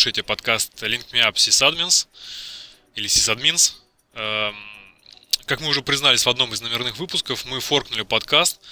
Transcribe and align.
Слушаете 0.00 0.22
подкаст 0.22 0.82
Link 0.82 1.04
Me 1.12 1.20
Up 1.28 1.34
Sysadmins 1.34 2.08
или 2.94 3.06
Sysadmins. 3.06 3.74
Эм, 4.14 4.56
как 5.44 5.60
мы 5.60 5.68
уже 5.68 5.82
признались 5.82 6.24
в 6.24 6.28
одном 6.30 6.54
из 6.54 6.62
номерных 6.62 6.96
выпусков, 6.96 7.44
мы 7.44 7.60
форкнули 7.60 8.00
подкаст, 8.00 8.62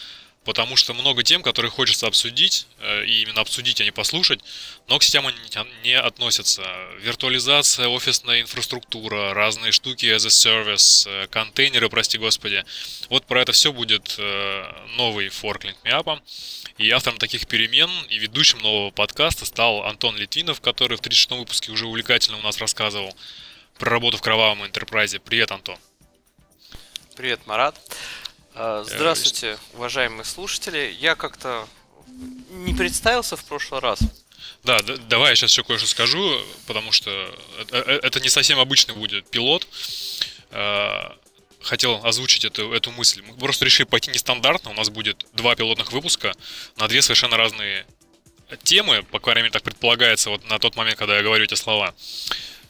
потому 0.45 0.77
что 0.77 0.95
много 0.95 1.23
тем, 1.23 1.43
которые 1.43 1.71
хочется 1.71 2.07
обсудить, 2.07 2.67
э, 2.81 3.05
и 3.05 3.23
именно 3.23 3.41
обсудить, 3.41 3.81
а 3.81 3.85
не 3.85 3.91
послушать, 3.91 4.41
но 4.89 4.99
к 4.99 5.03
сетям 5.03 5.27
они 5.27 5.37
не 5.85 5.95
относятся. 5.95 6.63
Виртуализация, 7.01 7.89
офисная 7.89 8.41
инфраструктура, 8.41 9.35
разные 9.35 9.73
штуки 9.73 10.07
as 10.07 10.27
a 10.27 10.29
service, 10.29 11.09
э, 11.09 11.27
контейнеры, 11.29 11.89
прости 11.89 12.19
господи. 12.19 12.65
Вот 13.09 13.27
про 13.27 13.43
это 13.43 13.53
все 13.53 13.73
будет 13.73 14.15
э, 14.19 14.73
новый 14.97 15.29
форк 15.29 15.65
LinkMeUp. 15.65 16.21
И 16.79 16.91
автором 16.91 17.19
таких 17.19 17.49
перемен 17.49 17.91
и 18.09 18.19
ведущим 18.19 18.61
нового 18.61 18.93
подкаста 18.93 19.45
стал 19.45 19.83
Антон 19.85 20.17
Литвинов, 20.17 20.61
который 20.61 20.97
в 20.97 21.01
36 21.01 21.31
выпуске 21.33 21.73
уже 21.73 21.87
увлекательно 21.87 22.39
у 22.39 22.43
нас 22.43 22.59
рассказывал 22.59 23.17
про 23.79 23.91
работу 23.91 24.17
в 24.17 24.23
кровавом 24.23 24.65
интерпрайзе. 24.65 25.19
Привет, 25.19 25.51
Антон. 25.51 25.77
Привет, 27.17 27.41
Марат. 27.47 27.75
А, 28.61 28.83
здравствуйте, 28.83 29.57
уважаемые 29.75 30.25
слушатели. 30.25 30.93
Я 30.99 31.15
как-то 31.15 31.69
не 32.51 32.75
представился 32.75 33.37
в 33.37 33.45
прошлый 33.45 33.81
раз. 33.81 34.01
Да, 34.65 34.83
да, 34.83 34.97
давай 34.97 35.31
я 35.31 35.37
сейчас 35.37 35.53
еще 35.53 35.63
кое-что 35.63 35.87
скажу, 35.87 36.41
потому 36.67 36.91
что 36.91 37.09
это 37.71 38.19
не 38.19 38.29
совсем 38.29 38.59
обычный 38.59 38.97
будет 38.97 39.31
пилот. 39.31 39.65
Хотел 41.63 42.05
озвучить 42.05 42.45
эту, 42.45 42.73
эту 42.73 42.91
мысль. 42.91 43.23
Мы 43.23 43.37
просто 43.37 43.65
решили 43.65 43.87
пойти 43.87 44.11
нестандартно. 44.11 44.73
У 44.73 44.75
нас 44.75 44.91
будет 44.91 45.25
два 45.35 45.55
пилотных 45.55 45.93
выпуска 45.93 46.35
на 46.79 46.89
две 46.89 47.01
совершенно 47.01 47.37
разные 47.37 47.87
темы, 48.65 49.05
по 49.05 49.21
крайней 49.21 49.43
мере, 49.43 49.53
так 49.53 49.63
предполагается 49.63 50.31
вот 50.31 50.45
на 50.51 50.59
тот 50.59 50.75
момент, 50.75 50.99
когда 50.99 51.17
я 51.17 51.23
говорю 51.23 51.45
эти 51.45 51.55
слова. 51.55 51.95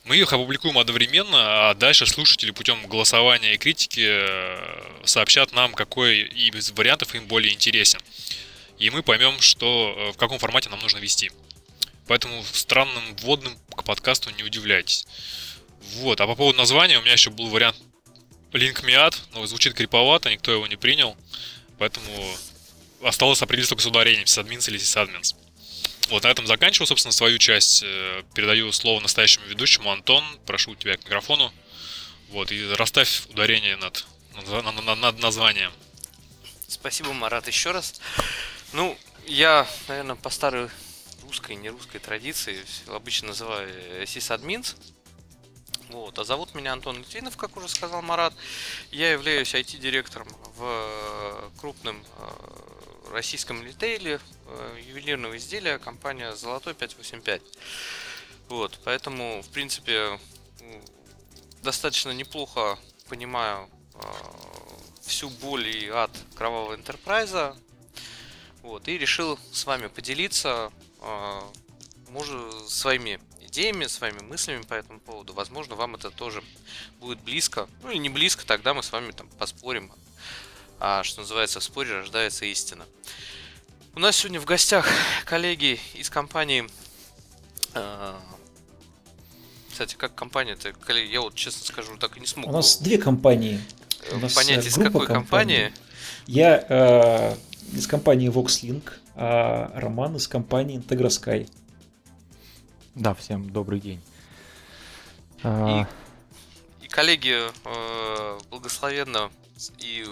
Мы 0.08 0.16
их 0.16 0.32
опубликуем 0.32 0.78
одновременно, 0.78 1.68
а 1.68 1.74
дальше 1.74 2.06
слушатели 2.06 2.50
путем 2.50 2.86
голосования 2.86 3.52
и 3.52 3.58
критики 3.58 4.06
э, 4.08 5.04
сообщат 5.04 5.52
нам, 5.52 5.74
какой 5.74 6.20
из 6.22 6.70
вариантов 6.70 7.14
им 7.14 7.26
более 7.26 7.52
интересен. 7.52 8.00
И 8.78 8.88
мы 8.88 9.02
поймем, 9.02 9.38
что, 9.42 9.94
э, 9.94 10.12
в 10.12 10.16
каком 10.16 10.38
формате 10.38 10.70
нам 10.70 10.80
нужно 10.80 10.96
вести. 10.96 11.30
Поэтому 12.06 12.42
странным 12.42 13.16
вводным 13.16 13.58
к 13.76 13.84
подкасту 13.84 14.30
не 14.30 14.44
удивляйтесь. 14.44 15.06
Вот, 15.96 16.22
а 16.22 16.26
по 16.26 16.34
поводу 16.34 16.56
названия 16.56 16.98
у 16.98 17.02
меня 17.02 17.12
еще 17.12 17.28
был 17.28 17.48
вариант 17.48 17.76
Link 18.52 18.82
Miat, 18.84 19.14
но 19.34 19.44
звучит 19.44 19.74
криповато, 19.74 20.30
никто 20.30 20.50
его 20.50 20.66
не 20.66 20.76
принял. 20.76 21.18
Поэтому 21.78 22.08
осталось 23.02 23.42
определиться 23.42 23.72
только 23.72 23.82
с 23.82 23.86
ударением, 23.86 24.26
сисадминс 24.26 24.70
или 24.70 24.78
сисадминс. 24.78 25.34
Вот 26.08 26.22
на 26.22 26.28
этом 26.28 26.46
заканчиваю, 26.46 26.86
собственно, 26.86 27.12
свою 27.12 27.38
часть. 27.38 27.82
Э, 27.84 28.22
передаю 28.34 28.72
слово 28.72 29.00
настоящему 29.00 29.46
ведущему. 29.46 29.90
Антон, 29.90 30.24
прошу 30.46 30.74
тебя 30.74 30.96
к 30.96 31.04
микрофону. 31.04 31.52
Вот, 32.30 32.50
и 32.50 32.72
расставь 32.74 33.26
ударение 33.28 33.76
над, 33.76 34.06
над, 34.34 34.64
над, 34.64 34.98
над 34.98 35.18
названием. 35.18 35.72
Спасибо, 36.66 37.12
Марат, 37.12 37.46
еще 37.46 37.70
раз. 37.70 38.00
Ну, 38.72 38.96
я, 39.26 39.66
наверное, 39.88 40.16
по 40.16 40.30
старой 40.30 40.68
русской, 41.22 41.56
не 41.56 41.68
русской 41.68 41.98
традиции 41.98 42.64
обычно 42.86 43.28
называю 43.28 44.06
сисадминс. 44.06 44.76
Вот. 45.90 46.18
А 46.18 46.24
зовут 46.24 46.54
меня 46.54 46.72
Антон 46.72 46.98
Литвинов, 46.98 47.36
как 47.36 47.56
уже 47.56 47.68
сказал 47.68 48.02
Марат. 48.02 48.34
Я 48.90 49.12
являюсь 49.12 49.54
IT-директором 49.54 50.28
в 50.56 51.52
крупном 51.58 52.02
э, 52.18 53.12
российском 53.12 53.64
ритейле 53.64 54.14
э, 54.14 54.37
ювелирного 54.86 55.36
изделия 55.36 55.78
компания 55.78 56.34
Золотой 56.34 56.74
585. 56.74 57.42
Вот, 58.48 58.78
поэтому, 58.84 59.42
в 59.42 59.48
принципе, 59.50 60.18
достаточно 61.62 62.10
неплохо 62.10 62.78
понимаю 63.08 63.68
э, 63.94 63.98
всю 65.02 65.28
боль 65.28 65.68
и 65.68 65.88
ад 65.88 66.10
кровавого 66.34 66.74
энтерпрайза. 66.74 67.56
Вот, 68.62 68.88
и 68.88 68.98
решил 68.98 69.38
с 69.52 69.66
вами 69.66 69.88
поделиться 69.88 70.72
э, 71.00 71.40
может, 72.10 72.68
своими 72.68 73.20
идеями, 73.40 73.86
своими 73.86 74.20
мыслями 74.20 74.62
по 74.62 74.74
этому 74.74 75.00
поводу. 75.00 75.32
Возможно, 75.32 75.74
вам 75.74 75.94
это 75.94 76.10
тоже 76.10 76.42
будет 77.00 77.20
близко. 77.20 77.68
Ну 77.82 77.90
или 77.90 77.98
не 77.98 78.08
близко, 78.08 78.46
тогда 78.46 78.74
мы 78.74 78.82
с 78.82 78.92
вами 78.92 79.12
там 79.12 79.28
поспорим, 79.38 79.92
а 80.80 81.02
что 81.02 81.20
называется, 81.20 81.60
в 81.60 81.64
споре 81.64 81.92
рождается 81.92 82.44
истина. 82.44 82.86
У 83.94 84.00
нас 84.00 84.16
сегодня 84.16 84.40
в 84.40 84.44
гостях 84.44 84.86
коллеги 85.24 85.80
из 85.94 86.10
компании... 86.10 86.66
А, 87.74 88.20
кстати, 89.70 89.94
как 89.94 90.14
компания-то, 90.14 90.72
коллеги, 90.72 91.12
я 91.12 91.20
вот 91.20 91.34
честно 91.34 91.64
скажу, 91.66 91.96
так 91.96 92.16
и 92.16 92.20
не 92.20 92.26
смог. 92.26 92.48
У 92.48 92.52
нас 92.52 92.78
две 92.78 92.98
компании. 92.98 93.60
У 94.12 94.18
нас 94.18 94.34
понять, 94.34 94.66
из 94.66 94.74
какой 94.74 95.06
компании. 95.06 95.72
Я 96.26 96.64
э, 96.68 97.36
из 97.72 97.86
компании 97.86 98.30
VoxLink, 98.30 98.92
а 99.14 99.70
Роман 99.74 100.16
из 100.16 100.26
компании 100.28 100.78
IntegraSky. 100.78 101.50
Да, 102.94 103.14
всем 103.14 103.50
добрый 103.50 103.80
день. 103.80 104.00
И, 105.44 105.86
и 106.82 106.88
коллеги 106.88 107.36
э, 107.64 108.38
благословенно 108.50 109.30
и 109.78 110.06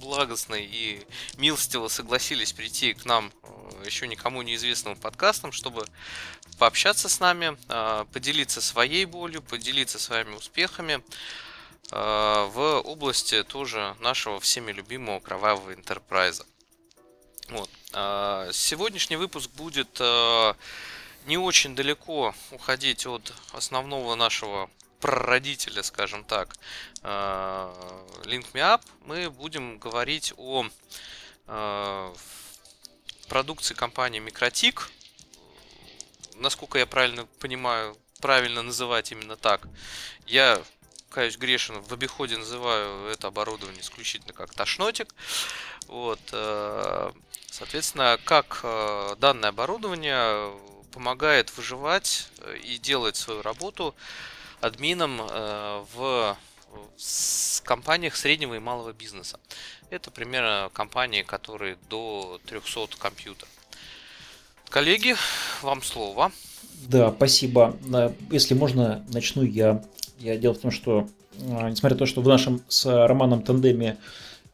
благостно 0.00 0.54
и 0.54 1.04
милостиво 1.36 1.88
согласились 1.88 2.52
прийти 2.52 2.94
к 2.94 3.04
нам 3.04 3.32
э, 3.42 3.82
еще 3.86 4.06
никому 4.06 4.42
неизвестным 4.42 4.96
подкастом, 4.96 5.52
чтобы 5.52 5.84
пообщаться 6.58 7.08
с 7.08 7.20
нами, 7.20 7.56
э, 7.68 8.04
поделиться 8.12 8.60
своей 8.60 9.04
болью, 9.04 9.42
поделиться 9.42 9.98
своими 9.98 10.34
успехами 10.34 11.02
э, 11.90 12.48
в 12.52 12.80
области 12.84 13.42
тоже 13.42 13.96
нашего 14.00 14.40
всеми 14.40 14.72
любимого 14.72 15.20
кровавого 15.20 15.74
интерпрайза. 15.74 16.46
Вот. 17.48 17.70
Сегодняшний 18.54 19.16
выпуск 19.16 19.50
будет 19.52 19.98
не 21.26 21.38
очень 21.38 21.74
далеко 21.74 22.34
уходить 22.50 23.06
от 23.06 23.32
основного 23.52 24.16
нашего 24.16 24.68
прародителя, 25.00 25.82
скажем 25.82 26.24
так, 26.24 26.56
Link 27.02 28.46
Me 28.52 28.60
Up, 28.60 28.82
мы 29.04 29.30
будем 29.30 29.78
говорить 29.78 30.32
о 30.36 30.66
э, 31.46 32.14
продукции 33.28 33.74
компании 33.74 34.20
Microtik. 34.20 34.80
Насколько 36.36 36.78
я 36.78 36.86
правильно 36.86 37.26
понимаю, 37.40 37.96
правильно 38.20 38.62
называть 38.62 39.12
именно 39.12 39.36
так. 39.36 39.66
Я, 40.26 40.62
каюсь 41.10 41.36
грешен, 41.36 41.80
в 41.80 41.92
обиходе 41.92 42.36
называю 42.36 43.06
это 43.06 43.28
оборудование 43.28 43.80
исключительно 43.80 44.32
как 44.32 44.52
тошнотик. 44.52 45.14
Вот, 45.86 46.20
э, 46.32 47.12
соответственно, 47.50 48.18
как 48.24 48.60
данное 49.18 49.50
оборудование 49.50 50.52
помогает 50.92 51.56
выживать 51.56 52.28
и 52.64 52.78
делать 52.78 53.16
свою 53.16 53.42
работу 53.42 53.94
админом 54.60 55.20
э, 55.20 55.84
в 56.72 57.62
компаниях 57.62 58.16
среднего 58.16 58.54
и 58.54 58.58
малого 58.58 58.92
бизнеса. 58.92 59.38
Это 59.90 60.10
примерно 60.10 60.70
компании, 60.72 61.22
которые 61.22 61.76
до 61.88 62.40
300 62.46 62.96
компьютеров. 62.98 63.48
Коллеги, 64.68 65.16
вам 65.62 65.82
слово. 65.82 66.30
Да, 66.88 67.12
спасибо. 67.12 67.76
Если 68.30 68.54
можно, 68.54 69.04
начну 69.08 69.42
я. 69.42 69.82
Я 70.18 70.36
дело 70.36 70.54
в 70.54 70.58
том, 70.58 70.70
что, 70.70 71.08
э, 71.38 71.70
несмотря 71.70 71.94
на 71.94 71.98
то, 71.98 72.06
что 72.06 72.20
в 72.22 72.28
нашем 72.28 72.62
с 72.68 72.84
Романом 73.06 73.42
тандеме 73.42 73.98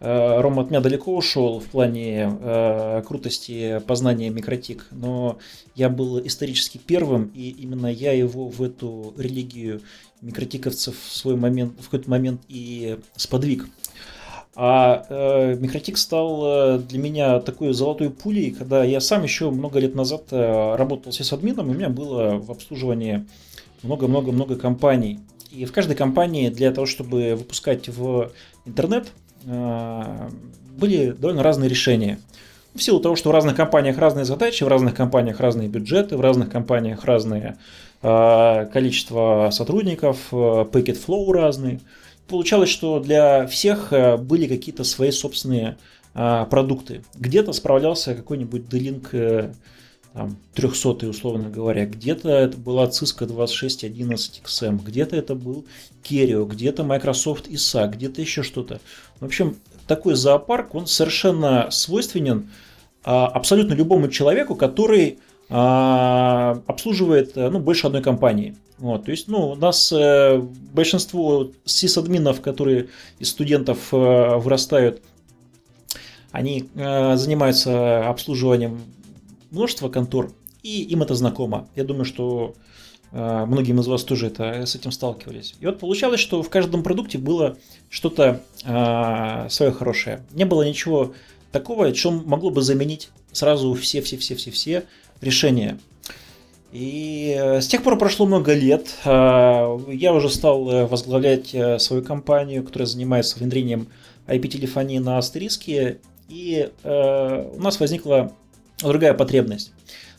Э, 0.00 0.40
Рома 0.40 0.62
от 0.62 0.70
меня 0.70 0.80
далеко 0.80 1.16
ушел 1.16 1.60
в 1.60 1.66
плане 1.66 2.36
э, 2.38 3.02
крутости 3.06 3.80
познания 3.86 4.28
микротик, 4.28 4.86
но 4.90 5.38
я 5.74 5.88
был 5.88 6.18
исторически 6.26 6.78
первым, 6.78 7.30
и 7.34 7.48
именно 7.48 7.86
я 7.86 8.12
его 8.12 8.48
в 8.48 8.62
эту 8.62 9.14
религию 9.16 9.80
микротиковцев 10.24 10.94
в 10.98 11.16
свой 11.16 11.36
момент, 11.36 11.74
в 11.80 11.84
какой-то 11.84 12.10
момент 12.10 12.42
и 12.48 12.98
сподвиг. 13.16 13.66
А 14.56 15.04
э, 15.08 15.56
Микротик 15.56 15.98
стал 15.98 16.42
э, 16.44 16.78
для 16.78 16.98
меня 16.98 17.40
такой 17.40 17.72
золотой 17.72 18.10
пулей, 18.10 18.52
когда 18.52 18.84
я 18.84 19.00
сам 19.00 19.24
еще 19.24 19.50
много 19.50 19.80
лет 19.80 19.94
назад 19.94 20.26
э, 20.30 20.76
работал 20.76 21.12
с 21.12 21.32
админом, 21.32 21.70
у 21.70 21.74
меня 21.74 21.88
было 21.88 22.36
в 22.36 22.50
обслуживании 22.52 23.26
много-много-много 23.82 24.56
компаний. 24.56 25.18
И 25.50 25.64
в 25.64 25.72
каждой 25.72 25.96
компании 25.96 26.50
для 26.50 26.70
того, 26.70 26.86
чтобы 26.86 27.34
выпускать 27.34 27.88
в 27.88 28.30
интернет 28.64 29.08
Э, 29.46 30.28
были 30.76 31.12
довольно 31.12 31.42
разные 31.42 31.68
решения. 31.68 32.18
В 32.74 32.82
силу 32.82 32.98
того, 32.98 33.14
что 33.14 33.28
в 33.28 33.32
разных 33.32 33.56
компаниях 33.56 33.98
разные 33.98 34.24
задачи, 34.24 34.64
в 34.64 34.68
разных 34.68 34.94
компаниях 34.94 35.38
разные 35.38 35.68
бюджеты, 35.68 36.16
в 36.16 36.20
разных 36.20 36.50
компаниях 36.50 37.04
разные 37.04 37.56
количество 38.72 39.48
сотрудников, 39.50 40.28
э, 40.32 40.36
packet 40.36 40.98
flow 41.06 41.32
разный. 41.32 41.80
Получалось, 42.28 42.70
что 42.70 43.00
для 43.00 43.46
всех 43.46 43.92
были 44.20 44.46
какие-то 44.46 44.82
свои 44.84 45.10
собственные 45.10 45.76
продукты. 46.14 47.04
Где-то 47.16 47.52
справлялся 47.52 48.14
какой-нибудь 48.14 48.68
D-Link 48.68 49.52
там, 50.14 50.36
300 50.54 51.08
условно 51.08 51.50
говоря, 51.50 51.86
где-то 51.86 52.28
это 52.28 52.56
была 52.56 52.86
Cisco 52.86 53.26
2611 53.26 54.42
XM, 54.44 54.80
где-то 54.82 55.16
это 55.16 55.34
был 55.34 55.66
Kerio, 56.04 56.46
где-то 56.46 56.84
Microsoft 56.84 57.48
ISA, 57.48 57.90
где-то 57.90 58.20
еще 58.20 58.44
что-то. 58.44 58.80
В 59.18 59.24
общем, 59.24 59.56
такой 59.88 60.14
зоопарк, 60.14 60.74
он 60.76 60.86
совершенно 60.86 61.68
свойственен 61.72 62.48
а, 63.02 63.26
абсолютно 63.26 63.74
любому 63.74 64.08
человеку, 64.08 64.54
который 64.54 65.18
обслуживает 65.48 67.36
ну, 67.36 67.58
больше 67.60 67.86
одной 67.86 68.02
компании. 68.02 68.56
Вот, 68.78 69.04
то 69.04 69.10
есть, 69.12 69.28
ну, 69.28 69.50
у 69.50 69.54
нас 69.54 69.92
э, 69.92 70.38
большинство 70.72 71.50
сисадминов, 71.64 72.40
которые 72.40 72.88
из 73.18 73.30
студентов 73.30 73.92
э, 73.92 74.36
вырастают, 74.36 75.00
они 76.32 76.68
э, 76.74 77.16
занимаются 77.16 78.08
обслуживанием 78.08 78.82
множества 79.52 79.88
контор, 79.88 80.32
и 80.64 80.82
им 80.82 81.02
это 81.02 81.14
знакомо. 81.14 81.68
Я 81.76 81.84
думаю, 81.84 82.04
что 82.04 82.54
э, 83.12 83.44
многим 83.46 83.78
из 83.78 83.86
вас 83.86 84.02
тоже 84.02 84.26
это, 84.26 84.66
с 84.66 84.74
этим 84.74 84.90
сталкивались. 84.90 85.54
И 85.60 85.66
вот 85.66 85.78
получалось, 85.78 86.18
что 86.18 86.42
в 86.42 86.50
каждом 86.50 86.82
продукте 86.82 87.18
было 87.18 87.56
что-то 87.88 88.42
э, 88.64 89.48
свое 89.50 89.70
хорошее. 89.70 90.24
Не 90.32 90.46
было 90.46 90.62
ничего 90.62 91.14
такого, 91.52 91.94
что 91.94 92.10
могло 92.10 92.50
бы 92.50 92.62
заменить 92.62 93.10
сразу 93.30 93.72
все-все-все-все-все 93.74 94.84
решения. 95.24 95.78
И 96.74 97.36
э, 97.38 97.60
с 97.60 97.68
тех 97.68 97.84
пор 97.84 97.96
прошло 97.96 98.26
много 98.26 98.52
лет. 98.52 98.88
Э, 99.04 99.78
я 99.88 100.12
уже 100.12 100.28
стал 100.28 100.68
э, 100.68 100.86
возглавлять 100.86 101.54
свою 101.80 102.02
компанию, 102.02 102.64
которая 102.64 102.86
занимается 102.86 103.38
внедрением 103.38 103.86
IP-телефонии 104.26 104.98
на 104.98 105.18
астериске. 105.18 105.98
И 106.28 106.70
у 106.82 107.60
нас 107.60 107.78
возникла 107.78 108.32
другая 108.82 109.12
потребность. 109.12 109.72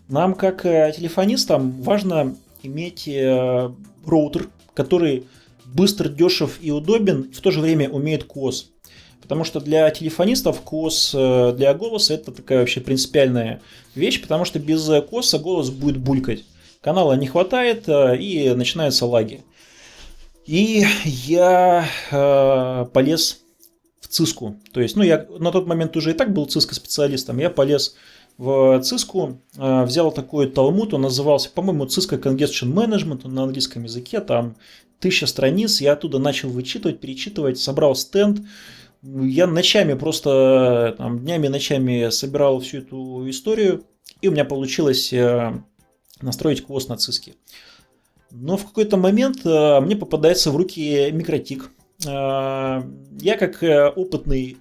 Нам, 0.08 0.36
как 0.36 0.62
телефонистам, 0.62 1.82
важно 1.82 2.36
иметь 2.62 3.10
роутер, 4.06 4.50
который 4.76 5.26
быстр, 5.66 6.10
дешев 6.10 6.60
и 6.62 6.70
удобен, 6.70 7.32
в 7.34 7.42
то 7.42 7.50
же 7.50 7.60
время 7.60 7.90
умеет 7.90 8.26
КОС. 8.26 8.72
Потому 9.26 9.44
что 9.44 9.60
для 9.60 9.90
телефонистов 9.90 10.62
КОС 10.62 11.12
для 11.12 11.74
голоса 11.74 12.14
это 12.14 12.32
такая 12.32 12.60
вообще 12.60 12.80
принципиальная 12.80 13.62
вещь, 13.96 14.22
потому 14.22 14.46
что 14.46 14.60
без 14.60 14.88
КОСа 15.10 15.40
голос 15.40 15.70
будет 15.70 15.98
булькать. 15.98 16.44
Канала 16.86 17.14
не 17.14 17.26
хватает 17.26 17.90
э, 17.90 18.16
и 18.18 18.54
начинаются 18.54 19.08
лаги. 19.08 19.44
И 20.46 20.86
я 21.04 21.90
э, 22.12 22.86
полез 22.94 23.40
в 24.00 24.08
Циску. 24.08 24.58
То 24.72 24.82
есть, 24.82 24.96
ну, 24.96 25.02
я 25.02 25.26
на 25.40 25.52
тот 25.52 25.66
момент 25.66 25.98
уже 25.98 26.12
и 26.12 26.14
так 26.14 26.32
был 26.32 26.46
Cisco 26.46 26.76
специалистом. 26.76 27.40
Я 27.40 27.50
полез 27.50 27.96
в 28.38 28.80
Циску, 28.84 29.40
э, 29.58 29.84
взял 29.86 30.12
такой 30.12 30.48
талмуд, 30.48 30.94
он 30.94 31.02
назывался, 31.02 31.50
по-моему, 31.50 31.86
Cisco 31.86 32.22
Congestion 32.22 32.72
Management, 32.72 33.22
он 33.24 33.34
на 33.34 33.46
английском 33.46 33.86
языке, 33.86 34.22
там 34.22 34.56
тысяча 35.00 35.26
страниц, 35.26 35.82
я 35.82 35.94
оттуда 35.94 36.20
начал 36.20 36.50
вычитывать, 36.50 37.00
перечитывать, 37.00 37.58
собрал 37.58 37.96
стенд, 37.96 38.42
я 39.06 39.48
ночами 39.48 39.94
просто, 39.94 40.96
там, 40.98 41.20
днями, 41.20 41.48
ночами 41.48 42.10
собирал 42.10 42.60
всю 42.60 42.80
эту 42.80 43.30
историю, 43.30 43.84
и 44.22 44.28
у 44.28 44.32
меня 44.32 44.46
получилось 44.46 45.14
э, 45.14 45.54
настроить 46.22 46.66
квост 46.66 46.90
на 46.90 46.98
циски. 46.98 47.36
Но 48.32 48.58
в 48.58 48.66
какой-то 48.66 48.98
момент 48.98 49.46
э, 49.46 49.80
мне 49.82 49.96
попадается 49.96 50.52
в 50.52 50.56
руки 50.56 51.12
микротик. 51.12 51.70
Э, 52.06 52.82
я 53.20 53.38
как 53.38 53.64
опытный 53.96 54.58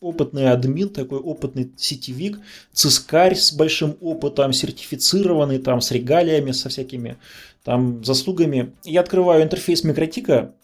опытный 0.00 0.50
админ, 0.50 0.88
такой 0.88 1.20
опытный 1.20 1.70
сетевик, 1.76 2.40
цискарь 2.72 3.36
с 3.36 3.52
большим 3.52 3.96
опытом, 4.00 4.52
сертифицированный, 4.52 5.60
там, 5.60 5.80
с 5.80 5.92
регалиями, 5.92 6.50
со 6.50 6.68
всякими 6.68 7.18
там 7.62 8.02
заслугами. 8.04 8.72
Я 8.82 9.02
открываю 9.02 9.44
интерфейс 9.44 9.84
микротика 9.84 10.56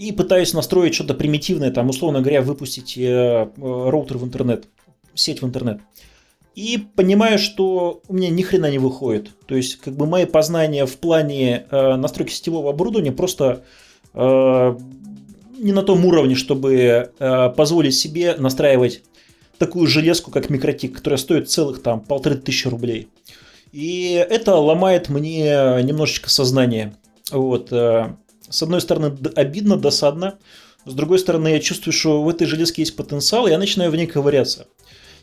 и 0.00 0.12
пытаюсь 0.12 0.54
настроить 0.54 0.94
что-то 0.94 1.14
примитивное, 1.14 1.70
там, 1.70 1.88
условно 1.88 2.20
говоря, 2.20 2.42
выпустить 2.42 2.96
роутер 2.96 4.18
в 4.18 4.24
интернет, 4.24 4.66
сеть 5.14 5.42
в 5.42 5.46
интернет 5.46 5.80
и 6.54 6.78
понимаю, 6.94 7.38
что 7.38 8.02
у 8.08 8.14
меня 8.14 8.28
ни 8.28 8.42
хрена 8.42 8.70
не 8.70 8.78
выходит. 8.78 9.30
То 9.46 9.54
есть, 9.54 9.76
как 9.76 9.94
бы 9.94 10.06
мои 10.06 10.26
познания 10.26 10.84
в 10.84 10.96
плане 10.96 11.66
э, 11.70 11.96
настройки 11.96 12.32
сетевого 12.32 12.70
оборудования 12.70 13.12
просто 13.12 13.62
э, 14.14 14.78
не 15.58 15.72
на 15.72 15.82
том 15.82 16.04
уровне, 16.04 16.34
чтобы 16.34 17.12
э, 17.18 17.50
позволить 17.56 17.94
себе 17.94 18.34
настраивать 18.36 19.02
такую 19.58 19.86
железку, 19.86 20.30
как 20.30 20.50
микротик, 20.50 20.96
которая 20.96 21.18
стоит 21.18 21.50
целых 21.50 21.82
там 21.82 22.00
полторы 22.00 22.36
тысячи 22.36 22.66
рублей. 22.68 23.08
И 23.72 24.26
это 24.28 24.56
ломает 24.56 25.08
мне 25.08 25.50
немножечко 25.82 26.28
сознание. 26.28 26.94
Вот. 27.30 27.72
С 28.50 28.62
одной 28.62 28.80
стороны, 28.80 29.16
обидно, 29.36 29.76
досадно. 29.76 30.38
С 30.84 30.92
другой 30.92 31.18
стороны, 31.18 31.48
я 31.48 31.60
чувствую, 31.60 31.92
что 31.92 32.22
в 32.22 32.28
этой 32.28 32.46
железке 32.46 32.82
есть 32.82 32.96
потенциал, 32.96 33.46
и 33.46 33.50
я 33.50 33.58
начинаю 33.58 33.90
в 33.90 33.96
ней 33.96 34.06
ковыряться. 34.06 34.66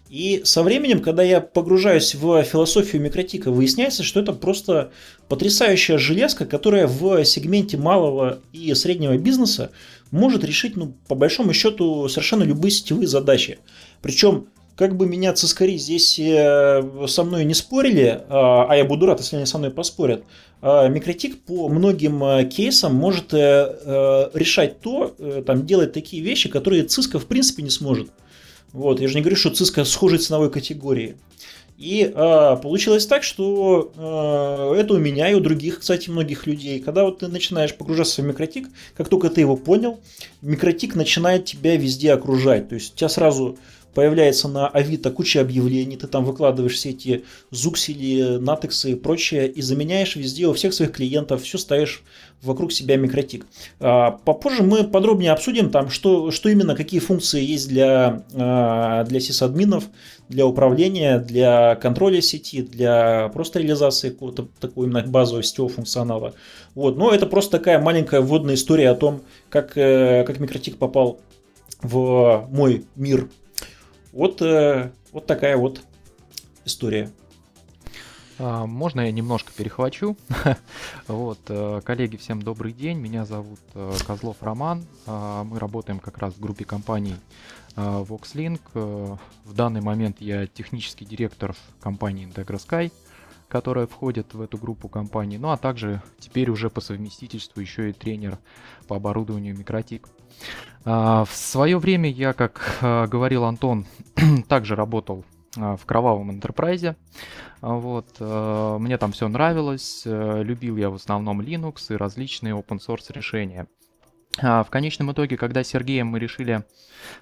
И 0.09 0.41
со 0.45 0.63
временем, 0.63 1.01
когда 1.01 1.21
я 1.21 1.41
погружаюсь 1.41 2.15
в 2.15 2.41
философию 2.43 3.01
микротика, 3.01 3.51
выясняется, 3.51 4.03
что 4.03 4.21
это 4.21 4.31
просто 4.31 4.91
потрясающая 5.27 5.97
железка, 5.97 6.45
которая 6.45 6.87
в 6.87 7.25
сегменте 7.25 7.75
малого 7.75 8.39
и 8.53 8.73
среднего 8.73 9.17
бизнеса 9.17 9.71
может 10.11 10.45
решить, 10.45 10.77
ну, 10.77 10.93
по 11.09 11.15
большому 11.15 11.51
счету, 11.51 12.07
совершенно 12.07 12.43
любые 12.43 12.71
сетевые 12.71 13.07
задачи. 13.07 13.59
Причем, 14.01 14.47
как 14.77 14.95
бы 14.95 15.07
меня 15.07 15.33
цискари 15.33 15.77
здесь 15.77 16.19
э, 16.19 17.07
со 17.07 17.23
мной 17.23 17.45
не 17.45 17.55
спорили, 17.55 18.21
а, 18.29 18.67
а 18.69 18.75
я 18.75 18.85
буду 18.85 19.07
рад, 19.07 19.19
если 19.19 19.35
они 19.35 19.47
со 19.47 19.57
мной 19.57 19.71
поспорят, 19.71 20.23
а, 20.61 20.87
микротик 20.87 21.41
по 21.41 21.67
многим 21.67 22.23
э, 22.23 22.45
кейсам 22.45 22.93
может 22.93 23.33
э, 23.33 24.29
решать 24.35 24.79
то, 24.79 25.15
там, 25.45 25.65
делать 25.65 25.93
такие 25.93 26.21
вещи, 26.21 26.47
которые 26.47 26.83
циска 26.83 27.17
в 27.17 27.25
принципе 27.25 27.63
не 27.63 27.71
сможет. 27.71 28.11
Вот, 28.71 28.99
я 29.01 29.07
же 29.07 29.15
не 29.15 29.21
говорю, 29.21 29.35
что 29.35 29.49
ЦИСКа 29.49 29.83
схожей 29.83 30.19
ценовой 30.19 30.51
категории. 30.51 31.15
И 31.77 32.11
а, 32.15 32.55
получилось 32.55 33.05
так, 33.05 33.23
что 33.23 33.91
а, 33.95 34.73
это 34.73 34.95
у 34.95 34.97
меня 34.97 35.29
и 35.29 35.35
у 35.35 35.39
других, 35.39 35.79
кстати, 35.79 36.09
многих 36.09 36.47
людей. 36.47 36.79
Когда 36.79 37.03
вот 37.03 37.19
ты 37.19 37.27
начинаешь 37.27 37.75
погружаться 37.75 38.21
в 38.21 38.25
микротик, 38.25 38.67
как 38.95 39.09
только 39.09 39.29
ты 39.29 39.41
его 39.41 39.55
понял, 39.55 39.99
микротик 40.41 40.95
начинает 40.95 41.45
тебя 41.45 41.75
везде 41.77 42.13
окружать. 42.13 42.69
То 42.69 42.75
есть 42.75 42.93
у 42.93 42.97
тебя 42.97 43.09
сразу 43.09 43.59
появляется 43.97 44.47
на 44.47 44.67
Авито 44.67 45.09
куча 45.09 45.41
объявлений, 45.41 45.97
ты 45.97 46.05
там 46.05 46.23
выкладываешь 46.23 46.75
все 46.75 46.91
эти 46.91 47.25
зуксили, 47.49 48.37
натексы 48.37 48.91
и 48.91 48.95
прочее, 48.95 49.47
и 49.47 49.63
заменяешь 49.63 50.15
везде 50.15 50.45
у 50.45 50.53
всех 50.53 50.75
своих 50.75 50.91
клиентов, 50.91 51.41
все 51.41 51.57
ставишь 51.57 52.03
вокруг 52.43 52.71
себя 52.71 52.95
микротик. 52.97 53.47
А, 53.79 54.11
попозже 54.11 54.61
мы 54.61 54.83
подробнее 54.83 55.31
обсудим, 55.31 55.71
там, 55.71 55.89
что, 55.89 56.29
что 56.29 56.47
именно, 56.47 56.75
какие 56.75 56.99
функции 56.99 57.43
есть 57.43 57.69
для, 57.69 58.21
а, 58.35 59.03
для 59.05 59.19
сисадминов, 59.19 59.85
для 60.29 60.45
управления, 60.45 61.17
для 61.17 61.73
контроля 61.77 62.21
сети, 62.21 62.61
для 62.61 63.31
просто 63.33 63.57
реализации 63.57 64.11
какого-то 64.11 64.47
такого 64.59 64.85
именно 64.85 65.01
базового 65.07 65.41
сетевого 65.41 65.73
функционала. 65.73 66.35
Вот. 66.75 66.97
Но 66.97 67.11
это 67.11 67.25
просто 67.25 67.57
такая 67.57 67.79
маленькая 67.79 68.21
вводная 68.21 68.53
история 68.53 68.91
о 68.91 68.95
том, 68.95 69.23
как, 69.49 69.75
э, 69.75 70.23
как 70.23 70.39
микротик 70.39 70.77
попал 70.77 71.19
в 71.81 72.47
мой 72.51 72.85
мир 72.95 73.27
вот, 74.17 74.41
э, 74.41 74.91
вот 75.11 75.27
такая 75.27 75.55
вот 75.57 75.81
история. 76.65 77.11
А, 78.39 78.65
можно 78.65 79.01
я 79.01 79.11
немножко 79.11 79.51
перехвачу? 79.55 80.17
вот, 81.07 81.37
э, 81.49 81.81
коллеги, 81.85 82.17
всем 82.17 82.41
добрый 82.41 82.73
день. 82.73 82.97
Меня 82.97 83.25
зовут 83.25 83.59
э, 83.75 83.93
Козлов 84.07 84.37
Роман. 84.41 84.85
А, 85.05 85.43
мы 85.43 85.59
работаем 85.59 85.99
как 85.99 86.17
раз 86.17 86.33
в 86.33 86.39
группе 86.39 86.65
компаний 86.65 87.15
VoxLink. 87.75 88.59
В 88.73 89.53
данный 89.53 89.81
момент 89.81 90.19
я 90.19 90.47
технический 90.47 91.05
директор 91.05 91.55
компании 91.79 92.27
IntegraSky, 92.27 92.91
которая 93.47 93.87
входит 93.87 94.33
в 94.33 94.41
эту 94.41 94.57
группу 94.57 94.89
компаний. 94.89 95.37
Ну 95.37 95.49
а 95.51 95.57
также 95.57 96.01
теперь 96.19 96.49
уже 96.49 96.69
по 96.69 96.81
совместительству 96.81 97.61
еще 97.61 97.89
и 97.89 97.93
тренер 97.93 98.37
по 98.87 98.95
оборудованию 98.95 99.57
Микротик. 99.57 100.07
А, 100.85 101.25
в 101.25 101.33
свое 101.33 101.77
время 101.77 102.09
я, 102.09 102.33
как 102.33 102.77
а, 102.81 103.07
говорил 103.07 103.43
Антон, 103.45 103.85
также 104.47 104.75
работал 104.75 105.25
а, 105.57 105.75
в 105.75 105.85
кровавом 105.85 106.31
интерпрайзе. 106.31 106.95
Вот, 107.59 108.19
мне 108.19 108.99
там 108.99 109.13
все 109.13 109.27
нравилось, 109.27 110.03
э, 110.05 110.43
любил 110.43 110.77
я 110.77 110.91
в 110.91 110.93
основном 110.93 111.41
Linux 111.41 111.91
и 111.91 111.95
различные 111.95 112.53
open 112.53 112.77
source 112.77 113.11
решения. 113.11 113.65
В 114.39 114.67
конечном 114.69 115.11
итоге, 115.11 115.37
когда 115.37 115.63
с 115.63 115.67
Сергеем 115.67 116.05
мы 116.05 116.19
решили 116.19 116.63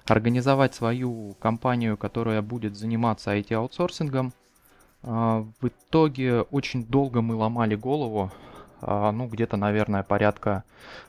организовать 0.06 0.74
свою 0.74 1.32
компанию, 1.40 1.96
которая 1.96 2.42
будет 2.42 2.76
заниматься 2.76 3.34
IT-аутсорсингом, 3.34 4.34
в 5.06 5.68
итоге 5.68 6.42
очень 6.42 6.84
долго 6.84 7.22
мы 7.22 7.36
ломали 7.36 7.76
голову, 7.76 8.32
а, 8.80 9.10
ну, 9.12 9.26
где-то, 9.26 9.56
наверное, 9.56 10.02
порядка 10.02 10.64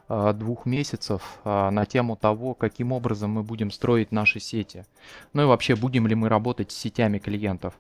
а, 0.07 0.33
двух 0.33 0.65
месяцев 0.65 1.39
а, 1.43 1.69
на 1.71 1.85
тему 1.85 2.15
того, 2.15 2.53
каким 2.53 2.91
образом 2.91 3.31
мы 3.31 3.43
будем 3.43 3.71
строить 3.71 4.11
наши 4.11 4.39
сети. 4.39 4.85
Ну 5.33 5.43
и 5.43 5.45
вообще, 5.45 5.75
будем 5.75 6.07
ли 6.07 6.15
мы 6.15 6.29
работать 6.29 6.71
с 6.71 6.77
сетями 6.77 7.19
клиентов. 7.19 7.73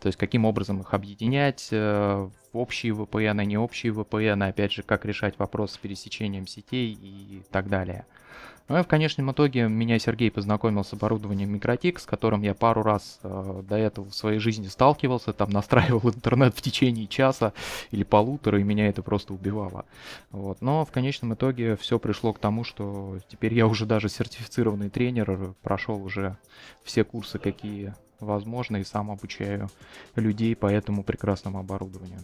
То 0.00 0.06
есть 0.06 0.18
каким 0.18 0.44
образом 0.44 0.80
их 0.80 0.94
объединять 0.94 1.68
э, 1.72 2.28
общие 2.54 2.94
VPN, 2.94 3.44
не 3.44 3.58
общие 3.58 3.92
VPN, 3.92 4.48
опять 4.48 4.72
же, 4.72 4.82
как 4.82 5.04
решать 5.04 5.38
вопрос 5.38 5.72
с 5.72 5.78
пересечением 5.78 6.46
сетей 6.46 6.98
и 7.00 7.42
так 7.50 7.68
далее. 7.68 8.06
Ну 8.70 8.78
и 8.78 8.84
в 8.84 8.86
конечном 8.86 9.32
итоге 9.32 9.68
меня 9.68 9.98
Сергей 9.98 10.30
познакомил 10.30 10.84
с 10.84 10.92
оборудованием 10.92 11.52
Микротик, 11.52 11.98
с 11.98 12.06
которым 12.06 12.42
я 12.42 12.54
пару 12.54 12.84
раз 12.84 13.18
э, 13.24 13.62
до 13.68 13.76
этого 13.76 14.08
в 14.08 14.14
своей 14.14 14.38
жизни 14.38 14.68
сталкивался, 14.68 15.32
там 15.32 15.50
настраивал 15.50 16.08
интернет 16.14 16.56
в 16.56 16.62
течение 16.62 17.08
часа 17.08 17.52
или 17.90 18.04
полутора, 18.04 18.60
и 18.60 18.62
меня 18.62 18.86
это 18.86 19.02
просто 19.02 19.34
убивало. 19.34 19.86
Вот. 20.30 20.62
Но 20.62 20.84
в 20.84 20.92
конечном 20.92 21.34
итоге 21.34 21.74
все 21.74 21.98
пришло 21.98 22.32
к 22.32 22.38
тому, 22.38 22.62
что 22.62 23.18
теперь 23.26 23.54
я 23.54 23.66
уже 23.66 23.86
даже 23.86 24.08
сертифицированный 24.08 24.88
тренер, 24.88 25.52
прошел 25.62 26.00
уже 26.00 26.38
все 26.84 27.02
курсы, 27.02 27.40
какие 27.40 27.96
возможно, 28.20 28.76
и 28.76 28.84
сам 28.84 29.10
обучаю 29.10 29.68
людей 30.14 30.54
по 30.54 30.66
этому 30.66 31.02
прекрасному 31.02 31.58
оборудованию. 31.58 32.20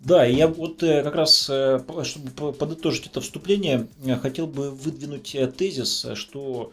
Да, 0.00 0.24
я 0.24 0.48
вот 0.48 0.82
э, 0.82 1.02
как 1.02 1.14
раз, 1.14 1.46
э, 1.50 1.78
чтобы 2.04 2.52
подытожить 2.54 3.06
это 3.06 3.20
вступление, 3.20 3.86
хотел 4.22 4.46
бы 4.46 4.70
выдвинуть 4.70 5.34
э, 5.34 5.46
тезис, 5.46 6.06
что 6.14 6.72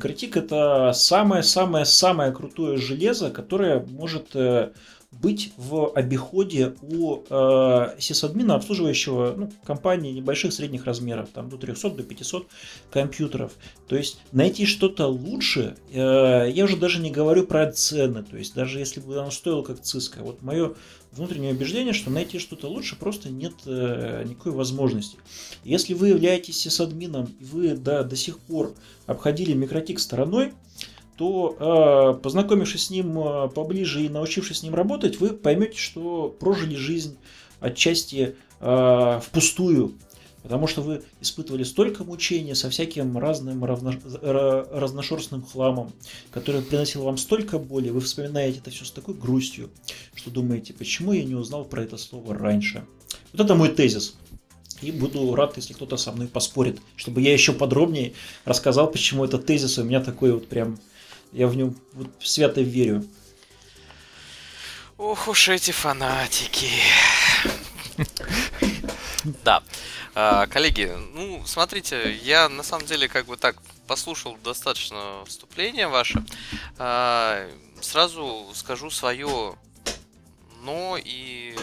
Критик 0.00 0.38
это 0.38 0.92
самое-самое-самое 0.94 2.32
крутое 2.32 2.78
железо, 2.78 3.30
которое 3.30 3.80
может 3.80 4.34
быть 5.12 5.52
в 5.58 5.92
обиходе 5.94 6.74
у 6.80 7.22
э, 7.28 7.94
сисадмина, 7.98 8.54
обслуживающего 8.54 9.34
ну, 9.36 9.52
компании 9.64 10.12
небольших 10.12 10.52
средних 10.52 10.86
размеров, 10.86 11.28
там 11.34 11.50
до 11.50 11.58
300, 11.58 11.90
до 11.90 12.02
500 12.02 12.48
компьютеров. 12.90 13.52
То 13.88 13.96
есть 13.96 14.20
найти 14.32 14.64
что-то 14.64 15.06
лучше, 15.06 15.76
э, 15.92 16.50
я 16.50 16.64
уже 16.64 16.76
даже 16.78 17.00
не 17.00 17.10
говорю 17.10 17.46
про 17.46 17.70
цены, 17.70 18.22
то 18.22 18.38
есть 18.38 18.54
даже 18.54 18.78
если 18.78 19.00
бы 19.00 19.18
оно 19.18 19.30
стоило 19.30 19.62
как 19.62 19.80
циска. 19.82 20.20
Вот 20.22 20.40
мое 20.40 20.74
внутреннее 21.12 21.52
убеждение, 21.52 21.92
что 21.92 22.10
найти 22.10 22.38
что-то 22.38 22.68
лучше 22.68 22.96
просто 22.96 23.28
нет 23.30 23.52
э, 23.66 24.24
никакой 24.26 24.52
возможности. 24.52 25.18
Если 25.64 25.94
вы 25.94 26.08
являетесь 26.08 26.58
сисадмином 26.58 27.28
и 27.38 27.44
вы 27.44 27.74
да, 27.74 28.02
до 28.02 28.16
сих 28.16 28.38
пор 28.38 28.74
обходили 29.06 29.52
микротик 29.52 30.00
стороной, 30.00 30.52
то 31.16 32.14
э, 32.16 32.22
познакомившись 32.22 32.86
с 32.86 32.90
ним 32.90 33.18
э, 33.18 33.48
поближе 33.48 34.02
и 34.02 34.08
научившись 34.08 34.58
с 34.58 34.62
ним 34.62 34.74
работать, 34.74 35.20
вы 35.20 35.30
поймете, 35.30 35.78
что 35.78 36.34
прожили 36.40 36.74
жизнь 36.74 37.16
отчасти 37.60 38.34
э, 38.60 39.20
впустую, 39.22 39.94
потому 40.42 40.66
что 40.66 40.82
вы 40.82 41.02
испытывали 41.20 41.62
столько 41.62 42.04
мучений 42.04 42.54
со 42.54 42.70
всяким 42.70 43.16
разным 43.18 43.64
равно, 43.64 43.94
разношерстным 44.22 45.42
хламом, 45.42 45.92
который 46.30 46.62
приносил 46.62 47.04
вам 47.04 47.18
столько 47.18 47.58
боли, 47.58 47.90
вы 47.90 48.00
вспоминаете 48.00 48.58
это 48.58 48.70
все 48.70 48.84
с 48.84 48.90
такой 48.90 49.14
грустью, 49.14 49.70
что 50.14 50.30
думаете, 50.30 50.72
почему 50.74 51.12
я 51.12 51.24
не 51.24 51.34
узнал 51.34 51.64
про 51.64 51.82
это 51.82 51.96
слово 51.96 52.34
раньше. 52.34 52.84
Вот 53.32 53.40
это 53.40 53.54
мой 53.54 53.68
тезис. 53.68 54.16
И 54.80 54.90
буду 54.90 55.34
рад, 55.36 55.56
если 55.56 55.74
кто-то 55.74 55.96
со 55.96 56.10
мной 56.10 56.26
поспорит, 56.26 56.80
чтобы 56.96 57.20
я 57.20 57.32
еще 57.32 57.52
подробнее 57.52 58.14
рассказал, 58.44 58.90
почему 58.90 59.24
этот 59.24 59.46
тезис 59.46 59.78
у 59.78 59.84
меня 59.84 60.00
такой 60.00 60.32
вот 60.32 60.48
прям 60.48 60.78
я 61.30 61.46
в 61.46 61.56
нем 61.56 61.76
вот 61.92 62.08
свято 62.20 62.60
верю. 62.60 63.04
Ох 64.98 65.28
уж 65.28 65.48
эти 65.48 65.70
фанатики. 65.70 66.68
Да. 69.44 69.62
А, 70.14 70.46
коллеги, 70.46 70.92
ну, 71.14 71.42
смотрите, 71.46 72.14
я 72.16 72.48
на 72.48 72.62
самом 72.62 72.86
деле 72.86 73.08
как 73.08 73.26
бы 73.26 73.36
так 73.36 73.56
послушал 73.86 74.36
достаточно 74.44 75.24
вступление 75.26 75.88
ваше. 75.88 76.22
А, 76.78 77.48
сразу 77.80 78.50
скажу 78.54 78.90
свое 78.90 79.56
но 80.62 80.96
и 80.96 81.56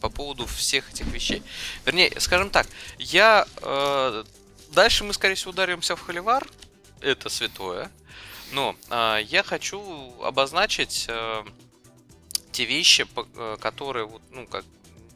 по 0.00 0.08
поводу 0.08 0.46
всех 0.46 0.90
этих 0.92 1.06
вещей. 1.06 1.42
Вернее, 1.84 2.12
скажем 2.20 2.50
так, 2.50 2.66
я... 2.98 3.46
Э, 3.62 4.24
дальше 4.72 5.04
мы, 5.04 5.14
скорее 5.14 5.34
всего, 5.34 5.50
ударимся 5.50 5.96
в 5.96 6.00
холивар. 6.00 6.46
Это 7.00 7.28
святое. 7.28 7.90
Но 8.52 8.76
э, 8.90 9.20
я 9.24 9.42
хочу 9.42 10.14
обозначить 10.22 11.06
э, 11.08 11.44
те 12.52 12.64
вещи, 12.66 13.06
э, 13.16 13.56
которые, 13.60 14.04
вот, 14.04 14.22
ну, 14.30 14.46
как 14.46 14.64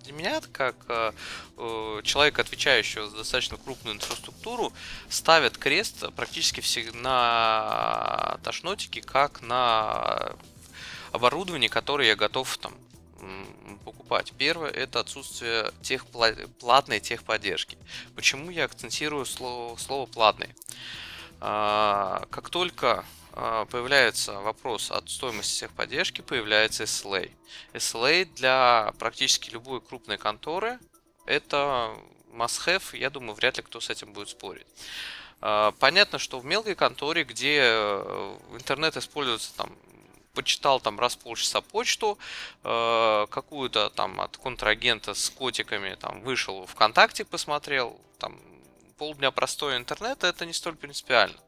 для 0.05 0.13
меня, 0.13 0.41
как 0.53 0.77
э, 0.89 1.13
э, 1.57 2.01
человека, 2.05 2.43
отвечающего 2.43 3.09
за 3.09 3.19
достаточно 3.19 3.57
крупную 3.57 3.97
инфраструктуру, 3.97 4.73
ставят 5.09 5.59
крест 5.59 6.05
практически 6.17 6.61
всегда 6.61 6.99
на 7.01 8.39
тошнотике, 8.43 9.03
как 9.03 9.43
на 9.43 10.35
оборудовании, 11.13 11.69
которое 11.69 12.09
я 12.09 12.17
готов 12.17 12.57
там 12.59 12.75
покупать. 13.85 14.33
Первое 14.37 14.71
это 14.71 15.01
отсутствие 15.01 15.71
тех 15.83 16.07
платной 16.07 17.01
техподдержки. 17.01 17.79
Почему 18.15 18.51
я 18.51 18.65
акцентирую 18.65 19.27
слово, 19.27 19.77
слово 19.77 20.07
платный? 20.07 20.55
А, 21.41 22.27
как 22.31 22.51
только 22.51 23.05
появляется 23.33 24.41
вопрос 24.41 24.91
от 24.91 25.09
стоимости 25.09 25.61
техподдержки, 25.61 26.21
появляется 26.21 26.85
SLA. 26.85 27.31
SLA 27.73 28.25
для 28.25 28.93
практически 28.99 29.51
любой 29.51 29.81
крупной 29.81 30.19
конторы 30.19 30.79
это 31.27 31.95
must-have, 32.33 32.97
я 32.97 33.11
думаю, 33.11 33.35
вряд 33.35 33.57
ли 33.57 33.63
кто 33.63 33.81
с 33.81 33.91
этим 33.91 34.13
будет 34.13 34.29
спорить. 34.29 34.67
А, 35.41 35.73
понятно, 35.79 36.19
что 36.19 36.39
в 36.41 36.45
мелкой 36.45 36.75
конторе, 36.75 37.25
где 37.25 37.61
э, 37.63 38.37
интернет 38.53 38.97
используется 38.97 39.55
там 39.57 39.71
почитал 40.35 40.81
там 40.81 40.99
раз 41.01 41.17
полчаса 41.17 41.61
почту, 41.61 42.19
э, 42.63 43.27
какую-то 43.31 43.91
там 43.91 44.21
от 44.21 44.37
контрагента 44.37 45.15
с 45.15 45.29
котиками 45.31 45.97
там 45.97 46.23
вышел 46.23 46.67
ВКонтакте, 46.67 47.25
посмотрел, 47.25 48.01
там 48.19 48.41
полдня 48.97 49.31
простой 49.31 49.77
интернет, 49.77 50.23
это 50.23 50.47
не 50.47 50.53
столь 50.53 50.77
принципиально. 50.77 51.39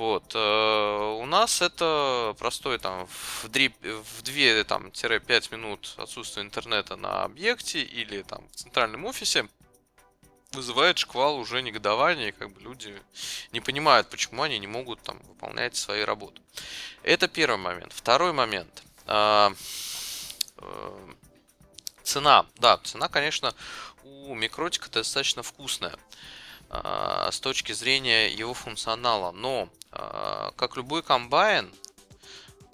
Вот. 0.00 0.32
Э, 0.34 1.18
у 1.20 1.26
нас 1.26 1.60
это 1.60 2.34
простой 2.38 2.78
там 2.78 3.06
в 3.06 3.48
2, 3.48 3.64
в 3.82 4.22
2 4.22 4.64
там, 4.64 4.90
5 4.90 5.52
минут 5.52 5.94
отсутствие 5.98 6.46
интернета 6.46 6.96
на 6.96 7.24
объекте 7.24 7.82
или 7.82 8.22
там 8.22 8.48
в 8.48 8.56
центральном 8.56 9.04
офисе 9.04 9.46
вызывает 10.52 10.96
шквал 10.96 11.36
уже 11.36 11.60
негодования, 11.60 12.28
и 12.28 12.32
как 12.32 12.50
бы 12.50 12.62
люди 12.62 12.98
не 13.52 13.60
понимают, 13.60 14.08
почему 14.08 14.40
они 14.40 14.58
не 14.58 14.66
могут 14.66 15.02
там 15.02 15.18
выполнять 15.28 15.76
свои 15.76 16.00
работы. 16.00 16.40
Это 17.02 17.28
первый 17.28 17.58
момент. 17.58 17.92
Второй 17.92 18.32
момент. 18.32 18.82
А, 19.04 19.52
э, 20.56 21.08
цена. 22.04 22.46
Да, 22.56 22.78
цена, 22.84 23.08
конечно, 23.08 23.54
у 24.02 24.34
микротика 24.34 24.88
достаточно 24.88 25.42
вкусная. 25.42 25.94
А, 26.70 27.30
с 27.32 27.40
точки 27.40 27.72
зрения 27.72 28.28
его 28.28 28.54
функционала. 28.54 29.32
Но, 29.32 29.68
а, 29.90 30.52
как 30.56 30.76
любой 30.76 31.02
комбайн, 31.02 31.70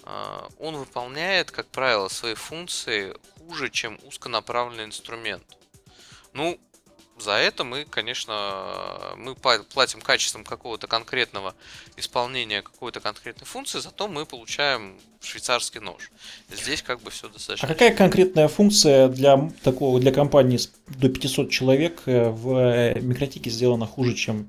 а, 0.03 0.49
он 0.59 0.76
выполняет, 0.76 1.50
как 1.50 1.67
правило, 1.69 2.09
свои 2.09 2.35
функции 2.35 3.17
хуже, 3.38 3.71
чем 3.71 3.99
узконаправленный 4.05 4.85
инструмент. 4.85 5.45
Ну, 6.35 6.61
за 7.18 7.32
это 7.32 7.64
мы, 7.64 7.85
конечно, 7.85 9.14
мы 9.16 9.35
платим 9.35 10.00
качеством 10.00 10.44
какого-то 10.44 10.87
конкретного 10.87 11.54
исполнения 11.96 12.62
какой-то 12.62 13.00
конкретной 13.00 13.46
функции, 13.46 13.78
зато 13.78 14.06
мы 14.06 14.26
получаем 14.26 14.99
швейцарский 15.23 15.80
нож. 15.80 16.11
Здесь 16.50 16.82
как 16.82 17.00
бы 17.00 17.11
все 17.11 17.28
достаточно. 17.28 17.66
А 17.66 17.73
какая 17.73 17.94
конкретная 17.94 18.49
функция 18.49 19.08
для 19.08 19.50
такого 19.62 19.99
для 19.99 20.12
компании 20.12 20.58
до 20.88 21.08
500 21.08 21.50
человек 21.50 22.02
э, 22.06 22.28
в 22.28 22.54
э, 22.54 23.00
микротике 23.00 23.50
сделана 23.50 23.87
хуже, 23.87 24.14
чем 24.14 24.49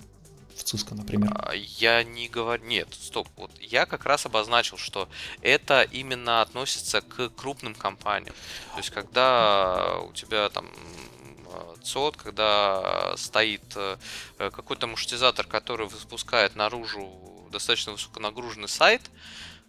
в 0.55 0.63
Cisco, 0.63 0.93
например? 0.93 1.31
А, 1.35 1.53
я 1.53 2.03
не 2.03 2.27
говорю... 2.27 2.63
Нет, 2.65 2.87
стоп. 2.91 3.27
Вот 3.37 3.51
я 3.61 3.85
как 3.85 4.05
раз 4.05 4.25
обозначил, 4.25 4.77
что 4.77 5.07
это 5.41 5.83
именно 5.83 6.41
относится 6.41 7.01
к 7.01 7.29
крупным 7.29 7.75
компаниям. 7.75 8.35
То 8.73 8.79
есть, 8.79 8.89
когда 8.89 9.99
у 9.99 10.11
тебя 10.13 10.49
там 10.49 10.65
ЦОД, 11.83 12.17
когда 12.17 13.13
стоит 13.17 13.63
э, 13.75 13.97
какой-то 14.37 14.87
маршрутизатор, 14.87 15.45
который 15.45 15.87
выпускает 15.87 16.55
наружу 16.55 17.09
достаточно 17.51 17.93
высоконагруженный 17.93 18.67
сайт, 18.67 19.01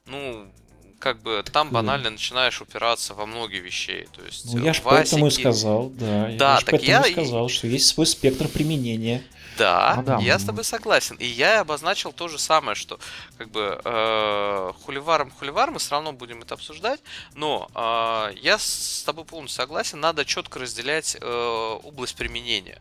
ну, 0.07 0.51
как 0.99 1.23
бы 1.23 1.45
там 1.53 1.71
банально 1.71 2.11
начинаешь 2.11 2.61
упираться 2.61 3.15
во 3.15 3.27
многие 3.27 3.61
вещей. 3.61 4.09
То 4.17 4.25
есть, 4.25 4.53
ну, 4.53 4.65
я 4.65 4.73
же 4.73 4.83
поэтому 4.83 5.29
и 5.29 5.31
сказал, 5.31 5.91
да. 5.91 6.31
Да, 6.37 6.55
я 6.55 6.59
так 6.59 6.71
поэтому 6.71 6.91
я 6.91 7.07
и 7.07 7.13
сказал, 7.13 7.49
что 7.49 7.67
есть 7.67 7.87
свой 7.87 8.07
спектр 8.07 8.49
применения. 8.49 9.23
Да, 9.59 9.95
ну, 9.97 10.03
да, 10.03 10.19
я 10.19 10.39
с 10.39 10.45
тобой 10.45 10.65
согласен. 10.65 11.17
И 11.17 11.27
я 11.27 11.61
обозначил 11.61 12.13
то 12.13 12.29
же 12.29 12.39
самое, 12.39 12.75
что 12.75 12.99
как 13.37 13.51
бы 13.51 13.81
э, 13.85 14.73
хуливаром 14.85 15.31
хуливар, 15.31 15.71
мы 15.71 15.79
все 15.79 15.93
равно 15.93 16.13
будем 16.13 16.43
это 16.43 16.55
обсуждать, 16.55 17.01
но 17.35 17.69
э, 17.75 18.37
я 18.41 18.59
с 18.59 19.03
тобой 19.05 19.25
полностью 19.25 19.63
согласен, 19.63 20.01
надо 20.01 20.25
четко 20.25 20.61
разделять 20.61 21.17
э, 21.21 21.79
область 21.83 22.17
применения. 22.17 22.81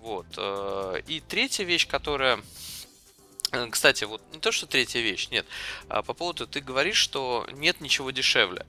Вот. 0.00 0.26
Э, 0.36 1.00
и 1.06 1.20
третья 1.20 1.64
вещь, 1.64 1.86
которая 1.86 2.40
кстати, 3.70 4.04
вот 4.04 4.22
не 4.32 4.40
то, 4.40 4.52
что 4.52 4.66
третья 4.66 5.00
вещь, 5.00 5.28
нет. 5.30 5.46
А 5.88 6.02
по 6.02 6.14
поводу, 6.14 6.46
ты 6.46 6.60
говоришь, 6.60 6.96
что 6.96 7.46
нет 7.52 7.80
ничего 7.80 8.10
дешевле. 8.10 8.66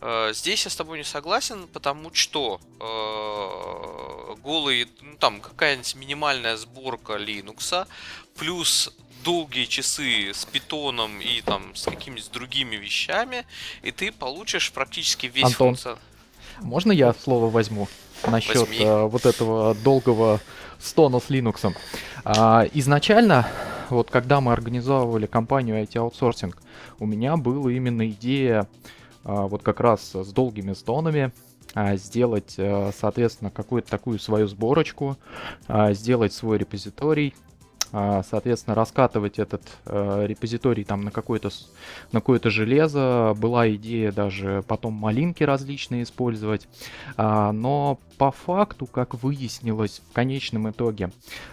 Э, 0.00 0.32
здесь 0.34 0.64
я 0.64 0.70
с 0.70 0.76
тобой 0.76 0.98
не 0.98 1.04
согласен, 1.04 1.66
потому 1.68 2.12
что 2.14 2.60
э, 2.80 4.34
голый, 4.42 4.88
ну, 5.00 5.16
там 5.16 5.40
какая-нибудь 5.40 5.94
минимальная 5.94 6.56
сборка 6.56 7.14
Linux, 7.14 7.86
плюс 8.36 8.94
долгие 9.24 9.64
часы 9.64 10.32
с 10.32 10.44
питоном 10.44 11.20
и 11.20 11.40
там 11.42 11.74
с 11.74 11.84
какими-то 11.84 12.30
другими 12.30 12.76
вещами, 12.76 13.44
и 13.82 13.90
ты 13.90 14.12
получишь 14.12 14.72
практически 14.72 15.26
весь 15.26 15.44
Антон, 15.44 15.68
функционал. 15.74 15.98
Можно 16.60 16.92
я 16.92 17.12
слово 17.14 17.50
возьму 17.50 17.88
насчет 18.26 18.68
э, 18.80 19.02
вот 19.04 19.26
этого 19.26 19.74
долгого 19.74 20.40
стона 20.78 21.20
с 21.20 21.30
Linux? 21.30 21.74
А, 22.24 22.66
изначально, 22.72 23.48
вот 23.90 24.10
когда 24.10 24.40
мы 24.40 24.52
организовывали 24.52 25.26
компанию 25.26 25.82
IT 25.82 25.92
Outsourcing, 25.94 26.54
у 26.98 27.06
меня 27.06 27.36
была 27.36 27.70
именно 27.70 28.08
идея 28.08 28.66
а, 29.24 29.46
вот 29.46 29.62
как 29.62 29.80
раз 29.80 30.14
с 30.14 30.32
долгими 30.32 30.72
стонами, 30.72 31.32
а, 31.74 31.96
сделать, 31.96 32.54
а, 32.58 32.90
соответственно, 32.98 33.50
какую-то 33.50 33.90
такую 33.90 34.18
свою 34.18 34.48
сборочку, 34.48 35.16
а, 35.66 35.92
сделать 35.92 36.32
свой 36.32 36.58
репозиторий, 36.58 37.34
соответственно, 37.90 38.74
раскатывать 38.74 39.38
этот 39.38 39.62
э, 39.86 40.26
репозиторий 40.26 40.84
там 40.84 41.00
на 41.04 41.10
какое-то 41.10 41.48
на 42.12 42.20
какое-то 42.20 42.50
железо. 42.50 43.34
Была 43.34 43.70
идея 43.70 44.12
даже 44.12 44.62
потом 44.68 44.92
малинки 44.92 45.42
различные 45.42 46.02
использовать. 46.02 46.68
Но 47.16 47.98
по 48.18 48.30
факту, 48.30 48.84
как 48.84 49.14
выяснилось 49.14 50.02
в 50.06 50.12
конечном 50.12 50.68
итоге, 50.68 51.12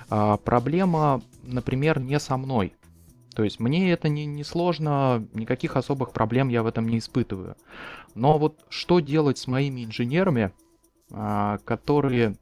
проблема, 0.10 1.22
например, 1.46 2.00
не 2.00 2.20
со 2.20 2.38
мной. 2.38 2.76
То 3.36 3.44
есть 3.44 3.60
мне 3.60 3.92
это 3.92 4.08
не, 4.08 4.26
не 4.26 4.44
сложно, 4.44 5.28
никаких 5.34 5.76
особых 5.76 6.14
проблем 6.14 6.48
я 6.50 6.64
в 6.64 6.68
этом 6.68 6.88
не 6.88 7.00
испытываю. 7.00 7.58
Но 8.14 8.38
вот 8.38 8.66
что 8.70 9.02
делать 9.02 9.38
с 9.38 9.48
моими 9.48 9.84
инженерами, 9.84 10.54
которые, 11.10 12.38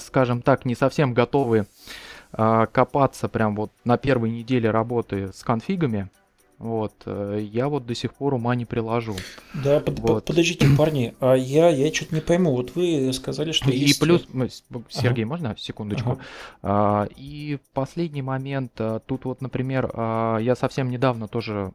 скажем 0.00 0.42
так, 0.42 0.66
не 0.66 0.74
совсем 0.74 1.14
готовы 1.14 1.66
а, 2.32 2.66
копаться 2.66 3.28
прям 3.28 3.56
вот 3.56 3.72
на 3.84 3.96
первой 3.96 4.30
неделе 4.30 4.70
работы 4.70 5.32
с 5.32 5.42
конфигами, 5.42 6.10
вот, 6.58 7.02
э, 7.04 7.40
я 7.52 7.68
вот 7.68 7.84
до 7.84 7.94
сих 7.94 8.14
пор 8.14 8.34
ума 8.34 8.54
не 8.54 8.64
приложу. 8.64 9.14
Да, 9.52 9.80
под, 9.80 9.98
вот. 9.98 10.24
подождите, 10.24 10.66
парни, 10.76 11.14
а 11.20 11.34
я, 11.34 11.68
я 11.68 11.92
что-то 11.92 12.14
не 12.14 12.22
пойму. 12.22 12.52
Вот 12.52 12.74
вы 12.74 13.12
сказали, 13.12 13.52
что 13.52 13.70
и 13.70 13.76
есть... 13.76 14.00
плюс, 14.00 14.26
Сергей, 14.88 15.24
ага. 15.24 15.28
можно 15.28 15.54
секундочку? 15.58 16.12
Ага. 16.12 16.20
А, 16.62 17.08
и 17.16 17.58
последний 17.74 18.22
момент, 18.22 18.72
а, 18.78 19.00
тут 19.00 19.26
вот, 19.26 19.42
например, 19.42 19.90
а, 19.92 20.38
я 20.38 20.56
совсем 20.56 20.88
недавно 20.88 21.28
тоже, 21.28 21.72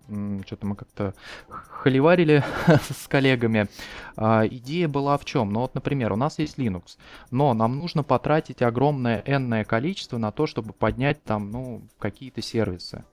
что-то 0.47 0.65
мы 0.65 0.75
как-то 0.75 1.13
холиварили 1.47 2.43
с 2.67 3.07
коллегами. 3.07 3.67
А, 4.15 4.47
идея 4.47 4.87
была 4.87 5.17
в 5.19 5.25
чем? 5.25 5.53
Ну 5.53 5.59
вот, 5.59 5.75
например, 5.75 6.11
у 6.11 6.15
нас 6.15 6.39
есть 6.39 6.57
Linux, 6.57 6.97
но 7.29 7.53
нам 7.53 7.77
нужно 7.77 8.01
потратить 8.01 8.63
огромное 8.63 9.21
n 9.27 9.63
количество 9.65 10.17
на 10.17 10.31
то, 10.31 10.47
чтобы 10.47 10.73
поднять 10.73 11.23
там, 11.23 11.51
ну, 11.51 11.81
какие-то 11.99 12.41
сервисы 12.41 13.03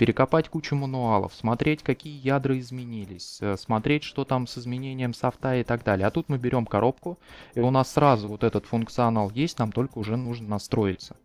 перекопать 0.00 0.48
кучу 0.48 0.74
мануалов, 0.76 1.34
смотреть, 1.34 1.82
какие 1.82 2.18
ядра 2.26 2.58
изменились, 2.58 3.36
э, 3.42 3.58
смотреть, 3.58 4.02
что 4.02 4.24
там 4.24 4.46
с 4.46 4.56
изменением 4.56 5.12
софта 5.12 5.56
и 5.56 5.62
так 5.62 5.84
далее. 5.84 6.06
А 6.06 6.10
тут 6.10 6.30
мы 6.30 6.38
берем 6.38 6.64
коробку, 6.64 7.18
и 7.54 7.60
у 7.60 7.70
нас 7.70 7.92
сразу 7.92 8.26
вот 8.26 8.42
этот 8.42 8.64
функционал 8.64 9.30
есть, 9.30 9.58
нам 9.58 9.72
только 9.72 9.98
уже 9.98 10.16
нужно 10.16 10.48
настроиться. 10.48 11.16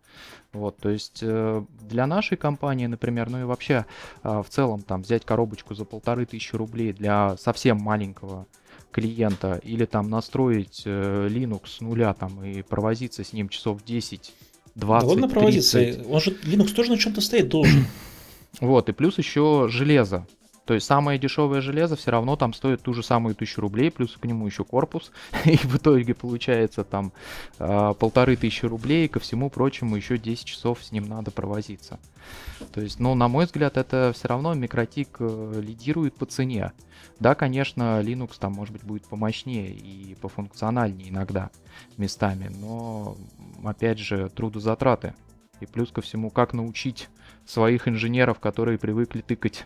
Вот, 0.52 0.76
то 0.76 0.90
есть 0.90 1.20
э, 1.22 1.64
для 1.88 2.06
нашей 2.06 2.36
компании, 2.36 2.84
например, 2.84 3.30
ну 3.30 3.40
и 3.40 3.44
вообще 3.44 3.86
э, 4.22 4.42
в 4.46 4.50
целом 4.50 4.82
там 4.82 5.00
взять 5.00 5.24
коробочку 5.24 5.74
за 5.74 5.86
полторы 5.86 6.26
тысячи 6.26 6.54
рублей 6.54 6.92
для 6.92 7.38
совсем 7.38 7.78
маленького 7.78 8.46
клиента 8.90 9.58
или 9.64 9.86
там 9.86 10.10
настроить 10.10 10.82
Linux 10.84 11.66
с 11.66 11.80
нуля 11.80 12.12
там 12.12 12.44
и 12.44 12.60
провозиться 12.60 13.24
с 13.24 13.32
ним 13.32 13.48
часов 13.48 13.82
10 13.82 14.34
20, 14.74 15.08
Довольно 15.08 15.28
провозиться. 15.30 15.78
Он 16.10 16.20
же 16.20 16.32
Linux 16.44 16.74
тоже 16.74 16.90
на 16.90 16.98
чем-то 16.98 17.22
стоит 17.22 17.48
должен. 17.48 17.86
Вот, 18.60 18.88
и 18.88 18.92
плюс 18.92 19.18
еще 19.18 19.66
железо. 19.68 20.26
То 20.66 20.74
есть 20.74 20.84
самое 20.84 21.16
дешевое 21.16 21.60
железо 21.60 21.94
все 21.94 22.10
равно 22.10 22.34
там 22.34 22.52
стоит 22.52 22.82
ту 22.82 22.92
же 22.92 23.04
самую 23.04 23.36
тысячу 23.36 23.60
рублей, 23.60 23.92
плюс 23.92 24.16
к 24.16 24.24
нему 24.24 24.46
еще 24.46 24.64
корпус. 24.64 25.12
И 25.44 25.56
в 25.56 25.76
итоге 25.76 26.12
получается 26.12 26.82
там 26.82 27.12
э, 27.60 27.94
полторы 27.98 28.34
тысячи 28.34 28.66
рублей, 28.66 29.04
и 29.04 29.08
ко 29.08 29.20
всему 29.20 29.48
прочему 29.48 29.94
еще 29.94 30.18
10 30.18 30.44
часов 30.44 30.82
с 30.82 30.90
ним 30.90 31.08
надо 31.08 31.30
провозиться. 31.30 32.00
То 32.72 32.80
есть, 32.80 32.98
ну, 32.98 33.14
на 33.14 33.28
мой 33.28 33.44
взгляд, 33.44 33.76
это 33.76 34.12
все 34.12 34.26
равно 34.26 34.54
микротик 34.54 35.18
э, 35.20 35.60
лидирует 35.64 36.16
по 36.16 36.26
цене. 36.26 36.72
Да, 37.20 37.36
конечно, 37.36 38.00
Linux 38.02 38.32
там, 38.40 38.52
может 38.52 38.72
быть, 38.72 38.82
будет 38.82 39.06
помощнее 39.06 39.70
и 39.70 40.16
пофункциональнее 40.16 41.10
иногда 41.10 41.50
местами, 41.96 42.50
но, 42.52 43.16
опять 43.64 43.98
же, 43.98 44.28
трудозатраты. 44.30 45.14
И 45.60 45.66
плюс 45.66 45.92
ко 45.92 46.02
всему, 46.02 46.30
как 46.30 46.52
научить 46.52 47.08
своих 47.46 47.88
инженеров, 47.88 48.40
которые 48.40 48.78
привыкли 48.78 49.20
тыкать 49.20 49.64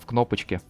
в 0.00 0.06
кнопочки. 0.06 0.60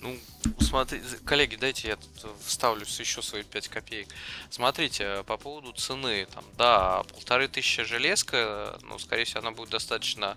Ну, 0.00 0.16
смотри, 0.60 1.00
коллеги, 1.24 1.56
дайте 1.56 1.88
я 1.88 1.96
тут 1.96 2.36
вставлю 2.44 2.82
еще 2.82 3.20
свои 3.20 3.42
5 3.42 3.68
копеек. 3.68 4.08
Смотрите, 4.48 5.24
по 5.24 5.36
поводу 5.36 5.72
цены, 5.72 6.26
там, 6.32 6.44
да, 6.56 7.02
полторы 7.12 7.48
тысячи 7.48 7.82
железка, 7.82 8.78
ну, 8.82 8.98
скорее 8.98 9.24
всего, 9.24 9.40
она 9.40 9.50
будет 9.50 9.70
достаточно 9.70 10.36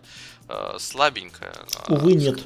э, 0.49 0.77
слабенькая. 0.79 1.53
Увы, 1.87 2.15
нет. 2.15 2.39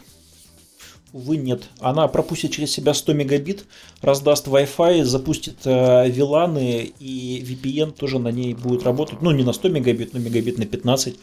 Увы, 1.15 1.37
нет. 1.37 1.69
Она 1.79 2.09
пропустит 2.09 2.51
через 2.51 2.73
себя 2.73 2.93
100 2.93 3.13
мегабит, 3.13 3.65
раздаст 4.01 4.47
Wi-Fi, 4.47 5.05
запустит 5.05 5.65
э, 5.65 6.09
VLAN 6.09 6.93
и 6.99 7.41
VPN 7.41 7.93
тоже 7.93 8.19
на 8.19 8.27
ней 8.33 8.53
будет 8.53 8.83
работать. 8.83 9.21
Ну, 9.21 9.31
не 9.31 9.45
на 9.45 9.53
100 9.53 9.69
мегабит, 9.69 10.11
но 10.11 10.19
мегабит 10.19 10.57
на 10.57 10.65
15 10.65 11.17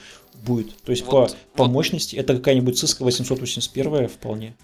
будет. 0.45 0.75
То 0.79 0.93
есть 0.93 1.05
вот, 1.05 1.37
по, 1.53 1.65
по 1.65 1.71
мощности 1.71 2.17
это 2.17 2.35
какая-нибудь 2.35 2.83
Cisco 2.83 3.05
881 3.05 4.09
вполне. 4.09 4.57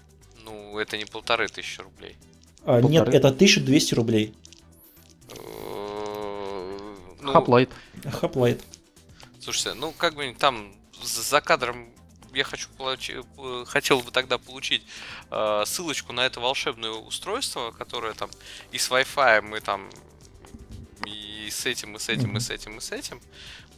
Ну, 0.45 0.79
это 0.79 0.97
не 0.97 1.05
полторы 1.05 1.47
тысячи 1.47 1.79
рублей. 1.79 2.15
А, 2.65 2.81
нет, 2.81 3.07
это 3.07 3.27
1200 3.27 3.93
рублей. 3.93 4.33
Хаплайт. 7.21 7.69
Ну, 8.03 8.09
Хаплайт. 8.09 8.63
Слушайте, 9.39 9.75
ну 9.75 9.93
как 9.95 10.15
бы 10.15 10.35
там 10.39 10.73
за 11.03 11.39
кадром 11.39 11.93
я 12.33 12.43
хочу 12.43 12.67
получить, 12.77 13.17
э, 13.37 13.65
хотел 13.67 14.01
бы 14.01 14.11
тогда 14.11 14.37
получить 14.37 14.83
э, 15.31 15.63
ссылочку 15.65 16.13
на 16.13 16.25
это 16.25 16.39
волшебное 16.39 16.91
устройство, 16.91 17.71
которое 17.71 18.13
там 18.13 18.29
и 18.71 18.77
с 18.77 18.89
Wi-Fi 18.89 19.41
мы 19.41 19.59
там 19.59 19.89
и 21.05 21.49
с 21.49 21.65
этим, 21.65 21.95
и 21.95 21.99
с 21.99 22.09
этим, 22.09 22.37
и 22.37 22.39
с 22.39 22.49
этим, 22.49 22.77
и 22.77 22.81
с 22.81 22.91
этим. 22.91 23.21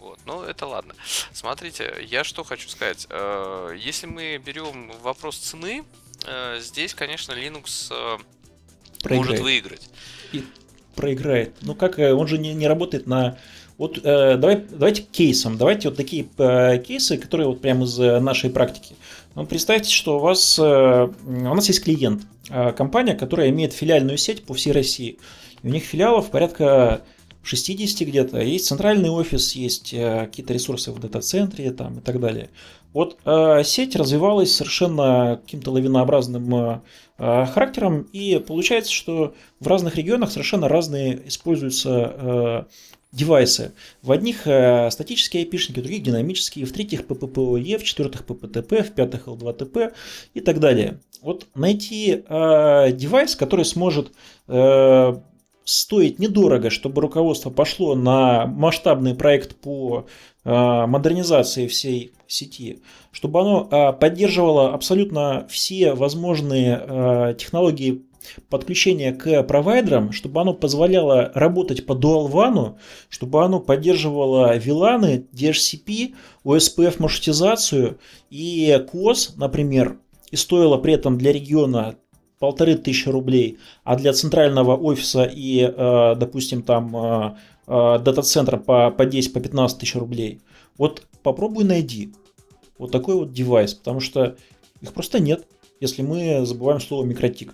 Вот, 0.01 0.19
но 0.25 0.43
это 0.43 0.65
ладно. 0.65 0.95
Смотрите, 1.31 1.93
я 2.01 2.23
что 2.23 2.43
хочу 2.43 2.67
сказать. 2.69 3.05
Э, 3.09 3.75
если 3.77 4.07
мы 4.07 4.37
берем 4.43 4.91
вопрос 5.03 5.37
цены, 5.37 5.83
э, 6.25 6.59
здесь, 6.59 6.95
конечно, 6.95 7.33
Linux 7.33 7.91
э, 7.91 8.17
может 9.09 9.39
выиграть. 9.39 9.89
И 10.31 10.43
проиграет. 10.95 11.55
Ну 11.61 11.75
как, 11.75 11.99
он 11.99 12.27
же 12.27 12.39
не, 12.39 12.53
не 12.53 12.67
работает 12.67 13.05
на 13.05 13.37
вот 13.81 13.97
э, 14.03 14.37
давай, 14.37 14.63
давайте 14.69 15.01
кейсом, 15.01 15.57
давайте 15.57 15.89
вот 15.89 15.97
такие 15.97 16.27
э, 16.37 16.77
кейсы, 16.77 17.17
которые 17.17 17.47
вот 17.47 17.61
прямо 17.61 17.85
из 17.85 17.97
нашей 17.97 18.51
практики. 18.51 18.93
Ну, 19.33 19.47
представьте, 19.47 19.89
что 19.89 20.17
у 20.17 20.19
вас, 20.19 20.59
э, 20.59 20.63
у 20.63 21.55
нас 21.55 21.67
есть 21.67 21.83
клиент, 21.83 22.21
э, 22.51 22.73
компания, 22.73 23.15
которая 23.15 23.49
имеет 23.49 23.73
филиальную 23.73 24.19
сеть 24.19 24.43
по 24.43 24.53
всей 24.53 24.71
России. 24.71 25.17
И 25.63 25.67
у 25.67 25.71
них 25.71 25.83
филиалов 25.83 26.29
порядка 26.29 27.01
60 27.41 28.07
где-то, 28.07 28.39
есть 28.39 28.67
центральный 28.67 29.09
офис, 29.09 29.53
есть 29.53 29.95
э, 29.95 30.25
какие-то 30.27 30.53
ресурсы 30.53 30.91
в 30.91 30.99
дата-центре 30.99 31.71
там, 31.71 31.97
и 31.97 32.01
так 32.01 32.19
далее. 32.19 32.51
Вот 32.93 33.17
э, 33.25 33.63
сеть 33.63 33.95
развивалась 33.95 34.53
совершенно 34.53 35.39
каким-то 35.43 35.71
лавинообразным 35.71 36.53
э, 36.53 36.81
э, 37.17 37.45
характером, 37.47 38.01
и 38.13 38.37
получается, 38.45 38.91
что 38.91 39.33
в 39.59 39.67
разных 39.67 39.95
регионах 39.95 40.31
совершенно 40.31 40.67
разные 40.67 41.27
используются 41.27 42.13
э, 42.15 42.63
девайсы. 43.11 43.73
В 44.01 44.11
одних 44.11 44.47
э, 44.47 44.89
статические 44.89 45.43
айпишники, 45.43 45.79
в 45.79 45.83
других 45.83 46.03
динамические, 46.03 46.65
в 46.65 46.71
третьих 46.71 47.01
PPPoE, 47.01 47.77
в 47.77 47.83
четвертых 47.83 48.25
PPTP, 48.25 48.83
в 48.83 48.91
пятых 48.91 49.27
L2TP 49.27 49.93
и 50.33 50.39
так 50.39 50.59
далее. 50.59 50.99
Вот 51.21 51.47
найти 51.53 52.23
э, 52.25 52.91
девайс, 52.93 53.35
который 53.35 53.65
сможет 53.65 54.11
э, 54.47 55.13
стоить 55.65 56.19
недорого, 56.19 56.69
чтобы 56.69 57.01
руководство 57.01 57.49
пошло 57.49 57.95
на 57.95 58.45
масштабный 58.47 59.13
проект 59.13 59.57
по 59.57 60.07
э, 60.45 60.85
модернизации 60.87 61.67
всей 61.67 62.13
сети, 62.27 62.81
чтобы 63.11 63.41
оно 63.41 63.67
э, 63.69 63.93
поддерживало 63.93 64.73
абсолютно 64.73 65.45
все 65.49 65.93
возможные 65.93 67.35
технологии 67.37 68.03
подключение 68.49 69.13
к 69.13 69.43
провайдерам, 69.43 70.11
чтобы 70.11 70.41
оно 70.41 70.53
позволяло 70.53 71.31
работать 71.33 71.85
по 71.85 71.93
Dual 71.93 72.31
WAN, 72.31 72.75
чтобы 73.09 73.43
оно 73.43 73.59
поддерживало 73.59 74.57
VLAN, 74.57 75.27
DHCP, 75.33 76.15
OSPF 76.43 76.95
маршрутизацию 76.99 77.99
и 78.29 78.83
COS, 78.91 79.31
например, 79.37 79.97
и 80.31 80.35
стоило 80.35 80.77
при 80.77 80.93
этом 80.93 81.17
для 81.17 81.31
региона 81.31 81.95
полторы 82.39 82.75
тысячи 82.75 83.07
рублей, 83.07 83.59
а 83.83 83.95
для 83.95 84.13
центрального 84.13 84.75
офиса 84.75 85.23
и, 85.23 85.61
э, 85.61 86.15
допустим, 86.15 86.63
там 86.63 86.95
э, 86.95 87.35
э, 87.67 87.99
дата-центра 87.99 88.57
по, 88.57 88.89
по 88.89 89.05
10, 89.05 89.31
по 89.31 89.39
15 89.39 89.77
тысяч 89.77 89.95
рублей. 89.95 90.41
Вот 90.77 91.03
попробуй 91.21 91.65
найди 91.65 92.13
вот 92.79 92.91
такой 92.91 93.15
вот 93.15 93.31
девайс, 93.31 93.75
потому 93.75 93.99
что 93.99 94.35
их 94.81 94.91
просто 94.91 95.19
нет, 95.19 95.45
если 95.79 96.01
мы 96.01 96.43
забываем 96.45 96.81
слово 96.81 97.05
микротик. 97.05 97.53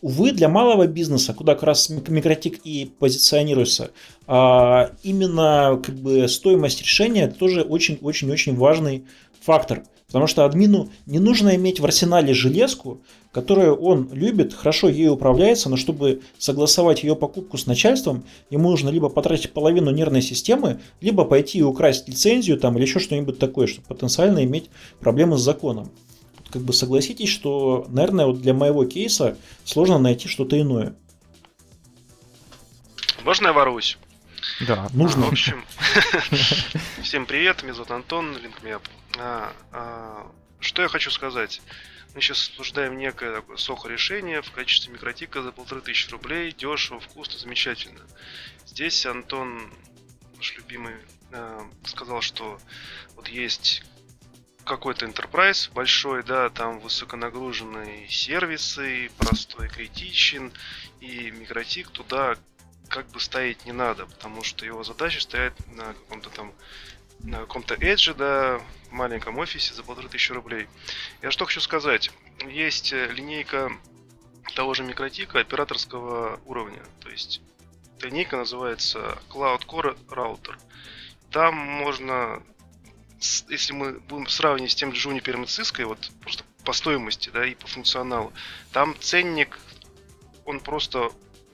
Увы, 0.00 0.32
для 0.32 0.48
малого 0.48 0.86
бизнеса, 0.86 1.34
куда 1.34 1.54
как 1.54 1.64
раз 1.64 1.88
микротик 1.88 2.60
и 2.64 2.90
позиционируется, 2.98 3.90
а, 4.26 4.92
именно 5.02 5.80
как 5.84 5.94
бы 5.96 6.28
стоимость 6.28 6.82
решения 6.82 7.28
тоже 7.28 7.62
очень-очень-очень 7.62 8.56
важный 8.56 9.04
фактор. 9.40 9.84
Потому 10.12 10.26
что 10.26 10.44
админу 10.44 10.90
не 11.06 11.18
нужно 11.18 11.56
иметь 11.56 11.80
в 11.80 11.86
арсенале 11.86 12.34
железку, 12.34 13.00
которую 13.32 13.76
он 13.76 14.10
любит, 14.12 14.52
хорошо 14.52 14.90
ею 14.90 15.14
управляется, 15.14 15.70
но 15.70 15.78
чтобы 15.78 16.20
согласовать 16.36 17.02
ее 17.02 17.16
покупку 17.16 17.56
с 17.56 17.64
начальством, 17.64 18.24
ему 18.50 18.70
нужно 18.70 18.90
либо 18.90 19.08
потратить 19.08 19.52
половину 19.52 19.90
нервной 19.90 20.20
системы, 20.20 20.80
либо 21.00 21.24
пойти 21.24 21.60
и 21.60 21.62
украсть 21.62 22.08
лицензию 22.08 22.58
там, 22.58 22.76
или 22.76 22.84
еще 22.84 22.98
что-нибудь 22.98 23.38
такое, 23.38 23.66
чтобы 23.66 23.86
потенциально 23.86 24.44
иметь 24.44 24.68
проблемы 25.00 25.38
с 25.38 25.40
законом. 25.40 25.90
Как 26.52 26.60
бы 26.60 26.74
согласитесь, 26.74 27.30
что, 27.30 27.86
наверное, 27.88 28.26
вот 28.26 28.42
для 28.42 28.52
моего 28.52 28.84
кейса 28.84 29.38
сложно 29.64 29.98
найти 29.98 30.28
что-то 30.28 30.60
иное. 30.60 30.94
Можно 33.24 33.46
я 33.48 33.52
воруюсь? 33.54 33.96
Да, 34.66 34.88
нужно. 34.92 35.26
А, 35.26 35.28
в 35.28 35.32
общем, 35.32 35.64
всем 37.02 37.24
привет, 37.24 37.62
меня 37.62 37.72
зовут 37.72 37.90
Антон, 37.90 38.36
LinkMeUp. 38.36 38.82
А, 39.18 39.52
а, 39.72 40.26
что 40.60 40.82
я 40.82 40.88
хочу 40.88 41.10
сказать? 41.10 41.62
Мы 42.14 42.20
сейчас 42.20 42.50
обсуждаем 42.50 42.98
некое 42.98 43.34
такое 43.34 43.56
сохо-решение 43.56 44.42
в 44.42 44.50
качестве 44.50 44.92
микротика 44.92 45.42
за 45.42 45.52
полторы 45.52 45.80
тысячи 45.80 46.10
рублей. 46.10 46.52
Дешево, 46.52 47.00
вкусно, 47.00 47.38
замечательно. 47.38 48.00
Здесь 48.66 49.06
Антон, 49.06 49.72
наш 50.36 50.54
любимый, 50.56 50.96
э, 51.30 51.60
сказал, 51.86 52.20
что 52.20 52.58
вот 53.16 53.28
есть 53.28 53.82
какой-то 54.64 55.06
enterprise 55.06 55.70
большой, 55.72 56.22
да, 56.22 56.50
там 56.50 56.80
высоконагруженные 56.80 58.08
сервисы, 58.08 59.10
простой 59.18 59.68
критичен, 59.68 60.52
и 61.00 61.30
микротик 61.30 61.88
туда 61.88 62.36
как 62.88 63.06
бы 63.08 63.20
ставить 63.20 63.64
не 63.64 63.72
надо, 63.72 64.06
потому 64.06 64.44
что 64.44 64.66
его 64.66 64.84
задача 64.84 65.20
стоять 65.20 65.54
на 65.74 65.94
каком-то 65.94 66.30
там 66.30 66.52
на 67.20 67.38
каком-то 67.40 67.74
Edge, 67.74 68.14
да, 68.14 68.60
в 68.88 68.92
маленьком 68.92 69.38
офисе 69.38 69.74
за 69.74 69.84
полторы 69.84 70.08
тысячи 70.08 70.32
рублей. 70.32 70.66
Я 71.22 71.30
что 71.30 71.44
хочу 71.44 71.60
сказать. 71.60 72.10
Есть 72.48 72.92
э, 72.92 73.06
линейка 73.12 73.70
того 74.56 74.74
же 74.74 74.82
микротика 74.82 75.38
операторского 75.38 76.40
уровня. 76.44 76.82
То 77.00 77.10
есть 77.10 77.40
линейка 78.00 78.36
называется 78.36 79.18
Cloud 79.28 79.66
Core 79.66 79.96
Router. 80.08 80.58
Там 81.30 81.54
можно, 81.54 82.42
если 83.48 83.72
мы 83.72 84.00
будем 84.00 84.28
сравнивать 84.28 84.72
с 84.72 84.74
тем 84.74 84.94
же 84.94 85.08
Juniper 85.08 85.32
и 85.32 85.44
Cisco, 85.44 85.84
вот 85.84 86.10
просто 86.20 86.44
по 86.64 86.72
стоимости, 86.72 87.30
да, 87.32 87.46
и 87.46 87.54
по 87.54 87.66
функционалу, 87.66 88.32
там 88.72 88.96
ценник, 89.00 89.58
он 90.44 90.60
просто 90.60 91.10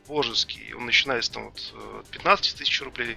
божеский. 0.07 0.73
Он 0.75 0.87
начинается 0.87 1.33
там 1.33 1.45
вот 1.45 1.75
от 2.01 2.09
15 2.09 2.57
тысяч 2.57 2.81
рублей, 2.83 3.17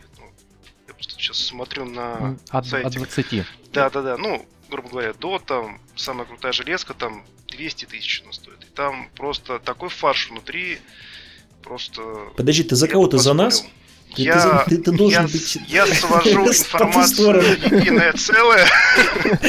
сейчас 1.00 1.38
смотрю 1.38 1.86
на 1.86 2.38
от, 2.50 2.66
сайте. 2.68 2.88
От 2.88 2.94
20. 2.94 3.46
Да, 3.72 3.90
да, 3.90 4.02
да. 4.02 4.18
Ну, 4.18 4.46
грубо 4.70 4.90
говоря, 4.90 5.14
до 5.14 5.40
там 5.40 5.80
самая 5.96 6.26
крутая 6.26 6.52
железка 6.52 6.94
там 6.94 7.26
200 7.48 7.86
тысяч 7.86 8.22
она 8.24 8.34
стоит. 8.34 8.64
И 8.64 8.68
там 8.68 9.10
просто 9.16 9.60
такой 9.60 9.90
фарш 9.90 10.30
внутри, 10.30 10.80
просто. 11.62 12.02
Подожди, 12.36 12.64
ты 12.64 12.76
за 12.76 12.88
кого 12.88 13.08
ты 13.08 13.18
за 13.18 13.34
нас? 13.34 13.66
Ты, 14.16 14.24
я, 14.24 14.66
ты, 14.68 14.78
ты 14.78 14.92
должен 14.92 15.26
я, 15.26 15.28
быть... 15.28 15.58
я 15.68 15.86
свожу 15.88 16.30
информацию 16.48 17.42
в 17.42 17.74
единое 17.74 18.14
целое. 18.14 18.66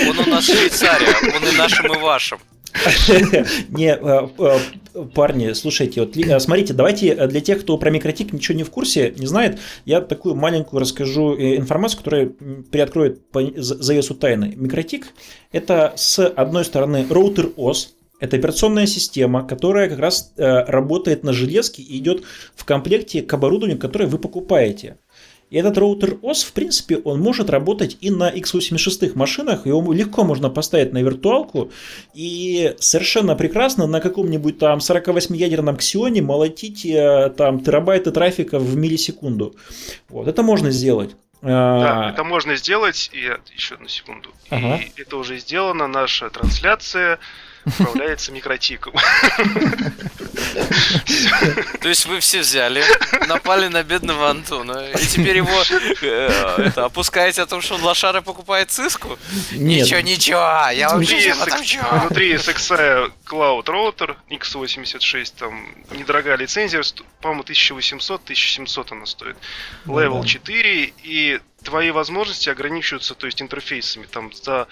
Он 0.08 0.18
у 0.18 0.30
нас 0.30 0.46
Швейцария, 0.46 1.14
он 1.34 1.48
и 1.48 1.56
нашим, 1.56 1.92
и 1.92 1.98
вашим. 1.98 2.38
Не, 3.68 3.94
э, 3.94 4.28
э, 4.38 5.04
парни, 5.14 5.52
слушайте, 5.52 6.00
вот 6.00 6.16
э, 6.16 6.40
смотрите, 6.40 6.72
давайте 6.72 7.26
для 7.26 7.40
тех, 7.40 7.60
кто 7.60 7.76
про 7.76 7.90
микротик 7.90 8.32
ничего 8.32 8.56
не 8.56 8.64
в 8.64 8.70
курсе, 8.70 9.12
не 9.16 9.26
знает, 9.26 9.58
я 9.84 10.00
такую 10.00 10.34
маленькую 10.34 10.80
расскажу 10.80 11.34
информацию, 11.34 11.98
которая 11.98 12.32
приоткроет 12.70 13.20
завесу 13.56 14.14
тайны. 14.14 14.54
Микротик– 14.56 15.08
это 15.52 15.92
с 15.96 16.26
одной 16.26 16.64
стороны 16.64 17.06
роутер 17.08 17.46
OS, 17.56 17.88
это 18.22 18.36
операционная 18.36 18.86
система, 18.86 19.46
которая 19.46 19.88
как 19.88 19.98
раз 19.98 20.32
работает 20.36 21.24
на 21.24 21.32
железке 21.32 21.82
и 21.82 21.98
идет 21.98 22.22
в 22.54 22.64
комплекте 22.64 23.20
к 23.22 23.34
оборудованию, 23.34 23.78
которое 23.78 24.06
вы 24.06 24.18
покупаете. 24.18 24.96
И 25.52 25.56
этот 25.58 25.76
роутер 25.76 26.14
OS, 26.22 26.46
в 26.46 26.52
принципе, 26.54 26.96
он 26.96 27.20
может 27.20 27.50
работать 27.50 27.98
и 28.00 28.10
на 28.10 28.30
x86 28.30 29.12
машинах, 29.14 29.66
его 29.66 29.92
легко 29.92 30.24
можно 30.24 30.48
поставить 30.48 30.94
на 30.94 31.02
виртуалку 31.02 31.70
и 32.14 32.74
совершенно 32.78 33.36
прекрасно 33.36 33.86
на 33.86 34.00
каком-нибудь 34.00 34.58
там 34.58 34.78
48-ядерном 34.78 35.76
ксионе 35.76 36.22
молотить 36.22 36.86
э, 36.86 37.34
там 37.36 37.60
терабайты 37.60 38.12
трафика 38.12 38.58
в 38.58 38.76
миллисекунду. 38.76 39.54
Вот, 40.08 40.26
это 40.26 40.42
можно 40.42 40.70
сделать. 40.70 41.10
Да, 41.42 42.06
а, 42.06 42.10
это 42.12 42.24
можно 42.24 42.56
сделать, 42.56 43.10
и 43.12 43.30
еще 43.54 43.74
одну 43.74 43.88
секунду. 43.88 44.30
Ага. 44.48 44.76
И 44.76 45.02
это 45.02 45.18
уже 45.18 45.38
сделано, 45.38 45.86
наша 45.86 46.30
трансляция 46.30 47.18
управляется 47.64 48.32
микротиком. 48.32 48.94
То 51.80 51.88
есть 51.88 52.06
вы 52.06 52.20
все 52.20 52.40
взяли, 52.40 52.82
напали 53.26 53.68
на 53.68 53.82
бедного 53.82 54.30
Антона, 54.30 54.90
и 54.90 55.06
теперь 55.06 55.36
его 55.38 55.62
э, 56.02 56.70
опускаете 56.76 57.42
о 57.42 57.46
том, 57.46 57.60
что 57.60 57.74
он 57.74 57.82
лошары 57.82 58.22
покупает 58.22 58.70
циску? 58.70 59.18
Ничего, 59.52 60.00
ничего, 60.00 60.68
я 60.72 60.88
вообще 60.90 61.32
Внутри 61.32 62.34
SXI 62.34 63.12
Cloud 63.26 63.64
Router 63.64 64.16
X86, 64.30 65.32
там 65.38 65.66
недорогая 65.90 66.36
лицензия, 66.36 66.82
по-моему, 67.20 67.42
1800-1700 67.44 68.86
она 68.90 69.06
стоит. 69.06 69.36
Level 69.86 70.24
4, 70.24 70.92
и 71.02 71.40
твои 71.62 71.90
возможности 71.90 72.50
ограничиваются, 72.50 73.14
то 73.14 73.26
есть 73.26 73.40
интерфейсами. 73.40 74.06
Там 74.06 74.32
за 74.32 74.66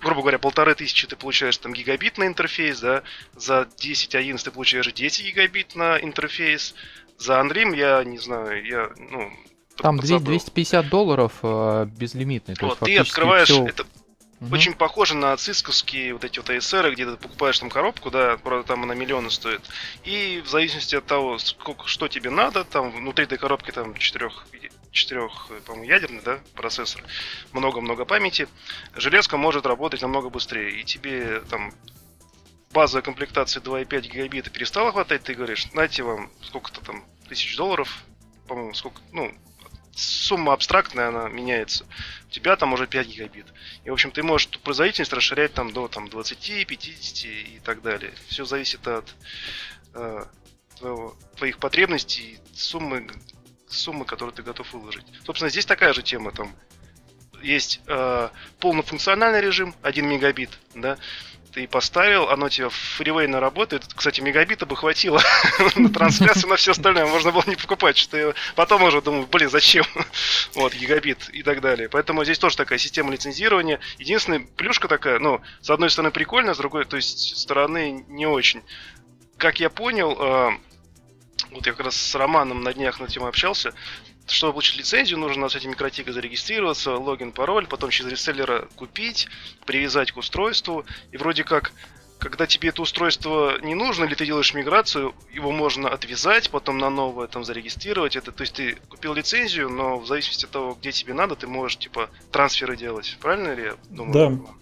грубо 0.00 0.22
говоря, 0.22 0.38
полторы 0.38 0.74
тысячи 0.74 1.06
ты 1.06 1.16
получаешь 1.16 1.56
там 1.58 1.72
гигабит 1.72 2.18
на 2.18 2.26
интерфейс, 2.26 2.80
да, 2.80 3.02
за 3.36 3.68
10 3.78 4.14
11 4.14 4.44
ты 4.44 4.50
получаешь 4.50 4.92
10 4.92 5.24
гигабит 5.26 5.74
на 5.74 5.98
интерфейс, 5.98 6.74
за 7.18 7.40
Unreal 7.40 7.76
я 7.76 8.04
не 8.04 8.18
знаю, 8.18 8.64
я, 8.64 8.90
ну, 8.96 9.32
там 9.76 9.98
250 9.98 10.88
долларов 10.88 11.32
э, 11.42 11.86
безлимитный. 11.98 12.54
Вот, 12.60 12.78
ты 12.78 12.96
открываешь, 12.96 13.48
все... 13.48 13.66
это 13.66 13.84
угу. 14.40 14.54
очень 14.54 14.74
похоже 14.74 15.16
на 15.16 15.36
цисковские 15.36 16.12
вот 16.12 16.24
эти 16.24 16.38
вот 16.38 16.48
ASR, 16.48 16.92
где 16.92 17.06
ты 17.06 17.16
покупаешь 17.16 17.58
там 17.58 17.70
коробку, 17.70 18.10
да, 18.10 18.36
правда 18.36 18.68
там 18.68 18.84
она 18.84 18.94
миллионы 18.94 19.30
стоит, 19.30 19.62
и 20.04 20.42
в 20.44 20.48
зависимости 20.48 20.94
от 20.94 21.06
того, 21.06 21.38
сколько, 21.38 21.88
что 21.88 22.08
тебе 22.08 22.30
надо, 22.30 22.64
там 22.64 22.90
внутри 22.90 23.24
этой 23.24 23.38
коробки 23.38 23.70
там 23.70 23.94
четырех 23.94 24.46
четырех, 24.94 25.50
по-моему, 25.66 25.84
ядерный, 25.84 26.22
да, 26.22 26.40
процессор, 26.54 27.04
много-много 27.52 28.04
памяти, 28.04 28.48
железка 28.94 29.36
может 29.36 29.66
работать 29.66 30.00
намного 30.00 30.30
быстрее. 30.30 30.80
И 30.80 30.84
тебе 30.84 31.40
там 31.50 31.74
базовая 32.72 33.02
комплектация 33.02 33.60
2,5 33.60 34.00
гигабита 34.00 34.50
перестала 34.50 34.92
хватать, 34.92 35.24
ты 35.24 35.34
говоришь, 35.34 35.68
знаете 35.70 36.02
вам 36.02 36.30
сколько-то 36.42 36.80
там 36.80 37.04
тысяч 37.28 37.56
долларов, 37.56 38.04
по-моему, 38.46 38.72
сколько, 38.74 39.02
ну, 39.12 39.34
сумма 39.92 40.52
абстрактная, 40.52 41.08
она 41.08 41.28
меняется. 41.28 41.86
У 42.28 42.30
тебя 42.30 42.56
там 42.56 42.72
уже 42.72 42.86
5 42.86 43.06
гигабит. 43.06 43.46
И, 43.84 43.90
в 43.90 43.92
общем, 43.92 44.10
ты 44.10 44.22
можешь 44.22 44.48
производительность 44.60 45.12
расширять 45.12 45.54
там 45.54 45.72
до 45.72 45.88
там, 45.88 46.08
20, 46.08 46.66
50 46.66 47.24
и 47.26 47.60
так 47.64 47.82
далее. 47.82 48.12
Все 48.28 48.44
зависит 48.44 48.86
от 48.86 49.14
э, 49.94 50.24
твоего, 50.78 51.16
твоих 51.36 51.58
потребностей, 51.58 52.38
суммы 52.52 53.08
суммы, 53.76 54.04
которые 54.04 54.34
ты 54.34 54.42
готов 54.42 54.72
выложить. 54.72 55.06
Собственно, 55.24 55.50
здесь 55.50 55.66
такая 55.66 55.92
же 55.92 56.02
тема. 56.02 56.32
Там 56.32 56.54
есть 57.42 57.80
э, 57.86 58.28
полнофункциональный 58.60 59.40
режим, 59.40 59.74
1 59.82 60.08
мегабит, 60.08 60.50
да, 60.74 60.98
ты 61.54 61.68
поставил, 61.68 62.30
оно 62.30 62.48
тебе 62.48 62.68
фривейно 62.68 63.38
работает. 63.38 63.84
Кстати, 63.94 64.20
мегабита 64.20 64.66
бы 64.66 64.74
хватило 64.76 65.22
на 65.76 65.88
трансляцию, 65.88 66.48
на 66.50 66.56
все 66.56 66.72
остальное. 66.72 67.06
Можно 67.06 67.30
было 67.30 67.44
не 67.46 67.54
покупать, 67.54 67.96
что 67.96 68.16
я 68.16 68.34
потом 68.56 68.82
уже 68.82 69.00
думаю, 69.00 69.28
блин, 69.28 69.48
зачем? 69.48 69.84
вот, 70.54 70.74
гигабит 70.74 71.28
и 71.32 71.44
так 71.44 71.60
далее. 71.60 71.88
Поэтому 71.88 72.24
здесь 72.24 72.40
тоже 72.40 72.56
такая 72.56 72.78
система 72.78 73.12
лицензирования. 73.12 73.78
Единственная 73.98 74.40
плюшка 74.56 74.88
такая, 74.88 75.20
ну, 75.20 75.40
с 75.60 75.70
одной 75.70 75.90
стороны 75.90 76.10
прикольно, 76.10 76.54
с 76.54 76.58
другой, 76.58 76.86
то 76.86 76.96
есть, 76.96 77.36
стороны 77.36 78.04
не 78.08 78.26
очень. 78.26 78.62
как 79.38 79.60
я 79.60 79.70
понял, 79.70 80.16
э, 80.18 80.50
вот 81.54 81.66
я 81.66 81.72
как 81.72 81.86
раз 81.86 81.96
с 81.96 82.14
Романом 82.14 82.62
на 82.62 82.74
днях 82.74 83.00
на 83.00 83.08
тему 83.08 83.26
общался, 83.26 83.74
чтобы 84.26 84.54
получить 84.54 84.78
лицензию, 84.78 85.18
нужно 85.18 85.48
с 85.48 85.54
этим 85.54 85.70
микротикой 85.70 86.12
зарегистрироваться, 86.12 86.96
логин, 86.96 87.32
пароль, 87.32 87.66
потом 87.66 87.90
через 87.90 88.10
реселлера 88.10 88.68
купить, 88.76 89.28
привязать 89.66 90.12
к 90.12 90.16
устройству. 90.16 90.84
И 91.12 91.16
вроде 91.16 91.44
как, 91.44 91.72
когда 92.18 92.46
тебе 92.46 92.70
это 92.70 92.82
устройство 92.82 93.58
не 93.60 93.74
нужно, 93.74 94.04
или 94.04 94.14
ты 94.14 94.24
делаешь 94.24 94.54
миграцию, 94.54 95.14
его 95.32 95.52
можно 95.52 95.88
отвязать, 95.88 96.50
потом 96.50 96.78
на 96.78 96.90
новое 96.90 97.26
там 97.26 97.44
зарегистрировать. 97.44 98.16
Это, 98.16 98.32
то 98.32 98.42
есть 98.42 98.54
ты 98.54 98.76
купил 98.88 99.14
лицензию, 99.14 99.68
но 99.68 99.98
в 99.98 100.06
зависимости 100.06 100.46
от 100.46 100.50
того, 100.50 100.76
где 100.80 100.90
тебе 100.90 101.12
надо, 101.12 101.36
ты 101.36 101.46
можешь 101.46 101.78
типа 101.78 102.08
трансферы 102.32 102.76
делать. 102.76 103.16
Правильно 103.20 103.54
ли 103.54 103.62
я 103.64 103.76
думаю? 103.90 104.38
Да. 104.38 104.54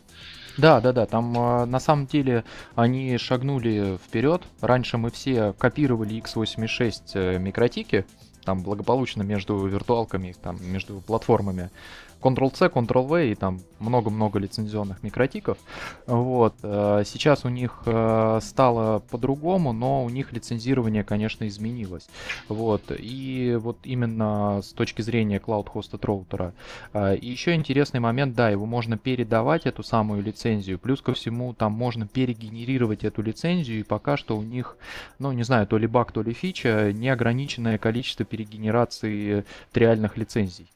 Да, 0.57 0.81
да, 0.81 0.93
да. 0.93 1.07
Там 1.07 1.37
э, 1.37 1.65
на 1.65 1.81
самом 1.81 2.07
деле 2.07 2.45
они 2.75 3.17
шагнули 3.19 3.99
вперед. 4.05 4.43
Раньше 4.61 4.99
мы 4.99 5.11
все 5.11 5.53
копировали 5.55 6.23
x86 6.23 7.03
э, 7.15 7.39
микротики, 7.39 8.05
там 8.45 8.63
благополучно 8.63 9.23
между 9.23 9.57
виртуалками, 9.67 10.35
там 10.43 10.59
между 10.61 11.01
платформами. 11.01 11.71
Ctrl-C, 12.23 12.67
Ctrl-V 12.67 13.33
и 13.33 13.35
там 13.35 13.61
много-много 13.81 14.39
лицензионных 14.39 15.03
микротиков. 15.03 15.59
Вот. 16.07 16.55
э, 16.63 17.03
Сейчас 17.05 17.45
у 17.45 17.49
них 17.49 17.83
э, 17.87 18.39
стало 18.43 19.01
по-другому, 19.11 19.73
но 19.73 20.05
у 20.05 20.09
них 20.09 20.33
лицензирование, 20.33 21.05
конечно, 21.05 21.47
изменилось. 21.49 22.09
Вот. 22.49 22.83
И 22.91 23.59
вот 23.61 23.79
именно 23.85 24.61
с 24.63 24.73
точки 24.73 25.03
зрения 25.03 25.39
Cloud 25.39 25.69
Hosted 25.75 26.05
роутера. 26.07 26.53
Э, 26.93 27.17
И 27.17 27.29
еще 27.29 27.55
интересный 27.55 28.01
момент, 28.01 28.35
да, 28.35 28.51
его 28.51 28.67
можно 28.67 28.97
передавать, 28.97 29.67
эту 29.67 29.83
самую 29.83 30.23
лицензию. 30.23 30.79
Плюс 30.79 31.01
ко 31.01 31.13
всему, 31.15 31.55
там 31.55 31.73
можно 31.73 32.07
перегенерировать 32.07 33.05
эту 33.05 33.23
лицензию, 33.23 33.81
и 33.81 33.83
пока 33.83 34.17
что 34.17 34.37
у 34.37 34.43
них, 34.43 34.77
ну, 35.19 35.33
не 35.33 35.43
знаю, 35.43 35.67
то 35.67 35.79
ли 35.79 35.87
баг, 35.87 36.13
то 36.13 36.23
ли 36.23 36.33
фича, 36.33 36.93
неограниченное 36.93 37.79
количество 37.79 38.25
перегенерации 38.25 39.45
триальных 39.73 40.17
лицензий. 40.17 40.69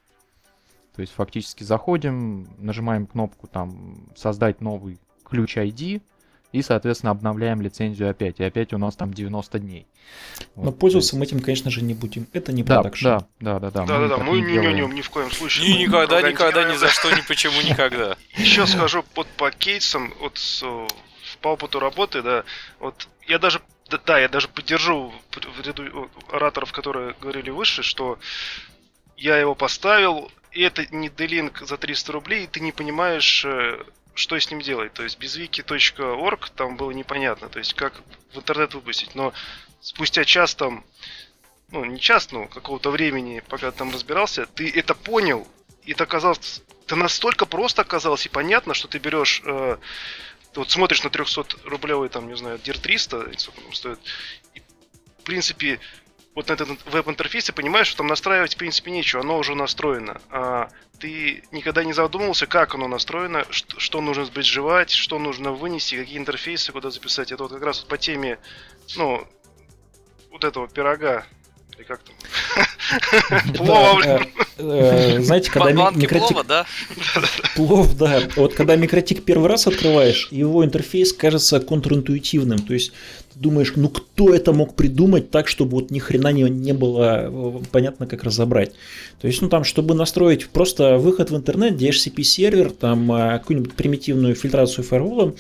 То 0.97 1.03
есть 1.03 1.13
фактически 1.13 1.63
заходим, 1.63 2.49
нажимаем 2.59 3.07
кнопку 3.07 3.47
там 3.47 4.09
создать 4.17 4.63
новый 4.63 4.99
ключ 5.29 5.59
ID 5.59 6.01
и, 6.53 6.63
соответственно, 6.63 7.11
обновляем 7.11 7.61
лицензию 7.61 8.09
опять. 8.09 8.41
И 8.41 8.45
опять 8.45 8.73
у 8.73 8.79
нас 8.79 8.97
там 8.97 9.13
90 9.13 9.59
дней. 9.59 9.87
Но 10.55 10.63
Вот, 10.63 10.79
пользоваться 10.79 11.15
есть- 11.15 11.19
мы 11.19 11.25
этим, 11.27 11.45
конечно 11.45 11.71
же, 11.71 11.83
не 11.83 11.93
будем. 11.93 12.27
Это 12.33 12.51
не 12.53 12.63
Да, 12.63 12.77
продакшн. 12.77 13.05
да, 13.05 13.27
да, 13.41 13.59
да, 13.61 13.71
да. 13.71 13.85
Да-да-да, 13.87 14.17
мы 14.19 14.41
так 14.41 14.49
ни, 14.49 14.57
не 14.57 14.95
ни, 14.95 15.01
в 15.03 15.11
коем 15.11 15.31
случае. 15.31 15.69
Ни- 15.69 15.83
никогда, 15.83 16.23
никогда, 16.23 16.65
ни 16.65 16.77
за 16.77 16.89
что, 16.89 17.11
ни 17.15 17.21
почему, 17.29 17.61
никогда. 17.61 18.17
Еще 18.39 18.67
скажу 18.67 19.05
вот 19.15 19.27
по 19.37 19.51
кейсам, 19.51 20.15
вот 20.21 20.39
с, 20.39 20.63
э, 20.63 20.87
по 21.43 21.49
опыту 21.49 21.79
работы, 21.79 22.23
да, 22.23 22.45
вот 22.81 23.07
я 23.29 23.39
даже, 23.39 23.61
да, 23.91 23.99
да, 24.07 24.19
я 24.19 24.31
даже 24.31 24.49
поддержу 24.49 25.13
в 25.31 25.61
ряду 25.67 25.83
э, 25.85 26.35
ораторов, 26.35 26.73
которые 26.73 27.15
говорили 27.21 27.51
выше, 27.51 27.83
что 27.83 28.19
я 29.19 29.39
его 29.39 29.55
поставил, 29.55 30.31
и 30.57 30.63
это 30.63 30.87
не 30.87 31.11
делинк 31.11 31.61
за 31.61 31.77
300 31.77 32.13
рублей, 32.13 32.45
и 32.45 32.47
ты 32.47 32.61
не 32.61 32.73
понимаешь, 32.73 33.45
э, 33.45 33.85
что 34.15 34.39
с 34.39 34.51
ним 34.51 34.63
делать. 34.63 34.95
То 34.95 35.03
есть 35.03 35.19
без 35.19 35.37
wiki.org 35.37 36.49
там 36.57 36.77
было 36.77 36.93
непонятно, 36.93 37.51
то 37.51 37.59
есть 37.59 37.75
как 37.75 37.93
в 38.33 38.39
интернет 38.39 38.73
выпустить. 38.73 39.15
Но 39.15 39.35
спустя 39.83 40.25
час 40.25 40.55
там, 40.55 40.83
ну 41.71 41.85
не 41.85 42.01
час, 42.01 42.33
ну 42.33 42.49
какого-то 42.49 42.91
времени, 42.91 43.43
пока 43.47 43.71
ты 43.71 43.77
там 43.77 43.93
разбирался, 43.93 44.47
ты 44.47 44.71
это 44.71 44.95
понял, 44.95 45.47
и 45.85 45.93
это 45.93 46.05
оказалось, 46.05 46.63
это 46.87 46.97
настолько 46.97 47.45
просто 47.45 47.83
оказалось 47.83 48.25
и 48.25 48.31
понятно, 48.31 48.73
что 48.73 48.89
ты 48.89 48.97
берешь, 48.97 49.43
э, 49.45 49.77
вот 50.55 50.71
смотришь 50.71 51.05
на 51.05 51.11
300 51.11 51.45
рублевый, 51.65 52.09
там, 52.09 52.29
не 52.29 52.37
знаю, 52.37 52.59
DIR 52.65 52.81
300, 52.81 53.25
или 53.25 53.37
сколько 53.37 53.67
он 53.67 53.75
стоит, 53.75 54.01
и, 54.55 54.61
в 55.21 55.23
принципе, 55.25 55.81
вот 56.37 56.49
на 56.49 56.53
этот 56.53 56.69
веб-интерфейс 56.85 57.49
и 57.49 57.53
понимаешь, 57.53 57.87
что 57.89 57.99
там 57.99 58.09
настраивать 58.09 58.55
в 58.55 58.59
принципе 58.59 58.91
нечего, 58.91 59.23
оно 59.23 59.39
уже 59.39 59.55
настроено. 59.55 60.21
А 60.31 60.69
ты 61.01 61.43
никогда 61.51 61.83
не 61.83 61.95
задумывался, 61.95 62.47
как 62.47 62.75
оно 62.75 62.89
настроено, 62.89 63.47
что, 63.49 63.81
что 63.81 64.01
нужно 64.03 64.27
сбриджевать, 64.27 64.91
что 64.91 65.19
нужно 65.19 65.53
вынести, 65.53 65.97
какие 65.97 66.19
интерфейсы 66.19 66.73
куда 66.73 66.91
записать. 66.91 67.33
Это 67.33 67.43
вот 67.43 67.53
как 67.53 67.63
раз 67.63 67.81
вот 67.81 67.89
по 67.89 67.97
теме, 67.97 68.39
ну, 68.97 69.27
вот 70.31 70.45
этого 70.45 70.69
пирога, 70.69 71.25
или 71.75 71.85
как 71.85 72.01
там? 72.03 72.15
Плова, 73.55 73.97
блин. 73.97 74.33
э, 74.59 75.17
э, 75.17 75.21
Знаете, 75.23 75.51
когда 75.51 75.73
микротик... 75.73 76.29
плова, 76.29 76.45
да? 76.45 76.67
Плов, 77.55 77.97
да. 77.97 78.23
Вот 78.37 78.53
когда 78.53 78.77
микротик 78.77 79.25
первый 79.25 79.49
раз 79.49 79.67
открываешь, 79.67 80.29
его 80.31 80.65
интерфейс 80.65 81.15
кажется 81.15 81.61
контринтуитивным. 81.61 82.59
То 82.59 82.75
есть 82.75 82.93
ты 83.37 83.43
думаешь, 83.43 83.73
ну 83.77 83.89
кто 83.89 84.35
это 84.35 84.53
мог 84.53 84.75
придумать 84.75 85.31
так, 85.31 85.49
чтобы 85.49 85.73
вот 85.73 85.91
ни 85.91 85.99
хрена 85.99 86.33
не, 86.33 86.43
не 86.43 86.73
было 86.73 87.29
э, 87.29 87.63
понятно, 87.71 88.07
как 88.07 88.25
разобрать. 88.25 88.73
То 89.21 89.27
есть, 89.27 89.43
ну 89.43 89.49
там, 89.49 89.65
чтобы 89.65 89.95
настроить 89.95 90.49
просто 90.49 90.97
выход 90.97 91.31
в 91.31 91.37
интернет, 91.37 91.75
DHCP 91.75 92.23
сервер, 92.23 92.71
там 92.71 93.13
э, 93.13 93.39
какую-нибудь 93.39 93.75
примитивную 93.75 94.35
фильтрацию 94.35 94.85
фаервола, 94.85 95.35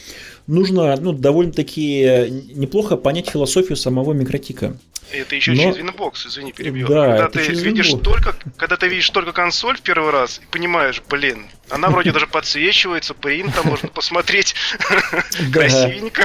нужно, 0.46 0.96
ну, 0.96 1.12
довольно-таки 1.12 2.02
э, 2.02 2.28
неплохо 2.28 2.96
понять 2.96 3.28
философию 3.30 3.76
самого 3.76 4.12
микротика. 4.12 4.76
Это 5.12 5.37
еще 5.37 5.52
Но- 5.52 5.59
через 5.72 5.76
Winbox, 5.76 6.26
извини, 6.26 6.52
перебил. 6.52 6.88
Да, 6.88 7.16
когда 7.16 7.28
ты 7.28 7.52
видишь 7.52 7.92
Winbox. 7.92 8.00
только, 8.02 8.37
когда 8.56 8.76
ты 8.76 8.88
видишь 8.88 9.09
только 9.11 9.32
консоль 9.32 9.76
в 9.76 9.82
первый 9.82 10.11
раз 10.11 10.40
и 10.42 10.50
понимаешь, 10.50 11.02
блин, 11.09 11.46
она 11.70 11.90
вроде 11.90 12.12
даже 12.12 12.26
подсвечивается, 12.26 13.14
принт 13.14 13.54
там 13.54 13.66
можно 13.68 13.88
посмотреть 13.88 14.54
красивенько. 15.52 16.24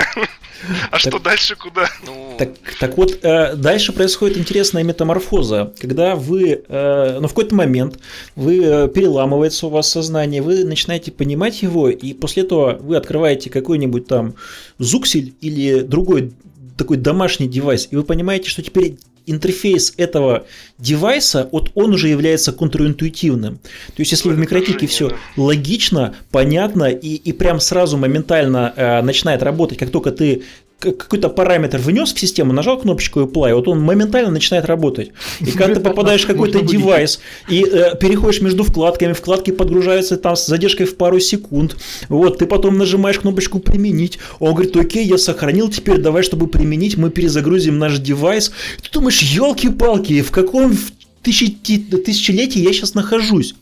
А 0.90 1.00
что 1.00 1.20
дальше 1.20 1.56
куда? 1.56 1.88
Ну, 2.06 2.36
Так, 2.38 2.50
так 2.80 2.98
вот, 2.98 3.20
э, 3.24 3.56
дальше 3.56 3.94
происходит 3.94 4.38
интересная 4.38 4.84
метаморфоза, 4.84 5.74
когда 5.80 6.16
вы, 6.16 6.64
э, 6.68 7.18
ну, 7.20 7.28
в 7.28 7.32
какой-то 7.32 7.56
момент 7.56 8.00
вы 8.36 8.64
э, 8.64 8.88
переламывается 8.88 9.68
у 9.68 9.70
вас 9.70 9.90
сознание, 9.90 10.42
вы 10.42 10.64
начинаете 10.64 11.12
понимать 11.12 11.62
его, 11.62 11.90
и 11.90 12.14
после 12.14 12.44
этого 12.44 12.78
вы 12.80 12.96
открываете 12.96 13.50
какой-нибудь 13.50 14.08
там 14.08 14.36
зуксель 14.78 15.34
или 15.42 15.82
другой 15.82 16.34
такой 16.78 16.98
домашний 16.98 17.48
девайс, 17.48 17.88
и 17.92 17.96
вы 17.96 18.04
понимаете, 18.04 18.50
что 18.50 18.64
теперь 18.64 18.98
интерфейс 19.32 19.94
этого 19.98 20.46
девайса, 20.78 21.50
вот 21.52 21.72
он 21.76 21.94
уже 21.94 22.10
является 22.10 22.52
контринтуитивным. 22.52 23.58
То 23.58 24.00
есть, 24.00 24.12
если 24.12 24.30
в 24.30 24.38
микротике 24.38 24.88
все 24.88 25.12
логично, 25.38 26.16
понятно 26.32 26.86
и, 26.86 27.16
и 27.16 27.32
прям 27.32 27.60
сразу 27.60 27.98
моментально 27.98 28.74
э, 28.76 29.02
начинает 29.02 29.44
работать, 29.44 29.78
как 29.78 29.90
только 29.90 30.12
ты 30.12 30.44
какой-то 30.82 31.30
параметр 31.30 31.78
внес 31.78 32.14
в 32.14 32.20
систему, 32.20 32.54
нажал 32.54 32.80
кнопочку 32.80 33.22
apply, 33.22 33.54
вот 33.54 33.68
он 33.68 33.82
моментально 33.82 34.32
начинает 34.32 34.66
работать. 34.66 35.12
И 35.40 35.52
когда 35.52 35.76
ты 35.76 35.80
попадаешь 35.80 36.24
в 36.24 36.28
какой-то 36.28 36.62
девайс 36.62 37.20
и 37.48 37.64
э, 37.64 37.96
переходишь 37.98 38.42
между 38.42 38.64
вкладками, 38.64 39.14
вкладки 39.14 39.52
подгружаются 39.52 40.18
там 40.18 40.36
с 40.36 40.46
задержкой 40.46 40.88
в 40.88 40.96
пару 40.98 41.20
секунд, 41.20 41.78
вот, 42.10 42.40
ты 42.40 42.46
потом 42.46 42.78
нажимаешь 42.78 43.20
кнопочку 43.20 43.60
применить, 43.60 44.20
он 44.40 44.54
говорит, 44.54 44.76
окей, 44.76 45.06
я 45.06 45.18
сохранил, 45.18 45.70
теперь 45.70 46.00
давай, 46.00 46.24
чтобы 46.24 46.48
применить, 46.48 46.98
мы 46.98 47.10
перезагрузим 47.12 47.78
наш 47.78 48.00
девайс. 48.00 48.52
Ты 48.82 48.90
думаешь, 48.92 49.22
елки-палки, 49.22 50.22
в 50.22 50.32
каком 50.32 50.76
тысячелетии 51.22 52.60
я 52.60 52.74
сейчас 52.74 52.96
нахожусь? 52.96 53.56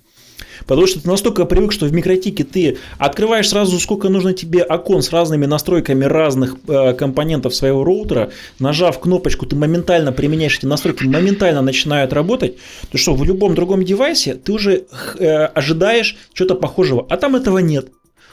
Потому 0.66 0.88
что 0.88 1.02
ты 1.02 1.08
настолько 1.08 1.46
привык, 1.46 1.72
что 1.72 1.86
в 1.86 1.94
микротике 1.94 2.44
ты 2.44 2.78
открываешь 2.98 3.50
сразу, 3.50 3.80
сколько 3.80 4.10
нужно 4.10 4.34
тебе 4.34 4.64
окон 4.64 5.02
с 5.02 5.12
разными 5.12 5.46
настройками 5.46 6.06
разных 6.06 6.58
э, 6.68 6.94
компонентов 6.94 7.56
своего 7.56 7.84
роутера. 7.84 8.32
Нажав 8.60 9.00
кнопочку, 9.00 9.46
ты 9.46 9.56
моментально 9.56 10.12
применяешь 10.12 10.58
эти 10.58 10.66
настройки, 10.66 11.04
моментально 11.04 11.62
начинают 11.62 12.14
работать. 12.14 12.58
То 12.92 12.98
что 12.98 13.16
в 13.16 13.24
любом 13.24 13.56
другом 13.56 13.84
девайсе 13.84 14.36
ты 14.36 14.52
уже 14.52 14.86
э, 15.18 15.46
ожидаешь 15.46 16.18
что-то 16.34 16.56
похожего. 16.56 17.06
А 17.10 17.18
там 17.18 17.36
этого 17.36 17.60
нет. 17.60 17.90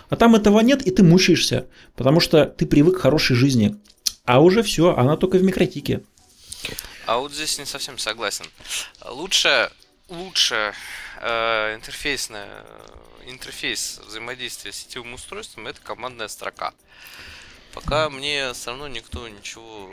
А 0.08 0.16
там 0.16 0.34
этого 0.34 0.60
нет, 0.60 0.86
и 0.86 0.90
ты 0.90 1.02
мучаешься. 1.02 1.66
Потому 1.96 2.20
что 2.20 2.44
ты 2.44 2.66
привык 2.66 2.98
к 2.98 3.00
хорошей 3.00 3.36
жизни. 3.36 3.76
А 4.24 4.40
уже 4.40 4.62
все, 4.62 4.94
она 4.94 5.16
только 5.16 5.38
в 5.38 5.42
микротике. 5.42 6.02
А 7.06 7.18
вот 7.18 7.32
здесь 7.32 7.58
не 7.58 7.64
совсем 7.64 7.98
согласен. 7.98 8.46
Лучше, 9.08 9.70
лучше 10.08 10.72
э, 11.26 11.74
интерфейсное, 11.74 12.64
интерфейс 13.26 14.00
взаимодействия 14.06 14.72
с 14.72 14.76
сетевым 14.76 15.14
устройством 15.14 15.66
это 15.66 15.80
командная 15.80 16.28
строка. 16.28 16.72
Пока 17.74 18.08
мне 18.08 18.52
все 18.54 18.70
равно 18.70 18.88
никто 18.88 19.28
ничего 19.28 19.90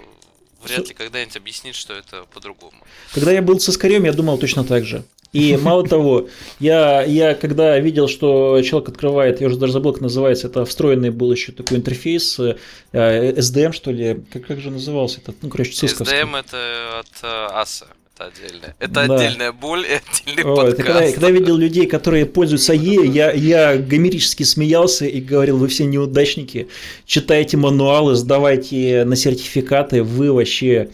вряд 0.61 0.87
ли 0.87 0.93
когда-нибудь 0.93 1.35
объяснит, 1.35 1.75
что 1.75 1.93
это 1.93 2.25
по-другому. 2.33 2.77
Когда 3.13 3.31
я 3.31 3.41
был 3.41 3.59
с 3.59 3.67
Искарем, 3.67 4.05
я 4.05 4.13
думал 4.13 4.37
точно 4.37 4.63
так 4.63 4.85
же. 4.85 5.03
И 5.33 5.57
мало 5.61 5.85
того, 5.85 6.29
я, 6.59 7.03
я 7.03 7.35
когда 7.35 7.77
видел, 7.79 8.07
что 8.07 8.61
человек 8.61 8.89
открывает, 8.89 9.41
я 9.41 9.47
уже 9.47 9.57
даже 9.57 9.73
забыл, 9.73 9.93
как 9.93 10.01
называется, 10.01 10.47
это 10.47 10.63
встроенный 10.63 11.09
был 11.09 11.31
еще 11.31 11.51
такой 11.51 11.77
интерфейс, 11.77 12.39
э, 12.39 12.55
SDM, 12.93 13.73
что 13.73 13.91
ли, 13.91 14.23
как, 14.31 14.45
как 14.45 14.59
же 14.59 14.71
назывался 14.71 15.19
этот, 15.19 15.41
ну, 15.41 15.49
короче, 15.49 15.71
цисковский. 15.71 16.15
SDM 16.15 16.39
это 16.39 16.99
от 16.99 17.23
э, 17.23 17.47
АСа. 17.51 17.87
Это 18.15 18.25
отдельная. 18.25 18.75
Это 18.79 19.07
Да. 19.07 19.15
отдельная 19.15 19.51
боль 19.51 19.85
и 19.85 19.99
Отдельный 20.21 20.43
Вот, 20.43 20.79
и 20.79 20.83
когда, 20.83 21.11
когда 21.11 21.27
я 21.27 21.33
видел 21.33 21.57
людей, 21.57 21.87
которые 21.87 22.25
пользуются 22.27 22.73
Е, 22.73 23.05
я, 23.07 23.31
я 23.31 23.75
гомерически 23.77 24.43
смеялся 24.43 25.05
и 25.05 25.19
говорил, 25.19 25.57
вы 25.57 25.67
все 25.67 25.85
неудачники, 25.85 26.67
читайте 27.05 27.57
мануалы, 27.57 28.15
сдавайте 28.15 29.03
на 29.05 29.15
сертификаты, 29.15 30.03
вы 30.03 30.31
вообще 30.31 30.89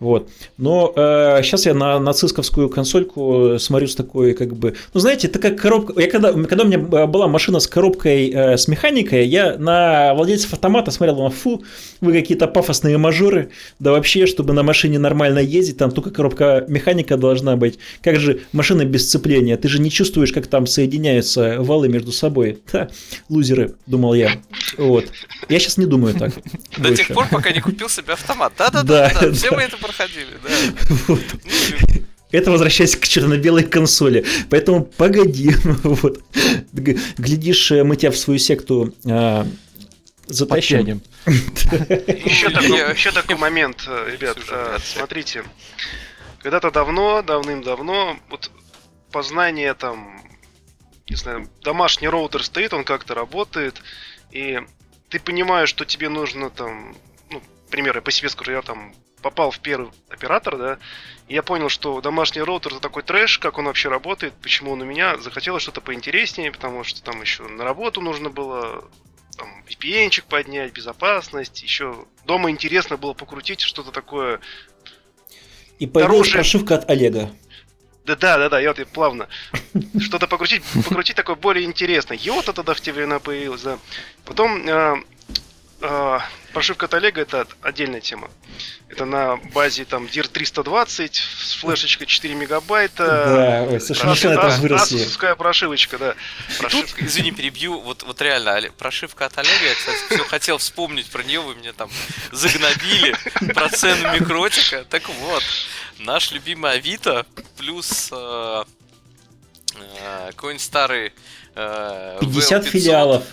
вот. 0.00 0.30
Но 0.56 0.92
э, 0.96 1.40
сейчас 1.42 1.66
я 1.66 1.74
на 1.74 2.00
нацистовскую 2.00 2.70
консольку 2.70 3.58
смотрю 3.58 3.86
с 3.86 3.94
такой, 3.94 4.32
как 4.32 4.56
бы, 4.56 4.74
ну 4.94 5.00
знаете, 5.00 5.28
это 5.28 5.38
как 5.38 5.60
коробка. 5.60 6.00
Я 6.00 6.10
когда, 6.10 6.32
когда 6.32 6.64
у 6.64 6.66
меня 6.66 6.78
была 6.78 7.28
машина 7.28 7.60
с 7.60 7.66
коробкой 7.66 8.30
э, 8.30 8.56
с 8.56 8.66
механикой, 8.66 9.26
я 9.26 9.58
на 9.58 10.14
владельцев 10.14 10.54
автомата 10.54 10.90
смотрел, 10.90 11.28
фу, 11.28 11.62
вы 12.00 12.14
какие-то 12.14 12.48
пафосные 12.48 12.96
мажоры, 12.96 13.50
да 13.78 13.92
вообще, 13.92 14.24
чтобы 14.24 14.54
на 14.54 14.62
машине 14.62 14.98
нормально 14.98 15.38
ездить, 15.38 15.76
там 15.76 15.90
только 15.90 16.10
коробка 16.10 16.64
механика 16.66 17.18
должна 17.18 17.56
быть. 17.56 17.78
Как 18.02 18.18
же 18.18 18.40
машина 18.52 18.86
без 18.86 19.06
сцепления? 19.06 19.58
Ты 19.58 19.68
же 19.68 19.80
не 19.80 19.90
чувствуешь, 19.90 20.32
как 20.32 20.46
там 20.46 20.66
соединяются 20.66 21.56
валы 21.58 21.90
между 21.90 22.10
собой. 22.10 22.58
Ха, 22.72 22.88
лузеры, 23.28 23.74
думал 23.86 24.14
я. 24.14 24.32
Вот. 24.78 25.04
Я 25.50 25.58
сейчас 25.58 25.76
не 25.76 25.84
думаю 25.84 26.14
так. 26.14 26.32
До 26.78 26.96
тех 26.96 27.08
пор, 27.08 27.26
пока 27.30 27.52
не 27.52 27.60
купил 27.60 27.90
себе 27.90 28.14
автомат. 28.14 28.54
Да-да-да, 28.58 29.32
все 29.32 29.50
мы 29.50 29.60
это 29.60 29.76
проходили, 29.92 30.38
да. 30.42 30.50
Вот. 31.06 31.20
Это 32.32 32.50
возвращаясь 32.50 32.96
к 32.96 33.06
черно-белой 33.06 33.64
консоли. 33.64 34.24
Поэтому 34.50 34.84
погоди. 34.84 35.52
Вот. 35.82 36.22
Глядишь, 36.72 37.70
мы 37.70 37.96
тебя 37.96 38.12
в 38.12 38.16
свою 38.16 38.38
секту 38.38 38.94
а, 39.04 39.46
затащим. 40.26 41.02
Еще 41.26 42.50
такой, 42.50 42.94
еще 42.94 43.10
такой 43.12 43.36
момент, 43.36 43.88
ребят. 44.06 44.38
А, 44.50 44.78
смотрите. 44.82 45.44
Когда-то 46.42 46.70
давно, 46.70 47.22
давным-давно, 47.22 48.18
вот 48.30 48.50
познание 49.12 49.74
там, 49.74 50.22
не 51.08 51.16
знаю, 51.16 51.48
домашний 51.62 52.08
роутер 52.08 52.42
стоит, 52.42 52.72
он 52.72 52.84
как-то 52.84 53.14
работает, 53.14 53.82
и 54.30 54.60
ты 55.10 55.20
понимаешь, 55.20 55.68
что 55.68 55.84
тебе 55.84 56.08
нужно 56.08 56.48
там, 56.48 56.96
ну, 57.30 57.42
пример, 57.70 57.96
я 57.96 58.00
по 58.00 58.10
себе 58.10 58.30
скажу, 58.30 58.52
я 58.52 58.62
там 58.62 58.94
попал 59.20 59.50
в 59.50 59.58
первый 59.60 59.90
оператор, 60.08 60.56
да, 60.56 60.78
и 61.28 61.34
я 61.34 61.42
понял, 61.42 61.68
что 61.68 62.00
домашний 62.00 62.42
роутер 62.42 62.72
это 62.72 62.80
такой 62.80 63.02
трэш, 63.02 63.38
как 63.38 63.58
он 63.58 63.66
вообще 63.66 63.88
работает, 63.88 64.34
почему 64.42 64.72
он 64.72 64.82
у 64.82 64.84
меня, 64.84 65.16
захотелось 65.18 65.62
что-то 65.62 65.80
поинтереснее, 65.80 66.50
потому 66.52 66.84
что 66.84 67.02
там 67.02 67.20
еще 67.20 67.44
на 67.44 67.64
работу 67.64 68.00
нужно 68.00 68.30
было 68.30 68.84
там, 69.36 69.64
VPN-чик 69.68 70.24
поднять, 70.24 70.72
безопасность, 70.72 71.62
еще 71.62 72.06
дома 72.26 72.50
интересно 72.50 72.96
было 72.96 73.14
покрутить 73.14 73.60
что-то 73.60 73.90
такое. 73.92 74.40
И 75.78 75.86
появилась 75.86 76.30
прошивка 76.30 76.76
от 76.76 76.90
Олега. 76.90 77.30
Да, 78.04 78.16
да, 78.16 78.38
да, 78.38 78.48
да, 78.48 78.60
я 78.60 78.72
вот 78.72 78.86
плавно. 78.88 79.28
Что-то 80.00 80.26
покрутить, 80.26 80.62
покрутить 80.88 81.16
такое 81.16 81.36
более 81.36 81.64
интересное. 81.64 82.18
Йота 82.20 82.52
тогда 82.52 82.74
в 82.74 82.80
те 82.80 82.92
времена 82.92 83.18
появилась, 83.18 83.62
да. 83.62 83.78
Потом 84.24 84.66
э, 84.66 85.02
э, 85.80 86.18
прошивка 86.52 86.86
от 86.86 86.94
Олега 86.94 87.20
это 87.20 87.46
отдельная 87.62 88.00
тема. 88.00 88.30
Это 88.88 89.04
на 89.04 89.36
базе 89.36 89.84
там 89.84 90.06
DIR 90.06 90.28
320 90.28 91.14
с 91.14 91.54
флешечкой 91.54 92.06
4 92.06 92.34
мегабайта. 92.34 93.06
Да, 93.06 93.72
ой, 93.72 93.80
слушай, 93.80 94.36
выросли. 94.58 95.00
Асусская 95.00 95.34
прошивочка, 95.36 95.98
да. 95.98 96.14
Прошивка, 96.58 96.96
Тут, 96.96 97.06
извини, 97.06 97.30
перебью, 97.30 97.80
вот, 97.80 98.02
вот 98.02 98.20
реально, 98.20 98.60
прошивка 98.78 99.26
от 99.26 99.38
Олега, 99.38 99.64
я, 99.64 99.74
кстати, 99.74 99.98
все 100.10 100.24
хотел 100.24 100.58
вспомнить 100.58 101.06
про 101.06 101.22
нее, 101.22 101.40
вы 101.40 101.54
мне 101.54 101.72
там 101.72 101.90
загнобили 102.32 103.14
про 103.54 103.68
цену 103.68 104.12
микротика. 104.12 104.84
Так 104.90 105.08
вот, 105.08 105.42
наш 105.98 106.32
любимый 106.32 106.72
Авито 106.72 107.26
плюс 107.56 108.10
э, 108.12 108.64
э, 109.76 110.26
какой-нибудь 110.30 110.64
старый 110.64 111.12
э, 111.54 112.18
50 112.20 112.64
VL500, 112.64 112.68
филиалов. 112.68 113.24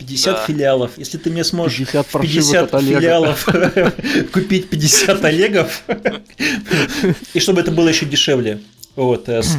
50 0.00 0.34
да. 0.34 0.46
филиалов. 0.46 0.96
Если 0.96 1.18
ты 1.18 1.30
мне 1.30 1.44
сможешь 1.44 1.78
50, 1.78 2.06
50 2.10 2.70
филиалов 2.70 3.44
купить 4.32 4.70
50 4.70 5.24
Олегов, 5.24 5.82
и 7.34 7.40
чтобы 7.40 7.60
это 7.60 7.70
было 7.70 7.88
еще 7.88 8.06
дешевле, 8.06 8.62
вот, 8.96 9.28
э, 9.28 9.42
с 9.42 9.56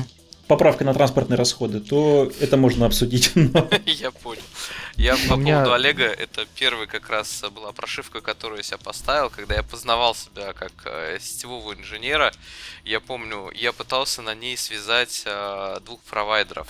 поправкой 0.47 0.86
на 0.86 0.93
транспортные 0.93 1.38
расходы, 1.38 1.80
то 1.80 2.32
это 2.39 2.58
можно 2.58 2.88
обсудить. 2.88 3.32
Я 3.86 4.12
понял. 4.12 4.41
Я 4.97 5.15
по 5.30 5.38
поводу 5.38 5.73
Олега, 5.73 6.06
это 6.06 6.45
первый 6.56 6.88
как 6.88 7.10
раз 7.10 7.43
была 7.56 7.71
прошивка, 7.71 8.19
которую 8.19 8.58
я 8.58 8.63
себя 8.63 8.77
поставил, 8.77 9.30
когда 9.30 9.56
я 9.56 9.63
познавал 9.63 10.13
себя 10.13 10.51
как 10.54 10.73
э, 10.86 11.17
сетевого 11.19 11.73
инженера. 11.73 12.34
Я 12.84 12.99
помню, 12.99 13.49
я 13.56 13.71
пытался 13.71 14.21
на 14.21 14.36
ней 14.36 14.58
связать 14.58 15.23
э, 15.25 15.80
двух 15.86 16.01
провайдеров 16.01 16.67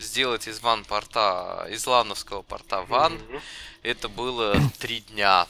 сделать 0.00 0.48
из 0.48 0.60
ван 0.60 0.84
порта, 0.84 1.66
из 1.70 1.86
лановского 1.86 2.42
порта 2.42 2.82
ван, 2.82 3.14
mm-hmm. 3.14 3.40
это 3.82 4.08
было 4.08 4.56
три 4.78 5.00
дня. 5.00 5.46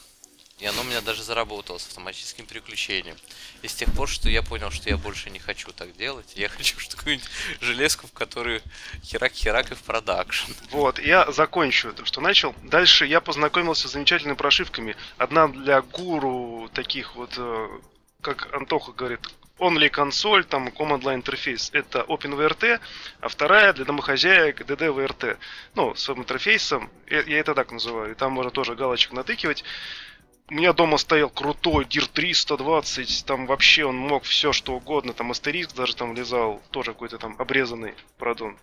И 0.59 0.67
оно 0.67 0.83
у 0.83 0.85
меня 0.85 1.01
даже 1.01 1.23
заработало 1.23 1.79
с 1.79 1.87
автоматическим 1.87 2.45
переключением. 2.45 3.17
И 3.63 3.69
с 3.69 3.75
тех 3.75 3.91
пор, 3.95 4.09
что 4.09 4.29
я 4.29 4.43
понял, 4.43 4.71
что 4.71 4.91
я 4.91 4.99
больше 4.99 5.31
не 5.31 5.39
хочу 5.39 5.73
так 5.73 5.97
делать, 5.97 6.35
я 6.37 6.49
хочу 6.51 6.77
какую-нибудь 6.95 7.29
железку, 7.61 8.07
в 8.07 8.13
которую 8.13 8.61
херак-херак 9.03 9.73
и 9.73 9.75
в 9.75 9.83
продакшн. 9.83 10.53
Вот, 10.71 10.99
я 10.99 11.33
закончу 11.33 11.95
то, 11.95 12.05
что 12.05 12.21
начал. 12.21 12.55
Дальше 12.63 13.07
я 13.07 13.23
познакомился 13.23 13.89
с 13.89 13.93
замечательными 13.93 14.37
прошивками. 14.37 14.97
Одна 15.17 15.49
для 15.49 15.81
гуру 15.81 16.69
таких 16.75 17.17
вот, 17.17 17.33
э, 17.39 17.69
как 18.21 18.53
Антоха 18.53 18.93
говорит, 18.93 19.21
only 19.61 19.89
консоль, 19.89 20.45
там 20.45 20.69
command 20.69 21.03
line 21.03 21.17
интерфейс, 21.17 21.71
это 21.73 22.01
OpenVRT, 22.01 22.81
а 23.21 23.29
вторая 23.29 23.73
для 23.73 23.85
домохозяек 23.85 24.63
DDVRT. 24.63 25.39
Ну, 25.75 25.95
с 25.95 26.09
интерфейсом, 26.11 26.91
я 27.07 27.39
это 27.39 27.55
так 27.55 27.71
называю, 27.71 28.17
там 28.17 28.33
можно 28.33 28.51
тоже 28.51 28.75
галочек 28.75 29.13
натыкивать. 29.13 29.65
У 30.49 30.55
меня 30.55 30.73
дома 30.73 30.97
стоял 30.97 31.31
крутой 31.31 31.85
DIR 31.85 32.11
320, 32.13 33.25
там 33.25 33.47
вообще 33.47 33.85
он 33.85 33.97
мог 33.97 34.25
все 34.25 34.53
что 34.53 34.75
угодно, 34.75 35.13
там 35.13 35.31
астериск 35.31 35.77
даже 35.77 35.95
там 35.95 36.17
лезал, 36.17 36.61
тоже 36.73 36.93
какой-то 36.93 37.19
там 37.19 37.37
обрезанный, 37.39 37.95
правда 38.19 38.47
он 38.47 38.59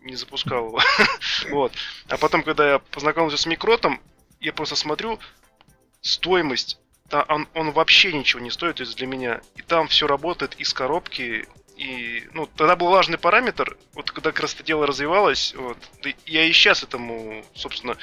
не 0.00 0.14
запускал 0.14 0.68
его. 0.68 0.80
вот. 1.50 1.72
А 2.08 2.16
потом, 2.16 2.42
когда 2.42 2.72
я 2.72 2.78
познакомился 2.78 3.36
с 3.36 3.44
микротом, 3.44 4.00
я 4.40 4.52
просто 4.52 4.76
смотрю, 4.76 5.18
стоимость 6.00 6.78
да, 7.10 7.24
он, 7.28 7.48
он 7.54 7.70
вообще 7.70 8.12
ничего 8.12 8.40
не 8.40 8.50
стоит, 8.50 8.76
то 8.76 8.82
есть 8.82 8.96
для 8.96 9.06
меня. 9.06 9.40
И 9.56 9.62
там 9.62 9.88
все 9.88 10.06
работает 10.06 10.54
из 10.58 10.72
коробки. 10.72 11.46
И, 11.76 12.28
ну, 12.32 12.46
тогда 12.46 12.74
был 12.74 12.88
важный 12.88 13.18
параметр, 13.18 13.76
вот 13.92 14.10
когда 14.10 14.32
как 14.32 14.40
раз 14.40 14.54
это 14.54 14.64
дело 14.64 14.86
развивалось, 14.86 15.54
вот, 15.54 15.76
я 16.24 16.44
и 16.44 16.52
сейчас 16.52 16.82
этому, 16.82 17.44
собственно, 17.54 17.98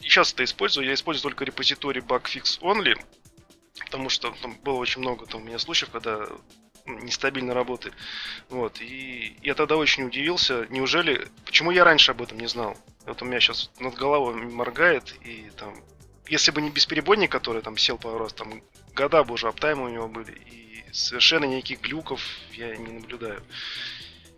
и 0.00 0.04
сейчас 0.04 0.34
это 0.34 0.44
использую, 0.44 0.86
я 0.86 0.92
использую 0.92 1.22
только 1.22 1.46
репозиторий 1.46 2.02
bugfix 2.02 2.60
only, 2.60 3.00
потому 3.86 4.10
что 4.10 4.30
там 4.42 4.58
было 4.62 4.76
очень 4.76 5.00
много 5.00 5.24
там, 5.24 5.40
у 5.40 5.44
меня 5.44 5.58
случаев, 5.58 5.90
когда 5.90 6.26
нестабильно 6.84 7.54
работает. 7.54 7.94
Вот. 8.50 8.80
И 8.80 9.36
я 9.42 9.54
тогда 9.54 9.76
очень 9.76 10.04
удивился, 10.04 10.66
неужели, 10.68 11.28
почему 11.44 11.70
я 11.70 11.84
раньше 11.84 12.12
об 12.12 12.22
этом 12.22 12.38
не 12.38 12.46
знал? 12.46 12.76
Вот 13.06 13.22
у 13.22 13.24
меня 13.24 13.40
сейчас 13.40 13.70
над 13.78 13.94
головой 13.94 14.34
моргает, 14.34 15.14
и 15.22 15.50
там 15.56 15.82
если 16.28 16.50
бы 16.50 16.60
не 16.60 16.70
бесперебойник, 16.70 17.30
который 17.30 17.62
там 17.62 17.76
сел 17.76 17.98
пару 17.98 18.18
раз, 18.18 18.32
там 18.32 18.62
года 18.94 19.24
бы 19.24 19.34
уже 19.34 19.48
аптаймы 19.48 19.84
у 19.84 19.88
него 19.88 20.08
были, 20.08 20.32
и 20.32 20.84
совершенно 20.92 21.44
никаких 21.44 21.80
глюков 21.80 22.20
я 22.52 22.76
не 22.76 22.92
наблюдаю. 22.92 23.42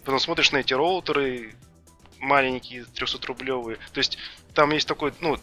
Потом 0.04 0.20
смотришь 0.20 0.52
на 0.52 0.58
эти 0.58 0.72
роутеры, 0.72 1.54
маленькие, 2.18 2.84
300-рублевые, 2.94 3.78
то 3.92 3.98
есть 3.98 4.18
там 4.54 4.70
есть 4.72 4.88
такой, 4.88 5.12
ну, 5.20 5.38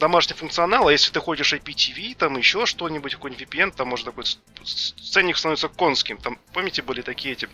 домашний 0.00 0.34
функционал, 0.34 0.88
а 0.88 0.92
если 0.92 1.12
ты 1.12 1.20
ходишь 1.20 1.52
IPTV, 1.52 2.16
там 2.16 2.36
еще 2.36 2.66
что-нибудь, 2.66 3.14
какой-нибудь 3.14 3.46
VPN, 3.46 3.72
там 3.76 3.88
может 3.88 4.06
такой 4.06 4.24
ценник 4.64 5.36
становится 5.36 5.68
конским. 5.68 6.16
Там, 6.16 6.38
помните, 6.52 6.82
были 6.82 7.02
такие 7.02 7.34
эти 7.34 7.48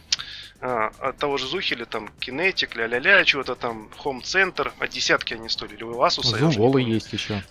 а, 0.60 0.92
от 1.00 1.18
того 1.18 1.36
же 1.36 1.46
Зухеля, 1.46 1.84
там, 1.84 2.10
Kinetic, 2.20 2.76
ля-ля-ля, 2.76 3.24
чего-то 3.24 3.56
там, 3.56 3.90
Home 4.04 4.22
Center, 4.22 4.72
а 4.78 4.88
десятки 4.88 5.34
они 5.34 5.48
стоили, 5.48 5.74
или 5.74 5.82
у 5.82 6.00
Asus. 6.00 6.22
Зумволы 6.38 6.80
есть 6.82 7.12
еще. 7.12 7.42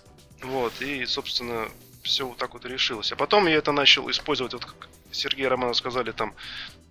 Вот, 0.42 0.80
и, 0.80 1.04
собственно, 1.06 1.68
все 2.02 2.26
вот 2.26 2.36
так 2.36 2.54
вот 2.54 2.64
решилось. 2.64 3.12
А 3.12 3.16
потом 3.16 3.46
я 3.46 3.56
это 3.56 3.72
начал 3.72 4.10
использовать, 4.10 4.52
вот 4.52 4.64
как 4.64 4.88
Сергей 5.10 5.48
Романов 5.48 5.76
сказали, 5.76 6.12
там, 6.12 6.34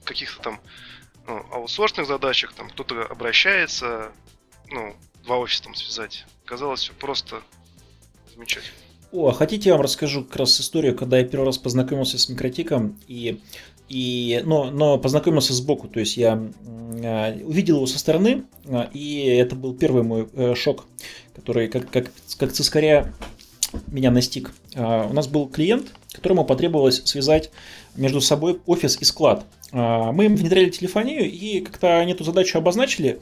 каких-то 0.04 0.41
там 0.41 0.62
ну, 1.28 1.46
аутсорсных 1.52 2.08
задачах, 2.08 2.54
там 2.54 2.70
кто-то 2.70 3.04
обращается, 3.04 4.12
ну, 4.70 4.96
два 5.24 5.38
офиса 5.38 5.64
там 5.64 5.76
связать. 5.76 6.26
Казалось, 6.46 6.82
все 6.82 6.93
просто 6.93 7.41
замечательно. 8.34 8.76
О, 9.12 9.30
а 9.30 9.34
хотите, 9.34 9.70
я 9.70 9.76
вам 9.76 9.84
расскажу 9.84 10.24
как 10.24 10.36
раз 10.38 10.60
историю, 10.60 10.96
когда 10.96 11.18
я 11.18 11.24
первый 11.24 11.46
раз 11.46 11.58
познакомился 11.58 12.20
с 12.20 12.28
микротиком, 12.28 13.00
и, 13.08 13.41
и, 13.88 14.41
но, 14.46 14.72
но 14.72 14.98
познакомился 14.98 15.54
сбоку, 15.54 15.88
то 15.88 16.00
есть 16.00 16.18
я 16.18 16.52
э, 17.02 17.43
увидел 17.43 17.78
его 17.78 17.86
со 17.86 17.98
стороны, 17.98 18.43
э, 18.66 18.88
и 18.93 19.26
это 19.28 19.56
был 19.56 19.74
первый 19.74 20.04
мой 20.04 20.28
э, 20.34 20.54
шок, 20.56 20.86
который 21.34 21.70
как, 21.70 21.89
как, 21.89 22.12
как 22.38 22.52
цискаря 22.52 23.14
меня 23.88 24.12
настиг. 24.12 24.52
А, 24.76 25.08
у 25.10 25.14
нас 25.14 25.28
был 25.28 25.48
клиент, 25.48 25.88
которому 26.14 26.46
потребовалось 26.46 27.02
связать 27.06 27.52
между 27.96 28.22
собой 28.22 28.60
офис 28.66 28.98
и 29.00 29.06
склад. 29.06 29.46
А, 29.72 30.12
мы 30.12 30.26
им 30.26 30.36
внедряли 30.36 30.70
телефонию, 30.70 31.30
и 31.30 31.62
как-то 31.62 32.00
они 32.00 32.14
эту 32.14 32.24
задачу 32.24 32.58
обозначили. 32.58 33.20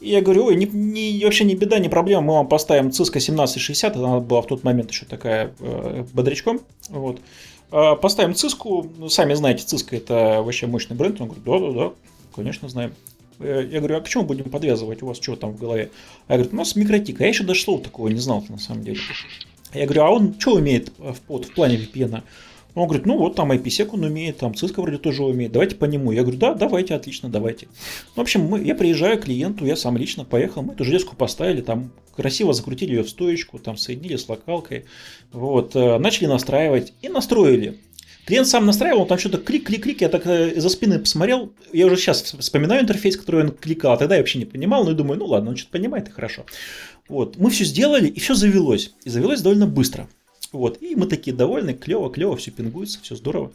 И 0.00 0.10
я 0.10 0.22
говорю, 0.22 0.46
ой, 0.46 0.56
не, 0.56 0.66
не, 0.66 1.24
вообще 1.24 1.44
не 1.44 1.54
беда, 1.54 1.78
не 1.78 1.88
проблема, 1.88 2.22
мы 2.22 2.32
вам 2.34 2.48
поставим 2.48 2.88
Cisco 2.88 3.18
1760, 3.18 3.96
она 3.96 4.20
была 4.20 4.40
в 4.40 4.46
тот 4.46 4.64
момент 4.64 4.90
еще 4.90 5.04
такая 5.04 5.52
э, 5.60 6.04
бодрячком. 6.14 6.60
Вот. 6.88 7.20
А, 7.70 7.96
поставим 7.96 8.32
Cisco, 8.32 8.90
ну, 8.96 9.08
сами 9.08 9.34
знаете, 9.34 9.64
Cisco 9.64 9.96
это 9.96 10.42
вообще 10.42 10.66
мощный 10.66 10.96
бренд. 10.96 11.20
Он 11.20 11.28
говорит, 11.28 11.44
да-да-да, 11.44 11.92
конечно 12.34 12.68
знаем. 12.68 12.94
Э, 13.38 13.66
я 13.70 13.78
говорю, 13.78 13.96
а 13.98 14.00
к 14.00 14.08
чему 14.08 14.24
будем 14.24 14.50
подвязывать? 14.50 15.02
У 15.02 15.06
вас 15.06 15.20
что 15.20 15.36
там 15.36 15.52
в 15.52 15.58
голове? 15.58 15.90
А 16.26 16.32
я 16.32 16.38
говорю, 16.38 16.54
у 16.54 16.58
нас 16.58 16.76
микротик. 16.76 17.20
Я 17.20 17.28
еще 17.28 17.44
даже 17.44 17.62
слова 17.62 17.82
такого 17.82 18.08
не 18.08 18.20
знал 18.20 18.44
на 18.48 18.58
самом 18.58 18.84
деле. 18.84 18.98
Я 19.74 19.84
говорю, 19.84 20.02
а 20.02 20.10
он 20.10 20.34
что 20.38 20.54
умеет 20.54 20.92
в, 20.98 21.16
в, 21.28 21.42
в 21.42 21.54
плане 21.54 21.76
VPN? 21.76 22.22
Он 22.74 22.86
говорит, 22.86 23.06
ну 23.06 23.18
вот 23.18 23.34
там 23.34 23.50
IPsec 23.52 23.90
он 23.92 24.04
умеет, 24.04 24.38
там 24.38 24.52
Cisco 24.52 24.80
вроде 24.80 24.98
тоже 24.98 25.24
умеет, 25.24 25.52
давайте 25.52 25.76
по 25.76 25.86
нему. 25.86 26.12
Я 26.12 26.22
говорю, 26.22 26.38
да, 26.38 26.54
давайте, 26.54 26.94
отлично, 26.94 27.28
давайте. 27.28 27.66
Ну, 28.14 28.14
в 28.16 28.20
общем, 28.20 28.42
мы, 28.42 28.62
я 28.62 28.74
приезжаю 28.74 29.18
к 29.18 29.24
клиенту, 29.24 29.64
я 29.66 29.76
сам 29.76 29.96
лично 29.96 30.24
поехал, 30.24 30.62
мы 30.62 30.74
эту 30.74 30.84
железку 30.84 31.16
поставили, 31.16 31.62
там 31.62 31.90
красиво 32.14 32.52
закрутили 32.52 32.94
ее 32.94 33.02
в 33.02 33.10
стоечку, 33.10 33.58
там 33.58 33.76
соединили 33.76 34.16
с 34.16 34.28
локалкой, 34.28 34.84
вот, 35.32 35.74
э, 35.74 35.98
начали 35.98 36.26
настраивать 36.26 36.92
и 37.02 37.08
настроили. 37.08 37.78
Клиент 38.30 38.46
сам 38.46 38.64
настраивал, 38.64 39.06
там 39.06 39.18
что-то 39.18 39.38
клик-клик-клик, 39.38 40.02
я 40.02 40.08
так 40.08 40.24
э, 40.24 40.60
за 40.60 40.68
спины 40.68 41.00
посмотрел, 41.00 41.52
я 41.72 41.86
уже 41.86 41.96
сейчас 41.96 42.22
вспоминаю 42.22 42.82
интерфейс, 42.82 43.16
который 43.16 43.42
он 43.42 43.50
кликал, 43.50 43.90
а 43.94 43.96
тогда 43.96 44.14
я 44.14 44.20
вообще 44.20 44.38
не 44.38 44.44
понимал, 44.44 44.84
но 44.84 44.90
я 44.90 44.96
думаю, 44.96 45.18
ну 45.18 45.26
ладно, 45.26 45.50
он 45.50 45.56
что-то 45.56 45.72
понимает, 45.72 46.06
и 46.06 46.12
хорошо. 46.12 46.46
Вот, 47.08 47.38
мы 47.38 47.50
все 47.50 47.64
сделали, 47.64 48.06
и 48.06 48.20
все 48.20 48.34
завелось, 48.34 48.94
и 49.02 49.10
завелось 49.10 49.42
довольно 49.42 49.66
быстро. 49.66 50.08
Вот, 50.52 50.80
и 50.80 50.94
мы 50.94 51.06
такие 51.06 51.36
довольны, 51.36 51.74
клево, 51.74 52.08
клево, 52.08 52.36
все 52.36 52.52
пингуется, 52.52 53.00
все 53.02 53.16
здорово. 53.16 53.50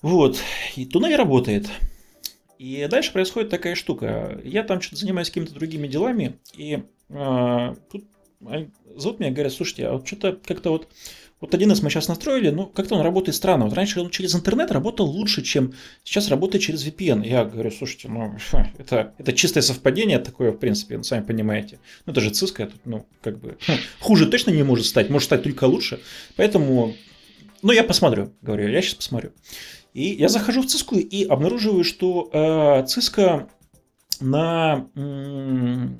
Вот, 0.00 0.38
и 0.74 0.86
туннель 0.86 1.16
работает. 1.16 1.68
И 2.58 2.88
дальше 2.90 3.12
происходит 3.12 3.50
такая 3.50 3.74
штука. 3.74 4.40
Я 4.44 4.62
там 4.62 4.80
что-то 4.80 4.96
занимаюсь 4.96 5.28
какими-то 5.28 5.52
другими 5.52 5.88
делами, 5.88 6.38
и 6.56 6.84
э, 7.10 7.74
тут 7.90 8.04
зовут 8.96 9.20
меня, 9.20 9.30
говорят, 9.30 9.52
слушайте, 9.52 9.88
а 9.88 9.92
вот 9.92 10.06
что-то 10.06 10.38
как-то 10.42 10.70
вот 10.70 10.88
вот 11.42 11.52
1С 11.52 11.80
мы 11.82 11.90
сейчас 11.90 12.06
настроили, 12.06 12.50
но 12.50 12.66
как-то 12.66 12.94
он 12.94 13.00
работает 13.00 13.34
странно. 13.34 13.64
Вот 13.64 13.74
раньше 13.74 14.00
он 14.00 14.10
через 14.10 14.32
интернет 14.36 14.70
работал 14.70 15.06
лучше, 15.06 15.42
чем 15.42 15.74
сейчас 16.04 16.28
работает 16.28 16.62
через 16.62 16.86
VPN. 16.86 17.26
Я 17.26 17.44
говорю, 17.44 17.72
слушайте, 17.72 18.08
ну, 18.08 18.36
это, 18.78 19.12
это 19.18 19.32
чистое 19.32 19.60
совпадение 19.60 20.20
такое, 20.20 20.52
в 20.52 20.58
принципе, 20.58 20.96
ну, 20.96 21.02
сами 21.02 21.24
понимаете. 21.24 21.80
Ну, 22.06 22.12
это 22.12 22.20
же 22.20 22.30
Cisco, 22.30 22.62
это, 22.62 22.74
ну, 22.84 23.04
как 23.22 23.40
бы, 23.40 23.58
хуже 23.98 24.26
точно 24.26 24.52
не 24.52 24.62
может 24.62 24.86
стать, 24.86 25.10
может 25.10 25.26
стать 25.26 25.42
только 25.42 25.64
лучше. 25.64 25.98
Поэтому, 26.36 26.94
ну, 27.60 27.72
я 27.72 27.82
посмотрю, 27.82 28.32
говорю, 28.40 28.68
я 28.68 28.80
сейчас 28.80 28.94
посмотрю. 28.94 29.32
И 29.94 30.10
я 30.10 30.28
захожу 30.28 30.62
в 30.62 30.66
Cisco 30.66 30.96
и 30.96 31.24
обнаруживаю, 31.24 31.82
что 31.82 32.30
э, 32.32 32.38
Cisco 32.84 33.48
на... 34.20 34.86
М- 34.94 35.98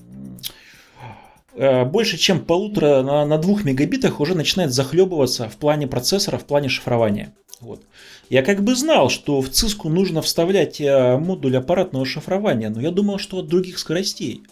больше 1.54 2.16
чем 2.16 2.40
полутора 2.40 3.02
на, 3.02 3.26
на 3.26 3.38
двух 3.38 3.64
мегабитах 3.64 4.20
уже 4.20 4.34
начинает 4.34 4.72
захлебываться 4.72 5.48
в 5.48 5.56
плане 5.56 5.86
процессора, 5.86 6.38
в 6.38 6.44
плане 6.44 6.68
шифрования. 6.68 7.34
Вот. 7.60 7.82
Я 8.28 8.42
как 8.42 8.64
бы 8.64 8.74
знал, 8.74 9.10
что 9.10 9.40
в 9.40 9.50
циску 9.50 9.88
нужно 9.88 10.22
вставлять 10.22 10.80
э, 10.80 11.16
модуль 11.18 11.56
аппаратного 11.56 12.04
шифрования, 12.06 12.70
но 12.70 12.80
я 12.80 12.90
думал, 12.90 13.18
что 13.18 13.38
от 13.38 13.46
других 13.46 13.78
скоростей. 13.78 14.42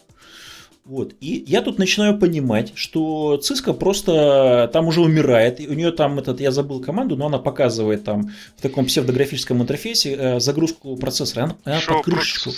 Вот. 0.85 1.15
И 1.21 1.45
я 1.47 1.63
тут 1.63 1.79
начинаю 1.79 2.19
понимать, 2.19 2.73
что 2.75 3.37
Циска 3.37 3.73
просто 3.73 4.69
там 4.73 4.89
уже 4.89 5.01
умирает. 5.01 5.61
И 5.61 5.69
у 5.69 5.75
нее 5.75 5.93
там 5.93 6.19
этот, 6.19 6.41
я 6.41 6.51
забыл 6.51 6.81
команду, 6.81 7.17
но 7.17 7.27
она 7.27 7.39
показывает 7.39 8.05
там 8.05 8.31
в 8.57 8.63
таком 8.63 8.87
псевдографическом 8.87 9.63
интерфейсе 9.63 10.15
э, 10.15 10.41
загрузку 10.41 10.97
процессора. 10.97 11.45
Она, 11.45 11.57
она 11.65 11.81
под 11.87 12.05
крышечку. 12.05 12.51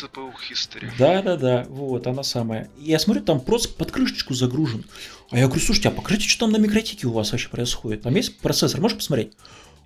Да, 0.99 1.21
да, 1.21 1.37
да. 1.37 1.67
Вот, 1.69 2.07
она 2.07 2.23
самая. 2.23 2.71
И 2.81 2.91
я 2.91 2.99
смотрю, 2.99 3.23
там 3.23 3.41
просто 3.41 3.69
под 3.75 3.91
крышечку 3.91 4.35
загружен. 4.35 4.85
А 5.31 5.39
я 5.39 5.47
говорю, 5.47 5.63
слушайте, 5.63 5.89
а 5.89 5.93
покажите, 5.93 6.29
что 6.29 6.47
там 6.47 6.53
на 6.53 6.59
микротике 6.59 7.09
у 7.09 7.13
вас 7.13 7.33
вообще 7.33 7.49
происходит? 7.49 8.03
Там 8.03 8.15
есть 8.15 8.39
процессор, 8.39 8.81
можешь 8.81 8.99
посмотреть? 8.99 9.33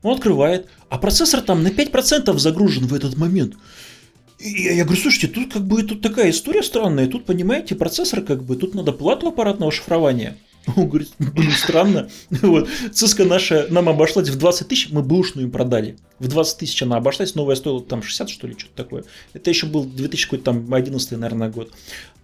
Он 0.03 0.15
открывает, 0.15 0.69
а 0.89 0.99
процессор 0.99 1.41
там 1.41 1.63
на 1.63 1.69
5% 1.69 2.37
загружен 2.39 2.87
в 2.87 2.95
этот 2.95 3.17
момент. 3.17 3.55
И 4.39 4.51
я, 4.51 4.85
говорю, 4.85 5.01
слушайте, 5.01 5.29
тут 5.29 5.53
как 5.53 5.67
бы 5.67 5.83
тут 5.83 6.03
такая 6.03 6.31
история 6.31 6.63
странная, 6.63 7.07
тут, 7.07 7.25
понимаете, 7.25 7.75
процессор 7.75 8.21
как 8.21 8.45
бы, 8.45 8.57
тут 8.57 8.75
надо 8.75 8.93
плату 8.93 9.29
аппаратного 9.29 9.73
шифрования. 9.73 10.37
Он 10.77 10.89
говорит, 10.89 11.11
блин, 11.19 11.53
странно. 11.53 12.09
Вот. 12.43 12.69
Циска 12.93 13.25
наша 13.25 13.67
нам 13.71 13.89
обошлась 13.89 14.29
в 14.29 14.39
20 14.39 14.69
тысяч, 14.69 14.89
мы 14.91 15.03
бэушную 15.03 15.47
им 15.47 15.53
продали. 15.53 15.97
В 16.19 16.29
20 16.29 16.59
тысяч 16.59 16.83
она 16.83 16.97
обошлась, 16.97 17.35
новая 17.35 17.57
стоила 17.57 17.81
там 17.83 18.03
60, 18.03 18.31
что 18.31 18.47
ли, 18.47 18.55
что-то 18.59 18.75
такое. 18.75 19.05
Это 19.33 19.51
еще 19.51 19.67
был 19.67 19.85
2011, 19.85 21.11
наверное, 21.13 21.51
год. 21.51 21.73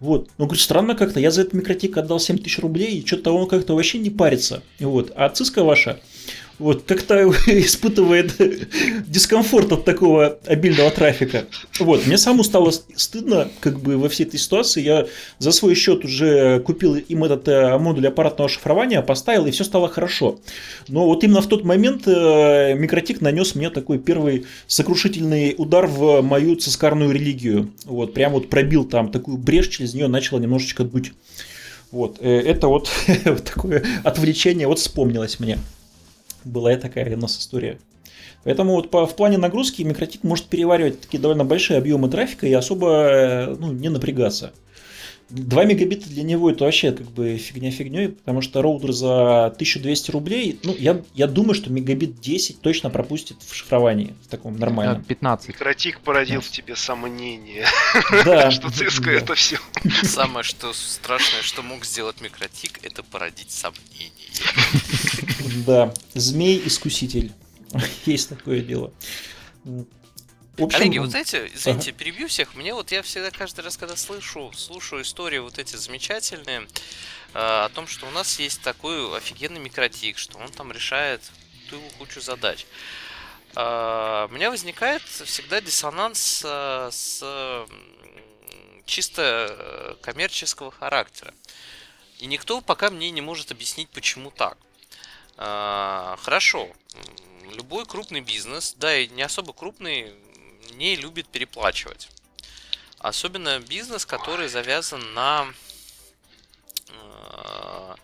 Вот. 0.00 0.30
Он 0.38 0.46
говорит, 0.46 0.62
странно 0.62 0.94
как-то, 0.94 1.20
я 1.20 1.30
за 1.30 1.42
этот 1.42 1.54
микротик 1.54 1.96
отдал 1.96 2.18
7 2.18 2.38
тысяч 2.38 2.58
рублей, 2.58 2.98
и 2.98 3.06
что-то 3.06 3.32
он 3.32 3.48
как-то 3.48 3.74
вообще 3.74 3.98
не 3.98 4.10
парится. 4.10 4.62
Вот. 4.80 5.12
А 5.14 5.28
циска 5.28 5.62
ваша, 5.62 6.00
вот, 6.58 6.84
как-то 6.84 7.28
испытывает 7.46 8.34
дискомфорт 9.08 9.72
от 9.72 9.84
такого 9.84 10.38
обильного 10.46 10.90
трафика. 10.90 11.44
Вот, 11.78 12.06
мне 12.06 12.18
самому 12.18 12.44
стало 12.44 12.70
стыдно, 12.70 13.48
как 13.60 13.80
бы, 13.80 13.96
во 13.98 14.08
всей 14.08 14.24
этой 14.24 14.38
ситуации. 14.38 14.82
Я 14.82 15.06
за 15.38 15.52
свой 15.52 15.74
счет 15.74 16.04
уже 16.04 16.60
купил 16.60 16.96
им 16.96 17.24
этот 17.24 17.48
э, 17.48 17.78
модуль 17.78 18.06
аппаратного 18.06 18.48
шифрования, 18.48 19.02
поставил, 19.02 19.46
и 19.46 19.50
все 19.50 19.64
стало 19.64 19.88
хорошо. 19.88 20.38
Но 20.88 21.06
вот 21.06 21.24
именно 21.24 21.42
в 21.42 21.48
тот 21.48 21.64
момент 21.64 22.06
э, 22.06 22.74
микротик 22.74 23.20
нанес 23.20 23.54
мне 23.54 23.70
такой 23.70 23.98
первый 23.98 24.46
сокрушительный 24.66 25.54
удар 25.58 25.86
в 25.86 26.22
мою 26.22 26.56
цискарную 26.56 27.12
религию. 27.12 27.72
Вот, 27.84 28.14
прям 28.14 28.32
вот 28.32 28.48
пробил 28.48 28.84
там 28.84 29.10
такую 29.10 29.36
брешь, 29.36 29.68
через 29.68 29.94
нее 29.94 30.08
начало 30.08 30.38
немножечко 30.38 30.84
дуть. 30.84 31.12
Вот, 31.90 32.18
э, 32.20 32.40
это 32.40 32.68
вот 32.68 32.90
такое 33.44 33.84
отвлечение 34.04 34.66
вот 34.66 34.78
вспомнилось 34.78 35.40
мне 35.40 35.58
была 36.44 36.76
такая 36.76 37.14
у 37.16 37.18
нас 37.18 37.38
история. 37.38 37.78
Поэтому 38.44 38.74
вот 38.74 38.90
по, 38.90 39.06
в 39.06 39.14
плане 39.14 39.38
нагрузки 39.38 39.82
микротик 39.82 40.24
может 40.24 40.46
переваривать 40.46 41.00
такие 41.00 41.20
довольно 41.20 41.44
большие 41.44 41.78
объемы 41.78 42.08
трафика 42.08 42.46
и 42.46 42.52
особо 42.52 42.88
э, 42.88 43.56
ну, 43.58 43.72
не 43.72 43.88
напрягаться. 43.88 44.52
2 45.32 45.64
мегабита 45.64 46.08
для 46.10 46.22
него 46.22 46.50
это 46.50 46.64
вообще 46.64 46.92
как 46.92 47.10
бы 47.10 47.38
фигня 47.38 47.70
фигней, 47.70 48.10
потому 48.10 48.42
что 48.42 48.60
роутер 48.60 48.92
за 48.92 49.46
1200 49.46 50.10
рублей, 50.10 50.60
ну, 50.62 50.74
я, 50.78 51.02
я 51.14 51.26
думаю, 51.26 51.54
что 51.54 51.72
мегабит 51.72 52.20
10 52.20 52.60
точно 52.60 52.90
пропустит 52.90 53.38
в 53.42 53.54
шифровании, 53.54 54.14
в 54.22 54.28
таком 54.28 54.58
нормальном. 54.58 55.02
15. 55.04 55.48
Микротик 55.48 56.00
породил 56.00 56.42
в 56.42 56.50
тебе 56.50 56.76
сомнение, 56.76 57.66
да, 58.24 58.50
что 58.50 58.68
Cisco 58.68 59.10
это 59.10 59.34
все. 59.34 59.58
Самое 60.02 60.44
что 60.44 60.74
страшное, 60.74 61.40
что 61.40 61.62
мог 61.62 61.86
сделать 61.86 62.20
микротик, 62.20 62.80
это 62.82 63.02
породить 63.02 63.50
сомнение. 63.50 64.21
Да, 65.66 65.92
змей-искуситель. 66.14 67.32
Есть 68.06 68.28
такое 68.28 68.60
дело. 68.60 68.92
В 69.64 70.64
общем, 70.64 70.78
Коллеги, 70.78 70.98
вот 70.98 71.10
знаете, 71.10 71.50
извините, 71.54 71.90
ага. 71.90 71.98
перебью 71.98 72.28
всех. 72.28 72.54
Мне 72.54 72.74
вот 72.74 72.92
я 72.92 73.02
всегда 73.02 73.30
каждый 73.30 73.62
раз, 73.64 73.76
когда 73.78 73.96
слышу, 73.96 74.52
слушаю 74.54 75.02
истории 75.02 75.38
вот 75.38 75.58
эти 75.58 75.76
замечательные, 75.76 76.60
э, 76.60 76.64
о 77.34 77.70
том, 77.70 77.86
что 77.86 78.06
у 78.06 78.10
нас 78.10 78.38
есть 78.38 78.60
такой 78.60 79.16
офигенный 79.16 79.60
микротик, 79.60 80.18
что 80.18 80.38
он 80.38 80.50
там 80.50 80.70
решает 80.70 81.22
ту 81.70 81.80
кучу 81.98 82.20
задач. 82.20 82.66
Э, 83.56 84.26
у 84.30 84.34
меня 84.34 84.50
возникает 84.50 85.02
всегда 85.02 85.62
диссонанс 85.62 86.42
э, 86.44 86.90
с 86.92 87.66
чисто 88.84 89.22
э, 89.48 89.94
коммерческого 90.02 90.70
характера. 90.70 91.32
И 92.22 92.26
никто 92.26 92.60
пока 92.60 92.88
мне 92.88 93.10
не 93.10 93.20
может 93.20 93.50
объяснить, 93.50 93.88
почему 93.88 94.30
так. 94.30 94.56
Э, 95.38 96.14
хорошо, 96.20 96.68
любой 97.50 97.84
крупный 97.84 98.20
бизнес, 98.20 98.74
да 98.78 98.96
и 98.96 99.08
не 99.08 99.22
особо 99.22 99.52
крупный, 99.52 100.14
не 100.74 100.94
любит 100.94 101.26
переплачивать. 101.26 102.10
Особенно 103.00 103.58
бизнес, 103.58 104.06
который 104.06 104.46
завязан 104.46 105.14
на... 105.14 105.52
Э, 106.90 107.96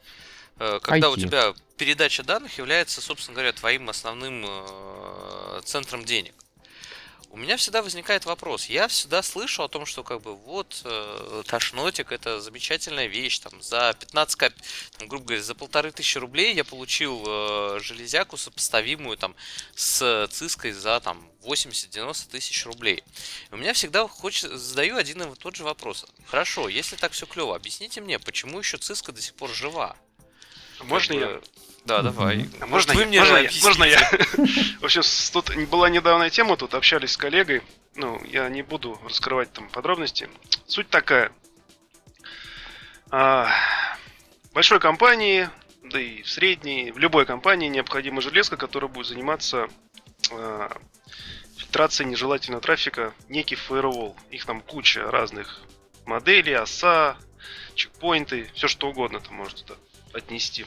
э, 0.59 0.81
когда 0.83 1.07
IT. 1.07 1.13
у 1.13 1.17
тебя 1.17 1.55
передача 1.77 2.25
данных 2.25 2.59
является, 2.59 3.01
собственно 3.01 3.37
говоря, 3.37 3.53
твоим 3.53 3.89
основным 3.89 4.45
э, 4.45 5.61
центром 5.65 6.05
денег 6.05 6.35
у 7.31 7.37
меня 7.37 7.57
всегда 7.57 7.83
возникает 7.83 8.25
вопрос. 8.25 8.67
Я 8.67 8.89
всегда 8.89 9.23
слышу 9.23 9.63
о 9.63 9.69
том, 9.69 9.85
что 9.85 10.03
как 10.03 10.23
бы 10.23 10.35
вот 10.35 10.81
э, 10.85 11.43
Ташнотик 11.47 12.11
это 12.11 12.41
замечательная 12.41 13.07
вещь. 13.07 13.39
Там 13.41 13.61
за 13.61 13.95
15 14.01 14.37
кап... 14.37 14.53
там, 14.97 15.09
грубо 15.09 15.27
говоря, 15.27 15.43
за 15.43 15.55
полторы 15.55 15.93
тысячи 15.93 16.19
рублей 16.19 16.55
я 16.55 16.65
получил 16.65 17.23
э, 17.27 17.81
железяку 17.83 18.37
сопоставимую 18.37 19.17
там 19.19 19.35
с 19.75 20.29
циской 20.31 20.73
за 20.73 21.01
там 21.01 21.29
80-90 21.45 22.31
тысяч 22.31 22.65
рублей. 22.65 23.05
И 23.51 23.55
у 23.55 23.59
меня 23.59 23.75
всегда 23.75 24.09
хочет, 24.09 24.51
задаю 24.51 24.97
один 24.97 25.23
и 25.23 25.37
тот 25.37 25.57
же 25.57 25.65
вопрос. 25.65 26.07
Хорошо, 26.27 26.69
если 26.69 26.97
так 26.97 27.13
все 27.13 27.27
клево, 27.27 27.55
объясните 27.55 28.01
мне, 28.01 28.19
почему 28.19 28.59
еще 28.59 28.79
циска 28.79 29.13
до 29.13 29.21
сих 29.21 29.35
пор 29.35 29.51
жива? 29.51 29.97
Можно 30.81 31.15
как 31.15 31.31
я? 31.31 31.41
Да, 31.85 32.03
давай. 32.03 32.49
А 32.61 32.67
можно 32.67 32.93
вы 32.95 33.03
я? 33.03 33.07
мне 33.07 33.21
Можно 33.21 33.37
я? 33.39 33.51
Можно 33.63 33.85
я? 33.85 33.99
В 34.81 34.85
общем, 34.85 35.03
тут 35.33 35.69
была 35.69 35.89
недавняя 35.89 36.31
тема, 36.31 36.57
тут 36.57 36.75
общались 36.75 37.13
с 37.13 37.17
коллегой. 37.17 37.63
Ну, 37.95 38.23
я 38.25 38.49
не 38.49 38.63
буду 38.63 39.01
раскрывать 39.05 39.53
там 39.53 39.69
подробности. 39.69 40.29
Суть 40.67 40.89
такая. 40.91 41.33
А, 43.11 43.51
большой 44.53 44.81
компании, 44.81 45.49
да 45.83 46.01
и 46.01 46.23
в 46.23 46.29
средней, 46.29 46.91
в 46.93 46.99
любой 46.99 47.25
компании 47.25 47.69
необходима 47.69 48.21
железка, 48.21 48.57
которая 48.57 48.91
будет 48.91 49.07
заниматься 49.07 49.69
а, 50.31 50.77
фильтрацией 51.57 52.09
нежелательного 52.11 52.61
трафика, 52.61 53.15
некий 53.29 53.57
firewall. 53.57 54.15
Их 54.31 54.45
там 54.45 54.61
куча 54.61 55.11
разных 55.11 55.63
моделей, 56.05 56.55
оса, 56.55 57.17
чекпоинты, 57.75 58.51
все 58.55 58.69
что 58.69 58.89
угодно 58.89 59.21
там 59.21 59.35
может 59.35 59.65
отнести. 60.13 60.67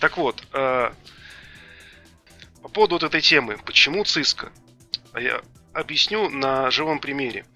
Так 0.00 0.16
вот, 0.16 0.42
э, 0.52 0.92
по 2.62 2.68
поводу 2.68 2.96
вот 2.96 3.02
этой 3.02 3.20
темы, 3.20 3.58
почему 3.64 4.04
циска? 4.04 4.52
А 5.12 5.20
я 5.20 5.42
объясню 5.72 6.28
на 6.30 6.70
живом 6.70 6.98
примере. 7.00 7.46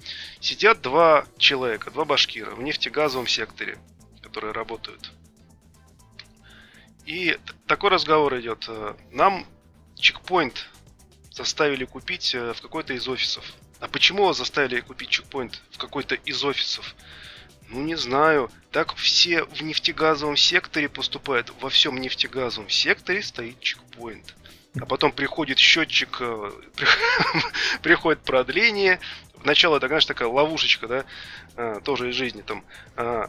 Сидят 0.41 0.81
два 0.81 1.27
человека, 1.39 1.91
два 1.91 2.05
башкира 2.05 2.51
в 2.51 2.63
нефтегазовом 2.63 3.27
секторе, 3.27 3.79
которые 4.23 4.53
работают. 4.53 5.13
И 7.07 7.39
такой 7.67 7.91
разговор 7.91 8.39
идет. 8.39 8.67
э, 8.69 8.95
Нам 9.11 9.47
чекпоинт 9.95 10.69
заставили 11.31 11.85
купить 11.85 12.35
э, 12.35 12.53
в 12.53 12.61
какой-то 12.61 12.93
из 12.93 13.09
офисов. 13.09 13.45
А 13.81 13.89
почему 13.89 14.25
вас 14.27 14.37
заставили 14.39 14.81
купить 14.81 15.09
чекпоинт 15.09 15.63
в 15.71 15.79
какой-то 15.79 16.17
из 16.17 16.45
офисов? 16.45 16.95
Ну, 17.71 17.83
не 17.83 17.97
знаю. 17.97 18.51
Так 18.71 18.95
все 18.97 19.45
в 19.45 19.63
нефтегазовом 19.63 20.37
секторе 20.37 20.89
поступают. 20.89 21.53
Во 21.61 21.69
всем 21.69 22.01
нефтегазовом 22.01 22.71
секторе 22.71 23.23
стоит 23.23 23.61
чекпоинт. 23.61 24.35
А 24.81 24.87
потом 24.87 25.13
приходит 25.13 25.59
счетчик, 25.59 26.19
э, 26.21 26.51
при- 26.77 26.89
приходит 27.83 28.23
продление. 28.23 29.01
Вначале 29.35 29.77
это, 29.77 29.89
конечно, 29.89 30.15
такая 30.15 30.29
ловушечка, 30.29 30.87
да, 30.89 31.05
э, 31.57 31.81
тоже 31.85 32.11
из 32.11 32.15
жизни. 32.15 32.43
Там 32.43 32.65
э, 32.97 33.29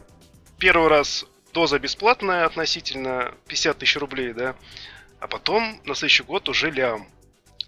первый 0.58 0.88
раз 0.88 1.26
доза 1.52 1.78
бесплатная 1.78 2.44
относительно 2.44 3.34
50 3.48 3.78
тысяч 3.78 3.96
рублей, 3.96 4.32
да, 4.32 4.54
а 5.18 5.26
потом 5.26 5.80
на 5.84 5.94
следующий 5.94 6.22
год 6.22 6.48
уже 6.48 6.70
лям. 6.70 7.06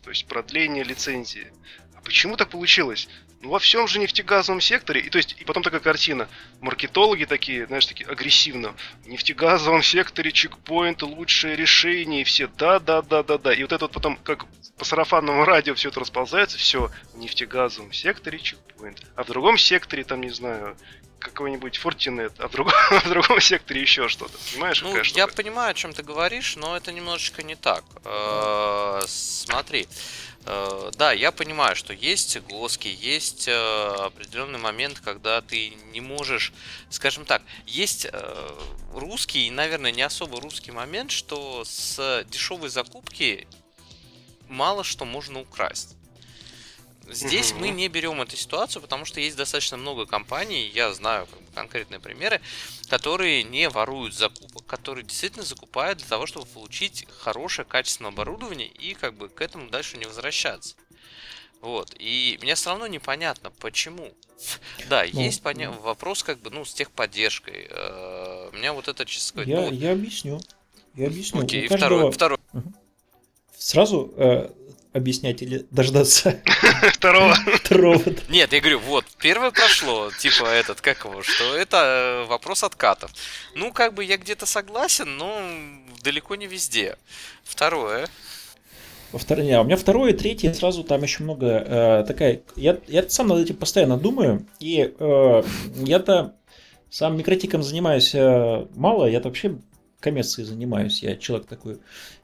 То 0.02 0.10
есть 0.10 0.26
продление 0.26 0.84
лицензии. 0.84 1.52
А 1.94 2.00
почему 2.00 2.36
так 2.36 2.50
получилось? 2.50 3.08
Ну, 3.42 3.50
во 3.50 3.58
всем 3.58 3.88
же 3.88 3.98
нефтегазовом 3.98 4.60
секторе. 4.60 5.00
И 5.00 5.10
то 5.10 5.18
есть, 5.18 5.34
и 5.38 5.44
потом 5.44 5.64
такая 5.64 5.80
картина. 5.80 6.28
Маркетологи 6.60 7.24
такие, 7.24 7.66
знаешь, 7.66 7.86
такие 7.86 8.08
агрессивно. 8.08 8.74
В 9.04 9.08
нефтегазовом 9.08 9.82
секторе 9.82 10.30
чекпоинт 10.30 11.02
лучшее 11.02 11.56
решение. 11.56 12.20
И 12.20 12.24
все 12.24 12.46
да, 12.46 12.78
да, 12.78 13.02
да, 13.02 13.24
да, 13.24 13.38
да. 13.38 13.52
И 13.52 13.62
вот 13.62 13.72
это 13.72 13.86
вот 13.86 13.92
потом, 13.92 14.16
как 14.16 14.46
по 14.78 14.84
сарафанному 14.84 15.44
радио 15.44 15.74
все 15.74 15.88
это 15.88 15.98
расползается, 15.98 16.56
все, 16.56 16.90
в 17.12 17.18
нефтегазовом 17.18 17.92
секторе 17.92 18.38
чекпоинт. 18.38 19.02
А 19.16 19.24
в 19.24 19.26
другом 19.26 19.58
секторе, 19.58 20.04
там, 20.04 20.20
не 20.20 20.30
знаю, 20.30 20.76
какой-нибудь 21.18 21.80
Fortinet, 21.82 22.34
а 22.38 22.48
в 22.48 22.52
другом, 22.52 22.74
в 22.90 23.08
другом 23.08 23.40
секторе 23.40 23.80
еще 23.80 24.08
что-то. 24.08 24.38
Понимаешь, 24.52 24.82
Ну, 24.82 24.96
я 25.02 25.26
понимаю, 25.26 25.70
о 25.70 25.74
чем 25.74 25.92
ты 25.92 26.02
говоришь, 26.04 26.56
но 26.56 26.76
это 26.76 26.92
немножечко 26.92 27.42
не 27.42 27.56
так. 27.56 27.84
Э, 28.04 29.00
Смотри, 29.06 29.88
да, 30.44 31.12
я 31.12 31.30
понимаю, 31.30 31.76
что 31.76 31.92
есть 31.92 32.40
глоски, 32.48 32.88
есть 32.88 33.46
э, 33.46 33.52
определенный 33.52 34.58
момент, 34.58 35.00
когда 35.00 35.40
ты 35.40 35.70
не 35.92 36.00
можешь, 36.00 36.52
скажем 36.90 37.24
так, 37.24 37.42
есть 37.66 38.06
э, 38.10 38.50
русский, 38.92 39.46
и, 39.46 39.50
наверное, 39.50 39.92
не 39.92 40.02
особо 40.02 40.40
русский 40.40 40.72
момент, 40.72 41.10
что 41.10 41.64
с 41.64 42.24
дешевой 42.28 42.70
закупки 42.70 43.46
мало 44.48 44.82
что 44.84 45.04
можно 45.04 45.40
украсть. 45.40 45.96
Здесь 47.12 47.52
мы 47.52 47.68
не 47.70 47.88
берем 47.88 48.20
эту 48.22 48.36
ситуацию, 48.36 48.82
потому 48.82 49.04
что 49.04 49.20
есть 49.20 49.36
достаточно 49.36 49.76
много 49.76 50.06
компаний, 50.06 50.70
я 50.74 50.92
знаю 50.92 51.26
как 51.26 51.40
бы, 51.40 51.46
конкретные 51.54 52.00
примеры, 52.00 52.40
которые 52.88 53.42
не 53.42 53.68
воруют 53.68 54.14
закупок, 54.14 54.64
которые 54.66 55.04
действительно 55.04 55.44
закупают 55.44 55.98
для 55.98 56.08
того, 56.08 56.26
чтобы 56.26 56.46
получить 56.46 57.06
хорошее 57.18 57.66
качественное 57.66 58.10
оборудование 58.10 58.68
и 58.68 58.94
как 58.94 59.14
бы 59.14 59.28
к 59.28 59.40
этому 59.40 59.68
дальше 59.70 59.98
не 59.98 60.06
возвращаться. 60.06 60.74
Вот. 61.60 61.94
И 61.98 62.38
мне 62.42 62.54
все 62.56 62.70
равно 62.70 62.86
непонятно, 62.86 63.50
почему. 63.60 64.12
Да, 64.88 65.04
Ну, 65.12 65.20
есть 65.20 65.42
поня- 65.42 65.70
вопрос 65.70 66.24
как 66.24 66.40
бы, 66.40 66.50
ну, 66.50 66.64
с 66.64 66.74
техподдержкой. 66.74 67.68
Э, 67.70 68.50
У 68.52 68.56
меня 68.56 68.72
вот 68.72 68.88
это, 68.88 69.04
честно 69.06 69.28
сказать, 69.28 69.48
Я, 69.48 69.60
ну, 69.60 69.70
я 69.72 69.92
объясню. 69.92 70.40
Я 70.96 71.06
объясню. 71.06 71.42
окей, 71.42 71.68
каждого- 71.68 72.10
второй, 72.10 72.38
второй. 72.50 72.64
Сразу 73.56 74.12
э, 74.16 74.50
объяснять 74.92 75.42
или 75.42 75.66
дождаться 75.70 76.40
Второго. 76.92 77.34
второго? 77.34 78.02
Нет, 78.28 78.52
я 78.52 78.60
говорю, 78.60 78.78
вот, 78.80 79.04
первое 79.18 79.50
прошло, 79.50 80.10
типа 80.18 80.44
этот, 80.46 80.80
как 80.80 81.04
его, 81.04 81.22
что 81.22 81.56
это 81.56 82.24
э, 82.24 82.28
вопрос 82.28 82.62
откатов. 82.62 83.10
Ну, 83.54 83.72
как 83.72 83.94
бы 83.94 84.04
я 84.04 84.16
где-то 84.18 84.46
согласен, 84.46 85.16
но 85.16 85.40
далеко 86.02 86.34
не 86.34 86.46
везде. 86.46 86.96
Второе. 87.44 88.06
Во 89.12 89.18
второй, 89.18 89.44
не, 89.44 89.52
а 89.52 89.60
у 89.60 89.64
меня 89.64 89.76
второе, 89.76 90.14
третье, 90.14 90.52
сразу 90.54 90.84
там 90.84 91.02
еще 91.02 91.22
много 91.22 91.46
э, 91.46 92.04
такая. 92.06 92.40
Я, 92.56 92.78
я 92.88 93.06
сам 93.08 93.28
над 93.28 93.40
этим 93.40 93.56
постоянно 93.56 93.98
думаю, 93.98 94.46
и 94.58 94.94
э, 94.98 95.42
я-то 95.76 96.34
сам 96.90 97.16
микротиком 97.16 97.62
занимаюсь 97.62 98.14
э, 98.14 98.66
мало, 98.74 99.06
я-то 99.06 99.28
вообще 99.28 99.58
коммерцией 100.02 100.46
занимаюсь, 100.46 101.02
я 101.02 101.16
человек 101.16 101.46
такой. 101.46 101.78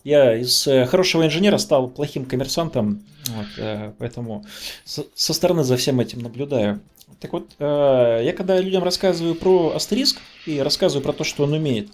Я 0.04 0.36
из 0.36 0.66
э, 0.66 0.84
хорошего 0.84 1.24
инженера 1.24 1.56
стал 1.56 1.88
плохим 1.88 2.26
коммерсантом, 2.26 3.02
вот, 3.28 3.46
э, 3.56 3.92
поэтому 3.98 4.44
со, 4.84 5.04
стороны 5.14 5.64
за 5.64 5.76
всем 5.76 6.00
этим 6.00 6.20
наблюдаю. 6.20 6.80
Так 7.20 7.32
вот, 7.32 7.48
э, 7.58 8.22
я 8.24 8.32
когда 8.34 8.60
людям 8.60 8.84
рассказываю 8.84 9.34
про 9.34 9.74
астериск 9.74 10.18
и 10.44 10.58
рассказываю 10.58 11.02
про 11.02 11.12
то, 11.12 11.24
что 11.24 11.44
он 11.44 11.54
умеет, 11.54 11.88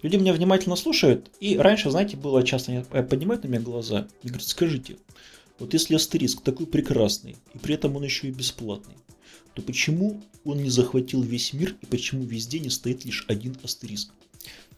Люди 0.00 0.14
меня 0.14 0.32
внимательно 0.32 0.76
слушают, 0.76 1.28
и 1.40 1.58
раньше, 1.58 1.90
знаете, 1.90 2.16
было 2.16 2.44
часто, 2.44 2.70
они 2.70 3.02
поднимают 3.04 3.42
на 3.42 3.48
меня 3.48 3.60
глаза 3.60 4.06
и 4.22 4.28
говорят, 4.28 4.46
скажите, 4.46 4.96
вот 5.58 5.72
если 5.72 5.96
астериск 5.96 6.42
такой 6.42 6.66
прекрасный, 6.66 7.36
и 7.52 7.58
при 7.58 7.74
этом 7.74 7.96
он 7.96 8.04
еще 8.04 8.28
и 8.28 8.30
бесплатный, 8.30 8.94
то 9.54 9.62
почему 9.62 10.22
он 10.44 10.62
не 10.62 10.70
захватил 10.70 11.20
весь 11.20 11.52
мир, 11.52 11.74
и 11.80 11.86
почему 11.86 12.24
везде 12.24 12.60
не 12.60 12.70
стоит 12.70 13.04
лишь 13.04 13.24
один 13.26 13.56
астериск? 13.64 14.12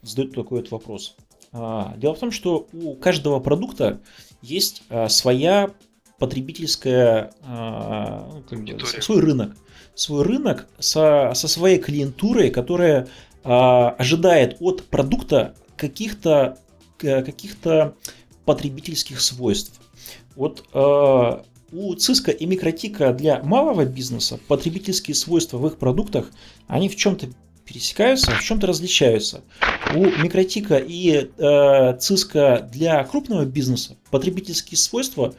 Задают 0.03 0.35
такой 0.35 0.61
вот 0.61 0.71
вопрос. 0.71 1.17
А, 1.53 1.95
дело 1.97 2.15
в 2.15 2.19
том, 2.19 2.31
что 2.31 2.69
у 2.73 2.95
каждого 2.95 3.41
продукта 3.41 4.01
есть 4.43 4.83
а, 4.89 5.09
своя 5.09 5.71
потребительская, 6.19 7.33
а, 7.43 8.43
Аудитория. 8.51 9.03
свой 9.03 9.21
рынок. 9.21 9.57
Свой 9.95 10.23
рынок 10.23 10.69
со, 10.79 11.33
со 11.35 11.49
своей 11.49 11.79
клиентурой, 11.79 12.51
которая 12.51 13.09
ожидает 13.43 14.59
от 14.61 14.85
продукта 14.85 15.55
каких-то 15.77 16.59
каких-то 16.99 17.95
потребительских 18.45 19.21
свойств. 19.23 19.81
Вот 20.37 20.67
у 20.75 21.95
Cisco 21.95 22.31
и 22.31 22.47
Микротика 22.47 23.15
для 23.15 23.43
малого 23.43 23.87
бизнеса 23.87 24.39
потребительские 24.47 25.15
свойства 25.15 25.57
в 25.57 25.67
их 25.67 25.79
продуктах, 25.79 26.31
они 26.67 26.91
в 26.91 26.97
чем-то 26.97 27.29
пересекаются, 27.71 28.33
в 28.33 28.43
чем-то 28.43 28.67
различаются. 28.67 29.43
У 29.95 30.05
Микротика 30.05 30.77
и 30.77 31.13
э, 31.13 31.29
Cisco 31.39 32.69
для 32.69 33.03
крупного 33.05 33.45
бизнеса 33.45 33.97
потребительские 34.11 34.77
свойства 34.77 35.35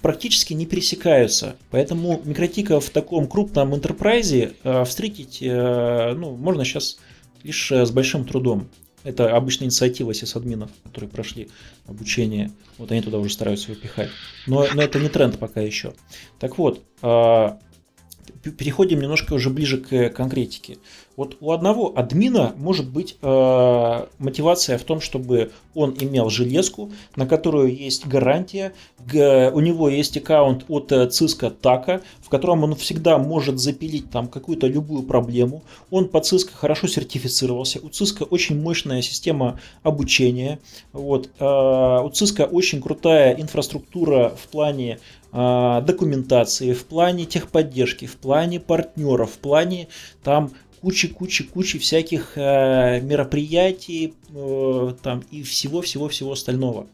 практически 0.00 0.54
не 0.54 0.66
пересекаются. 0.66 1.54
Поэтому 1.70 2.20
Микротика 2.24 2.80
в 2.80 2.90
таком 2.90 3.28
крупном 3.28 3.76
интерпрайзе 3.76 4.54
э, 4.64 4.84
встретить 4.84 5.38
э, 5.40 6.14
ну, 6.14 6.36
можно 6.36 6.64
сейчас 6.64 6.98
лишь 7.44 7.70
э, 7.70 7.86
с 7.86 7.92
большим 7.92 8.24
трудом. 8.24 8.68
Это 9.04 9.36
обычная 9.36 9.66
инициатива 9.66 10.12
сисадминов, 10.14 10.70
которые 10.84 11.10
прошли 11.10 11.48
обучение. 11.86 12.50
Вот 12.78 12.90
они 12.90 13.02
туда 13.02 13.18
уже 13.18 13.32
стараются 13.32 13.70
выпихать. 13.70 14.10
Но, 14.48 14.66
но 14.74 14.82
это 14.82 14.98
не 14.98 15.08
тренд 15.08 15.38
пока 15.38 15.60
еще. 15.60 15.94
Так 16.38 16.56
вот, 16.56 16.84
п- 17.00 18.50
переходим 18.56 19.00
немножко 19.00 19.34
уже 19.34 19.50
ближе 19.50 19.78
к 19.78 20.10
конкретике. 20.10 20.78
Вот 21.16 21.36
у 21.40 21.52
одного 21.52 21.92
админа 21.94 22.54
может 22.56 22.88
быть 22.88 23.16
э, 23.20 24.06
мотивация 24.18 24.78
в 24.78 24.82
том, 24.82 25.00
чтобы 25.00 25.50
он 25.74 25.94
имел 26.00 26.30
железку, 26.30 26.90
на 27.16 27.26
которую 27.26 27.74
есть 27.76 28.06
гарантия, 28.06 28.72
г- 29.06 29.50
у 29.52 29.60
него 29.60 29.88
есть 29.90 30.16
аккаунт 30.16 30.64
от 30.68 30.90
э, 30.90 31.06
Cisco 31.08 31.54
TACA, 31.60 32.02
в 32.22 32.28
котором 32.30 32.64
он 32.64 32.74
всегда 32.76 33.18
может 33.18 33.58
запилить 33.58 34.10
там 34.10 34.26
какую-то 34.26 34.66
любую 34.66 35.02
проблему. 35.02 35.62
Он 35.90 36.08
по 36.08 36.18
Cisco 36.18 36.50
хорошо 36.54 36.86
сертифицировался. 36.86 37.80
У 37.80 37.88
Cisco 37.88 38.24
очень 38.30 38.60
мощная 38.60 39.02
система 39.02 39.60
обучения. 39.82 40.60
Вот. 40.92 41.28
э, 41.38 41.44
У 41.44 42.08
Cisco 42.08 42.44
очень 42.46 42.80
крутая 42.80 43.34
инфраструктура 43.34 44.30
в 44.34 44.48
плане 44.48 44.98
э, 45.32 45.82
документации, 45.86 46.72
в 46.72 46.84
плане 46.86 47.26
техподдержки, 47.26 48.06
в 48.06 48.16
плане 48.16 48.60
партнеров, 48.60 49.32
в 49.32 49.38
плане 49.38 49.88
там 50.22 50.52
кучей-кучей-кучей 50.82 51.78
всяких 51.78 52.32
э, 52.36 53.00
мероприятий 53.00 54.14
э, 54.34 54.94
там 55.02 55.22
и 55.30 55.42
всего-всего-всего 55.42 56.32
остального. 56.32 56.86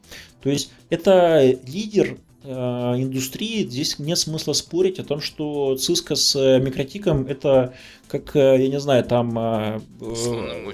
То 0.43 0.51
есть 0.51 0.71
это 0.91 1.41
лидер 1.67 2.19
э, 2.45 2.51
индустрии, 2.51 3.65
здесь 3.65 3.99
нет 3.99 4.19
смысла 4.19 4.53
спорить 4.53 4.99
о 4.99 5.05
том, 5.05 5.21
что 5.21 5.75
Cisco 5.75 6.15
с 6.15 6.35
Микротиком 6.61 7.27
это 7.27 7.75
как, 8.09 8.37
э, 8.37 8.63
я 8.63 8.69
не 8.69 8.79
знаю, 8.79 9.05
там... 9.05 9.39
Э, 9.39 9.81
э 10.01 10.73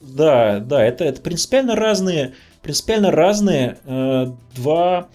да, 0.00 0.60
да, 0.60 0.82
это, 0.82 1.04
это 1.04 1.20
принципиально 1.20 1.76
разные, 1.76 2.34
принципиально 2.62 3.10
разные 3.10 3.78
э, 3.84 4.32
два, 4.54 5.08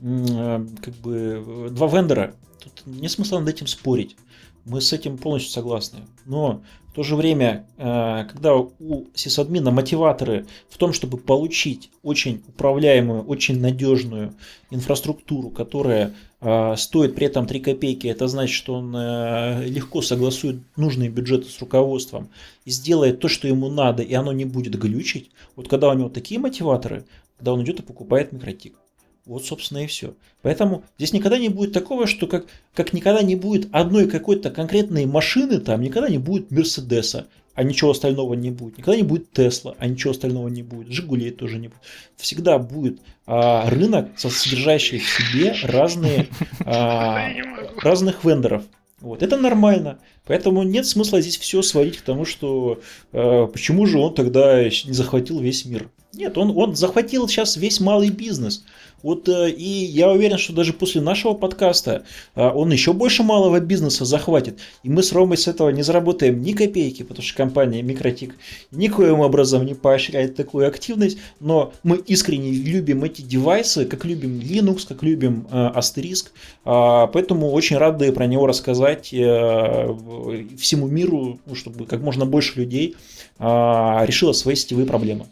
э, 0.00 0.66
как 0.82 0.94
бы, 0.94 1.68
два 1.70 1.86
вендора. 1.86 2.34
Тут 2.62 2.86
нет 2.86 3.10
смысла 3.10 3.38
над 3.38 3.48
этим 3.48 3.66
спорить. 3.66 4.16
Мы 4.64 4.80
с 4.80 4.92
этим 4.92 5.16
полностью 5.16 5.52
согласны. 5.52 6.00
Но 6.24 6.62
в 6.92 6.94
то 6.94 7.02
же 7.02 7.16
время, 7.16 7.66
э, 7.78 8.26
когда 8.30 8.54
у 8.54 9.06
сисадмина 9.14 9.70
мотиваторы 9.70 10.44
в 10.68 10.76
том, 10.76 10.92
чтобы 10.92 11.16
получить 11.16 11.90
очень 12.02 12.42
управляемую, 12.46 13.24
очень 13.24 13.58
надежную 13.62 14.34
инфраструктуру, 14.70 15.48
которая 15.48 16.14
э, 16.42 16.76
стоит 16.76 17.14
при 17.14 17.28
этом 17.28 17.46
3 17.46 17.60
копейки, 17.60 18.08
это 18.08 18.28
значит, 18.28 18.54
что 18.54 18.74
он 18.74 18.94
э, 18.94 19.64
легко 19.68 20.02
согласует 20.02 20.60
нужные 20.76 21.08
бюджеты 21.08 21.48
с 21.48 21.58
руководством 21.60 22.28
и 22.66 22.70
сделает 22.70 23.20
то, 23.20 23.28
что 23.28 23.48
ему 23.48 23.70
надо, 23.70 24.02
и 24.02 24.12
оно 24.12 24.32
не 24.32 24.44
будет 24.44 24.78
глючить. 24.78 25.30
Вот 25.56 25.68
когда 25.68 25.88
у 25.88 25.94
него 25.94 26.10
такие 26.10 26.38
мотиваторы, 26.38 27.06
когда 27.38 27.54
он 27.54 27.62
идет 27.62 27.80
и 27.80 27.82
покупает 27.82 28.32
микротик. 28.32 28.81
Вот, 29.24 29.44
собственно, 29.44 29.84
и 29.84 29.86
все. 29.86 30.14
Поэтому 30.42 30.84
здесь 30.98 31.12
никогда 31.12 31.38
не 31.38 31.48
будет 31.48 31.72
такого, 31.72 32.06
что 32.06 32.26
как, 32.26 32.46
как 32.74 32.92
никогда 32.92 33.22
не 33.22 33.36
будет 33.36 33.68
одной 33.72 34.08
какой-то 34.08 34.50
конкретной 34.50 35.06
машины, 35.06 35.60
там 35.60 35.80
никогда 35.80 36.08
не 36.08 36.18
будет 36.18 36.50
Мерседеса, 36.50 37.28
а 37.54 37.62
ничего 37.62 37.92
остального 37.92 38.34
не 38.34 38.50
будет. 38.50 38.78
Никогда 38.78 38.96
не 38.96 39.04
будет 39.04 39.30
Тесла, 39.30 39.74
а 39.78 39.86
ничего 39.86 40.10
остального 40.10 40.48
не 40.48 40.62
будет. 40.62 40.88
Жигулей 40.88 41.30
тоже 41.30 41.58
не 41.58 41.68
будет. 41.68 41.80
Всегда 42.16 42.58
будет 42.58 43.00
а, 43.26 43.68
рынок, 43.70 44.08
содержащий 44.16 44.98
в 44.98 45.08
себе 45.08 45.54
разные, 45.62 46.28
а, 46.64 47.28
разных 47.76 48.24
вендоров. 48.24 48.64
Вот, 49.00 49.22
это 49.22 49.36
нормально. 49.36 49.98
Поэтому 50.26 50.62
нет 50.62 50.86
смысла 50.86 51.20
здесь 51.20 51.36
все 51.36 51.60
сводить 51.62 51.98
к 51.98 52.02
тому, 52.02 52.24
что 52.24 52.80
э, 53.12 53.48
почему 53.52 53.84
же 53.86 53.98
он 53.98 54.14
тогда 54.14 54.62
не 54.62 54.92
захватил 54.92 55.40
весь 55.40 55.64
мир. 55.64 55.90
Нет, 56.14 56.36
он, 56.36 56.52
он 56.56 56.76
захватил 56.76 57.26
сейчас 57.26 57.56
весь 57.56 57.80
малый 57.80 58.10
бизнес. 58.10 58.64
Вот 59.02 59.28
э, 59.28 59.50
и 59.50 59.84
я 59.84 60.10
уверен, 60.10 60.36
что 60.36 60.52
даже 60.52 60.74
после 60.74 61.00
нашего 61.00 61.32
подкаста 61.32 62.04
э, 62.34 62.48
он 62.48 62.70
еще 62.70 62.92
больше 62.92 63.22
малого 63.22 63.60
бизнеса 63.60 64.04
захватит. 64.04 64.58
И 64.82 64.90
мы 64.90 65.02
с 65.02 65.12
Ромой 65.12 65.38
с 65.38 65.48
этого 65.48 65.70
не 65.70 65.82
заработаем 65.82 66.42
ни 66.42 66.52
копейки, 66.52 67.02
потому 67.02 67.24
что 67.24 67.34
компания 67.36 67.80
Микротик 67.82 68.36
никоим 68.70 69.20
образом 69.20 69.64
не 69.64 69.74
поощряет 69.74 70.36
такую 70.36 70.68
активность. 70.68 71.16
Но 71.40 71.72
мы 71.82 71.96
искренне 71.96 72.50
любим 72.50 73.04
эти 73.04 73.22
девайсы, 73.22 73.86
как 73.86 74.04
любим 74.04 74.38
Linux, 74.38 74.86
как 74.86 75.02
любим 75.02 75.46
э, 75.50 75.72
Asterisk. 75.74 76.26
А, 76.64 77.06
поэтому 77.06 77.50
очень 77.50 77.78
рады 77.78 78.12
про 78.12 78.26
него 78.26 78.46
рассказать 78.46 79.08
всему 79.08 80.86
миру, 80.88 81.40
ну, 81.46 81.54
чтобы 81.54 81.86
как 81.86 82.00
можно 82.02 82.26
больше 82.26 82.60
людей 82.60 82.96
а, 83.38 84.04
решило 84.06 84.32
свои 84.32 84.54
сетевые 84.54 84.86
проблемы. 84.86 85.26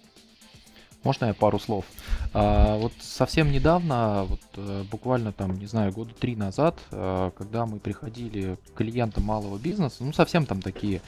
Можно 1.02 1.26
я 1.26 1.34
пару 1.34 1.58
слов? 1.58 1.86
А, 2.34 2.76
вот 2.76 2.92
совсем 3.00 3.50
недавно, 3.50 4.24
вот 4.24 4.40
э, 4.56 4.84
буквально 4.90 5.32
там, 5.32 5.58
не 5.58 5.66
знаю, 5.66 5.92
года 5.92 6.12
три 6.12 6.36
назад, 6.36 6.78
э, 6.90 7.30
когда 7.36 7.64
мы 7.64 7.78
приходили 7.78 8.58
к 8.74 8.78
клиентам 8.78 9.24
малого 9.24 9.58
бизнеса, 9.58 10.04
ну 10.04 10.12
совсем 10.12 10.44
там 10.44 10.60
такие 10.60 11.00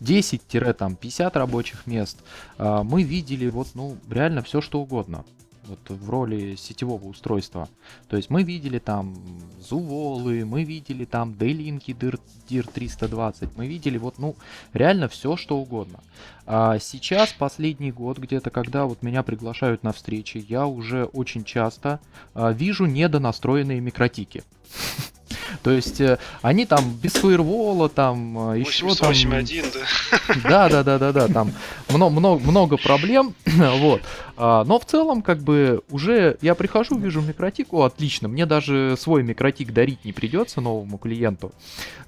10-50 0.00 1.38
рабочих 1.38 1.86
мест, 1.86 2.18
а, 2.58 2.82
мы 2.82 3.02
видели 3.02 3.48
вот, 3.48 3.68
ну, 3.74 3.96
реально 4.10 4.42
все 4.42 4.60
что 4.60 4.80
угодно 4.80 5.24
вот 5.68 5.78
в 5.88 6.10
роли 6.10 6.56
сетевого 6.56 7.04
устройства. 7.06 7.68
То 8.08 8.16
есть 8.16 8.30
мы 8.30 8.42
видели 8.42 8.78
там 8.78 9.16
Зуволы, 9.60 10.44
мы 10.44 10.64
видели 10.64 11.04
там 11.04 11.36
Дейлинки 11.36 11.92
DIR, 11.92 12.18
DIR 12.48 12.70
320, 12.72 13.56
мы 13.56 13.66
видели 13.66 13.98
вот, 13.98 14.18
ну, 14.18 14.36
реально 14.72 15.08
все, 15.08 15.36
что 15.36 15.58
угодно. 15.58 16.00
А 16.46 16.78
сейчас, 16.78 17.32
последний 17.32 17.92
год, 17.92 18.18
где-то, 18.18 18.50
когда 18.50 18.86
вот 18.86 19.02
меня 19.02 19.22
приглашают 19.22 19.82
на 19.82 19.92
встречи, 19.92 20.44
я 20.48 20.66
уже 20.66 21.04
очень 21.04 21.44
часто 21.44 22.00
а, 22.34 22.52
вижу 22.52 22.86
недонастроенные 22.86 23.80
микротики. 23.80 24.42
То 25.62 25.70
есть 25.70 26.00
э, 26.00 26.18
они 26.42 26.66
там 26.66 26.94
без 26.94 27.12
фаервола, 27.12 27.88
там 27.88 28.52
э, 28.52 28.60
еще 28.60 28.94
там... 28.94 29.12
8.1, 29.12 29.66
да? 29.72 30.48
Да, 30.48 30.68
да, 30.68 30.82
да, 30.82 30.98
да, 30.98 31.12
да, 31.12 31.28
там 31.28 31.52
много, 31.88 32.12
много, 32.12 32.40
много 32.42 32.76
проблем, 32.76 33.34
вот. 33.46 34.02
А, 34.36 34.64
но 34.64 34.78
в 34.78 34.84
целом, 34.84 35.22
как 35.22 35.40
бы, 35.40 35.82
уже 35.90 36.36
я 36.40 36.54
прихожу, 36.54 36.98
вижу 36.98 37.20
микротику, 37.20 37.82
отлично, 37.82 38.28
мне 38.28 38.46
даже 38.46 38.96
свой 38.98 39.22
микротик 39.22 39.72
дарить 39.72 40.04
не 40.04 40.12
придется 40.12 40.60
новому 40.60 40.98
клиенту. 40.98 41.52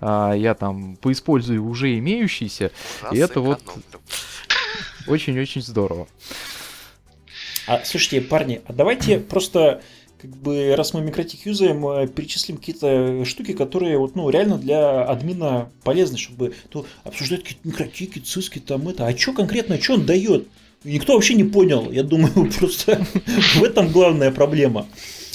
А, 0.00 0.32
я 0.32 0.54
там 0.54 0.96
поиспользую 0.96 1.64
уже 1.64 1.98
имеющийся, 1.98 2.70
и 3.10 3.18
это 3.18 3.40
вот 3.40 3.60
очень-очень 5.06 5.62
здорово. 5.62 6.06
А, 7.66 7.82
слушайте, 7.84 8.20
парни, 8.20 8.62
а 8.66 8.72
давайте 8.72 9.18
просто 9.20 9.82
как 10.20 10.30
бы, 10.30 10.74
раз 10.76 10.92
мы 10.92 11.00
микротик 11.00 11.46
юзаем, 11.46 11.86
э, 11.86 12.06
перечислим 12.06 12.58
какие-то 12.58 13.24
штуки, 13.24 13.52
которые 13.52 13.98
вот, 13.98 14.14
ну, 14.16 14.28
реально 14.28 14.58
для 14.58 15.02
админа 15.02 15.70
полезны, 15.82 16.18
чтобы 16.18 16.54
то 16.68 16.84
обсуждать 17.04 17.42
какие-то 17.42 17.66
микротики, 17.66 18.18
циски, 18.18 18.58
там 18.58 18.88
это. 18.88 19.06
А 19.06 19.16
что 19.16 19.32
конкретно, 19.32 19.80
что 19.80 19.94
он 19.94 20.06
дает? 20.06 20.48
Никто 20.84 21.14
вообще 21.14 21.34
не 21.34 21.44
понял. 21.44 21.90
Я 21.90 22.02
думаю, 22.02 22.50
просто 22.58 23.04
в 23.54 23.62
этом 23.62 23.90
главная 23.90 24.30
проблема. 24.30 24.86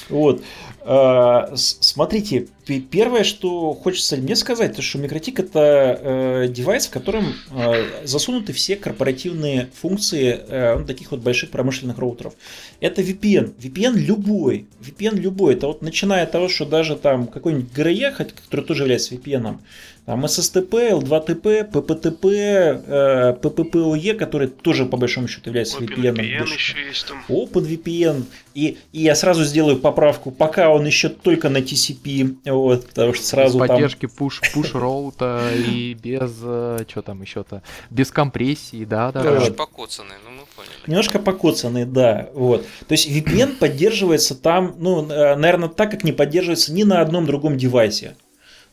Вот. 0.10 0.44
А, 0.88 1.52
смотрите, 1.56 2.48
первое, 2.92 3.24
что 3.24 3.74
хочется 3.74 4.18
мне 4.18 4.36
сказать, 4.36 4.76
то 4.76 4.84
что 4.84 5.00
микротик 5.00 5.40
это 5.40 6.00
э, 6.00 6.48
девайс, 6.48 6.86
в 6.86 6.92
котором 6.92 7.34
э, 7.52 8.06
засунуты 8.06 8.54
все 8.54 8.76
корпоративные 8.76 9.70
функции 9.74 10.40
э, 10.48 10.78
ну, 10.78 10.86
таких 10.86 11.10
вот 11.10 11.22
больших 11.22 11.50
промышленных 11.50 11.98
роутеров. 11.98 12.36
Это 12.82 13.02
VPN. 13.02 13.56
VPN 13.58 13.96
любой. 13.96 14.68
VPN 14.80 15.16
любой. 15.16 15.56
Это 15.56 15.66
вот 15.66 15.82
начиная 15.82 16.24
от 16.24 16.32
того, 16.32 16.50
что 16.50 16.66
даже 16.68 16.96
там 16.96 17.26
какой-нибудь 17.26 17.74
GRE, 17.76 18.12
который 18.12 18.64
тоже 18.64 18.84
является 18.84 19.16
VPN, 19.16 19.58
там 20.06 20.24
SSTP, 20.26 20.92
L2TP, 20.92 21.72
PPTP, 21.72 23.42
PPPoE, 23.42 24.14
который 24.14 24.48
тоже 24.48 24.86
по 24.86 24.98
большому 24.98 25.28
счету 25.28 25.50
является 25.50 25.80
VPN. 25.80 26.16
OpenVPN 26.16 26.44
еще 26.44 26.78
есть 26.88 27.08
там. 27.08 27.24
OpenVPN. 27.28 28.24
И, 28.54 28.78
и 28.94 29.02
я 29.02 29.16
сразу 29.16 29.44
сделаю 29.44 29.78
поправку, 29.78 30.32
пока 30.32 30.70
он 30.70 30.86
еще 30.86 31.10
только 31.10 31.50
на 31.50 31.58
TCP, 31.58 32.38
вот, 32.46 32.88
потому 32.88 33.14
что 33.14 33.26
сразу 33.26 33.60
без 33.60 33.68
поддержки 33.68 34.08
там... 34.08 34.28
push, 34.28 34.42
push 34.56 34.80
роута 34.80 35.52
и 35.54 35.94
без, 35.94 36.32
э, 36.42 36.86
что 36.88 37.02
там 37.02 37.22
еще-то, 37.22 37.64
без 37.90 38.12
компрессии, 38.12 38.86
да, 38.86 39.12
да. 39.12 39.24
Короче, 39.24 39.50
да. 39.50 39.56
покоцанный, 39.56 40.16
ну 40.24 40.32
мы 40.32 40.44
поняли. 40.56 40.72
Немножко 40.88 41.20
покоцанный, 41.20 41.86
да, 41.86 42.30
вот. 42.34 42.66
То 42.88 42.94
есть 42.94 43.10
VPN 43.10 43.58
поддерживается 43.58 44.36
там, 44.36 44.76
ну, 44.78 45.06
э, 45.10 45.36
наверное, 45.36 45.68
так, 45.68 45.92
как 45.92 46.06
не 46.06 46.14
поддерживается 46.14 46.72
ни 46.72 46.84
на 46.84 47.02
одном 47.02 47.26
другом 47.26 47.58
девайсе. 47.58 48.16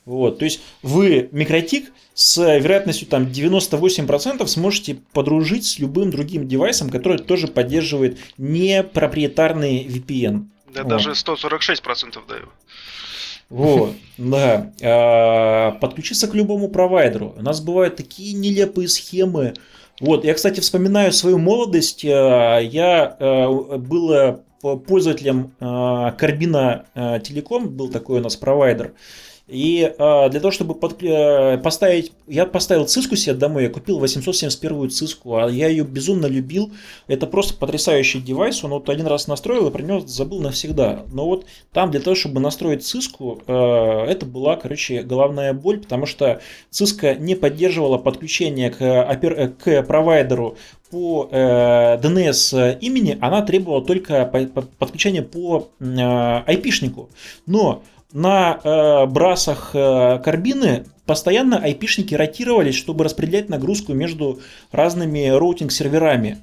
Вот, 0.05 0.41
то 0.41 0.45
есть 0.45 0.61
вы 0.83 1.29
микротик 1.31 1.93
с 2.15 2.37
вероятностью 2.37 3.07
там 3.07 3.27
98% 3.27 4.45
сможете 4.49 4.99
подружить 5.13 5.65
с 5.65 5.79
любым 5.79 6.11
другим 6.11 6.49
девайсом, 6.49 6.91
который 6.91 7.19
тоже 7.19 7.47
поддерживает 7.47 8.19
не 8.37 8.83
проприетарный 8.83 9.85
VPN. 9.85 10.47
Да, 10.75 10.83
вот. 10.83 10.89
даже 10.89 11.11
146% 11.11 12.19
даю. 12.29 12.49
Вот, 13.53 13.93
да. 14.17 14.73
А, 14.83 15.73
подключиться 15.73 16.27
к 16.27 16.35
любому 16.35 16.69
провайдеру. 16.69 17.35
У 17.37 17.43
нас 17.43 17.61
бывают 17.61 17.97
такие 17.97 18.33
нелепые 18.33 18.89
схемы. 18.89 19.53
Вот, 20.01 20.25
я, 20.25 20.33
кстати, 20.33 20.61
вспоминаю 20.61 21.13
свою 21.13 21.37
молодость. 21.39 22.03
А, 22.07 22.59
я 22.59 23.15
а, 23.21 23.77
был 23.77 24.41
пользователем 24.87 25.51
Карбина 25.59 26.87
Телеком, 27.25 27.69
был 27.69 27.91
такой 27.91 28.21
у 28.21 28.23
нас 28.23 28.37
провайдер. 28.37 28.95
И 29.49 29.83
э, 29.83 30.29
для 30.31 30.41
того, 30.41 30.53
чтобы 30.53 30.75
под, 30.75 31.03
э, 31.03 31.59
поставить, 31.59 32.13
я 32.29 32.47
поставил 32.47 32.87
циску 32.87 33.17
себе 33.17 33.35
домой, 33.35 33.65
я 33.65 33.71
купил 33.71 33.99
871 33.99 34.91
циску, 34.91 35.37
а 35.37 35.51
я 35.51 35.69
ее 35.69 35.85
безумно 35.85 36.27
любил. 36.27 36.71
Это 37.09 37.27
просто 37.27 37.55
потрясающий 37.55 38.21
девайс, 38.21 38.63
он 38.63 38.71
вот 38.71 38.89
один 38.89 39.07
раз 39.07 39.27
настроил 39.27 39.69
и 39.69 39.71
про 39.73 39.83
него 39.83 40.01
забыл 40.01 40.41
навсегда. 40.41 41.05
Но 41.13 41.27
вот 41.27 41.47
там 41.73 41.91
для 41.91 42.01
того, 42.01 42.15
чтобы 42.15 42.41
настроить 42.41 42.85
циску, 42.85 43.43
э, 43.47 43.53
это 43.53 44.27
была, 44.27 44.57
короче, 44.57 45.03
головная 45.03 45.53
боль, 45.53 45.81
потому 45.81 46.07
что 46.07 46.41
циска 46.71 47.17
не 47.17 47.35
поддерживала 47.35 47.99
подключение 47.99 48.71
к, 48.71 48.81
опер, 48.81 49.55
к 49.63 49.83
провайдеру 49.83 50.57
по 50.93 51.29
э, 51.33 51.99
DNS 52.01 52.79
имени, 52.81 53.19
она 53.21 53.43
требовала 53.43 53.85
только 53.85 54.25
подключения 54.79 55.23
по 55.23 55.71
э, 55.81 55.85
IP-шнику. 55.85 57.09
Но 57.47 57.83
на 58.13 58.61
э, 58.63 59.07
BRAS 59.07 59.43
ах 59.43 59.71
э, 59.75 60.21
Корбины 60.25 60.85
постоянно 61.07 61.59
айпишники 61.59 62.15
ротировались, 62.15 62.75
чтобы 62.75 63.05
распределять 63.05 63.49
нагрузку 63.49 63.93
между 63.93 64.41
разными 64.71 65.29
роутинг-серверами. 65.29 66.39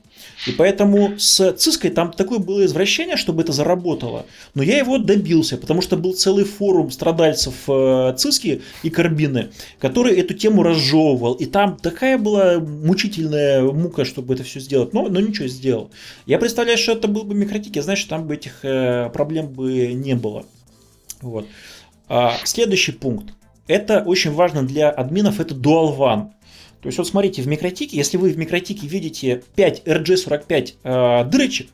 И 0.47 0.51
поэтому 0.51 1.17
с 1.17 1.53
Циской 1.53 1.91
там 1.91 2.11
такое 2.11 2.39
было 2.39 2.65
извращение, 2.65 3.17
чтобы 3.17 3.41
это 3.41 3.51
заработало. 3.51 4.25
Но 4.53 4.63
я 4.63 4.77
его 4.77 4.97
добился, 4.97 5.57
потому 5.57 5.81
что 5.81 5.97
был 5.97 6.13
целый 6.13 6.45
форум 6.45 6.91
страдальцев 6.91 7.53
э, 7.67 8.13
Циски 8.17 8.61
и 8.83 8.89
Корбины, 8.89 9.49
который 9.79 10.15
эту 10.17 10.33
тему 10.33 10.63
разжевывал. 10.63 11.33
И 11.33 11.45
там 11.45 11.77
такая 11.77 12.17
была 12.17 12.59
мучительная 12.59 13.63
мука, 13.63 14.05
чтобы 14.05 14.33
это 14.33 14.43
все 14.43 14.59
сделать. 14.59 14.93
Но, 14.93 15.07
но 15.07 15.19
ничего 15.19 15.47
сделал. 15.47 15.89
Я 16.25 16.37
представляю, 16.37 16.77
что 16.77 16.93
это 16.93 17.07
был 17.07 17.23
бы 17.23 17.33
микротик, 17.35 17.75
я 17.75 17.81
знаю, 17.81 17.97
что 17.97 18.09
там 18.09 18.27
бы 18.27 18.35
этих 18.35 18.59
э, 18.63 19.09
проблем 19.13 19.47
бы 19.47 19.93
не 19.93 20.15
было. 20.15 20.45
Вот. 21.21 21.47
А, 22.07 22.35
следующий 22.43 22.91
пункт. 22.91 23.33
Это 23.67 24.01
очень 24.01 24.31
важно 24.31 24.63
для 24.63 24.89
админов, 24.89 25.39
это 25.39 25.53
Dual 25.53 25.97
One. 25.97 26.31
То 26.81 26.87
есть 26.87 26.97
вот 26.97 27.07
смотрите, 27.07 27.41
в 27.41 27.47
микротике, 27.47 27.97
если 27.97 28.17
вы 28.17 28.31
в 28.31 28.37
микротике 28.37 28.87
видите 28.87 29.43
5 29.55 29.83
RG45 29.85 30.73
э, 30.83 31.23
дырочек, 31.25 31.69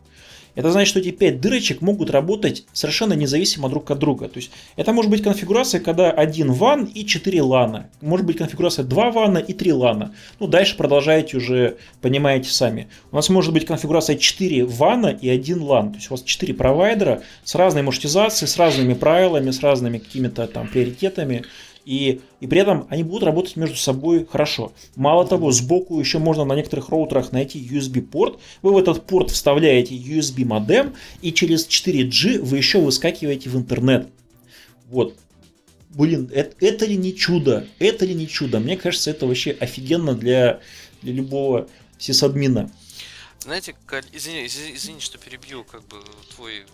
это 0.56 0.72
значит, 0.72 0.90
что 0.90 1.00
эти 1.00 1.12
5 1.12 1.42
дырочек 1.42 1.82
могут 1.82 2.10
работать 2.10 2.66
совершенно 2.74 3.14
независимо 3.14 3.70
друг 3.70 3.92
от 3.92 4.00
друга. 4.00 4.28
То 4.28 4.38
есть 4.38 4.52
это 4.76 4.94
может 4.94 5.12
быть 5.12 5.22
конфигурация, 5.22 5.82
когда 5.82 6.10
один 6.10 6.52
ван 6.52 6.86
и 6.86 7.06
4 7.06 7.42
лана. 7.42 7.90
Может 8.02 8.26
быть 8.26 8.38
конфигурация 8.38 8.84
2 8.86 9.12
вана 9.12 9.38
и 9.38 9.54
3 9.54 9.74
лана. 9.74 10.14
Ну, 10.40 10.48
дальше 10.48 10.78
продолжаете 10.78 11.38
уже, 11.38 11.78
понимаете 12.02 12.50
сами. 12.50 12.88
У 13.12 13.16
нас 13.16 13.30
может 13.30 13.54
быть 13.54 13.66
конфигурация 13.66 14.16
4 14.16 14.66
вана 14.66 15.08
и 15.08 15.30
1 15.30 15.62
лан. 15.62 15.92
То 15.92 15.98
есть 15.98 16.10
у 16.10 16.14
вас 16.14 16.24
4 16.24 16.54
провайдера 16.54 17.22
с 17.44 17.56
разной 17.56 17.84
маршрутизацией, 17.84 18.50
с 18.50 18.58
разными 18.58 18.94
правилами, 18.94 19.52
с 19.52 19.62
разными 19.62 19.98
какими-то 19.98 20.48
там 20.48 20.68
приоритетами. 20.68 21.44
И, 21.86 22.22
и 22.40 22.48
при 22.48 22.62
этом 22.62 22.88
они 22.90 23.04
будут 23.04 23.24
работать 23.24 23.56
между 23.56 23.76
собой 23.76 24.26
хорошо. 24.26 24.74
Мало 24.96 25.26
того, 25.28 25.52
сбоку 25.52 26.00
еще 26.00 26.18
можно 26.18 26.44
на 26.44 26.54
некоторых 26.54 26.90
роутерах 26.90 27.32
найти 27.32 27.60
USB-порт. 27.60 28.40
Вы 28.64 28.74
в 28.74 28.78
этот 28.78 29.06
порт 29.06 29.30
вставляете 29.30 29.96
USB-модем, 29.96 30.96
и 31.22 31.32
через 31.32 31.68
4G 31.68 32.40
вы 32.40 32.58
еще 32.58 32.82
выскакиваете 32.82 33.50
в 33.50 33.56
интернет. 33.56 34.10
Вот. 34.90 35.16
Блин, 35.90 36.30
это, 36.34 36.56
это 36.66 36.86
ли 36.86 36.98
не 36.98 37.16
чудо? 37.16 37.68
Это 37.80 38.06
ли 38.06 38.16
не 38.16 38.28
чудо? 38.28 38.60
Мне 38.60 38.76
кажется, 38.76 39.12
это 39.12 39.28
вообще 39.28 39.52
офигенно 39.52 40.14
для, 40.16 40.60
для 41.02 41.14
любого 41.14 41.70
сисадмина. 42.00 42.70
Знаете, 43.40 43.76
извини, 44.12 44.48
извини, 44.48 45.00
что 45.00 45.20
перебью 45.20 45.64
как 45.64 45.88
бы 45.88 45.98
твой 46.36 46.66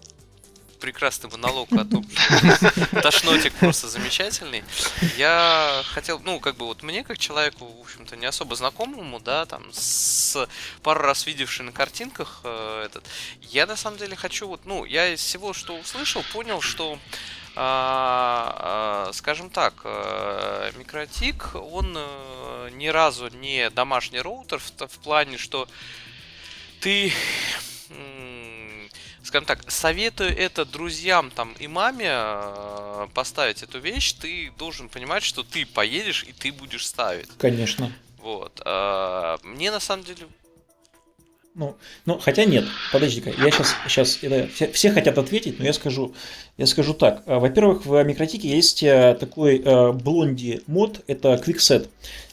прекрасный 0.81 1.29
монолог 1.29 1.71
о 1.71 1.85
том, 1.85 2.05
что 2.11 3.01
тошнотик 3.01 3.53
просто 3.53 3.87
замечательный. 3.87 4.63
Я 5.17 5.83
хотел, 5.93 6.19
ну, 6.19 6.39
как 6.39 6.57
бы 6.57 6.65
вот 6.65 6.83
мне, 6.83 7.03
как 7.03 7.17
человеку, 7.17 7.65
в 7.65 7.81
общем-то, 7.81 8.17
не 8.17 8.25
особо 8.25 8.55
знакомому, 8.55 9.19
да, 9.19 9.45
там, 9.45 9.63
с 9.71 10.47
пару 10.83 11.01
раз 11.01 11.25
видевший 11.25 11.65
на 11.65 11.71
картинках 11.71 12.41
э, 12.43 12.83
этот, 12.85 13.05
я 13.41 13.65
на 13.65 13.75
самом 13.75 13.97
деле 13.97 14.15
хочу 14.15 14.47
вот, 14.47 14.65
ну, 14.65 14.83
я 14.83 15.13
из 15.13 15.21
всего, 15.21 15.53
что 15.53 15.77
услышал, 15.77 16.23
понял, 16.33 16.61
что 16.61 16.99
а, 17.55 19.07
а, 19.09 19.13
скажем 19.13 19.49
так, 19.49 19.73
а, 19.83 20.71
микротик, 20.77 21.53
он 21.53 21.93
а, 21.97 22.69
ни 22.69 22.87
разу 22.87 23.27
не 23.27 23.69
домашний 23.69 24.19
роутер 24.19 24.59
в, 24.59 24.87
в 24.87 24.99
плане, 24.99 25.37
что 25.37 25.67
ты 26.79 27.11
скажем 29.23 29.45
так, 29.45 29.69
советую 29.71 30.35
это 30.37 30.65
друзьям 30.65 31.31
там 31.31 31.53
и 31.59 31.67
маме 31.67 32.09
э, 32.09 33.07
поставить 33.13 33.63
эту 33.63 33.79
вещь, 33.79 34.13
ты 34.13 34.51
должен 34.57 34.89
понимать, 34.89 35.23
что 35.23 35.43
ты 35.43 35.65
поедешь 35.65 36.23
и 36.27 36.33
ты 36.33 36.51
будешь 36.51 36.85
ставить. 36.85 37.29
Конечно. 37.37 37.91
Вот. 38.17 38.61
Э, 38.65 39.37
мне 39.43 39.71
на 39.71 39.79
самом 39.79 40.03
деле 40.03 40.27
ну, 41.53 41.75
ну, 42.05 42.17
хотя 42.17 42.45
нет, 42.45 42.63
подожди-ка, 42.93 43.29
я 43.31 43.51
сейчас, 43.51 43.75
сейчас 43.85 44.19
это, 44.21 44.47
все, 44.53 44.71
все 44.71 44.89
хотят 44.91 45.17
ответить, 45.17 45.59
но 45.59 45.65
я 45.65 45.73
скажу, 45.73 46.13
я 46.57 46.65
скажу 46.65 46.93
так. 46.93 47.23
А, 47.25 47.39
во-первых, 47.39 47.85
в 47.85 48.01
микротике 48.05 48.47
есть 48.47 48.81
э, 48.83 49.17
такой 49.19 49.59
э, 49.59 49.91
блонди 49.91 50.61
мод, 50.67 51.01
это 51.07 51.33
QuickSet. 51.33 51.89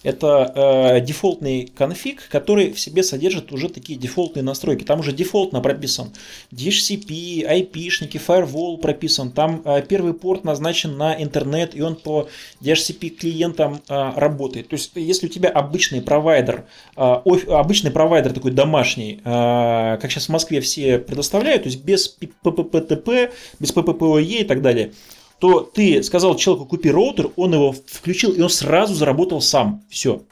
Это 0.09 0.53
э, 0.55 1.01
дефолтный 1.03 1.71
конфиг, 1.77 2.31
который 2.31 2.73
в 2.73 2.81
себе 2.81 3.03
содержит 3.03 3.53
уже 3.53 3.69
такие 3.69 3.99
дефолтные 3.99 4.43
настройки. 4.43 4.83
Там 4.83 5.01
уже 5.01 5.13
дефолтно 5.13 5.61
прописан 5.61 6.15
DHCP, 6.51 7.45
IP-шники, 7.47 8.19
Firewall 8.19 8.79
прописан. 8.79 9.31
Там 9.31 9.61
э, 9.67 9.83
первый 9.87 10.15
порт 10.15 10.45
назначен 10.45 10.97
на 10.97 11.23
интернет, 11.23 11.77
и 11.77 11.83
он 11.83 11.95
по 11.95 12.27
DHCP 12.63 13.11
клиентам 13.11 13.83
э, 13.87 14.13
работает. 14.17 14.69
То 14.69 14.77
есть, 14.77 14.93
если 14.95 15.27
у 15.27 15.29
тебя 15.29 15.51
обычный 15.51 16.01
провайдер, 16.01 16.65
э, 16.97 17.01
обычный 17.01 17.91
провайдер 17.91 18.33
такой 18.33 18.53
домашний, 18.53 19.21
э, 19.23 19.99
как 20.01 20.11
сейчас 20.11 20.27
в 20.27 20.31
Москве 20.31 20.63
все 20.63 20.99
предоставляют, 20.99 21.65
то 21.65 21.69
есть 21.69 21.85
без 21.85 22.17
PPPTP, 22.19 23.31
без 23.61 23.75
PPPoE 23.75 24.23
и 24.23 24.45
так 24.45 24.63
далее, 24.63 24.93
то 25.39 25.61
ты 25.61 26.03
сказал 26.03 26.37
человеку 26.37 26.67
купи 26.67 26.91
роутер, 26.91 27.31
он 27.37 27.55
его 27.55 27.73
включил, 27.73 28.33
и 28.33 28.41
он 28.41 28.51
сразу 28.51 28.95
заработал 28.95 29.41
сам. 29.41 29.85
Все. 29.89 30.23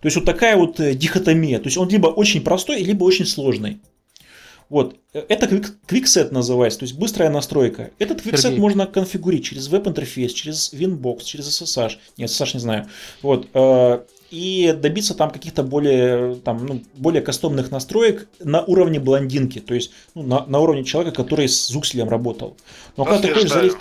То 0.00 0.06
есть 0.06 0.16
вот 0.16 0.24
такая 0.24 0.56
вот 0.56 0.78
э, 0.80 0.94
дихотомия. 0.94 1.58
То 1.58 1.66
есть 1.66 1.78
он 1.78 1.88
либо 1.88 2.08
очень 2.08 2.42
простой, 2.42 2.82
либо 2.82 3.04
очень 3.04 3.26
сложный. 3.26 3.80
Вот. 4.68 4.96
Э, 5.12 5.22
это 5.28 5.46
QuickSet 5.46 6.32
называется, 6.32 6.80
то 6.80 6.84
есть 6.84 6.96
быстрая 6.96 7.30
настройка. 7.30 7.90
Этот 7.98 8.22
Сергей. 8.22 8.58
можно 8.58 8.86
конфигурить 8.86 9.44
через 9.44 9.68
веб-интерфейс, 9.68 10.32
через 10.32 10.72
Winbox, 10.72 11.24
через 11.24 11.48
SSH. 11.60 11.92
Нет, 12.18 12.30
SSH 12.30 12.50
не 12.54 12.60
знаю. 12.60 12.86
Вот. 13.22 13.48
Э, 13.54 14.00
и 14.30 14.74
добиться 14.76 15.14
там 15.14 15.30
каких-то 15.30 15.62
более, 15.62 16.34
там, 16.36 16.66
ну, 16.66 16.82
более 16.94 17.22
кастомных 17.22 17.70
настроек 17.70 18.28
на 18.40 18.62
уровне 18.64 18.98
блондинки, 18.98 19.60
то 19.60 19.72
есть 19.72 19.92
ну, 20.14 20.22
на, 20.24 20.44
на 20.46 20.58
уровне 20.58 20.84
человека, 20.84 21.16
который 21.22 21.48
с 21.48 21.68
Зукселем 21.68 22.08
работал. 22.08 22.56
Но 22.96 23.04
когда 23.04 23.22
ты 23.22 23.34
хочешь 23.34 23.50
залезть... 23.50 23.76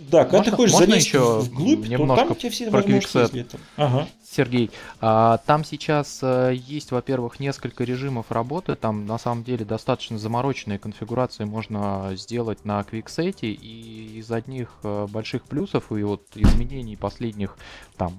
Да, 0.00 0.24
когда 0.24 0.38
можно, 0.38 0.50
ты 0.50 0.56
хочешь 0.56 0.76
залезть 0.76 1.06
еще 1.06 1.40
вглубь, 1.40 1.86
немножко 1.86 2.22
то 2.22 2.28
там 2.30 2.38
тебе 2.38 2.50
все 2.50 2.70
про 2.70 2.80
QuickSet. 2.80 3.58
Ага. 3.76 4.08
Сергей, 4.30 4.70
а, 5.00 5.38
там 5.38 5.64
сейчас 5.64 6.20
а, 6.22 6.50
есть, 6.50 6.92
во-первых, 6.92 7.40
несколько 7.40 7.84
режимов 7.84 8.30
работы. 8.30 8.76
Там 8.76 9.04
на 9.04 9.18
самом 9.18 9.44
деле 9.44 9.64
достаточно 9.64 10.18
замороченные 10.18 10.78
конфигурации 10.78 11.44
можно 11.44 12.12
сделать 12.14 12.64
на 12.64 12.80
QuickSet. 12.80 13.40
И 13.42 14.18
из 14.18 14.30
одних 14.30 14.70
а, 14.84 15.06
больших 15.06 15.42
плюсов 15.44 15.90
и 15.90 16.02
вот 16.02 16.22
изменений 16.34 16.96
последних 16.96 17.56
там 17.96 18.14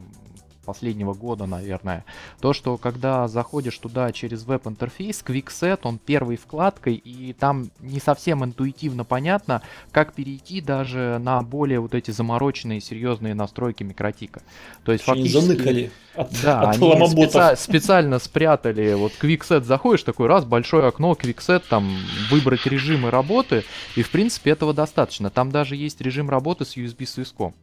последнего 0.65 1.13
года, 1.13 1.45
наверное, 1.45 2.05
то, 2.39 2.53
что 2.53 2.77
когда 2.77 3.27
заходишь 3.27 3.77
туда 3.77 4.11
через 4.11 4.43
веб-интерфейс, 4.43 5.23
QuickSet, 5.25 5.79
он 5.83 5.97
первой 5.97 6.37
вкладкой, 6.37 6.95
и 6.95 7.33
там 7.33 7.71
не 7.79 7.99
совсем 7.99 8.43
интуитивно 8.43 9.03
понятно, 9.03 9.61
как 9.91 10.13
перейти 10.13 10.61
даже 10.61 11.19
на 11.21 11.41
более 11.41 11.79
вот 11.79 11.95
эти 11.95 12.11
замороченные, 12.11 12.81
серьезные 12.81 13.33
настройки 13.33 13.83
микротика. 13.83 14.41
То 14.83 14.91
есть 14.91 15.03
фактически... 15.03 15.37
заныкали 15.37 15.91
от, 16.15 16.31
да, 16.43 16.61
от 16.61 16.81
они 16.81 17.07
специ... 17.07 17.55
специально 17.55 18.19
спрятали, 18.19 18.93
вот 18.93 19.13
QuickSet 19.21 19.63
заходишь, 19.63 20.03
такой 20.03 20.27
раз, 20.27 20.45
большое 20.45 20.87
окно, 20.87 21.13
QuickSet, 21.13 21.63
там, 21.69 21.97
выбрать 22.29 22.65
режимы 22.65 23.11
работы, 23.11 23.63
и 23.95 24.03
в 24.03 24.09
принципе 24.11 24.51
этого 24.51 24.73
достаточно. 24.73 25.29
Там 25.29 25.51
даже 25.51 25.75
есть 25.75 26.01
режим 26.01 26.29
работы 26.29 26.65
с 26.65 26.77
USB-связком. 26.77 27.53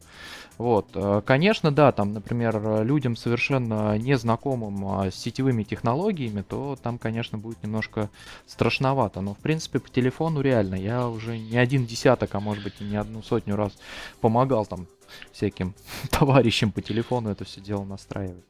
Вот, 0.59 0.89
э, 0.93 1.21
конечно, 1.25 1.71
да, 1.71 1.93
там, 1.93 2.11
например, 2.11 2.83
людям 2.83 3.15
совершенно 3.15 3.97
незнакомым 3.97 4.85
а, 4.89 5.09
с 5.09 5.15
сетевыми 5.15 5.63
технологиями, 5.63 6.41
то 6.41 6.77
там, 6.83 6.97
конечно, 6.97 7.37
будет 7.37 7.63
немножко 7.63 8.09
страшновато. 8.45 9.21
Но, 9.21 9.35
в 9.35 9.37
принципе, 9.37 9.79
по 9.79 9.89
телефону 9.89 10.41
реально. 10.41 10.75
Я 10.75 11.07
уже 11.07 11.37
не 11.37 11.57
один 11.57 11.85
десяток, 11.85 12.35
а 12.35 12.41
может 12.41 12.61
быть 12.61 12.73
и 12.81 12.83
не 12.83 12.97
одну 12.97 13.23
сотню 13.23 13.55
раз 13.55 13.71
помогал 14.19 14.65
там 14.65 14.87
всяким 15.31 15.75
товарищам 16.11 16.73
по 16.73 16.81
телефону 16.81 17.29
это 17.29 17.45
все 17.45 17.61
дело 17.61 17.85
настраивать. 17.85 18.43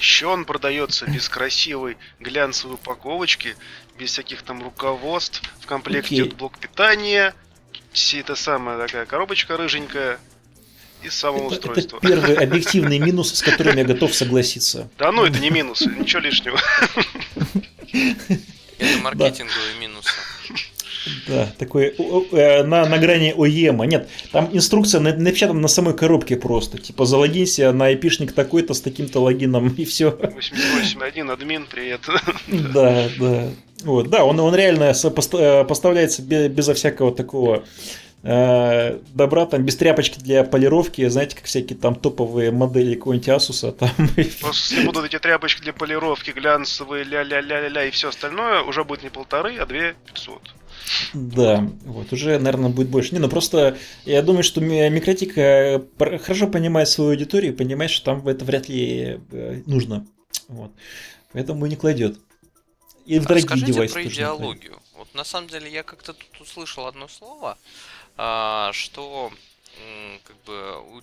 Еще 0.00 0.26
он 0.26 0.44
продается 0.44 1.06
без 1.06 1.28
красивой 1.28 1.98
глянцевой 2.18 2.74
упаковочки, 2.74 3.54
без 3.96 4.10
всяких 4.10 4.42
там 4.42 4.60
руководств. 4.60 5.40
В 5.60 5.66
комплекте 5.66 6.24
okay. 6.24 6.34
блок 6.34 6.58
питания, 6.58 7.32
все 7.92 8.18
это 8.18 8.34
самая 8.34 8.76
такая 8.76 9.06
коробочка 9.06 9.56
рыженькая, 9.56 10.18
и 11.02 11.08
самоустройство. 11.08 11.98
Это, 11.98 12.08
это 12.08 12.16
первый 12.16 12.34
объективный 12.36 12.98
минус, 12.98 13.34
с 13.34 13.42
которым 13.42 13.76
я 13.76 13.84
готов 13.84 14.14
согласиться. 14.14 14.90
Да 14.98 15.12
ну, 15.12 15.24
это 15.24 15.38
не 15.38 15.50
минус, 15.50 15.82
ничего 15.82 16.20
лишнего. 16.20 16.58
Это 18.78 18.98
маркетинговый 19.02 19.74
минус. 19.80 20.06
Да, 21.26 21.48
такой 21.58 21.94
э, 21.96 22.62
на, 22.64 22.86
на 22.86 22.98
грани 22.98 23.34
ОЕМа. 23.36 23.86
Нет, 23.86 24.08
там 24.32 24.50
инструкция 24.52 25.00
напечатана 25.00 25.60
на 25.60 25.68
самой 25.68 25.96
коробке 25.96 26.36
просто. 26.36 26.78
Типа 26.78 27.06
залогинься 27.06 27.72
на 27.72 27.86
айпишник 27.86 28.32
такой-то 28.32 28.74
с 28.74 28.80
таким-то 28.80 29.20
логином 29.20 29.68
и 29.68 29.84
все. 29.84 30.10
88.1, 30.10 31.32
админ, 31.32 31.66
привет. 31.70 32.00
Да, 32.74 33.08
да. 33.18 33.48
Вот, 33.84 34.08
да, 34.10 34.24
он, 34.24 34.40
он 34.40 34.54
реально 34.54 34.92
э, 34.92 35.64
поставляется 35.64 36.22
безо 36.22 36.74
всякого 36.74 37.14
такого 37.14 37.64
добра, 38.22 39.46
там 39.46 39.64
без 39.64 39.76
тряпочки 39.76 40.18
для 40.18 40.42
полировки, 40.42 41.06
знаете, 41.08 41.36
как 41.36 41.44
всякие 41.44 41.78
там 41.78 41.94
топовые 41.94 42.50
модели 42.50 42.94
какого-нибудь 42.94 43.28
Asus, 43.28 43.72
там... 43.72 43.90
Если 44.16 44.84
будут 44.84 45.04
эти 45.04 45.18
тряпочки 45.18 45.62
для 45.62 45.72
полировки, 45.72 46.30
глянцевые, 46.30 47.04
ля-ля-ля-ля-ля 47.04 47.84
и 47.84 47.90
все 47.90 48.08
остальное, 48.08 48.62
уже 48.62 48.82
будет 48.82 49.04
не 49.04 49.10
полторы, 49.10 49.56
а 49.58 49.66
две 49.66 49.94
пятьсот. 50.06 50.42
Да, 51.14 51.68
вот, 51.84 52.12
уже, 52.12 52.38
наверное, 52.38 52.70
будет 52.70 52.88
больше. 52.88 53.12
Не, 53.12 53.20
ну 53.20 53.28
просто 53.28 53.76
я 54.04 54.22
думаю, 54.22 54.42
что 54.42 54.60
Микротика 54.60 55.84
хорошо 55.98 56.48
понимает 56.48 56.88
свою 56.88 57.10
аудиторию, 57.10 57.56
понимает, 57.56 57.90
что 57.90 58.06
там 58.06 58.26
это 58.26 58.44
вряд 58.44 58.68
ли 58.68 59.20
э, 59.30 59.62
нужно. 59.66 60.06
Вот. 60.48 60.72
Поэтому 61.32 61.66
не 61.66 61.76
кладет. 61.76 62.18
И 63.06 63.18
в 63.18 63.22
дорогие 63.22 63.44
Расскажите 63.44 63.72
девайсы 63.72 63.94
про 63.94 64.02
идеологию. 64.02 64.78
Вот 64.96 65.14
на 65.14 65.24
самом 65.24 65.48
деле 65.48 65.70
я 65.70 65.82
как-то 65.82 66.12
тут 66.12 66.40
услышал 66.40 66.86
одно 66.86 67.08
слово, 67.08 67.52
а, 67.52 67.58
что 68.72 69.32
как 70.24 70.36
бы 70.44 70.80
у 70.80 71.02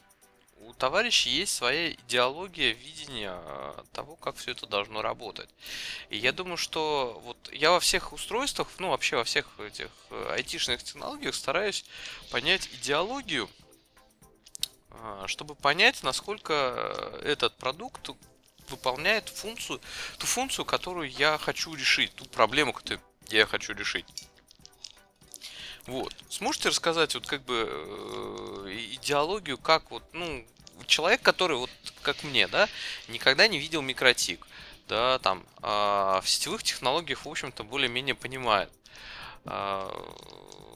у 0.65 0.73
товарища 0.73 1.29
есть 1.29 1.53
своя 1.53 1.91
идеология 1.91 2.73
видения 2.73 3.31
а, 3.31 3.83
того, 3.93 4.15
как 4.15 4.35
все 4.35 4.51
это 4.51 4.65
должно 4.65 5.01
работать. 5.01 5.49
И 6.09 6.17
я 6.17 6.31
думаю, 6.31 6.57
что 6.57 7.21
вот 7.23 7.37
я 7.51 7.71
во 7.71 7.79
всех 7.79 8.13
устройствах, 8.13 8.67
ну 8.79 8.89
вообще 8.89 9.17
во 9.17 9.23
всех 9.23 9.47
этих 9.59 9.89
э, 10.09 10.29
айтишных 10.33 10.83
технологиях 10.83 11.35
стараюсь 11.35 11.85
понять 12.31 12.67
идеологию, 12.73 13.49
а, 14.89 15.25
чтобы 15.27 15.55
понять, 15.55 16.01
насколько 16.03 17.13
этот 17.23 17.55
продукт 17.57 18.09
выполняет 18.69 19.29
функцию, 19.29 19.79
ту 20.17 20.25
функцию, 20.25 20.65
которую 20.65 21.11
я 21.11 21.37
хочу 21.37 21.75
решить, 21.75 22.15
ту 22.15 22.25
проблему, 22.25 22.73
которую 22.73 23.01
я 23.29 23.45
хочу 23.45 23.73
решить. 23.73 24.05
Вот. 25.87 26.13
Сможете 26.29 26.69
рассказать 26.69 27.13
вот 27.13 27.27
как 27.27 27.43
бы 27.43 27.67
э, 27.69 28.77
идеологию, 28.93 29.57
как 29.57 29.91
вот, 29.91 30.03
ну, 30.13 30.43
человек, 30.87 31.21
который, 31.21 31.57
вот 31.57 31.69
как 32.01 32.23
мне, 32.23 32.47
да, 32.47 32.67
никогда 33.07 33.47
не 33.47 33.59
видел 33.59 33.81
микротик, 33.81 34.47
да, 34.87 35.19
там, 35.19 35.43
э, 35.61 35.67
в 35.67 36.23
сетевых 36.25 36.63
технологиях, 36.63 37.25
в 37.25 37.29
общем-то, 37.29 37.63
более-менее 37.63 38.15
понимает. 38.15 38.69
Э, 39.45 39.89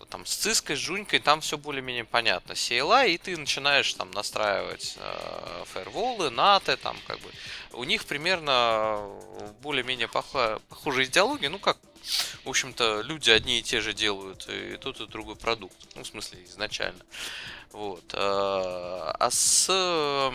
там, 0.10 0.26
с 0.26 0.36
циской, 0.36 0.76
с 0.76 0.80
жунькой, 0.80 1.20
там 1.20 1.42
все 1.42 1.58
более-менее 1.58 2.04
понятно. 2.04 2.54
CLI, 2.54 3.12
и 3.12 3.18
ты 3.18 3.38
начинаешь 3.38 3.94
там 3.94 4.12
настраивать 4.12 4.98
э, 5.00 5.64
фаерволы, 5.66 6.30
наты, 6.30 6.78
там, 6.78 6.98
как 7.08 7.20
бы. 7.20 7.32
У 7.74 7.84
них 7.84 8.06
примерно 8.06 9.08
более-менее 9.62 10.08
похожая 10.08 11.06
идеология, 11.06 11.50
ну, 11.50 11.60
как 11.60 11.78
в 12.44 12.50
общем-то, 12.50 13.02
люди 13.02 13.30
одни 13.30 13.60
и 13.60 13.64
те 13.64 13.82
же 13.82 13.94
делают 13.94 14.48
и 14.50 14.78
тот, 14.78 15.00
и 15.02 15.08
другой 15.08 15.36
продукт. 15.36 15.76
Ну, 15.96 16.04
в 16.04 16.08
смысле, 16.08 16.40
изначально. 16.46 17.04
Вот. 17.72 18.04
А, 18.14 19.16
а 19.20 19.30
с 19.30 19.68
э, 19.70 20.32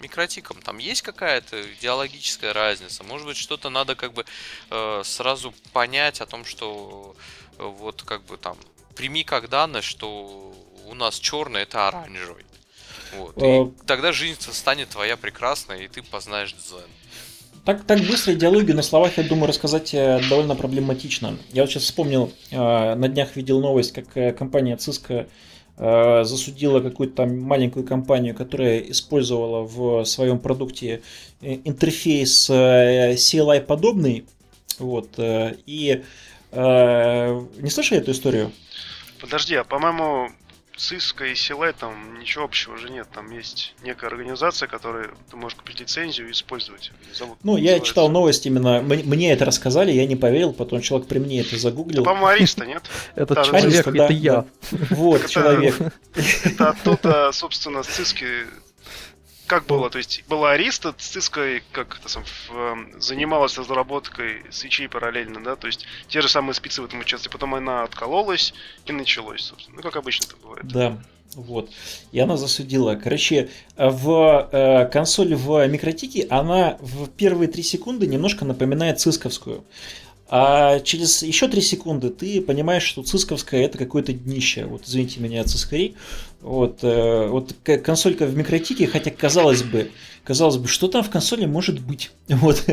микротиком 0.00 0.60
там 0.62 0.78
есть 0.78 1.02
какая-то 1.02 1.72
идеологическая 1.74 2.52
разница? 2.52 3.04
Может 3.04 3.26
быть, 3.26 3.36
что-то 3.36 3.70
надо 3.70 3.94
как 3.94 4.12
бы 4.12 4.24
э, 4.70 5.02
сразу 5.04 5.54
понять 5.72 6.20
о 6.20 6.26
том, 6.26 6.44
что 6.44 7.14
э, 7.58 7.62
вот 7.62 8.02
как 8.02 8.24
бы 8.24 8.36
там 8.36 8.56
прими 8.94 9.24
как 9.24 9.48
данность, 9.48 9.88
что 9.88 10.54
у 10.86 10.94
нас 10.94 11.18
черный 11.18 11.62
это 11.62 11.88
оранжевый. 11.88 12.44
Вот. 13.12 13.36
И 13.38 13.86
тогда 13.86 14.12
жизнь 14.12 14.40
станет 14.52 14.90
твоя 14.90 15.16
прекрасная, 15.16 15.78
и 15.78 15.88
ты 15.88 16.02
познаешь 16.02 16.52
дзен. 16.52 16.90
Так, 17.66 17.84
так 17.84 18.00
быстро 18.00 18.32
идеологию 18.32 18.76
на 18.76 18.82
словах, 18.82 19.18
я 19.18 19.24
думаю, 19.24 19.48
рассказать 19.48 19.90
довольно 19.92 20.54
проблематично. 20.54 21.36
Я 21.52 21.62
вот 21.62 21.70
сейчас 21.70 21.82
вспомнил, 21.82 22.32
на 22.50 23.08
днях 23.08 23.36
видел 23.36 23.60
новость, 23.60 23.92
как 23.92 24.36
компания 24.38 24.76
Cisco 24.76 25.26
Э, 25.78 26.24
засудила 26.24 26.80
какую-то 26.80 27.16
там 27.16 27.38
маленькую 27.38 27.84
компанию, 27.84 28.34
которая 28.34 28.78
использовала 28.78 29.62
в 29.62 30.04
своем 30.06 30.38
продукте 30.38 31.02
э, 31.42 31.58
интерфейс 31.64 32.48
э, 32.48 33.12
CLI 33.14 33.60
подобный. 33.60 34.24
Вот, 34.78 35.08
и 35.18 36.02
не 36.52 37.70
слышали 37.70 38.00
эту 38.00 38.10
историю? 38.10 38.52
Подожди, 39.20 39.54
а 39.54 39.64
по-моему, 39.64 40.28
Cisco 40.76 41.24
и 41.24 41.34
Силай 41.34 41.72
там 41.72 42.18
ничего 42.18 42.44
общего 42.44 42.74
уже 42.74 42.90
нет. 42.90 43.08
Там 43.12 43.30
есть 43.30 43.74
некая 43.82 44.08
организация, 44.08 44.68
которая 44.68 45.10
ты 45.30 45.36
можешь 45.36 45.56
купить 45.56 45.80
лицензию 45.80 46.28
и 46.28 46.32
использовать. 46.32 46.92
Зовут, 47.14 47.38
ну, 47.42 47.56
я 47.56 47.80
читал 47.80 48.08
новость 48.10 48.46
именно. 48.46 48.82
Мне 48.82 49.32
это 49.32 49.44
рассказали, 49.46 49.90
я 49.90 50.06
не 50.06 50.16
поверил, 50.16 50.52
потом 50.52 50.82
человек 50.82 51.08
при 51.08 51.18
мне 51.18 51.40
это 51.40 51.56
загуглил. 51.56 52.04
по-моему, 52.04 52.26
Ариста, 52.26 52.66
нет? 52.66 52.82
Это 53.14 53.42
человек, 53.42 53.86
это 53.86 54.12
я. 54.12 54.44
Вот, 54.90 55.26
человек. 55.28 55.76
Это 56.44 56.70
оттуда, 56.70 57.30
собственно, 57.32 57.82
с 57.82 57.88
Cisco 57.88 58.46
как 59.46 59.66
было? 59.66 59.90
То 59.90 59.98
есть 59.98 60.24
была 60.28 60.52
Ариста, 60.52 60.94
Cisco 60.98 61.62
как 61.72 61.98
это 61.98 62.08
сам, 62.08 62.24
эм, 62.50 63.00
занималась 63.00 63.56
разработкой 63.56 64.42
свечей 64.50 64.88
параллельно, 64.88 65.42
да, 65.42 65.56
то 65.56 65.66
есть 65.66 65.86
те 66.08 66.20
же 66.20 66.28
самые 66.28 66.54
спицы 66.54 66.82
в 66.82 66.84
этом 66.84 67.00
участвовали, 67.00 67.32
потом 67.32 67.54
она 67.54 67.82
откололась 67.82 68.54
и 68.84 68.92
началось, 68.92 69.42
собственно. 69.42 69.76
Ну, 69.76 69.82
как 69.82 69.96
обычно 69.96 70.26
это 70.26 70.36
бывает. 70.36 70.66
Да, 70.66 70.98
вот. 71.34 71.70
И 72.12 72.18
она 72.18 72.36
засудила. 72.36 72.94
Короче, 72.94 73.50
в 73.76 74.48
э, 74.52 74.86
консоль 74.86 75.34
в 75.34 75.66
микротике 75.68 76.26
она 76.30 76.78
в 76.80 77.08
первые 77.08 77.48
три 77.48 77.62
секунды 77.62 78.06
немножко 78.06 78.44
напоминает 78.44 79.00
цисковскую. 79.00 79.64
А 80.28 80.80
через 80.80 81.22
еще 81.22 81.46
3 81.46 81.60
секунды 81.60 82.10
ты 82.10 82.40
понимаешь, 82.40 82.82
что 82.82 83.02
цисковская 83.02 83.62
это 83.62 83.78
какое-то 83.78 84.12
днище. 84.12 84.64
Вот 84.64 84.82
извините 84.84 85.20
меня, 85.20 85.44
цискари. 85.44 85.94
Вот, 86.40 86.80
э, 86.82 87.28
вот 87.28 87.54
консолька 87.84 88.26
в 88.26 88.36
микротике, 88.36 88.86
хотя 88.88 89.10
казалось 89.10 89.62
бы, 89.62 89.92
казалось 90.24 90.56
бы, 90.56 90.66
что 90.66 90.88
там 90.88 91.04
в 91.04 91.10
консоли 91.10 91.46
может 91.46 91.80
быть. 91.80 92.10
Вот. 92.28 92.64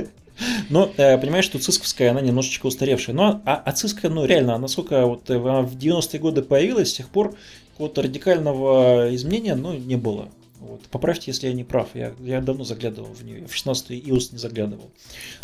Но 0.69 0.91
э, 0.97 1.15
понимаешь, 1.19 1.45
что 1.45 1.59
цисковская, 1.59 2.09
она 2.09 2.19
немножечко 2.19 2.65
устаревшая. 2.65 3.15
Но 3.15 3.43
а, 3.45 3.55
а 3.55 3.71
циска, 3.71 4.09
ну 4.09 4.25
реально, 4.25 4.57
насколько 4.57 5.05
вот 5.05 5.29
э, 5.29 5.35
она 5.35 5.61
в 5.61 5.77
90-е 5.77 6.19
годы 6.19 6.41
появилась, 6.41 6.89
с 6.89 6.93
тех 6.93 7.07
пор 7.09 7.35
какого-то 7.73 8.01
радикального 8.01 9.13
изменения 9.13 9.53
ну, 9.53 9.73
не 9.73 9.95
было. 9.95 10.29
Вот. 10.59 10.81
Поправьте, 10.89 11.25
если 11.27 11.47
я 11.47 11.53
не 11.53 11.63
прав. 11.63 11.89
Я, 11.93 12.13
я 12.19 12.41
давно 12.41 12.63
заглядывал 12.63 13.13
в 13.13 13.23
нее. 13.23 13.45
В 13.45 13.53
16-й 13.53 13.99
iOS 13.99 14.29
не 14.31 14.39
заглядывал. 14.39 14.89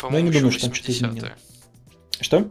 Но 0.02 0.16
я 0.16 0.22
не 0.22 0.30
думаю, 0.30 0.50
что 0.50 0.62
там 0.62 0.74
что-то 0.74 0.90
изменилось. 0.90 1.30
Что? 2.20 2.48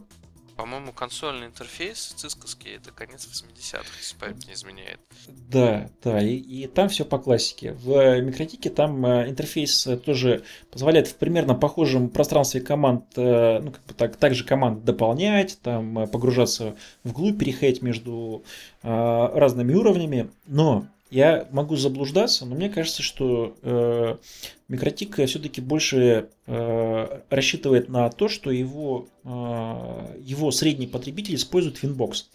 По-моему, 0.59 0.91
консольный 0.91 1.47
интерфейс 1.47 2.13
цисковский 2.17 2.71
это 2.71 2.91
конец 2.91 3.25
80-х, 3.25 3.85
если 3.97 4.17
память 4.17 4.45
не 4.45 4.53
изменяет. 4.53 4.99
Да, 5.27 5.89
да, 6.03 6.21
и, 6.21 6.35
и 6.35 6.67
там 6.67 6.89
все 6.89 7.05
по 7.05 7.17
классике. 7.17 7.71
В 7.71 8.19
микротике 8.19 8.69
там 8.69 9.05
э, 9.05 9.29
интерфейс 9.29 9.87
э, 9.87 9.95
тоже 9.95 10.43
позволяет 10.69 11.07
в 11.07 11.15
примерно 11.15 11.55
похожем 11.55 12.09
пространстве 12.09 12.59
команд, 12.59 13.05
э, 13.15 13.59
ну, 13.59 13.71
как 13.71 13.85
бы 13.85 13.93
так, 13.93 14.17
также 14.17 14.43
команд 14.43 14.83
дополнять, 14.83 15.59
там 15.61 16.09
погружаться 16.09 16.75
вглубь, 17.05 17.39
переходить 17.39 17.81
между 17.81 18.43
разными 18.81 19.73
уровнями, 19.73 20.29
но 20.45 20.87
я 21.09 21.47
могу 21.51 21.75
заблуждаться, 21.75 22.45
но 22.45 22.55
мне 22.55 22.69
кажется, 22.69 23.01
что 23.01 23.55
э, 23.63 24.17
Микротик 24.69 25.15
все-таки 25.25 25.61
больше 25.61 26.29
э, 26.45 27.21
рассчитывает 27.31 27.89
на 27.89 28.07
то, 28.09 28.27
что 28.27 28.51
его, 28.51 29.07
э, 29.23 29.29
его 30.21 30.51
средний 30.51 30.85
потребитель 30.85 31.35
использует 31.35 31.83
Winbox. 31.83 32.25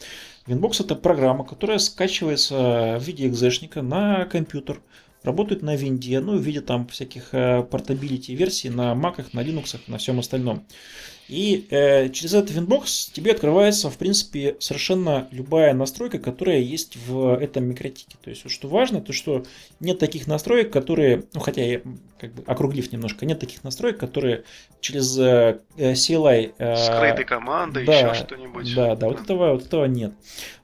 Winbox 0.49 0.85
это 0.85 0.97
программа, 0.97 1.45
которая 1.45 1.78
скачивается 1.78 2.99
в 3.01 3.05
виде 3.05 3.28
экзешника 3.28 3.82
на 3.82 4.24
компьютер, 4.24 4.80
работает 5.22 5.62
на 5.62 5.76
винде, 5.76 6.18
ну, 6.18 6.37
в 6.37 6.43
виде 6.43 6.61
там 6.61 6.89
всяких 6.89 7.28
э, 7.32 7.62
портабилити 7.62 8.35
версий 8.35 8.68
на 8.68 8.97
маках, 8.97 9.32
на 9.32 9.41
линуксах, 9.41 9.82
на 9.87 9.99
всем 9.99 10.18
остальном. 10.18 10.66
И 11.28 11.66
э, 11.70 12.10
через 12.10 12.34
этот 12.34 12.54
Winbox 12.56 13.12
тебе 13.12 13.32
открывается, 13.32 13.88
в 13.88 13.96
принципе, 13.96 14.56
совершенно 14.58 15.26
любая 15.30 15.72
настройка, 15.72 16.18
которая 16.18 16.58
есть 16.58 16.96
в 17.06 17.34
этом 17.34 17.64
микротике. 17.64 18.16
То 18.22 18.30
есть, 18.30 18.48
что 18.50 18.68
важно, 18.68 19.00
то 19.00 19.12
что 19.12 19.44
нет 19.80 19.98
таких 19.98 20.26
настроек, 20.26 20.70
которые, 20.70 21.24
ну 21.32 21.40
хотя 21.40 21.62
я 21.62 21.80
как 22.18 22.34
бы 22.34 22.42
округлив 22.46 22.92
немножко, 22.92 23.24
нет 23.24 23.40
таких 23.40 23.64
настроек, 23.64 23.98
которые 23.98 24.44
через 24.80 25.18
э, 25.18 25.60
CLI... 25.76 26.54
Э, 26.58 26.76
Скрытой 26.76 27.24
командой, 27.24 27.86
да, 27.86 28.10
еще 28.10 28.14
что-нибудь. 28.14 28.74
Да, 28.74 28.94
да, 28.94 29.08
вот 29.08 29.20
этого, 29.20 29.54
вот 29.54 29.64
этого 29.64 29.86
нет. 29.86 30.12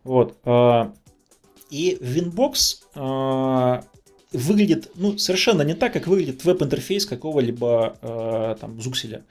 Вот. 0.04 0.36
Э, 0.44 0.90
и 1.70 1.96
Winbox 2.00 2.82
э, 2.96 3.82
выглядит 4.32 4.90
ну, 4.94 5.18
совершенно 5.18 5.62
не 5.62 5.74
так, 5.74 5.92
как 5.92 6.06
выглядит 6.06 6.44
веб-интерфейс 6.44 7.06
какого-либо 7.06 7.96
э, 8.00 8.56
там 8.61 8.80
зукселя. 8.80 9.24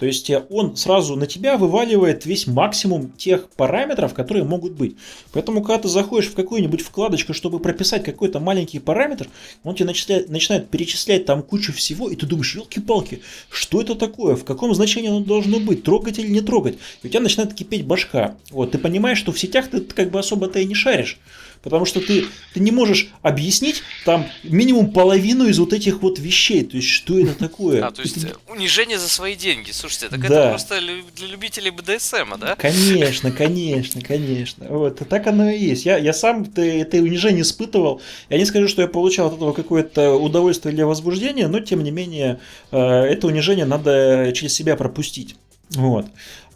То 0.00 0.06
есть 0.06 0.30
э, 0.30 0.42
он 0.48 0.76
сразу 0.76 1.14
на 1.14 1.26
тебя 1.26 1.58
вываливает 1.58 2.24
весь 2.24 2.46
максимум 2.46 3.12
тех 3.18 3.50
параметров, 3.50 4.14
которые 4.14 4.44
могут 4.44 4.72
быть. 4.72 4.96
Поэтому, 5.32 5.62
когда 5.62 5.82
ты 5.82 5.88
заходишь 5.88 6.30
в 6.30 6.34
какую-нибудь 6.34 6.80
вкладочку, 6.80 7.34
чтобы 7.34 7.58
прописать 7.58 8.02
какой-то 8.02 8.40
маленький 8.40 8.78
параметр, 8.78 9.28
он 9.62 9.74
тебе 9.74 9.84
начинает, 9.84 10.30
начинает 10.30 10.70
перечислять 10.70 11.26
там 11.26 11.42
кучу 11.42 11.74
всего, 11.74 12.08
и 12.08 12.16
ты 12.16 12.24
думаешь, 12.24 12.54
елки-палки, 12.54 13.20
что 13.50 13.82
это 13.82 13.94
такое, 13.94 14.36
в 14.36 14.44
каком 14.44 14.74
значении 14.74 15.10
оно 15.10 15.20
должно 15.20 15.60
быть, 15.60 15.82
трогать 15.82 16.18
или 16.18 16.28
не 16.28 16.40
трогать. 16.40 16.78
И 17.02 17.06
у 17.06 17.10
тебя 17.10 17.20
начинает 17.20 17.52
кипеть 17.52 17.84
башка. 17.84 18.38
Вот, 18.50 18.70
ты 18.70 18.78
понимаешь, 18.78 19.18
что 19.18 19.32
в 19.32 19.38
сетях 19.38 19.68
ты 19.68 19.82
как 19.82 20.10
бы 20.10 20.18
особо-то 20.18 20.60
и 20.60 20.64
не 20.64 20.74
шаришь. 20.74 21.18
Потому 21.62 21.84
что 21.84 22.00
ты, 22.00 22.26
ты 22.54 22.60
не 22.60 22.70
можешь 22.70 23.08
объяснить 23.20 23.82
там 24.04 24.26
минимум 24.42 24.92
половину 24.92 25.46
из 25.46 25.58
вот 25.58 25.74
этих 25.74 26.00
вот 26.00 26.18
вещей. 26.18 26.64
То 26.64 26.76
есть, 26.76 26.88
что 26.88 27.18
это 27.18 27.34
такое? 27.34 27.86
А, 27.86 27.90
то 27.90 28.00
есть 28.00 28.16
это... 28.16 28.38
унижение 28.48 28.98
за 28.98 29.08
свои 29.08 29.36
деньги. 29.36 29.70
Слушайте, 29.90 30.08
так 30.08 30.28
да. 30.28 30.40
это 30.40 30.48
просто 30.50 30.80
для 31.16 31.26
любителей 31.26 31.70
БДСМа, 31.70 32.36
да? 32.38 32.54
Конечно, 32.54 33.32
конечно, 33.32 34.00
конечно. 34.00 34.66
Вот, 34.68 35.00
так 35.08 35.26
оно 35.26 35.50
и 35.50 35.58
есть. 35.58 35.84
Я, 35.84 35.98
я 35.98 36.12
сам 36.12 36.42
это, 36.44 36.62
это 36.62 36.98
унижение 36.98 37.42
испытывал. 37.42 38.00
Я 38.28 38.38
не 38.38 38.44
скажу, 38.44 38.68
что 38.68 38.82
я 38.82 38.88
получал 38.88 39.26
от 39.26 39.34
этого 39.34 39.52
какое-то 39.52 40.14
удовольствие 40.14 40.72
или 40.72 40.82
возбуждение, 40.82 41.48
но 41.48 41.58
тем 41.58 41.82
не 41.82 41.90
менее, 41.90 42.38
э, 42.70 42.78
это 42.78 43.26
унижение 43.26 43.64
надо 43.64 44.30
через 44.32 44.54
себя 44.54 44.76
пропустить. 44.76 45.34
Вот. 45.70 46.06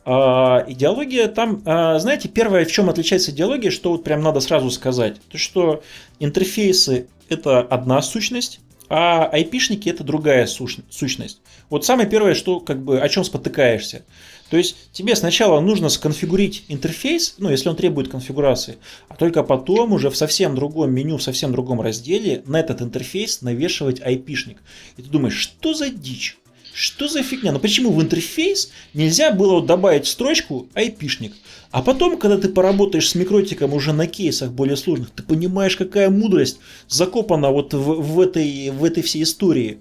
А, 0.04 0.64
идеология 0.68 1.26
там, 1.26 1.60
а, 1.64 1.98
знаете, 1.98 2.28
первое, 2.28 2.64
в 2.64 2.70
чем 2.70 2.88
отличается 2.88 3.32
идеология, 3.32 3.72
что 3.72 3.90
вот 3.90 4.04
прям 4.04 4.22
надо 4.22 4.38
сразу 4.38 4.70
сказать, 4.70 5.16
то 5.28 5.38
что 5.38 5.82
интерфейсы 6.20 7.08
это 7.28 7.60
одна 7.60 8.00
сущность, 8.00 8.60
а 8.88 9.26
айпишники 9.26 9.88
это 9.88 10.04
другая 10.04 10.46
сущность. 10.46 11.40
Вот 11.70 11.84
самое 11.84 12.08
первое, 12.08 12.34
что 12.34 12.60
как 12.60 12.82
бы 12.82 13.00
о 13.00 13.08
чем 13.08 13.24
спотыкаешься. 13.24 14.04
То 14.50 14.56
есть 14.56 14.76
тебе 14.92 15.16
сначала 15.16 15.60
нужно 15.60 15.88
сконфигурить 15.88 16.64
интерфейс, 16.68 17.34
ну 17.38 17.50
если 17.50 17.68
он 17.68 17.76
требует 17.76 18.08
конфигурации, 18.08 18.76
а 19.08 19.16
только 19.16 19.42
потом 19.42 19.92
уже 19.92 20.10
в 20.10 20.16
совсем 20.16 20.54
другом 20.54 20.92
меню, 20.92 21.16
в 21.16 21.22
совсем 21.22 21.52
другом 21.52 21.80
разделе 21.80 22.42
на 22.46 22.60
этот 22.60 22.82
интерфейс 22.82 23.42
навешивать 23.42 24.00
айпишник. 24.02 24.58
И 24.96 25.02
ты 25.02 25.08
думаешь, 25.08 25.36
что 25.36 25.74
за 25.74 25.88
дичь? 25.88 26.38
Что 26.74 27.06
за 27.06 27.22
фигня? 27.22 27.52
Ну 27.52 27.60
почему 27.60 27.92
в 27.92 28.02
интерфейс 28.02 28.70
нельзя 28.94 29.30
было 29.30 29.64
добавить 29.64 30.08
строчку 30.08 30.68
айпишник? 30.74 31.32
А 31.70 31.82
потом, 31.82 32.18
когда 32.18 32.36
ты 32.36 32.48
поработаешь 32.48 33.08
с 33.08 33.14
микротиком 33.14 33.72
уже 33.72 33.92
на 33.92 34.08
кейсах 34.08 34.50
более 34.50 34.76
сложных, 34.76 35.10
ты 35.10 35.22
понимаешь, 35.22 35.76
какая 35.76 36.10
мудрость 36.10 36.58
закопана 36.88 37.50
вот 37.50 37.74
в, 37.74 37.78
в, 37.78 38.20
этой, 38.20 38.70
в 38.70 38.82
этой 38.82 39.04
всей 39.04 39.22
истории. 39.22 39.78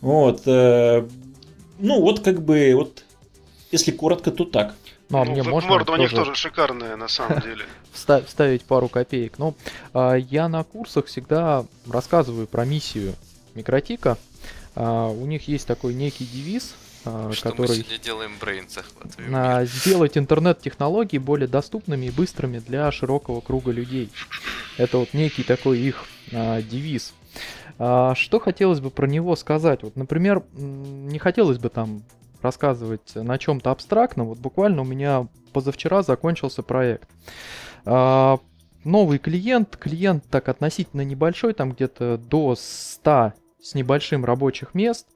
Вот. 0.00 0.42
Э, 0.46 1.06
ну, 1.78 2.00
вот 2.00 2.20
как 2.20 2.42
бы, 2.42 2.72
вот, 2.74 3.04
если 3.70 3.90
коротко, 3.90 4.30
то 4.30 4.44
так. 4.44 4.74
Ну, 5.10 5.18
а 5.18 5.24
ну, 5.24 5.32
мне 5.32 5.42
можно 5.42 5.70
морда 5.70 5.92
у 5.92 5.96
них 5.96 6.10
тоже 6.10 6.34
шикарная, 6.34 6.96
на 6.96 7.08
самом 7.08 7.40
деле. 7.42 7.64
Вставить 7.92 8.64
пару 8.64 8.88
копеек. 8.88 9.38
Ну, 9.38 9.54
а, 9.94 10.14
я 10.14 10.48
на 10.48 10.64
курсах 10.64 11.06
всегда 11.06 11.64
рассказываю 11.86 12.46
про 12.46 12.64
миссию 12.64 13.14
микротика. 13.54 14.18
А, 14.74 15.08
у 15.08 15.26
них 15.26 15.48
есть 15.48 15.66
такой 15.66 15.94
некий 15.94 16.26
девиз, 16.26 16.74
а, 17.04 17.32
что 17.32 17.50
который... 17.50 17.68
мы 17.68 17.74
сегодня 17.74 17.98
делаем 17.98 18.32
брейнцах. 18.40 18.86
А, 19.32 19.64
сделать 19.64 20.18
интернет-технологии 20.18 21.18
более 21.18 21.48
доступными 21.48 22.06
и 22.06 22.10
быстрыми 22.10 22.58
для 22.58 22.90
широкого 22.92 23.40
круга 23.40 23.72
людей. 23.72 24.10
Это 24.76 24.98
вот 24.98 25.14
некий 25.14 25.42
такой 25.42 25.80
их 25.80 26.04
девиз. 26.30 27.14
А, 27.78 28.14
что 28.14 28.40
хотелось 28.40 28.80
бы 28.80 28.90
про 28.90 29.06
него 29.06 29.36
сказать? 29.36 29.82
Вот, 29.82 29.96
например, 29.96 30.42
не 30.52 31.18
хотелось 31.18 31.58
бы 31.58 31.68
там 31.68 32.02
рассказывать 32.42 33.14
на 33.14 33.38
чем-то 33.38 33.70
абстрактно. 33.70 34.24
Вот 34.24 34.38
буквально 34.38 34.82
у 34.82 34.84
меня 34.84 35.28
позавчера 35.52 36.02
закончился 36.02 36.62
проект. 36.62 37.08
А, 37.84 38.38
новый 38.84 39.18
клиент, 39.18 39.76
клиент 39.76 40.24
так 40.30 40.48
относительно 40.48 41.02
небольшой, 41.02 41.52
там 41.52 41.72
где-то 41.72 42.18
до 42.18 42.54
100 42.56 43.32
с 43.60 43.74
небольшим 43.74 44.24
рабочих 44.24 44.74
мест. 44.74 45.06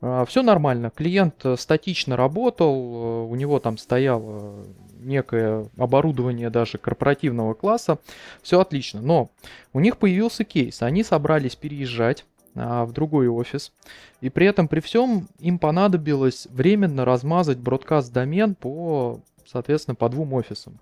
А, 0.00 0.24
Все 0.24 0.42
нормально. 0.42 0.90
Клиент 0.90 1.44
э, 1.44 1.56
статично 1.56 2.16
работал, 2.16 2.74
э, 2.74 3.30
у 3.30 3.34
него 3.34 3.58
там 3.58 3.78
стояло 3.78 4.64
некое 5.04 5.68
оборудование 5.76 6.50
даже 6.50 6.78
корпоративного 6.78 7.54
класса. 7.54 7.98
Все 8.42 8.60
отлично. 8.60 9.00
Но 9.00 9.30
у 9.72 9.80
них 9.80 9.98
появился 9.98 10.44
кейс. 10.44 10.82
Они 10.82 11.02
собрались 11.02 11.56
переезжать 11.56 12.24
а, 12.54 12.84
в 12.84 12.92
другой 12.92 13.28
офис. 13.28 13.72
И 14.20 14.30
при 14.30 14.46
этом, 14.46 14.68
при 14.68 14.80
всем, 14.80 15.28
им 15.38 15.58
понадобилось 15.58 16.46
временно 16.50 17.04
размазать 17.04 17.58
бродкаст 17.58 18.12
домен 18.12 18.54
по, 18.54 19.20
соответственно, 19.46 19.94
по 19.94 20.08
двум 20.08 20.34
офисам. 20.34 20.78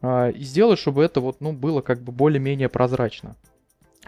А, 0.00 0.28
и 0.28 0.42
сделать, 0.42 0.78
чтобы 0.78 1.04
это 1.04 1.20
вот, 1.20 1.40
ну, 1.40 1.52
было 1.52 1.80
как 1.80 2.00
бы 2.00 2.12
более-менее 2.12 2.68
прозрачно. 2.68 3.36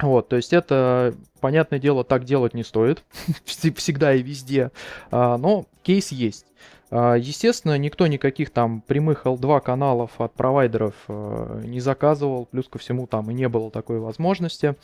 Вот, 0.00 0.28
то 0.28 0.36
есть 0.36 0.52
это, 0.52 1.14
понятное 1.40 1.78
дело, 1.78 2.04
так 2.04 2.24
делать 2.24 2.54
не 2.54 2.64
стоит, 2.64 3.04
всегда 3.44 4.14
и 4.14 4.22
везде, 4.22 4.70
а, 5.10 5.36
но 5.36 5.66
кейс 5.82 6.10
есть. 6.10 6.46
А, 6.90 7.14
естественно, 7.14 7.78
никто 7.78 8.06
никаких 8.06 8.50
там 8.50 8.80
прямых 8.80 9.24
L2 9.24 9.60
каналов 9.60 10.20
от 10.20 10.34
провайдеров 10.34 10.94
э, 11.08 11.62
не 11.64 11.80
заказывал, 11.80 12.46
плюс 12.46 12.68
ко 12.68 12.78
всему 12.78 13.06
там 13.06 13.30
и 13.30 13.34
не 13.34 13.48
было 13.48 13.70
такой 13.70 14.00
возможности. 14.00 14.74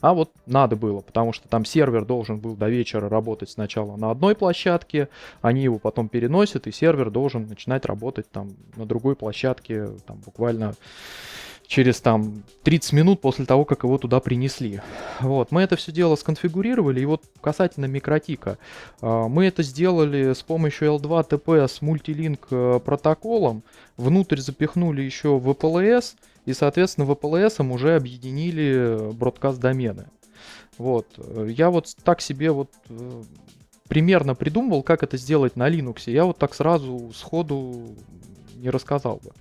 А 0.00 0.14
вот 0.14 0.32
надо 0.46 0.76
было, 0.76 1.00
потому 1.00 1.32
что 1.32 1.48
там 1.48 1.64
сервер 1.64 2.04
должен 2.04 2.38
был 2.40 2.56
до 2.56 2.68
вечера 2.68 3.08
работать 3.08 3.50
сначала 3.50 3.96
на 3.96 4.10
одной 4.10 4.34
площадке, 4.34 5.08
они 5.42 5.62
его 5.62 5.78
потом 5.78 6.08
переносят, 6.08 6.66
и 6.66 6.72
сервер 6.72 7.10
должен 7.10 7.46
начинать 7.46 7.84
работать 7.84 8.30
там 8.30 8.52
на 8.76 8.86
другой 8.86 9.14
площадке, 9.14 9.88
там 10.06 10.18
буквально 10.24 10.74
через 11.72 12.02
там 12.02 12.42
30 12.64 12.92
минут 12.92 13.20
после 13.22 13.46
того, 13.46 13.64
как 13.64 13.84
его 13.84 13.96
туда 13.96 14.20
принесли. 14.20 14.82
Вот, 15.20 15.50
мы 15.52 15.62
это 15.62 15.76
все 15.76 15.90
дело 15.90 16.16
сконфигурировали, 16.16 17.00
и 17.00 17.06
вот 17.06 17.22
касательно 17.40 17.86
микротика, 17.86 18.58
а, 19.00 19.26
мы 19.26 19.46
это 19.46 19.62
сделали 19.62 20.34
с 20.34 20.42
помощью 20.42 20.88
L2 20.88 21.30
TP 21.30 21.66
с 21.66 21.80
мультилинк 21.80 22.46
э, 22.50 22.78
протоколом, 22.84 23.62
внутрь 23.96 24.36
запихнули 24.36 25.00
еще 25.00 25.38
VPLS, 25.38 26.16
и, 26.44 26.52
соответственно, 26.52 27.06
VPLS 27.06 27.66
уже 27.72 27.96
объединили 27.96 29.10
бродкаст 29.14 29.58
домены. 29.58 30.08
Вот, 30.76 31.06
я 31.48 31.70
вот 31.70 31.86
так 32.04 32.20
себе 32.20 32.50
вот 32.50 32.68
э, 32.90 33.22
примерно 33.88 34.34
придумывал, 34.34 34.82
как 34.82 35.02
это 35.02 35.16
сделать 35.16 35.56
на 35.56 35.70
Linux. 35.70 36.10
Я 36.10 36.26
вот 36.26 36.36
так 36.36 36.54
сразу 36.54 37.12
сходу 37.14 37.96
не 38.62 38.70
рассказал 38.70 39.20
бы. 39.22 39.32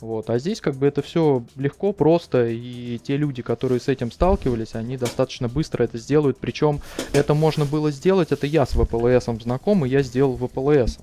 Вот. 0.00 0.30
А 0.30 0.38
здесь 0.38 0.60
как 0.60 0.76
бы 0.76 0.86
это 0.86 1.02
все 1.02 1.44
легко, 1.56 1.92
просто, 1.92 2.46
и 2.46 2.98
те 2.98 3.16
люди, 3.16 3.42
которые 3.42 3.80
с 3.80 3.88
этим 3.88 4.10
сталкивались, 4.10 4.74
они 4.74 4.96
достаточно 4.96 5.48
быстро 5.48 5.84
это 5.84 5.98
сделают. 5.98 6.38
Причем 6.38 6.80
это 7.12 7.34
можно 7.34 7.64
было 7.64 7.90
сделать, 7.90 8.32
это 8.32 8.46
я 8.46 8.64
с 8.64 8.74
VPLS 8.74 9.42
знаком, 9.42 9.84
и 9.84 9.88
я 9.88 10.02
сделал 10.02 10.36
VPLS. 10.36 11.00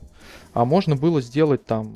А 0.53 0.66
можно 0.66 0.95
было 0.95 1.22
сделать 1.22 1.66
там 1.66 1.93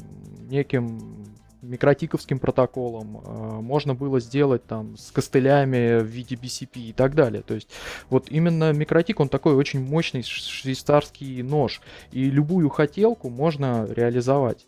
неким 0.49 1.23
микротиковским 1.63 2.39
протоколом, 2.39 3.21
а, 3.23 3.61
можно 3.61 3.95
было 3.95 4.19
сделать 4.19 4.65
там 4.65 4.97
с 4.97 5.11
костылями 5.11 5.99
в 5.99 6.05
виде 6.05 6.35
BCP 6.35 6.89
и 6.89 6.93
так 6.93 7.15
далее. 7.15 7.41
То 7.41 7.55
есть 7.55 7.69
вот 8.09 8.27
именно 8.29 8.73
микротик, 8.73 9.19
он 9.19 9.29
такой 9.29 9.55
очень 9.55 9.79
мощный 9.79 10.23
швейцарский 10.23 11.41
нож, 11.41 11.81
и 12.11 12.29
любую 12.29 12.69
хотелку 12.69 13.29
можно 13.29 13.87
реализовать. 13.89 14.67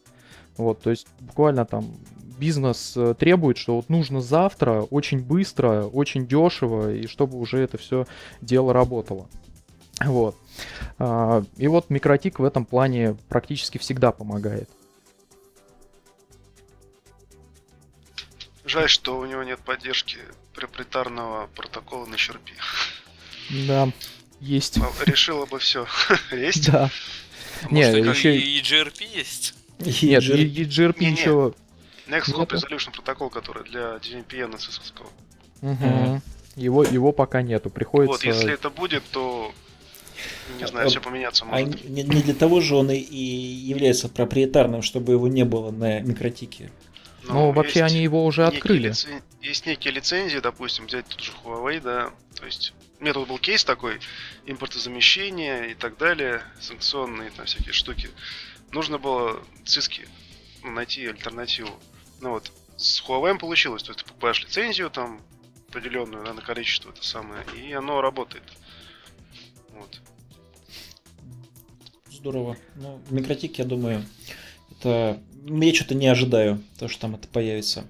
Вот, 0.57 0.81
то 0.81 0.89
есть 0.89 1.07
буквально 1.19 1.65
там 1.65 1.85
бизнес 2.37 2.93
э, 2.95 3.13
требует, 3.17 3.57
что 3.57 3.75
вот 3.75 3.89
нужно 3.89 4.21
завтра, 4.21 4.81
очень 4.81 5.19
быстро, 5.19 5.83
очень 5.83 6.27
дешево, 6.27 6.93
и 6.93 7.07
чтобы 7.07 7.37
уже 7.37 7.59
это 7.59 7.77
все 7.77 8.05
дело 8.41 8.73
работало. 8.73 9.27
Вот. 10.03 10.35
А, 10.99 11.43
и 11.57 11.67
вот 11.67 11.89
микротик 11.89 12.39
в 12.39 12.43
этом 12.43 12.65
плане 12.65 13.17
практически 13.29 13.77
всегда 13.77 14.11
помогает. 14.11 14.69
Жаль, 18.65 18.89
что 18.89 19.19
у 19.19 19.25
него 19.25 19.43
нет 19.43 19.59
поддержки 19.59 20.17
проприетарного 20.53 21.47
протокола 21.55 22.05
на 22.05 22.15
Sharp. 22.15 22.39
Да, 23.67 23.89
есть. 24.39 24.79
Решила 25.05 25.45
бы 25.45 25.59
все. 25.59 25.85
Есть? 26.31 26.71
Да. 26.71 26.89
Нет, 27.69 27.95
еще 27.95 28.35
и 28.37 28.61
GRP 28.61 29.05
есть. 29.15 29.53
Нет, 29.79 30.23
и 30.23 30.63
GRP 30.63 31.03
еще... 31.03 31.53
Next 32.07 32.33
Hop 32.35 32.49
Resolution 32.49 32.91
протокол, 32.91 33.29
который 33.29 33.63
для 33.63 33.95
DVPN 33.95 34.55
SSL. 34.55 35.07
Угу. 35.61 36.21
Его, 36.55 36.83
его 36.83 37.11
пока 37.11 37.41
нету, 37.41 37.69
приходится... 37.69 38.13
Вот, 38.13 38.23
если 38.23 38.53
это 38.53 38.69
будет, 38.69 39.03
то 39.11 39.51
не 40.59 40.67
знаю, 40.67 40.89
все 40.89 41.01
поменяться 41.01 41.43
а 41.45 41.47
может. 41.47 41.83
А 41.83 41.87
не, 41.87 42.03
не 42.03 42.21
для 42.21 42.33
того 42.33 42.61
же 42.61 42.75
он 42.75 42.91
и, 42.91 42.97
и 42.97 43.17
является 43.17 44.07
проприетарным, 44.07 44.81
чтобы 44.81 45.13
его 45.13 45.27
не 45.27 45.43
было 45.43 45.71
на 45.71 45.99
микротике. 46.01 46.71
Ну, 47.27 47.51
вообще 47.51 47.83
они 47.83 48.01
его 48.03 48.23
уже 48.25 48.45
открыли. 48.45 48.89
Лицен... 48.89 49.21
есть 49.41 49.65
некие 49.65 49.93
лицензии, 49.93 50.37
допустим, 50.37 50.85
взять 50.85 51.07
тут 51.07 51.21
же 51.21 51.31
Huawei, 51.43 51.81
да, 51.81 52.11
то 52.35 52.45
есть 52.45 52.73
у 52.99 53.03
меня 53.03 53.13
тут 53.13 53.27
был 53.27 53.39
кейс 53.39 53.65
такой, 53.65 53.99
импортозамещение 54.45 55.71
и 55.71 55.73
так 55.73 55.97
далее, 55.97 56.41
санкционные 56.59 57.31
там 57.31 57.45
всякие 57.45 57.73
штуки. 57.73 58.09
Нужно 58.71 58.97
было 58.97 59.41
циски 59.65 60.07
ну, 60.63 60.71
найти 60.71 61.05
альтернативу. 61.05 61.71
Ну 62.21 62.31
вот, 62.31 62.51
с 62.77 63.01
Huawei 63.03 63.37
получилось, 63.37 63.83
то 63.83 63.91
есть 63.91 64.01
ты 64.01 64.07
покупаешь 64.07 64.43
лицензию 64.43 64.89
там 64.89 65.21
определенную 65.69 66.23
да, 66.23 66.33
на 66.33 66.41
количество 66.41 66.89
это 66.89 67.05
самое, 67.05 67.43
и 67.55 67.73
оно 67.73 68.01
работает. 68.01 68.43
Вот. 69.69 70.01
Здорово. 72.09 72.57
Ну, 72.75 73.01
микротик, 73.09 73.57
я 73.59 73.65
думаю, 73.65 74.05
это... 74.71 75.21
Я 75.47 75.73
что-то 75.75 75.93
не 75.93 76.07
ожидаю, 76.07 76.63
то, 76.79 76.87
что 76.87 77.01
там 77.01 77.15
это 77.15 77.27
появится. 77.27 77.87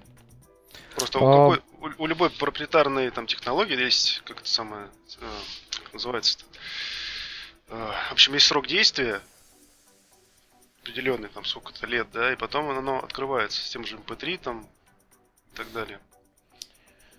Просто 0.94 1.18
а... 1.18 1.22
у, 1.22 1.50
какой, 1.52 1.92
у, 1.98 2.02
у 2.02 2.06
любой 2.06 2.30
проприетарной 2.30 3.10
там 3.10 3.26
технологии 3.26 3.80
есть, 3.80 4.22
как 4.24 4.40
это 4.40 4.48
самое, 4.48 4.88
э, 5.20 5.26
как 5.82 5.92
называется 5.94 6.38
-то? 6.38 6.44
Э, 7.68 7.92
в 8.10 8.12
общем, 8.12 8.34
есть 8.34 8.46
срок 8.46 8.66
действия, 8.66 9.22
определенный, 10.86 11.28
там, 11.28 11.44
сколько-то 11.44 11.86
лет, 11.86 12.06
да, 12.12 12.32
и 12.32 12.36
потом 12.36 12.70
оно 12.70 12.98
открывается 12.98 13.64
с 13.64 13.70
тем 13.70 13.84
же 13.84 13.96
MP3, 13.96 14.32
эм 14.34 14.38
там, 14.38 14.66
и 15.52 15.56
так 15.56 15.66
далее. 15.72 15.98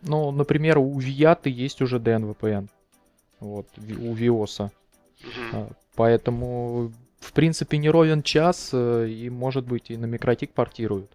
Ну, 0.01 0.31
например, 0.31 0.77
у 0.77 0.99
Viat 0.99 1.49
есть 1.49 1.81
уже 1.81 1.97
DNVPN, 1.97 2.69
вот, 3.39 3.67
у 3.77 4.13
Виоса. 4.13 4.71
Угу. 5.21 5.75
Поэтому, 5.95 6.91
в 7.19 7.31
принципе, 7.33 7.77
не 7.77 7.89
ровен 7.89 8.21
час, 8.21 8.69
э, 8.73 9.07
и, 9.09 9.29
может 9.29 9.65
быть, 9.65 9.89
и 9.89 9.97
на 9.97 10.05
микротик 10.05 10.53
портируют. 10.53 11.11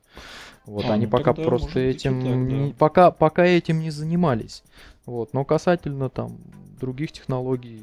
Вот, 0.67 0.85
а, 0.85 0.95
они 0.95 1.07
ну, 1.07 1.13
пока 1.13 1.33
просто 1.33 1.81
этим, 1.81 2.23
так, 2.23 2.49
да. 2.49 2.75
пока, 2.79 3.11
пока 3.11 3.45
этим 3.45 3.81
не 3.81 3.91
занимались. 3.91 4.63
Вот, 5.07 5.33
но 5.33 5.45
касательно 5.45 6.09
там 6.09 6.39
других 6.81 7.13
технологий, 7.13 7.83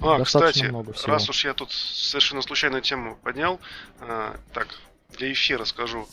а, 0.00 0.24
кстати, 0.24 0.64
много 0.64 0.92
всего. 0.92 1.12
раз 1.12 1.28
уж 1.28 1.44
я 1.44 1.54
тут 1.54 1.72
совершенно 1.72 2.42
случайную 2.42 2.82
тему 2.82 3.16
поднял, 3.16 3.60
э, 4.00 4.36
так, 4.52 4.68
для 5.10 5.32
эфира 5.32 5.64
скажу. 5.64 6.08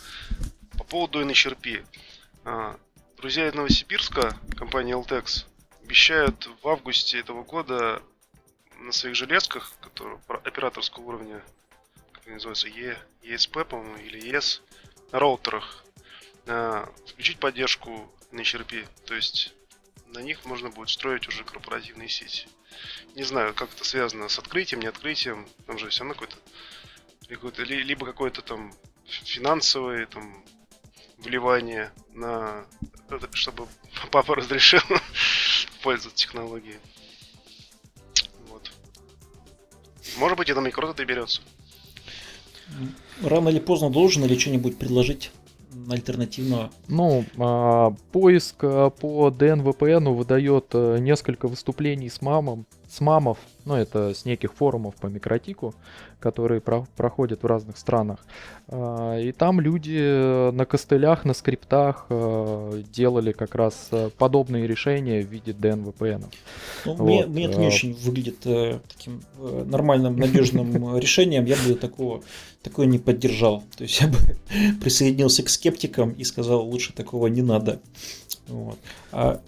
По 0.78 0.84
поводу 0.84 1.22
NHRP. 1.22 1.86
Э, 2.46 2.76
друзья 3.18 3.48
из 3.48 3.54
Новосибирска, 3.54 4.38
компания 4.56 4.94
LTEX, 4.94 5.46
обещают 5.84 6.50
в 6.62 6.68
августе 6.68 7.20
этого 7.20 7.44
года 7.44 8.02
на 8.80 8.92
своих 8.92 9.16
железках, 9.16 9.74
которые 9.82 10.20
операторского 10.28 11.04
уровня, 11.04 11.44
как 12.14 12.26
они 12.26 12.36
называются, 12.36 12.68
e, 12.68 12.98
ESP, 13.24 13.66
по-моему, 13.66 13.98
или 13.98 14.32
ES, 14.32 14.62
на 15.12 15.20
роутерах, 15.20 15.84
э, 16.46 16.86
включить 17.08 17.40
поддержку 17.40 18.12
NHRP. 18.32 18.88
То 19.06 19.16
есть 19.16 19.54
на 20.08 20.20
них 20.20 20.46
можно 20.46 20.70
будет 20.70 20.90
строить 20.90 21.28
уже 21.28 21.44
корпоративные 21.44 22.10
сети. 22.10 22.48
Не 23.16 23.24
знаю, 23.24 23.54
как 23.54 23.74
это 23.74 23.84
связано 23.84 24.30
с 24.30 24.40
открытием, 24.40 24.82
не 24.82 24.88
открытием. 24.88 25.48
Там 25.68 25.78
же 25.78 25.90
все 25.90 26.04
равно 26.04 26.14
какой-то, 26.14 26.38
какой-то 27.28 27.64
либо 27.64 28.06
какое-то 28.06 28.42
там 28.42 28.74
финансовое 29.06 30.06
там 30.06 30.44
вливание 31.18 31.92
на 32.14 32.66
чтобы 33.34 33.68
папа 34.12 34.36
разрешил 34.36 34.82
пользоваться 35.84 36.26
технологией. 36.26 36.80
Вот. 38.48 38.72
Может 40.18 40.38
быть, 40.38 40.50
и 40.50 40.54
на 40.54 40.60
микро 40.60 40.94
доберется. 40.94 41.42
Рано 43.22 43.50
или 43.50 43.60
поздно 43.60 43.90
должен 43.90 44.24
или 44.24 44.38
что-нибудь 44.38 44.80
предложить 44.80 45.32
альтернативного? 45.90 46.72
Ну, 46.88 47.26
а, 47.38 47.94
поиск 48.12 48.56
а, 48.64 48.90
по 48.90 49.30
DNVPN 49.30 50.14
выдает 50.14 50.68
а, 50.74 50.98
несколько 50.98 51.48
выступлений 51.48 52.10
с 52.10 52.22
мамом, 52.22 52.66
с 52.88 53.02
мамов, 53.02 53.38
ну 53.66 53.76
это 53.76 54.14
с 54.14 54.26
неких 54.26 54.54
форумов 54.54 54.96
по 54.96 55.08
микротику, 55.08 55.74
которые 56.20 56.62
про 56.62 56.86
проходят 56.96 57.44
в 57.44 57.46
разных 57.46 57.78
странах. 57.78 58.20
А, 58.68 59.18
и 59.18 59.32
там 59.32 59.60
люди 59.60 60.52
на 60.52 60.66
костылях, 60.66 61.26
на 61.26 61.34
скриптах 61.34 62.06
а, 62.10 62.82
делали 62.94 63.32
как 63.32 63.56
раз 63.56 63.90
а, 63.92 64.10
подобные 64.10 64.68
решения 64.68 65.22
в 65.22 65.28
виде 65.28 65.52
DNVPN. 65.52 66.26
Ну, 66.86 66.94
вот. 66.94 67.00
мне, 67.00 67.26
мне 67.26 67.46
это 67.46 67.60
не 67.60 67.68
очень 67.68 67.94
выглядит 67.94 68.46
э, 68.46 68.80
таким 68.88 69.22
э, 69.40 69.64
нормальным, 69.66 70.18
надежным 70.18 70.98
решением. 71.00 71.46
Я 71.46 71.56
бы 71.56 71.76
такого, 71.76 72.22
такое 72.62 72.86
не 72.86 73.00
поддержал. 73.00 73.64
То 73.78 73.84
есть 73.84 74.02
я 74.02 74.08
бы 74.08 74.18
присоединился 74.82 75.44
к 75.44 75.50
скептикам 75.50 76.12
и 76.12 76.24
сказал, 76.24 76.66
лучше 76.66 76.94
такого 76.94 77.28
не 77.28 77.42
надо. 77.42 77.80
Вот. 78.48 78.78
А 79.12 79.32
Э, 79.32 79.40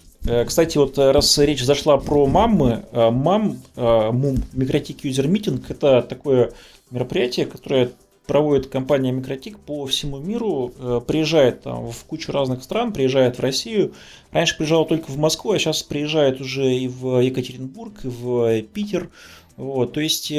кстати, 0.46 0.78
вот 0.78 0.96
э, 0.98 1.10
раз 1.10 1.36
речь 1.38 1.62
зашла 1.62 1.98
про 1.98 2.26
мамы, 2.26 2.84
э, 2.92 3.10
мам, 3.10 3.58
мум, 3.76 4.36
Микротик 4.52 5.04
Юзер 5.04 5.28
Митинг, 5.28 5.70
это 5.70 6.00
такое 6.02 6.52
мероприятие, 6.90 7.46
которое 7.46 7.90
проводит 8.26 8.68
компания 8.68 9.12
Микротик 9.12 9.58
по 9.58 9.84
всему 9.84 10.18
миру, 10.18 10.72
приезжает 11.06 11.62
там 11.62 11.90
в 11.90 12.04
кучу 12.04 12.32
разных 12.32 12.62
стран, 12.62 12.94
приезжает 12.94 13.36
в 13.36 13.40
Россию. 13.40 13.92
Раньше 14.30 14.56
приезжал 14.56 14.86
только 14.86 15.10
в 15.10 15.18
Москву, 15.18 15.52
а 15.52 15.58
сейчас 15.58 15.82
приезжает 15.82 16.40
уже 16.40 16.72
и 16.72 16.88
в 16.88 17.20
Екатеринбург, 17.20 18.04
и 18.04 18.08
в 18.08 18.62
Питер. 18.62 19.10
Вот, 19.58 19.92
то 19.92 20.00
есть 20.00 20.32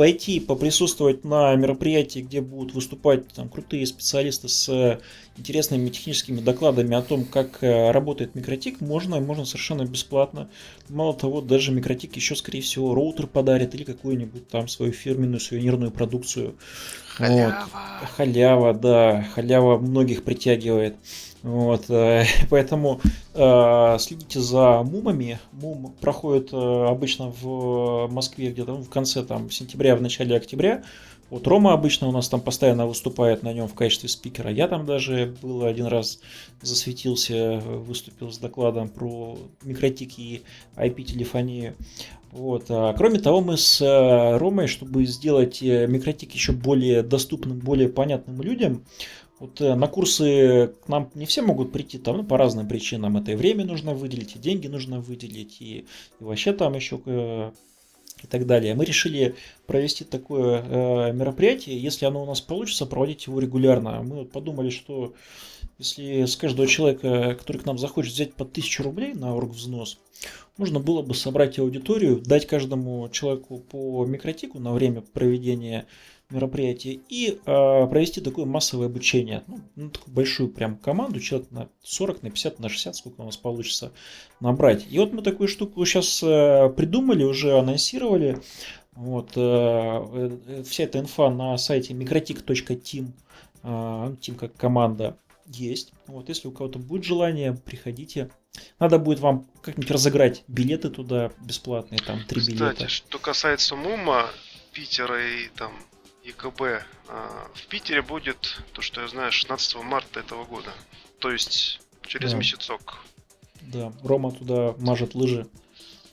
пойти 0.00 0.40
поприсутствовать 0.40 1.26
на 1.26 1.54
мероприятии, 1.56 2.20
где 2.20 2.40
будут 2.40 2.74
выступать 2.74 3.28
там, 3.34 3.50
крутые 3.50 3.84
специалисты 3.84 4.48
с 4.48 4.98
интересными 5.36 5.90
техническими 5.90 6.40
докладами 6.40 6.96
о 6.96 7.02
том, 7.02 7.26
как 7.26 7.62
э, 7.62 7.90
работает 7.90 8.34
микротик, 8.34 8.80
можно, 8.80 9.20
можно 9.20 9.44
совершенно 9.44 9.84
бесплатно. 9.84 10.48
Мало 10.88 11.12
того, 11.12 11.42
даже 11.42 11.70
микротик 11.70 12.16
еще, 12.16 12.34
скорее 12.34 12.62
всего, 12.62 12.94
роутер 12.94 13.26
подарит 13.26 13.74
или 13.74 13.84
какую-нибудь 13.84 14.48
там 14.48 14.68
свою 14.68 14.92
фирменную 14.92 15.38
сувенирную 15.38 15.90
продукцию. 15.90 16.54
Халява. 17.16 17.68
Вот. 18.00 18.08
Халява, 18.16 18.72
да, 18.72 19.26
халява 19.34 19.76
многих 19.76 20.24
притягивает. 20.24 20.96
Вот, 21.42 21.88
э, 21.88 22.24
поэтому 22.50 23.00
э, 23.34 23.96
следите 23.98 24.40
за 24.40 24.82
мумами. 24.82 25.38
Мум 25.52 25.94
проходит 26.00 26.52
э, 26.52 26.56
обычно 26.56 27.32
в 27.40 28.08
Москве 28.08 28.50
где-то 28.50 28.74
в 28.74 28.88
конце 28.88 29.22
там, 29.22 29.50
сентября, 29.50 29.96
в 29.96 30.02
начале 30.02 30.36
октября. 30.36 30.82
Вот 31.30 31.46
Рома 31.46 31.72
обычно 31.72 32.08
у 32.08 32.12
нас 32.12 32.28
там 32.28 32.40
постоянно 32.40 32.88
выступает 32.88 33.44
на 33.44 33.52
нем 33.52 33.68
в 33.68 33.74
качестве 33.74 34.08
спикера. 34.08 34.50
Я 34.50 34.66
там 34.66 34.84
даже 34.84 35.36
был 35.40 35.64
один 35.64 35.86
раз 35.86 36.18
засветился, 36.60 37.60
выступил 37.60 38.32
с 38.32 38.38
докладом 38.38 38.88
про 38.88 39.38
микротики 39.62 40.20
и 40.20 40.42
IP-телефонию. 40.76 41.76
Вот. 42.32 42.66
А, 42.68 42.94
кроме 42.94 43.20
того, 43.20 43.40
мы 43.40 43.56
с 43.56 43.80
э, 43.80 44.38
Ромой, 44.38 44.66
чтобы 44.66 45.04
сделать 45.04 45.62
э, 45.62 45.86
микротик 45.86 46.32
еще 46.32 46.52
более 46.52 47.02
доступным, 47.02 47.58
более 47.58 47.88
понятным 47.88 48.42
людям, 48.42 48.84
вот 49.40 49.60
э, 49.62 49.74
на 49.74 49.88
курсы 49.88 50.74
к 50.84 50.88
нам 50.88 51.10
не 51.14 51.24
все 51.24 51.42
могут 51.42 51.72
прийти 51.72 51.98
там 51.98 52.18
ну, 52.18 52.24
по 52.24 52.36
разным 52.36 52.68
причинам. 52.68 53.16
Это 53.16 53.32
и 53.32 53.36
время 53.36 53.64
нужно 53.64 53.94
выделить, 53.94 54.36
и 54.36 54.38
деньги 54.38 54.68
нужно 54.68 55.00
выделить, 55.00 55.60
и, 55.60 55.86
и 56.20 56.24
вообще 56.24 56.52
там 56.52 56.74
еще 56.74 57.00
э, 57.06 57.50
и 58.22 58.26
так 58.26 58.46
далее. 58.46 58.74
Мы 58.74 58.84
решили 58.84 59.34
провести 59.66 60.04
такое 60.04 60.62
э, 60.62 61.12
мероприятие. 61.12 61.82
Если 61.82 62.04
оно 62.04 62.22
у 62.22 62.26
нас 62.26 62.42
получится, 62.42 62.84
проводить 62.84 63.26
его 63.26 63.40
регулярно. 63.40 64.02
Мы 64.02 64.16
вот 64.16 64.30
подумали, 64.30 64.68
что 64.68 65.14
если 65.78 66.26
с 66.26 66.36
каждого 66.36 66.68
человека, 66.68 67.34
который 67.38 67.62
к 67.62 67.66
нам 67.66 67.78
захочет 67.78 68.12
взять 68.12 68.34
по 68.34 68.44
1000 68.44 68.82
рублей 68.82 69.14
на 69.14 69.34
оргвзнос, 69.34 69.98
можно 70.58 70.80
было 70.80 71.00
бы 71.00 71.14
собрать 71.14 71.58
аудиторию, 71.58 72.20
дать 72.20 72.46
каждому 72.46 73.08
человеку 73.08 73.58
по 73.58 74.04
микротику 74.04 74.58
на 74.58 74.74
время 74.74 75.00
проведения 75.00 75.86
мероприятие 76.30 77.00
и 77.08 77.30
э, 77.30 77.36
провести 77.44 78.20
такое 78.20 78.44
массовое 78.44 78.86
обучение. 78.86 79.42
Ну, 79.46 79.60
ну, 79.76 79.90
такую 79.90 80.14
большую 80.14 80.48
прям 80.50 80.76
команду, 80.76 81.20
человек 81.20 81.50
на 81.50 81.68
40, 81.82 82.22
на 82.22 82.30
50, 82.30 82.60
на 82.60 82.68
60, 82.68 82.96
сколько 82.96 83.20
у 83.20 83.24
нас 83.24 83.36
получится 83.36 83.92
набрать. 84.40 84.86
И 84.90 84.98
вот 84.98 85.12
мы 85.12 85.22
такую 85.22 85.48
штуку 85.48 85.84
сейчас 85.84 86.22
э, 86.22 86.70
придумали, 86.76 87.24
уже 87.24 87.58
анонсировали. 87.58 88.40
Вот, 88.92 89.32
э, 89.36 89.40
э, 89.40 90.62
вся 90.64 90.84
эта 90.84 90.98
инфа 90.98 91.30
на 91.30 91.56
сайте 91.58 91.94
microtik.team, 91.94 93.12
э, 93.62 93.66
team 93.66 94.34
как 94.36 94.54
команда, 94.56 95.16
есть. 95.46 95.92
Вот, 96.06 96.28
если 96.28 96.48
у 96.48 96.52
кого-то 96.52 96.78
будет 96.78 97.04
желание, 97.04 97.54
приходите. 97.54 98.30
Надо 98.78 98.98
будет 98.98 99.20
вам 99.20 99.46
как-нибудь 99.62 99.90
разыграть 99.90 100.44
билеты 100.48 100.90
туда 100.90 101.32
бесплатные, 101.40 102.00
там 102.00 102.24
три 102.24 102.40
билета. 102.40 102.72
Кстати, 102.72 102.90
что 102.90 103.18
касается 103.18 103.76
МУМа, 103.76 104.26
Питера 104.72 105.20
и 105.20 105.48
там 105.56 105.72
ЕКБ 106.24 106.60
а, 107.08 107.50
в 107.54 107.66
Питере 107.66 108.02
будет, 108.02 108.60
то 108.72 108.82
что 108.82 109.00
я 109.00 109.08
знаю, 109.08 109.32
16 109.32 109.76
марта 109.76 110.20
этого 110.20 110.44
года. 110.44 110.72
То 111.18 111.30
есть 111.30 111.80
через 112.06 112.32
да. 112.32 112.38
месяцок. 112.38 112.98
Да, 113.62 113.92
Рома 114.04 114.32
туда 114.32 114.74
мажет 114.78 115.14
лыжи. 115.14 115.46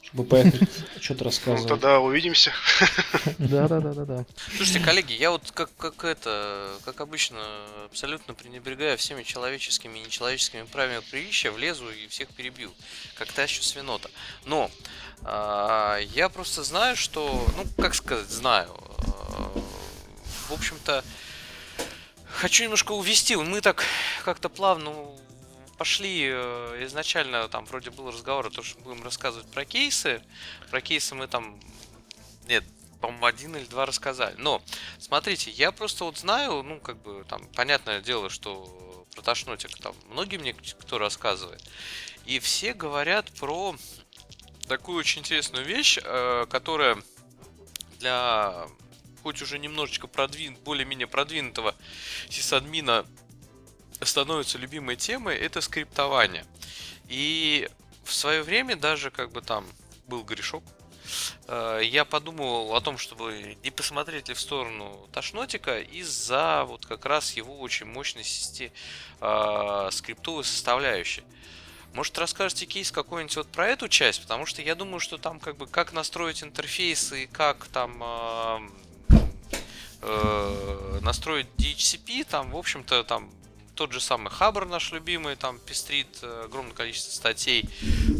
чтобы 0.02 0.24
поехать 0.26 0.70
что-то 1.02 1.24
Ну, 1.24 1.30
рассказывать. 1.30 1.68
тогда 1.68 2.00
увидимся. 2.00 2.52
Да-да-да-да-да. 3.40 4.26
Слушайте, 4.56 4.80
коллеги, 4.80 5.14
я 5.14 5.32
вот 5.32 5.52
как, 5.52 5.70
как 5.78 6.04
это, 6.06 6.70
как 6.86 7.02
обычно, 7.02 7.40
абсолютно 7.86 8.34
пренебрегая 8.34 8.96
всеми 8.98 9.24
человеческими 9.24 10.00
и 10.00 10.04
нечеловеческими 10.04 10.64
правилами 10.64 11.04
приличия, 11.10 11.52
влезу 11.52 11.90
и 11.90 12.08
всех 12.08 12.30
перебью, 12.30 12.72
как 13.16 13.32
тащу 13.32 13.64
свинота. 13.64 14.10
Но 14.46 14.72
а, 15.24 15.98
я 15.98 16.30
просто 16.30 16.64
знаю, 16.64 16.96
что, 16.96 17.46
ну, 17.58 17.66
как 17.82 17.96
сказать, 17.96 18.30
знаю, 18.30 18.70
а, 19.00 19.52
в 20.48 20.54
общем-то, 20.54 21.04
хочу 22.28 22.64
немножко 22.64 22.94
увести. 22.94 23.36
Мы 23.36 23.62
так 23.62 23.84
как-то 24.24 24.50
плавно 24.50 24.94
пошли 25.78 26.28
э, 26.32 26.86
изначально, 26.86 27.48
там 27.48 27.66
вроде 27.66 27.92
был 27.92 28.10
разговор 28.12 28.48
о 28.48 28.50
том, 28.50 28.64
что 28.64 28.80
будем 28.80 29.04
рассказывать 29.04 29.50
про 29.52 29.66
кейсы. 29.66 30.22
Про 30.70 30.82
кейсы 30.82 31.14
мы 31.16 31.28
там, 31.28 31.60
нет, 32.48 32.64
по-моему, 33.00 33.26
один 33.26 33.56
или 33.56 33.66
два 33.66 33.86
рассказали. 33.86 34.36
Но, 34.38 34.62
смотрите, 35.00 35.52
я 35.52 35.72
просто 35.72 36.04
вот 36.04 36.18
знаю, 36.18 36.64
ну, 36.64 36.80
как 36.80 37.02
бы, 37.02 37.24
там, 37.28 37.46
понятное 37.50 38.02
дело, 38.02 38.30
что 38.30 39.06
про 39.14 39.22
тошнотик 39.22 39.78
там 39.78 39.96
многие 40.10 40.38
мне 40.38 40.54
кто 40.54 40.98
рассказывает. 40.98 41.64
И 42.26 42.40
все 42.40 42.74
говорят 42.74 43.32
про 43.34 43.76
такую 44.68 44.98
очень 44.98 45.22
интересную 45.22 45.66
вещь, 45.66 46.00
э, 46.04 46.46
которая 46.50 46.98
для 48.00 48.68
хоть 49.24 49.42
уже 49.42 49.60
немножечко 49.60 50.08
продвин, 50.08 50.56
более-менее 50.64 51.08
продвинутого 51.08 51.76
сисадмина 52.30 53.06
становится 54.02 54.58
любимой 54.58 54.96
темой, 54.96 55.38
это 55.38 55.62
скриптование. 55.62 56.46
И 57.08 57.70
в 58.04 58.14
свое 58.14 58.44
время 58.44 58.76
даже 58.76 59.12
как 59.12 59.32
бы 59.32 59.42
там 59.42 59.66
был 60.08 60.24
грешок, 60.24 60.64
э, 61.48 61.82
я 61.84 62.06
подумал 62.06 62.76
о 62.76 62.82
том, 62.82 62.98
чтобы 62.98 63.58
не 63.64 63.72
посмотреть 63.72 64.30
ли 64.30 64.34
в 64.34 64.40
сторону 64.40 65.10
Тошнотика 65.12 65.80
из-за 65.80 66.64
вот 66.66 66.86
как 66.86 67.06
раз 67.06 67.34
его 67.34 67.60
очень 67.60 67.86
мощной 67.86 68.24
сети 68.24 68.72
э, 69.20 69.90
скриптовой 69.92 70.44
составляющей. 70.44 71.24
Может, 71.94 72.18
расскажете 72.20 72.66
кейс 72.66 72.92
какой-нибудь 72.92 73.38
вот 73.38 73.48
про 73.48 73.68
эту 73.68 73.88
часть, 73.88 74.22
потому 74.22 74.46
что 74.46 74.62
я 74.62 74.76
думаю, 74.76 75.00
что 75.00 75.18
там 75.18 75.40
как 75.40 75.58
бы 75.58 75.66
как 75.66 75.94
настроить 75.94 76.44
интерфейсы 76.44 77.24
и 77.24 77.28
как 77.28 77.68
там 77.68 78.04
э, 78.04 78.70
э, 80.02 81.00
настроить 81.02 81.48
DHCP, 81.58 82.26
там, 82.30 82.52
в 82.52 82.58
общем-то, 82.58 83.04
там 83.04 83.30
тот 83.76 83.92
же 83.92 84.00
самый 84.00 84.30
Хабр 84.32 84.66
наш 84.66 84.92
любимый, 84.92 85.36
там 85.36 85.60
пестрит 85.60 86.08
э, 86.22 86.44
огромное 86.46 86.74
количество 86.74 87.12
статей, 87.12 87.70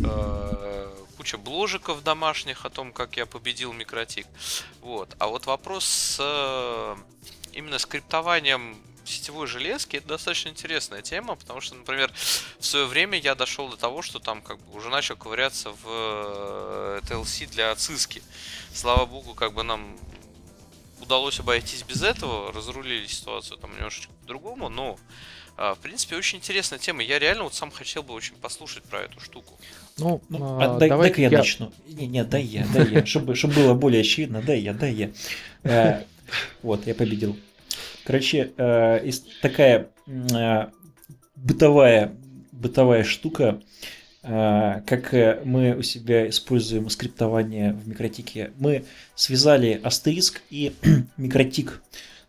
э, 0.06 0.96
куча 1.18 1.38
бложиков 1.38 2.04
домашних 2.04 2.66
о 2.66 2.70
том, 2.70 2.94
как 2.94 3.18
я 3.18 3.26
победил 3.26 3.74
микротик. 3.74 4.28
Вот. 4.82 5.16
А 5.18 5.28
вот 5.28 5.48
вопрос 5.48 5.86
с 5.86 6.18
э, 6.20 6.96
именно 7.54 7.80
скриптованием 7.80 8.78
сетевой 9.04 9.48
железки 9.48 9.98
это 9.98 10.10
достаточно 10.10 10.50
интересная 10.50 11.02
тема, 11.02 11.36
потому 11.36 11.62
что, 11.62 11.76
например, 11.76 12.12
в 12.60 12.66
свое 12.66 12.86
время 12.86 13.18
я 13.18 13.36
дошел 13.36 13.70
до 13.70 13.78
того, 13.78 14.02
что 14.02 14.20
там 14.20 14.42
как 14.42 14.60
бы 14.60 14.78
уже 14.78 14.90
начал 14.90 15.16
ковыряться 15.16 15.72
в 15.72 15.86
э, 15.86 17.00
TLC 17.04 17.48
для 17.48 17.76
циски. 17.76 18.22
Слава 18.74 19.06
богу, 19.06 19.34
как 19.34 19.54
бы 19.54 19.64
нам 19.64 19.98
удалось 21.02 21.40
обойтись 21.40 21.84
без 21.84 22.04
этого, 22.04 22.52
разрулили 22.52 23.08
ситуацию 23.08 23.58
там 23.58 23.74
немножечко 23.76 24.12
по-другому, 24.22 24.70
но 24.70 24.98
а, 25.58 25.74
в 25.74 25.80
принципе, 25.80 26.16
очень 26.16 26.38
интересная 26.38 26.78
тема. 26.78 27.02
Я 27.02 27.18
реально 27.18 27.44
вот 27.44 27.56
сам 27.56 27.72
хотел 27.72 28.04
бы 28.04 28.14
очень 28.14 28.36
послушать 28.36 28.84
про 28.84 29.02
эту 29.02 29.20
штуку. 29.20 29.54
Ну, 29.98 30.22
ну 30.30 30.60
а, 30.62 30.78
дай, 30.78 30.90
дай-ка 30.90 31.20
я, 31.20 31.30
я 31.30 31.38
начну. 31.40 31.74
Не, 31.88 32.06
не, 32.06 32.24
дай 32.24 32.44
я, 32.44 32.68
дай 32.72 32.88
я, 32.88 33.06
чтобы, 33.06 33.34
чтобы 33.34 33.56
было 33.56 33.74
более 33.74 34.02
очевидно, 34.02 34.44
дай 34.44 34.60
я, 34.60 34.74
дай 34.74 34.94
я. 34.94 35.12
Э, 35.64 36.04
вот, 36.62 36.86
я 36.86 36.94
победил. 36.94 37.36
Короче, 38.04 38.54
э, 38.56 39.12
такая 39.42 39.90
э, 40.06 40.68
бытовая, 41.36 42.16
бытовая 42.52 43.04
штука, 43.04 43.60
как 44.22 45.14
мы 45.46 45.76
у 45.78 45.84
себя 45.84 46.28
используем 46.28 46.90
скриптование 46.90 47.74
в 47.74 47.88
микротике. 47.88 48.52
Мы 48.58 48.84
связали 49.16 49.80
астериск 49.84 50.42
и 50.50 50.74
микротик 51.18 51.82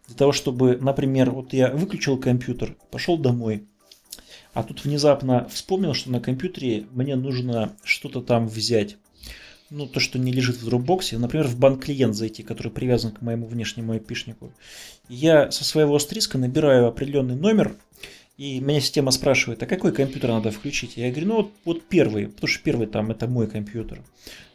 для 0.09 0.17
того, 0.17 0.33
чтобы, 0.33 0.79
например, 0.81 1.31
вот 1.31 1.53
я 1.53 1.71
выключил 1.71 2.17
компьютер, 2.19 2.77
пошел 2.91 3.19
домой, 3.19 3.65
а 4.55 4.63
тут 4.63 4.85
внезапно 4.85 5.47
вспомнил, 5.49 5.95
что 5.95 6.11
на 6.11 6.21
компьютере 6.21 6.87
мне 6.93 7.15
нужно 7.15 7.77
что-то 7.85 8.23
там 8.23 8.49
взять. 8.49 8.97
Ну, 9.71 9.87
то, 9.87 10.01
что 10.01 10.19
не 10.19 10.33
лежит 10.33 10.57
в 10.57 10.67
Dropbox, 10.67 11.19
например, 11.19 11.47
в 11.47 11.59
банк-клиент 11.59 12.17
зайти, 12.17 12.43
который 12.43 12.73
привязан 12.73 13.13
к 13.13 13.21
моему 13.21 13.47
внешнему 13.47 13.93
айпишнику. 13.93 14.51
Я 15.11 15.51
со 15.51 15.63
своего 15.63 15.95
астриска 15.95 16.39
набираю 16.39 16.87
определенный 16.87 17.37
номер, 17.37 17.77
и 18.39 18.61
меня 18.61 18.81
система 18.81 19.11
спрашивает, 19.11 19.63
а 19.65 19.67
какой 19.67 19.93
компьютер 19.93 20.31
надо 20.31 20.53
включить? 20.53 20.97
Я 20.97 21.11
говорю, 21.11 21.27
ну 21.27 21.37
вот, 21.37 21.51
вот 21.65 21.83
первый, 21.89 22.29
потому 22.29 22.47
что 22.47 22.63
первый 22.63 22.87
там 22.87 23.11
это 23.11 23.27
мой 23.27 23.49
компьютер. 23.49 24.01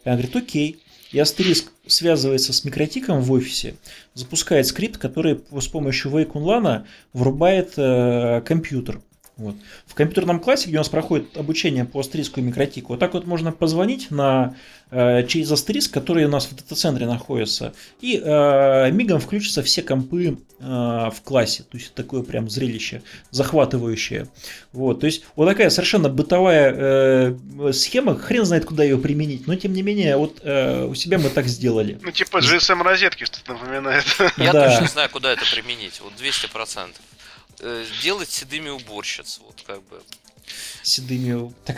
Я 0.06 0.14
говорю, 0.14 0.30
окей. 0.34 0.80
И 1.12 1.20
Астериск 1.20 1.72
связывается 1.86 2.54
с 2.54 2.66
микротиком 2.66 3.22
в 3.22 3.32
офисе, 3.32 3.76
запускает 4.16 4.66
скрипт, 4.66 4.98
который 4.98 5.42
с 5.60 5.68
помощью 5.68 6.12
Wake 6.12 6.86
врубает 7.12 7.74
э, 7.78 8.42
компьютер. 8.42 9.00
Вот. 9.36 9.56
В 9.88 9.96
компьютерном 9.96 10.40
классе, 10.40 10.68
где 10.68 10.78
у 10.78 10.82
нас 10.82 10.90
проходит 10.90 11.36
обучение 11.38 11.86
по 11.86 12.00
астериску 12.02 12.40
и 12.40 12.44
микротику, 12.44 12.94
вот 12.94 13.00
так 13.00 13.16
вот 13.16 13.26
можно 13.26 13.52
позвонить 13.52 14.12
на, 14.12 14.56
э, 14.92 15.26
через 15.26 15.52
астериск, 15.52 15.92
который 15.92 16.26
у 16.26 16.30
нас 16.30 16.46
в 16.46 16.56
дата-центре 16.56 17.08
находится, 17.08 17.74
и 18.00 18.22
э, 18.24 18.92
мигом 18.92 19.20
включатся 19.20 19.64
все 19.64 19.82
компы 19.82 20.38
э, 20.60 20.64
в 20.64 21.16
классе. 21.24 21.64
То 21.64 21.78
есть 21.80 21.96
такое 21.96 22.22
прям 22.22 22.48
зрелище 22.48 23.02
захватывающее. 23.32 24.28
Вот. 24.72 25.00
То 25.00 25.08
есть 25.08 25.24
вот 25.36 25.48
такая 25.48 25.72
совершенно 25.72 26.10
бытовая 26.10 26.76
э, 26.76 27.72
схема, 27.74 28.16
хрен 28.16 28.46
знает, 28.46 28.66
куда 28.66 28.84
ее 28.84 29.00
применить, 29.00 29.48
но 29.48 29.56
тем 29.56 29.74
не 29.74 29.82
менее 29.82 30.16
вот 30.16 30.42
э, 30.44 30.86
у 30.86 30.94
себя 30.94 31.18
мы 31.18 31.30
так 31.30 31.48
сделали. 31.48 31.98
Ну 32.04 32.12
типа 32.12 32.38
GSM-розетки 32.38 33.24
что-то 33.24 33.54
напоминает. 33.54 34.06
Я 34.38 34.54
да. 34.54 34.70
точно 34.70 34.88
знаю, 34.88 35.10
куда 35.10 35.34
это 35.34 35.44
применить, 35.52 36.02
вот 36.04 36.14
200% 36.22 36.90
э, 37.64 37.86
делать 38.02 38.30
седыми 38.30 38.70
уборщиц, 38.70 39.40
вот 39.46 39.64
как 39.66 39.82
бы. 39.84 40.02
Седыми, 40.82 41.54
так, 41.64 41.78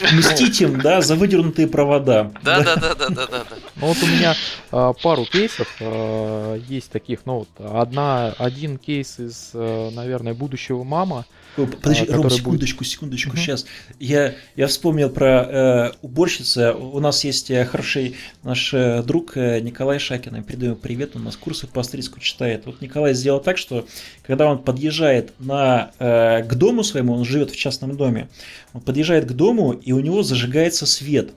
мстить 0.12 0.60
им, 0.60 0.80
да, 0.80 1.00
за 1.00 1.14
выдернутые 1.14 1.68
провода. 1.68 2.32
Да, 2.42 2.60
да, 2.60 2.76
да, 2.76 2.94
да, 2.94 3.08
да, 3.08 3.26
да. 3.26 3.44
Ну 3.76 3.86
вот 3.86 4.02
у 4.02 4.06
меня 4.06 4.34
а, 4.72 4.92
пару 4.92 5.24
кейсов 5.24 5.68
а, 5.80 6.56
есть 6.56 6.90
таких, 6.90 7.20
ну 7.24 7.38
вот 7.40 7.48
одна, 7.58 8.34
один 8.38 8.78
кейс 8.78 9.20
из, 9.20 9.50
а, 9.54 9.90
наверное, 9.90 10.34
будущего 10.34 10.82
мама, 10.82 11.24
Подожди, 11.56 12.06
а, 12.08 12.16
Ром, 12.16 12.28
секундочку, 12.28 12.80
будет... 12.80 12.90
секундочку, 12.90 13.30
угу. 13.30 13.38
сейчас. 13.38 13.64
Я, 13.98 14.34
я 14.56 14.66
вспомнил 14.66 15.08
про 15.08 15.28
э, 15.28 15.92
уборщицы. 16.02 16.72
У 16.72 17.00
нас 17.00 17.24
есть 17.24 17.50
э, 17.50 17.64
хороший 17.64 18.16
наш 18.42 18.74
э, 18.74 19.02
друг 19.02 19.36
э, 19.36 19.60
Николай 19.60 19.98
Шакин. 19.98 20.42
Передаю 20.42 20.76
привет, 20.76 21.16
он 21.16 21.22
у 21.22 21.24
нас 21.24 21.36
курсы 21.36 21.66
по 21.66 21.80
австрийску 21.80 22.20
читает. 22.20 22.66
Вот 22.66 22.82
Николай 22.82 23.14
сделал 23.14 23.40
так, 23.40 23.56
что 23.56 23.86
когда 24.22 24.46
он 24.46 24.58
подъезжает 24.58 25.32
на, 25.38 25.92
э, 25.98 26.42
к 26.42 26.54
дому 26.54 26.84
своему, 26.84 27.14
он 27.14 27.24
живет 27.24 27.50
в 27.50 27.56
частном 27.56 27.96
доме, 27.96 28.28
он 28.74 28.82
подъезжает 28.82 29.24
к 29.24 29.32
дому, 29.32 29.72
и 29.72 29.92
у 29.92 30.00
него 30.00 30.22
зажигается 30.22 30.84
свет. 30.84 31.30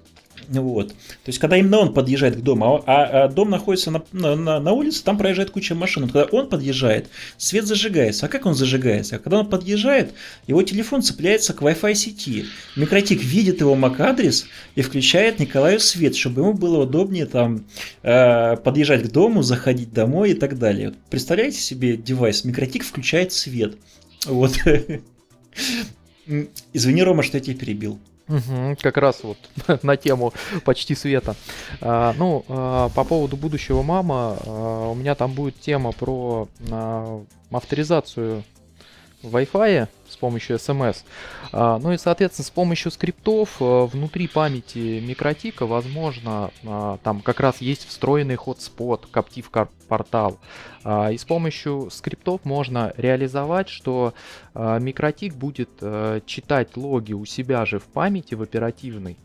Вот. 0.50 0.90
То 0.90 0.96
есть, 1.28 1.38
когда 1.38 1.58
именно 1.58 1.78
он 1.78 1.94
подъезжает 1.94 2.36
к 2.36 2.40
дому, 2.40 2.84
а, 2.88 3.26
а 3.26 3.28
дом 3.28 3.52
находится 3.52 3.92
на, 3.92 4.04
на, 4.12 4.60
на 4.60 4.72
улице, 4.72 5.04
там 5.04 5.18
проезжает 5.18 5.52
куча 5.52 5.76
машин. 5.76 6.04
Вот 6.04 6.12
когда 6.12 6.28
он 6.36 6.50
подъезжает, 6.50 7.08
свет 7.38 7.68
зажигается. 7.68 8.26
А 8.26 8.30
как 8.30 8.48
он 8.48 8.56
зажигается? 8.56 9.18
А 9.18 9.20
когда 9.20 9.40
он 9.40 9.48
подъезжает, 9.48 10.14
его 10.48 10.64
телефон 10.64 11.04
цепляется 11.04 11.54
к 11.54 11.62
Wi-Fi 11.62 11.94
сети. 11.94 12.46
Микротик 12.76 13.22
видит 13.22 13.60
его 13.62 13.76
MAC-адрес 13.76 14.48
и 14.74 14.82
включает 14.82 15.40
Николаю 15.40 15.80
свет, 15.80 16.16
чтобы 16.16 16.42
ему 16.42 16.54
было 16.54 16.84
удобнее 16.84 17.28
там 17.28 17.66
э, 18.02 18.58
подъезжать 18.58 19.04
к 19.04 19.12
дому, 19.12 19.44
заходить 19.44 19.94
домой 19.94 20.32
и 20.32 20.34
так 20.34 20.58
далее. 20.58 20.94
Представляете 21.12 21.60
себе 21.60 21.96
девайс? 21.96 22.44
Микротик 22.44 22.84
включает 22.84 23.34
свет. 23.34 23.78
Вот. 24.26 24.58
Извини, 26.74 27.04
Рома, 27.04 27.22
что 27.22 27.38
я 27.38 27.44
тебя 27.44 27.56
перебил. 27.56 28.00
Угу, 28.30 28.78
как 28.82 28.98
раз 28.98 29.24
вот 29.24 29.38
на 29.84 29.98
тему 29.98 30.34
почти 30.64 30.94
света. 30.96 31.36
А, 31.82 32.14
ну, 32.18 32.46
а, 32.48 32.90
по 32.90 33.04
поводу 33.04 33.36
будущего 33.36 33.82
мама, 33.82 34.38
а, 34.46 34.90
у 34.92 34.96
меня 34.96 35.16
там 35.16 35.34
будет 35.34 35.60
тема 35.60 35.92
про 35.92 36.48
а, 36.70 37.24
авторизацию 37.52 38.44
Wi-Fi 39.24 39.88
с 40.08 40.16
помощью 40.18 40.58
SMS. 40.58 41.04
А, 41.52 41.78
ну 41.80 41.92
и, 41.92 41.98
соответственно, 41.98 42.46
с 42.46 42.50
помощью 42.50 42.92
скриптов 42.92 43.58
а, 43.60 43.86
внутри 43.86 44.28
памяти 44.28 45.00
микротика, 45.00 45.66
возможно, 45.66 46.52
а, 46.66 46.98
там 47.04 47.22
как 47.22 47.40
раз 47.40 47.62
есть 47.62 47.88
встроенный 47.88 48.36
hotspot, 48.36 49.06
Captive 49.12 49.68
портал. 49.88 50.40
И 50.86 51.18
с 51.18 51.26
помощью 51.26 51.90
скриптов 51.92 52.46
можно 52.46 52.94
реализовать, 52.96 53.68
что 53.68 54.14
микротик 54.54 55.34
будет 55.36 55.70
читать 56.26 56.78
логи 56.78 57.12
у 57.12 57.26
себя 57.26 57.66
же 57.66 57.80
в 57.80 57.84
памяти, 57.84 58.36
в 58.36 58.42
оперативной, 58.42 59.18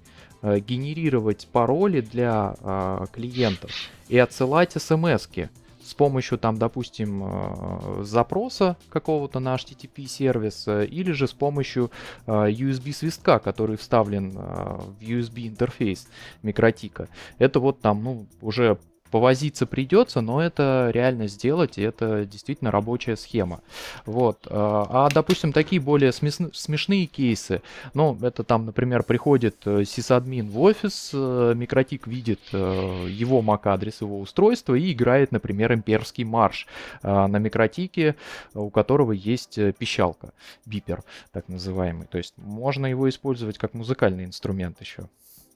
э, 0.45 0.59
генерировать 0.59 1.49
пароли 1.51 2.01
для 2.01 2.55
э, 2.61 3.07
клиентов 3.13 3.71
и 4.09 4.19
отсылать 4.19 4.73
смс-ки 4.73 5.49
с 5.95 5.97
помощью, 5.97 6.39
там, 6.39 6.59
допустим, 6.59 7.23
э, 7.25 8.03
запроса 8.03 8.77
какого-то 8.89 9.39
на 9.39 9.55
HTTP 9.55 10.07
сервис, 10.07 10.67
э, 10.67 10.87
или 10.87 11.13
же 11.13 11.29
с 11.29 11.33
помощью 11.33 11.93
э, 12.27 12.33
USB 12.33 12.93
свистка, 12.93 13.39
который 13.39 13.77
вставлен 13.77 14.33
в 14.33 15.01
USB 15.01 15.47
интерфейс 15.47 16.09
микротика. 16.43 17.09
Это 17.39 17.61
вот 17.61 17.81
там, 17.81 18.03
ну, 18.03 18.27
уже 18.41 18.77
повозиться 19.15 19.65
придется, 19.65 20.21
но 20.23 20.43
это 20.43 20.91
реально 20.93 21.29
сделать, 21.29 21.79
и 21.79 21.83
это 21.83 22.25
действительно 22.25 22.73
рабочая 22.73 23.15
схема. 23.15 23.61
Вот. 24.07 24.45
А, 24.51 25.07
а 25.07 25.09
допустим, 25.09 25.53
такие 25.53 25.81
более 25.81 26.11
смешные 26.11 27.07
кейсы, 27.07 27.63
ну, 27.95 28.19
это 28.23 28.43
там, 28.43 28.67
например, 28.67 29.05
приходит 29.05 29.55
э, 29.67 29.85
сисадмин 29.85 30.49
в 30.51 30.61
офис, 30.61 31.13
э, 31.13 31.53
микротик 31.55 32.09
видит 32.09 32.41
э, 32.53 33.07
его 33.09 33.41
MAC-адрес, 33.41 34.01
его 34.01 34.19
устройства 34.19 34.75
и 34.75 34.93
играет, 34.93 35.31
например, 35.31 35.73
имперский 35.73 36.25
марш 36.25 36.67
на 37.03 37.39
микротике, 37.39 38.17
у 38.53 38.69
которого 38.69 39.13
есть 39.13 39.61
пищалка, 39.79 40.33
бипер, 40.67 41.05
так 41.31 41.49
называемый. 41.49 42.09
То 42.09 42.19
есть 42.19 42.35
можно 42.37 42.87
его 42.87 43.09
использовать 43.09 43.59
как 43.59 43.75
музыкальный 43.75 44.25
инструмент 44.25 44.81
еще 44.81 45.09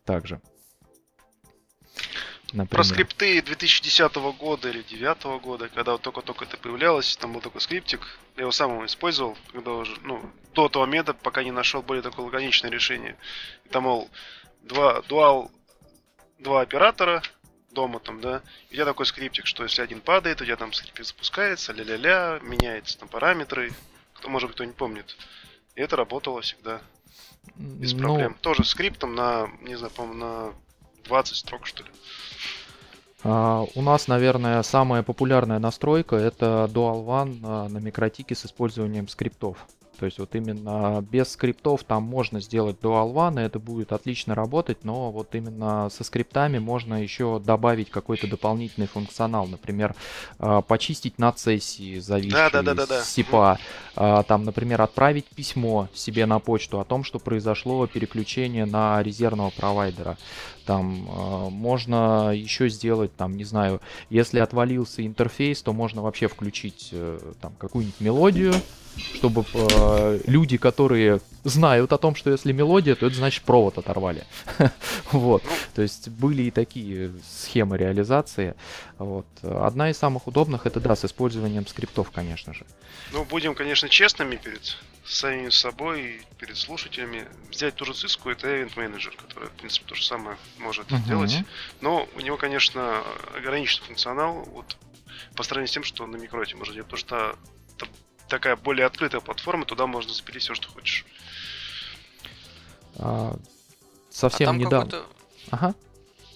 также. 0.04 0.40
Например. 2.52 2.68
Про 2.68 2.84
скрипты 2.84 3.42
2010 3.42 4.14
года 4.38 4.70
или 4.70 4.78
2009 4.78 5.42
года, 5.42 5.68
когда 5.68 5.92
вот 5.92 6.02
только-только 6.02 6.46
это 6.46 6.56
появлялось, 6.56 7.16
там 7.16 7.34
был 7.34 7.42
такой 7.42 7.60
скриптик, 7.60 8.18
я 8.36 8.42
его 8.42 8.52
сам 8.52 8.86
использовал, 8.86 9.36
когда 9.52 9.72
уже, 9.72 9.94
ну, 10.02 10.22
до 10.54 10.68
того 10.68 10.86
момента, 10.86 11.12
пока 11.12 11.42
не 11.42 11.50
нашел 11.50 11.82
более 11.82 12.02
такое 12.02 12.24
лаконичное 12.24 12.70
решение. 12.70 13.16
Там, 13.70 13.82
мол, 13.82 14.10
два, 14.62 15.02
дуал, 15.02 15.50
два 16.38 16.62
оператора 16.62 17.22
дома 17.70 18.00
там, 18.00 18.20
да, 18.20 18.42
и 18.70 18.72
у 18.72 18.74
тебя 18.74 18.84
такой 18.86 19.06
скриптик, 19.06 19.46
что 19.46 19.62
если 19.62 19.82
один 19.82 20.00
падает, 20.00 20.40
у 20.40 20.44
тебя 20.44 20.56
там 20.56 20.72
скриптик 20.72 21.04
запускается, 21.04 21.72
ля-ля-ля, 21.72 22.40
меняется 22.42 22.98
там 22.98 23.08
параметры, 23.08 23.72
кто, 24.14 24.28
может 24.28 24.48
быть, 24.48 24.54
кто 24.56 24.64
не 24.64 24.72
помнит. 24.72 25.16
И 25.74 25.80
это 25.80 25.96
работало 25.96 26.40
всегда. 26.40 26.80
Без 27.54 27.92
ну... 27.92 28.00
проблем. 28.00 28.34
Тоже 28.40 28.64
скриптом 28.64 29.14
на, 29.14 29.48
не 29.60 29.76
знаю, 29.76 29.92
по-моему, 29.92 30.18
на 30.18 30.54
20 31.04 31.36
строк, 31.36 31.66
что 31.66 31.82
ли. 31.82 31.90
Uh, 33.24 33.68
у 33.74 33.82
нас, 33.82 34.06
наверное, 34.06 34.62
самая 34.62 35.02
популярная 35.02 35.58
настройка 35.58 36.14
это 36.14 36.70
Dual 36.72 37.04
One 37.04 37.40
uh, 37.40 37.68
на 37.68 37.78
микротике 37.78 38.36
с 38.36 38.46
использованием 38.46 39.08
скриптов. 39.08 39.66
То 39.98 40.06
есть 40.06 40.18
вот 40.18 40.34
именно 40.34 41.04
без 41.10 41.32
скриптов 41.32 41.84
там 41.84 42.04
можно 42.04 42.40
сделать 42.40 42.76
Dual 42.80 43.12
One, 43.12 43.40
и 43.40 43.46
это 43.46 43.58
будет 43.58 43.92
отлично 43.92 44.34
работать, 44.34 44.84
но 44.84 45.10
вот 45.10 45.34
именно 45.34 45.88
со 45.90 46.04
скриптами 46.04 46.58
можно 46.58 47.02
еще 47.02 47.40
добавить 47.44 47.90
какой-то 47.90 48.28
дополнительный 48.28 48.86
функционал. 48.86 49.46
Например, 49.46 49.94
uh, 50.38 50.62
почистить 50.62 51.18
над 51.18 51.38
сессии 51.38 51.98
зависшие 51.98 52.50
да, 52.50 52.62
да, 52.62 52.74
да, 52.74 52.86
да, 52.86 53.02
СИПа. 53.02 53.58
Там, 53.94 54.44
например, 54.44 54.80
отправить 54.80 55.26
письмо 55.26 55.88
себе 55.92 56.26
на 56.26 56.38
почту 56.38 56.78
о 56.78 56.84
том, 56.84 57.02
что 57.02 57.18
произошло 57.18 57.84
переключение 57.88 58.64
на 58.64 59.02
резервного 59.02 59.50
провайдера. 59.50 60.16
Там 60.64 61.08
э, 61.08 61.48
можно 61.50 62.30
еще 62.32 62.68
сделать, 62.68 63.16
там, 63.16 63.36
не 63.36 63.44
знаю, 63.44 63.80
если 64.10 64.38
отвалился 64.38 65.04
интерфейс, 65.04 65.62
то 65.62 65.72
можно 65.72 66.02
вообще 66.02 66.28
включить 66.28 66.90
э, 66.92 67.18
там 67.40 67.54
какую-нибудь 67.58 68.00
мелодию, 68.00 68.54
чтобы 68.98 69.44
э, 69.52 70.20
люди, 70.26 70.56
которые 70.56 71.20
знают 71.44 71.92
о 71.92 71.98
том, 71.98 72.14
что 72.14 72.30
если 72.30 72.52
мелодия, 72.52 72.94
то 72.94 73.06
это 73.06 73.16
значит 73.16 73.42
провод 73.44 73.78
оторвали. 73.78 74.24
вот. 75.12 75.42
То 75.74 75.82
есть 75.82 76.08
были 76.08 76.42
и 76.42 76.50
такие 76.50 77.12
схемы 77.24 77.78
реализации. 77.78 78.54
Вот. 78.98 79.26
Одна 79.42 79.90
из 79.90 79.98
самых 79.98 80.26
удобных 80.26 80.66
это 80.66 80.80
да, 80.80 80.96
с 80.96 81.04
использованием 81.04 81.66
скриптов, 81.66 82.10
конечно 82.10 82.54
же. 82.54 82.64
Ну, 83.12 83.24
будем, 83.24 83.54
конечно, 83.54 83.88
честными 83.88 84.36
перед 84.36 84.76
самим 85.04 85.50
собой, 85.50 86.20
перед 86.38 86.56
слушателями. 86.56 87.26
Взять 87.50 87.74
ту 87.74 87.84
же 87.84 87.94
циску, 87.94 88.30
это 88.30 88.46
event 88.48 88.72
менеджер, 88.76 89.14
который, 89.16 89.48
в 89.48 89.52
принципе, 89.52 89.86
то 89.86 89.94
же 89.94 90.04
самое 90.04 90.36
может 90.58 90.90
uh-huh. 90.90 91.06
делать. 91.06 91.38
Но 91.80 92.08
у 92.14 92.20
него, 92.20 92.36
конечно, 92.36 93.02
ограниченный 93.34 93.86
функционал 93.86 94.44
вот, 94.52 94.76
по 95.34 95.42
сравнению 95.42 95.68
с 95.68 95.72
тем, 95.72 95.84
что 95.84 96.06
на 96.06 96.16
микроте 96.16 96.56
может 96.56 96.74
делать. 96.74 96.90
Потому 96.90 96.98
что 96.98 97.36
такая 98.28 98.56
более 98.56 98.86
открытая 98.86 99.20
платформа, 99.20 99.64
туда 99.64 99.86
можно 99.86 100.12
запилить 100.12 100.42
все, 100.42 100.54
что 100.54 100.68
хочешь. 100.68 101.04
А, 102.96 103.36
совсем 104.10 104.50
а 104.50 104.56
недавно. 104.56 105.02
Ага. 105.50 105.74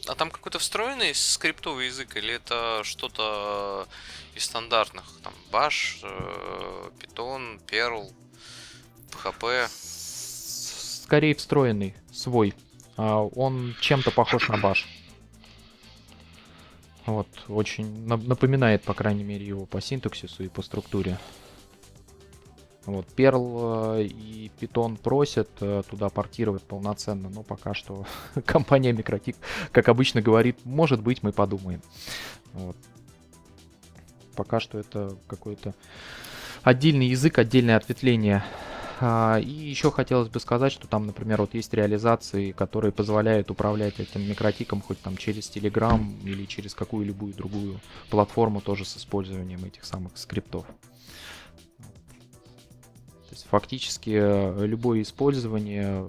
А 0.09 0.15
там 0.15 0.31
какой-то 0.31 0.59
встроенный 0.59 1.15
скриптовый 1.15 1.87
язык 1.87 2.17
или 2.17 2.35
это 2.35 2.81
что-то 2.83 3.87
из 4.35 4.45
стандартных? 4.45 5.05
Там 5.23 5.33
Bash, 5.53 6.01
э, 6.03 6.91
Python, 6.99 7.61
Perl, 7.67 8.13
PHP? 9.13 9.69
Скорее 11.05 11.35
встроенный, 11.35 11.95
свой. 12.13 12.55
А, 12.97 13.21
он 13.23 13.77
чем-то 13.81 14.11
похож 14.11 14.49
на 14.49 14.55
Bash. 14.55 14.85
Вот, 17.07 17.29
очень 17.49 18.07
напоминает, 18.07 18.83
по 18.83 18.95
крайней 18.95 19.25
мере, 19.25 19.45
его 19.45 19.67
по 19.67 19.81
синтаксису 19.81 20.45
и 20.45 20.49
по 20.49 20.63
структуре. 20.63 21.19
Вот, 22.85 23.07
Perl 23.17 23.99
э, 23.99 24.05
и 24.05 24.51
Python 24.61 24.97
просят 24.97 25.49
э, 25.61 25.83
туда 25.89 26.09
портировать 26.09 26.63
полноценно, 26.63 27.29
но 27.29 27.43
пока 27.45 27.75
что 27.75 28.07
компания 28.45 28.93
Микротик, 28.93 29.37
как 29.71 29.89
обычно 29.89 30.21
говорит, 30.21 30.57
может 30.65 31.01
быть, 31.01 31.23
мы 31.23 31.33
подумаем. 31.33 31.81
Вот. 32.55 32.77
Пока 34.35 34.59
что 34.59 34.79
это 34.79 35.17
какой-то 35.29 35.75
отдельный 36.63 37.07
язык, 37.07 37.39
отдельное 37.39 37.77
ответвление. 37.77 38.43
А, 39.01 39.39
и 39.39 39.49
еще 39.49 39.93
хотелось 39.93 40.29
бы 40.29 40.41
сказать, 40.41 40.73
что 40.73 40.89
там, 40.89 41.07
например, 41.07 41.41
вот 41.41 41.55
есть 41.55 41.73
реализации, 41.75 42.51
которые 42.51 42.91
позволяют 42.91 43.51
управлять 43.51 44.01
этим 44.01 44.29
микротиком 44.29 44.81
хоть 44.81 45.01
там 45.01 45.17
через 45.17 45.51
Telegram 45.51 46.01
или 46.25 46.47
через 46.47 46.75
какую-либо 46.75 47.27
другую 47.33 47.81
платформу 48.11 48.61
тоже 48.61 48.85
с 48.85 48.97
использованием 48.97 49.65
этих 49.65 49.85
самых 49.85 50.17
скриптов 50.17 50.67
фактически 53.53 54.15
э, 54.15 54.67
любое 54.67 55.03
использование 55.03 56.09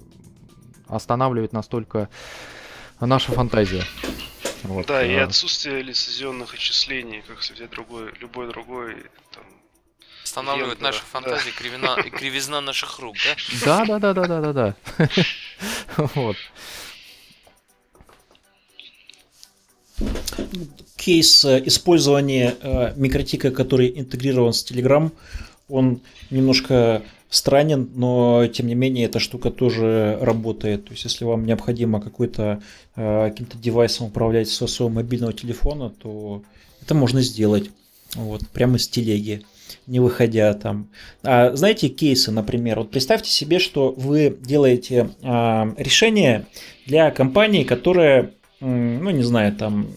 останавливает 0.87 1.51
настолько 1.51 2.07
наша 3.01 3.33
фантазия. 3.33 3.83
Вот. 4.63 4.85
Да, 4.87 5.05
и 5.05 5.11
э. 5.11 5.23
отсутствие 5.23 5.81
лицензионных 5.81 6.53
отчислений, 6.53 7.21
как 7.27 7.39
взять 7.39 7.69
другой, 7.69 8.13
любой 8.21 8.47
другой 8.47 8.95
там, 9.33 9.43
Останавливает 10.23 10.79
наши 10.79 11.03
фантазии 11.03 11.49
да. 11.49 11.57
кривина, 11.57 11.97
кривизна 12.17 12.61
наших 12.61 12.99
рук, 12.99 13.17
да? 13.65 13.85
Да, 13.85 13.99
да, 13.99 14.13
да, 14.13 14.13
да, 14.13 14.27
да, 14.27 14.53
да, 14.53 14.53
да. 14.53 15.09
Вот. 16.15 16.37
Кейс 20.95 21.43
э, 21.43 21.61
использования 21.65 22.55
микротика, 22.95 23.51
который 23.51 23.99
интегрирован 23.99 24.53
с 24.53 24.63
Telegram, 24.65 25.11
он 25.67 25.99
немножко 26.29 27.03
странен, 27.33 27.89
но 27.95 28.45
тем 28.47 28.67
не 28.67 28.75
менее 28.75 29.05
эта 29.05 29.17
штука 29.19 29.49
тоже 29.49 30.19
работает. 30.21 30.85
То 30.85 30.91
есть, 30.91 31.03
если 31.03 31.25
вам 31.25 31.45
необходимо 31.45 31.99
какой-то 31.99 32.61
э, 32.95 33.29
каким-то 33.29 33.57
девайсом 33.57 34.07
управлять 34.07 34.49
со 34.49 34.67
своего 34.67 34.93
мобильного 34.93 35.33
телефона, 35.33 35.89
то 35.89 36.43
это 36.81 36.93
можно 36.93 37.21
сделать. 37.21 37.71
Вот, 38.13 38.47
прямо 38.49 38.77
с 38.77 38.87
телеги, 38.87 39.41
не 39.87 39.99
выходя 39.99 40.53
там. 40.53 40.89
А, 41.23 41.55
знаете, 41.55 41.89
кейсы, 41.89 42.29
например, 42.31 42.77
вот 42.79 42.91
представьте 42.91 43.31
себе, 43.31 43.57
что 43.57 43.91
вы 43.97 44.37
делаете 44.39 45.09
а, 45.23 45.73
решение 45.77 46.45
для 46.85 47.09
компании, 47.09 47.63
которая, 47.63 48.31
ну, 48.59 49.09
не 49.09 49.23
знаю, 49.23 49.55
там, 49.55 49.87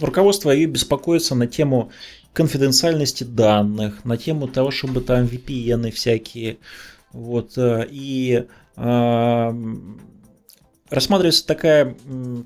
руководство 0.00 0.50
ее 0.50 0.66
беспокоится 0.66 1.34
на 1.34 1.46
тему 1.46 1.90
конфиденциальности 2.38 3.24
данных, 3.24 4.04
на 4.04 4.16
тему 4.16 4.46
того, 4.46 4.70
чтобы 4.70 5.00
там 5.00 5.24
VPN 5.24 5.90
всякие. 5.90 6.58
Вот, 7.12 7.58
э, 7.58 7.84
и 7.90 8.44
э, 8.76 9.52
рассматривается 10.88 11.44
такая, 11.44 11.96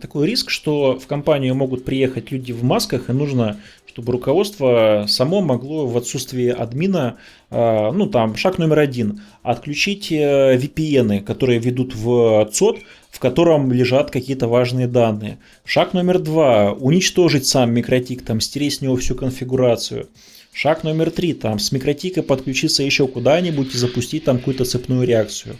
такой 0.01 0.29
риск, 0.29 0.49
что 0.49 0.99
в 0.99 1.07
компанию 1.07 1.55
могут 1.55 1.85
приехать 1.85 2.31
люди 2.31 2.53
в 2.53 2.65
масках, 2.65 3.11
и 3.11 3.13
нужно, 3.13 3.59
чтобы 3.85 4.13
руководство 4.13 5.05
само 5.09 5.43
могло 5.43 5.87
в 5.87 5.95
отсутствии 5.99 6.49
админа, 6.49 7.19
э, 7.51 7.91
ну 7.93 8.07
там, 8.07 8.35
шаг 8.37 8.57
номер 8.57 8.79
один, 8.79 9.21
отключить 9.43 10.11
э, 10.11 10.57
VPN, 10.57 11.21
которые 11.21 11.59
ведут 11.59 11.95
в 11.95 12.49
ЦОД, 12.51 12.79
котором 13.23 13.73
лежат 13.73 14.11
какие-то 14.11 14.49
важные 14.49 14.89
данные. 14.89 15.39
Шаг 15.65 15.95
номер 15.95 16.19
два– 16.19 16.73
уничтожить 16.73 17.47
сам 17.47 17.73
микротик, 17.73 18.25
там, 18.25 18.41
стереть 18.41 18.75
с 18.75 18.81
него 18.81 18.97
всю 18.97 19.15
конфигурацию. 19.15 20.09
Шаг 20.53 20.83
номер 20.83 21.13
три, 21.13 21.33
там, 21.33 21.61
с 21.61 21.71
микротика 21.71 22.25
подключиться 22.25 22.83
еще 22.83 23.07
куда-нибудь 23.07 23.75
и 23.75 23.79
запустить 23.79 24.25
там 24.25 24.39
какую-то 24.39 24.65
цепную 24.65 25.07
реакцию. 25.07 25.57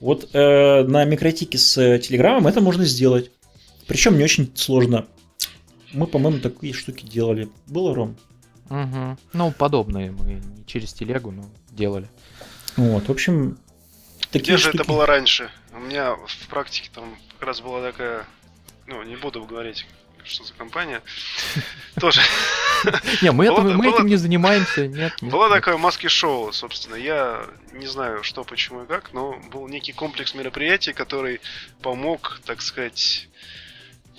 Вот 0.00 0.30
э, 0.32 0.84
на 0.84 1.04
микротике 1.04 1.58
с 1.58 1.98
Телеграмом 1.98 2.46
это 2.46 2.62
можно 2.62 2.84
сделать. 2.86 3.30
Причем 3.86 4.16
не 4.16 4.24
очень 4.24 4.50
сложно. 4.54 5.06
Мы, 5.92 6.06
по-моему, 6.06 6.40
такие 6.40 6.72
штуки 6.72 7.04
делали. 7.04 7.50
Было, 7.66 7.94
Ром? 7.94 8.16
Угу. 8.70 9.18
Ну, 9.34 9.52
подобные 9.52 10.12
мы 10.12 10.40
не 10.56 10.64
через 10.66 10.94
телегу, 10.94 11.30
но 11.30 11.44
делали. 11.70 12.08
Вот, 12.78 13.08
в 13.08 13.10
общем, 13.10 13.58
такие 14.30 14.56
Где 14.56 14.56
же 14.56 14.70
штуки... 14.70 14.76
это 14.76 14.84
было 14.88 15.04
раньше? 15.04 15.50
У 15.72 15.78
меня 15.78 16.14
в 16.14 16.48
практике 16.48 16.90
там 16.94 17.16
как 17.34 17.48
раз 17.48 17.60
была 17.60 17.80
такая, 17.80 18.26
ну, 18.86 19.02
не 19.02 19.16
буду 19.16 19.44
говорить, 19.44 19.86
что 20.24 20.44
за 20.44 20.52
компания. 20.54 21.02
Тоже. 22.00 22.20
Не, 23.22 23.32
мы, 23.32 23.46
этим, 23.46 24.06
не 24.06 24.16
занимаемся, 24.16 24.86
нет. 24.86 25.12
Было 25.20 25.48
такое 25.48 25.76
маски-шоу, 25.76 26.52
собственно. 26.52 26.96
Я 26.96 27.46
не 27.72 27.86
знаю, 27.86 28.22
что, 28.22 28.44
почему 28.44 28.84
и 28.84 28.86
как, 28.86 29.12
но 29.12 29.38
был 29.50 29.68
некий 29.68 29.92
комплекс 29.92 30.34
мероприятий, 30.34 30.92
который 30.92 31.40
помог, 31.80 32.40
так 32.44 32.60
сказать, 32.60 33.28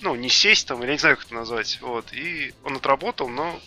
ну, 0.00 0.14
не 0.14 0.28
сесть 0.28 0.66
там, 0.66 0.82
я 0.82 0.92
не 0.92 0.98
знаю, 0.98 1.16
как 1.16 1.26
это 1.26 1.34
назвать. 1.34 1.78
Вот. 1.80 2.12
И 2.12 2.54
он 2.64 2.76
отработал, 2.76 3.28
но 3.28 3.60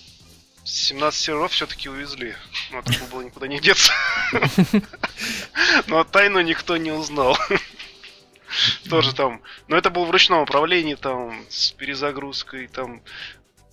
17 0.67 1.19
серверов 1.19 1.51
все-таки 1.51 1.89
увезли. 1.89 2.35
Ну, 2.71 2.79
от 2.79 3.09
было 3.09 3.21
никуда 3.21 3.47
не 3.47 3.59
деться. 3.59 3.93
Но 5.87 6.03
тайну 6.03 6.41
никто 6.41 6.75
не 6.77 6.91
узнал. 6.91 7.37
Тоже 8.89 9.13
там. 9.13 9.41
Но 9.67 9.77
это 9.77 9.89
было 9.89 10.05
в 10.05 10.11
ручном 10.11 10.41
управлении, 10.41 10.95
там, 10.95 11.45
с 11.49 11.71
перезагрузкой, 11.71 12.67
там 12.67 13.01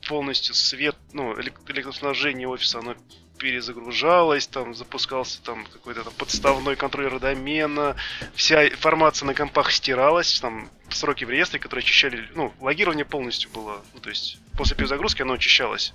полностью 0.09 0.55
свет, 0.55 0.97
ну, 1.12 1.35
электроснабжение 1.40 2.48
офиса, 2.48 2.81
оно 2.81 2.94
перезагружалось, 3.39 4.47
там 4.47 4.74
запускался 4.74 5.43
там 5.43 5.66
какой-то 5.66 6.05
там 6.05 6.12
подставной 6.15 6.77
контроллер 6.77 7.19
домена, 7.19 7.97
вся 8.35 8.69
информация 8.69 9.27
на 9.27 9.35
компах 9.35 9.73
стиралась, 9.73 10.40
там 10.40 10.70
сроки 10.89 11.24
в 11.24 11.31
реестре, 11.31 11.59
которые 11.59 11.82
очищали, 11.82 12.28
ну, 12.35 12.52
логирование 12.61 13.05
полностью 13.05 13.51
было, 13.51 13.82
ну, 13.93 14.01
то 14.01 14.11
есть 14.11 14.39
после 14.56 14.77
перезагрузки 14.77 15.23
оно 15.23 15.35
очищалось. 15.35 15.93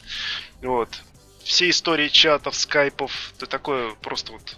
Вот. 0.61 1.01
Все 1.43 1.69
истории 1.69 2.09
чатов, 2.09 2.55
скайпов, 2.55 3.33
это 3.37 3.45
такое 3.45 3.91
просто 3.95 4.33
вот 4.33 4.57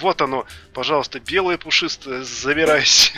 вот 0.00 0.20
оно, 0.22 0.46
пожалуйста, 0.72 1.20
белое 1.20 1.58
пушистое, 1.58 2.22
забирайся. 2.22 3.12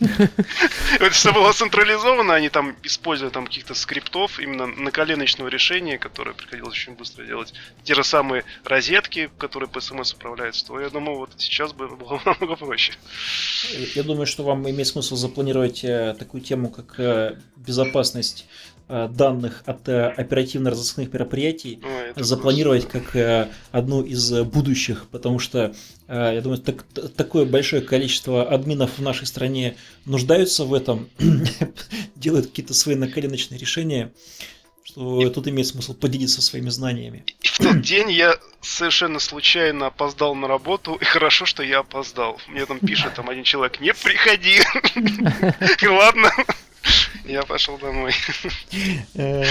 Это 0.00 1.10
все 1.10 1.32
было 1.32 1.52
централизовано, 1.52 2.34
они 2.34 2.48
там 2.48 2.76
используя 2.82 3.30
там 3.30 3.46
каких-то 3.46 3.74
скриптов 3.74 4.38
именно 4.38 4.66
на 4.66 4.90
коленочного 4.90 5.48
решения, 5.48 5.98
которое 5.98 6.34
приходилось 6.34 6.72
очень 6.72 6.94
быстро 6.94 7.24
делать. 7.24 7.54
Те 7.84 7.94
же 7.94 8.04
самые 8.04 8.44
розетки, 8.64 9.30
которые 9.38 9.68
по 9.68 9.80
смс 9.80 10.12
управляются, 10.12 10.66
то 10.66 10.80
я 10.80 10.90
думаю, 10.90 11.18
вот 11.18 11.30
сейчас 11.38 11.72
бы 11.72 11.88
было 11.96 12.20
намного 12.24 12.56
проще. 12.56 12.92
Я 13.94 14.02
думаю, 14.02 14.26
что 14.26 14.42
вам 14.42 14.68
имеет 14.68 14.86
смысл 14.86 15.16
запланировать 15.16 15.84
э, 15.84 16.14
такую 16.18 16.42
тему, 16.42 16.70
как 16.70 16.98
э, 16.98 17.38
безопасность 17.56 18.46
данных 18.88 19.62
от 19.66 19.88
э, 19.88 20.08
оперативно-розыскных 20.08 21.12
мероприятий 21.12 21.80
Ой, 21.82 22.22
запланировать 22.22 22.86
как 22.86 23.16
э, 23.16 23.48
одну 23.72 24.02
из 24.02 24.30
будущих, 24.42 25.06
потому 25.10 25.38
что 25.38 25.74
я 26.06 26.38
думаю, 26.42 26.58
так, 26.58 26.84
такое 27.16 27.46
большое 27.46 27.80
количество 27.80 28.46
админов 28.46 28.98
в 28.98 29.02
нашей 29.02 29.26
стране 29.26 29.76
нуждаются 30.04 30.66
в 30.66 30.74
этом, 30.74 31.08
делают 32.14 32.48
какие-то 32.48 32.74
свои 32.74 32.94
наколеночные 32.94 33.58
решения, 33.58 34.12
что 34.94 35.30
тут 35.30 35.48
имеет 35.48 35.66
смысл 35.66 35.94
поделиться 35.94 36.42
своими 36.42 36.68
знаниями. 36.68 37.24
И 37.40 37.48
в 37.48 37.56
тот 37.56 37.80
день 37.80 38.12
я 38.12 38.38
совершенно 38.60 39.18
случайно 39.18 39.86
опоздал 39.86 40.34
на 40.34 40.46
работу, 40.46 40.94
и 41.00 41.04
хорошо, 41.04 41.46
что 41.46 41.62
я 41.62 41.78
опоздал. 41.78 42.38
Мне 42.48 42.66
там 42.66 42.78
пишет 42.78 43.14
там 43.14 43.28
один 43.30 43.44
человек, 43.44 43.80
не 43.80 43.94
приходи. 43.94 44.60
Ладно. 45.88 46.30
Я 47.24 47.42
пошел 47.42 47.78
домой. 47.78 48.12
Э, 49.14 49.44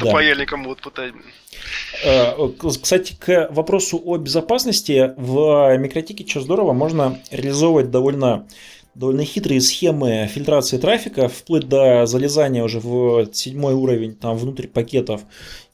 По 0.00 0.12
паяльникам 0.12 0.62
будут 0.62 0.80
пытать. 0.80 1.12
Э, 2.04 2.32
кстати, 2.58 3.14
к 3.18 3.48
вопросу 3.50 4.00
о 4.04 4.16
безопасности 4.16 5.12
в 5.16 5.76
микротике, 5.76 6.26
что 6.26 6.40
здорово, 6.40 6.72
можно 6.72 7.20
реализовывать 7.30 7.90
довольно 7.90 8.46
довольно 8.94 9.24
хитрые 9.24 9.60
схемы 9.60 10.28
фильтрации 10.32 10.76
трафика, 10.76 11.28
вплоть 11.28 11.68
до 11.68 12.04
залезания 12.06 12.64
уже 12.64 12.80
в 12.80 13.32
седьмой 13.32 13.74
уровень, 13.74 14.16
там, 14.16 14.36
внутрь 14.36 14.66
пакетов, 14.66 15.22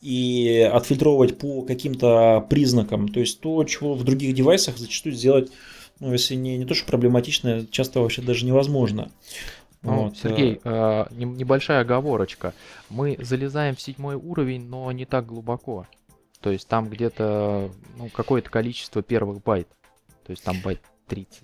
и 0.03 0.69
отфильтровывать 0.71 1.39
по 1.39 1.63
каким-то 1.63 2.47
признакам. 2.51 3.09
То 3.09 3.21
есть 3.21 3.41
то, 3.41 3.65
чего 3.65 3.95
в 3.95 4.05
других 4.05 4.35
девайсах 4.35 4.77
зачастую 4.77 5.15
сделать, 5.15 5.51
ну, 6.01 6.13
если 6.13 6.35
не, 6.35 6.59
не 6.59 6.67
то, 6.67 6.75
что 6.75 6.85
проблематично, 6.87 7.67
часто 7.71 8.01
вообще 8.01 8.21
даже 8.21 8.45
невозможно. 8.45 9.11
Ну, 9.85 10.05
вот, 10.05 10.17
Сергей, 10.17 10.61
э, 10.65 11.07
небольшая 11.11 11.83
оговорочка. 11.83 12.55
Мы 12.89 13.17
залезаем 13.21 13.77
в 13.77 13.81
седьмой 13.81 14.17
уровень, 14.17 14.67
но 14.67 14.91
не 14.93 15.05
так 15.05 15.27
глубоко. 15.27 15.87
То 16.41 16.51
есть 16.51 16.67
там 16.69 16.89
где-то 16.89 17.71
ну, 17.97 18.09
какое-то 18.09 18.51
количество 18.51 19.03
первых 19.03 19.43
байт. 19.43 19.69
То 20.25 20.31
есть 20.31 20.43
там 20.43 20.61
байт 20.63 20.81
30. 21.09 21.43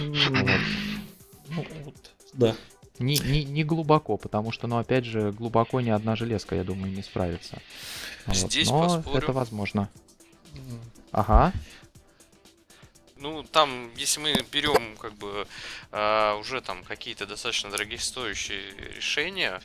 Ну, 0.00 1.64
вот, 1.84 1.94
да. 2.32 2.56
Не, 2.98 3.16
не, 3.18 3.44
не 3.44 3.64
глубоко, 3.64 4.18
потому 4.18 4.52
что, 4.52 4.66
ну, 4.66 4.76
опять 4.76 5.04
же, 5.04 5.32
глубоко 5.32 5.80
ни 5.80 5.88
одна 5.88 6.16
железка, 6.16 6.54
я 6.54 6.64
думаю, 6.64 6.92
не 6.92 7.02
справится. 7.02 7.58
Здесь 8.26 8.68
вот. 8.68 8.88
Но 8.88 8.96
поспорю. 8.96 9.18
это 9.18 9.32
возможно. 9.32 9.88
Ага. 11.10 11.52
Ну, 13.20 13.42
там, 13.42 13.92
если 13.96 14.18
мы 14.18 14.32
берем, 14.50 14.96
как 14.96 15.12
бы, 15.12 15.46
э, 15.92 16.36
уже 16.40 16.62
там 16.62 16.82
какие-то 16.84 17.26
достаточно 17.26 17.70
дорогостоящие 17.70 18.72
решения, 18.96 19.60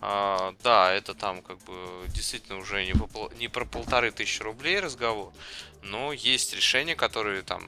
э, 0.00 0.52
да, 0.62 0.92
это 0.92 1.14
там, 1.14 1.42
как 1.42 1.58
бы, 1.64 1.74
действительно 2.14 2.58
уже 2.58 2.86
не, 2.86 2.92
по, 2.92 3.28
не 3.40 3.48
про 3.48 3.64
полторы 3.64 4.12
тысячи 4.12 4.42
рублей 4.44 4.78
разговор, 4.78 5.32
но 5.82 6.12
есть 6.12 6.54
решения, 6.54 6.94
которые 6.94 7.42
там, 7.42 7.64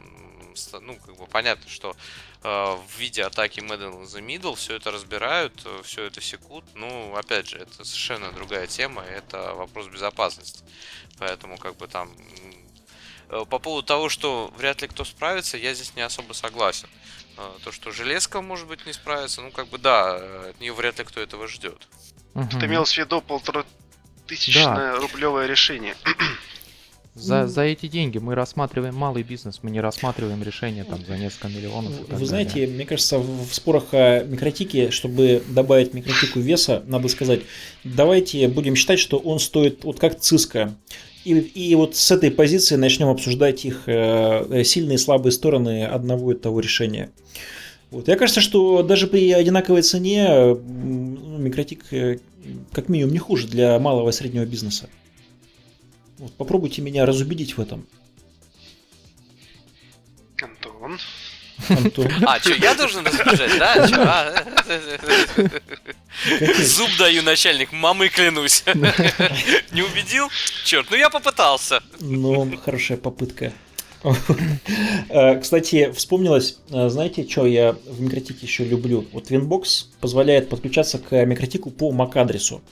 ну, 0.81 0.97
как 1.05 1.16
бы, 1.16 1.27
понятно, 1.27 1.69
что 1.69 1.97
э, 2.44 2.77
в 2.77 2.98
виде 2.98 3.24
атаки 3.24 3.59
Madden 3.59 4.01
in 4.01 4.05
the 4.05 4.24
Middle 4.24 4.55
все 4.55 4.77
это 4.77 4.93
разбирают, 4.93 5.66
все 5.82 6.05
это 6.05 6.20
секут, 6.20 6.64
ну, 6.74 7.16
опять 7.16 7.48
же, 7.48 7.59
это 7.59 7.85
совершенно 7.85 8.31
другая 8.31 8.69
тема, 8.69 9.02
это 9.02 9.55
вопрос 9.55 9.89
безопасности, 9.89 10.62
поэтому, 11.19 11.59
как 11.59 11.77
бы, 11.78 11.89
там 11.89 12.14
по 13.49 13.59
поводу 13.59 13.87
того, 13.87 14.09
что 14.09 14.53
вряд 14.57 14.83
ли 14.83 14.89
кто 14.89 15.05
справится, 15.05 15.57
я 15.57 15.75
здесь 15.75 15.95
не 15.97 16.03
особо 16.03 16.33
согласен. 16.33 16.89
Э, 17.39 17.43
то, 17.65 17.73
что 17.73 17.91
железка, 17.91 18.43
может 18.43 18.69
быть, 18.69 18.85
не 18.87 18.93
справится, 18.93 19.41
ну, 19.41 19.51
как 19.51 19.69
бы, 19.69 19.79
да, 19.79 20.19
э, 20.19 20.51
от 20.51 20.61
нее 20.61 20.73
вряд 20.73 20.99
ли 20.99 21.05
кто 21.05 21.21
этого 21.21 21.49
ждет. 21.49 21.89
Угу. 22.35 22.59
Ты 22.61 22.67
имел 22.67 22.85
в 22.85 22.97
виду 22.97 23.21
полтора 23.21 23.65
тысячное 24.27 24.93
да. 24.93 24.97
рублевое 24.97 25.49
решение. 25.49 25.95
За, 27.15 27.47
за 27.47 27.61
эти 27.65 27.89
деньги 27.89 28.17
мы 28.17 28.35
рассматриваем 28.35 28.95
малый 28.95 29.23
бизнес, 29.23 29.59
мы 29.61 29.71
не 29.71 29.83
рассматриваем 29.83 30.43
решение 30.43 30.85
там 30.85 31.05
за 31.05 31.19
несколько 31.19 31.49
миллионов. 31.49 31.93
Вы 32.09 32.25
знаете, 32.25 32.61
далее. 32.61 32.69
мне 32.69 32.87
кажется, 32.87 33.19
в 33.19 33.53
спорах 33.53 33.93
о 33.93 34.25
микротике, 34.25 34.91
чтобы 34.91 35.43
добавить 35.47 35.93
микротику 35.93 36.41
веса, 36.41 36.83
надо 36.87 37.09
сказать, 37.09 37.43
давайте 37.85 38.49
будем 38.49 38.77
считать, 38.77 38.99
что 38.99 39.19
он 39.19 39.41
стоит 39.41 39.85
вот 39.85 40.01
как 40.01 40.21
циска. 40.21 40.75
И, 41.24 41.39
и 41.39 41.74
вот 41.74 41.94
с 41.97 42.11
этой 42.11 42.31
позиции 42.31 42.77
начнем 42.77 43.09
обсуждать 43.09 43.65
их 43.65 43.85
э, 43.86 44.65
сильные 44.65 44.97
и 44.97 44.99
слабые 44.99 45.32
стороны 45.32 45.85
одного 45.85 46.32
и 46.32 46.35
того 46.35 46.61
решения. 46.61 47.11
Вот. 47.90 48.09
Я 48.09 48.16
кажется, 48.16 48.40
что 48.40 48.82
даже 48.82 49.07
при 49.07 49.31
одинаковой 49.32 49.82
цене 49.82 50.57
микротик 50.57 51.85
э, 51.93 52.19
как 52.73 52.89
минимум 52.89 53.12
не 53.12 53.19
хуже 53.19 53.47
для 53.47 53.78
малого 53.78 54.09
и 54.09 54.12
среднего 54.12 54.44
бизнеса. 54.44 54.89
Вот, 56.19 56.32
попробуйте 56.32 56.82
меня 56.82 57.07
разубедить 57.07 57.57
в 57.57 57.61
этом. 57.61 57.86
Антон. 61.69 62.09
А, 62.27 62.39
что, 62.41 62.55
я 62.55 62.74
должен 62.74 63.07
разбежать, 63.07 63.59
да? 63.59 63.89
А? 63.99 64.45
Зуб 66.62 66.91
даю, 66.99 67.23
начальник, 67.23 67.73
мамой 67.73 68.09
клянусь. 68.09 68.65
Не 69.70 69.83
убедил? 69.83 70.31
Черт, 70.65 70.91
ну 70.91 70.97
я 70.97 71.11
попытался. 71.11 71.83
Ну, 72.01 72.51
хорошая 72.65 72.99
попытка. 72.99 73.53
Э, 75.09 75.39
кстати, 75.41 75.91
вспомнилось, 75.93 76.59
э, 76.70 76.89
знаете, 76.89 77.27
что 77.29 77.47
я 77.47 77.77
в 77.87 78.01
микротике 78.01 78.47
еще 78.47 78.65
люблю? 78.65 79.05
Вот 79.12 79.31
Winbox 79.31 79.87
позволяет 80.01 80.49
подключаться 80.49 80.99
к 80.99 81.24
микротику 81.24 81.70
по 81.70 81.93
MAC-адресу. 81.93 82.62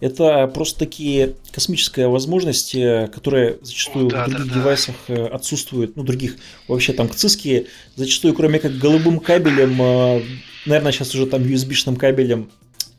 Это 0.00 0.46
просто 0.48 0.80
такие 0.80 1.34
космическая 1.52 2.08
возможность, 2.08 2.74
э, 2.74 3.08
которая 3.12 3.56
зачастую 3.62 4.08
О, 4.08 4.10
да, 4.10 4.26
в 4.26 4.30
других 4.30 4.48
да, 4.48 4.54
девайсах 4.54 4.94
да. 5.08 5.26
отсутствует. 5.28 5.96
Ну, 5.96 6.02
других 6.02 6.36
вообще 6.68 6.92
там 6.92 7.08
к 7.08 7.14
ЦИСКе 7.14 7.66
зачастую, 7.96 8.34
кроме 8.34 8.58
как 8.58 8.76
голубым 8.78 9.20
кабелем, 9.20 10.22
наверное, 10.66 10.92
сейчас 10.92 11.14
уже 11.14 11.26
там 11.26 11.42
USB-шным 11.42 11.96
кабелем 11.96 12.50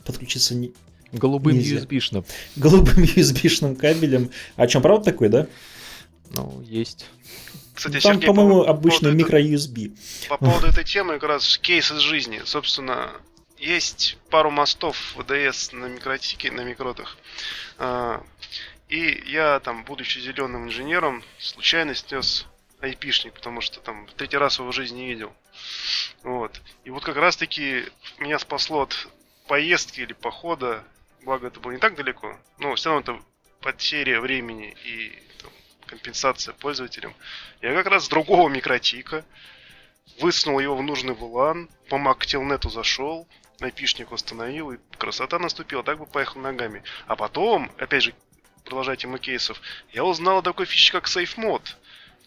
подключиться 0.06 0.56
не, 0.56 0.72
Голубым 1.12 1.57
USB-шным. 1.57 2.26
Голубым 2.56 3.03
USB-шным 3.03 3.76
кабелем. 3.76 4.32
А 4.56 4.68
чем 4.68 4.82
правда 4.82 5.06
такой, 5.06 5.30
да? 5.30 5.48
Ну, 6.36 6.62
есть. 6.68 7.06
Кстати, 7.76 7.99
Там, 7.99 8.22
по-моему, 8.22 8.64
по 8.64 8.69
обычный 8.69 9.14
микро-USB. 9.14 9.97
По 10.30 10.38
поводу 10.38 10.68
этой 10.68 10.85
темы 10.85 11.15
как 11.15 11.30
раз 11.30 11.57
кейс 11.57 11.91
из 11.91 11.99
жизни. 11.99 12.41
Собственно, 12.45 13.11
есть 13.57 14.18
пару 14.30 14.49
мостов 14.49 15.15
ВДС 15.18 15.73
на 15.73 15.85
микротике, 15.88 16.52
на 16.52 16.61
микротах. 16.61 17.18
А, 17.77 18.23
и 18.88 19.23
я 19.27 19.60
там, 19.60 19.84
будучи 19.84 20.19
зеленым 20.19 20.68
инженером, 20.68 21.23
случайно 21.38 21.93
снес 21.95 22.45
айпишник, 22.80 23.34
потому 23.34 23.61
что 23.61 23.80
там 23.80 24.07
в 24.07 24.14
третий 24.14 24.38
раз 24.38 24.60
его 24.60 24.69
в 24.69 24.76
жизни 24.76 24.99
не 24.99 25.07
видел. 25.07 25.34
Вот. 26.23 26.61
И 26.84 26.89
вот 26.89 27.03
как 27.03 27.18
раз 27.18 27.35
таки 27.35 27.85
меня 28.19 28.39
спасло 28.39 28.84
от 28.84 29.07
поездки 29.47 30.02
или 30.02 30.14
похода, 30.14 30.84
благо 31.23 31.47
это 31.47 31.60
было 31.60 31.72
не 31.72 31.77
так 31.77 31.95
далеко, 31.95 32.38
но 32.57 32.76
все 32.76 32.89
равно 32.89 33.02
это 33.02 33.26
потеря 33.61 34.22
времени 34.22 34.76
и 34.85 35.18
компенсация 35.86 36.53
пользователям. 36.53 37.14
Я 37.62 37.74
как 37.74 37.88
раз 37.88 38.06
с 38.06 38.10
другого 38.10 38.49
микротика 38.49 39.26
высунул 40.20 40.60
его 40.60 40.76
в 40.76 40.84
нужный 40.84 41.14
вулан, 41.14 41.70
по 41.90 41.95
MacTelnet 41.95 42.70
зашел, 42.70 43.28
айпишник 43.62 44.12
установил, 44.12 44.72
и 44.72 44.78
красота 44.98 45.40
наступила, 45.40 45.84
так 45.84 45.98
бы 45.98 46.06
поехал 46.06 46.41
ногами. 46.41 46.84
А 47.07 47.16
потом, 47.16 47.72
опять 47.78 48.03
же, 48.03 48.14
продолжая 48.64 48.95
тему 48.95 49.18
кейсов, 49.18 49.62
я 49.94 50.03
узнал 50.03 50.40
о 50.40 50.41
такой 50.41 50.66
фиче, 50.66 50.91
как 50.91 51.06
Safe 51.06 51.36
Mode. 51.38 51.76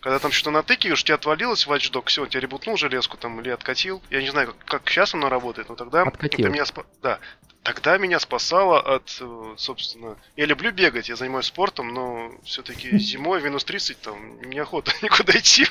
Когда 0.01 0.19
там 0.19 0.31
что-то 0.33 0.51
натыкиваешь, 0.51 1.03
у 1.03 1.05
тебя 1.05 1.17
отвалилось 1.17 1.67
Watch 1.67 1.91
Dogs, 1.93 2.07
все, 2.09 2.27
тебя 2.27 2.41
ребутнул 2.41 2.77
железку 2.77 3.17
там 3.17 3.41
или 3.41 3.51
откатил. 3.51 4.03
Я 4.11 4.23
не 4.23 4.31
знаю, 4.31 4.49
как, 4.49 4.65
как 4.83 4.91
сейчас 4.91 5.15
оно 5.15 5.29
работает, 5.29 5.69
но 5.69 5.75
тогда 5.75 6.03
Откатил. 6.03 6.41
это 6.47 6.53
меня 6.53 6.67
спа... 6.67 6.85
Да. 7.03 7.19
Тогда 7.65 7.99
меня 7.99 8.19
спасало 8.19 8.81
от, 8.81 9.19
э, 9.21 9.55
собственно... 9.59 10.17
Я 10.37 10.47
люблю 10.47 10.71
бегать, 10.73 11.11
я 11.11 11.17
занимаюсь 11.17 11.47
спортом, 11.47 11.93
но 11.93 12.31
все-таки 12.45 12.97
зимой 12.99 13.43
минус 13.43 13.65
30, 13.65 14.01
там, 14.01 14.41
неохота 14.49 14.93
никуда 15.03 15.37
идти. 15.37 15.67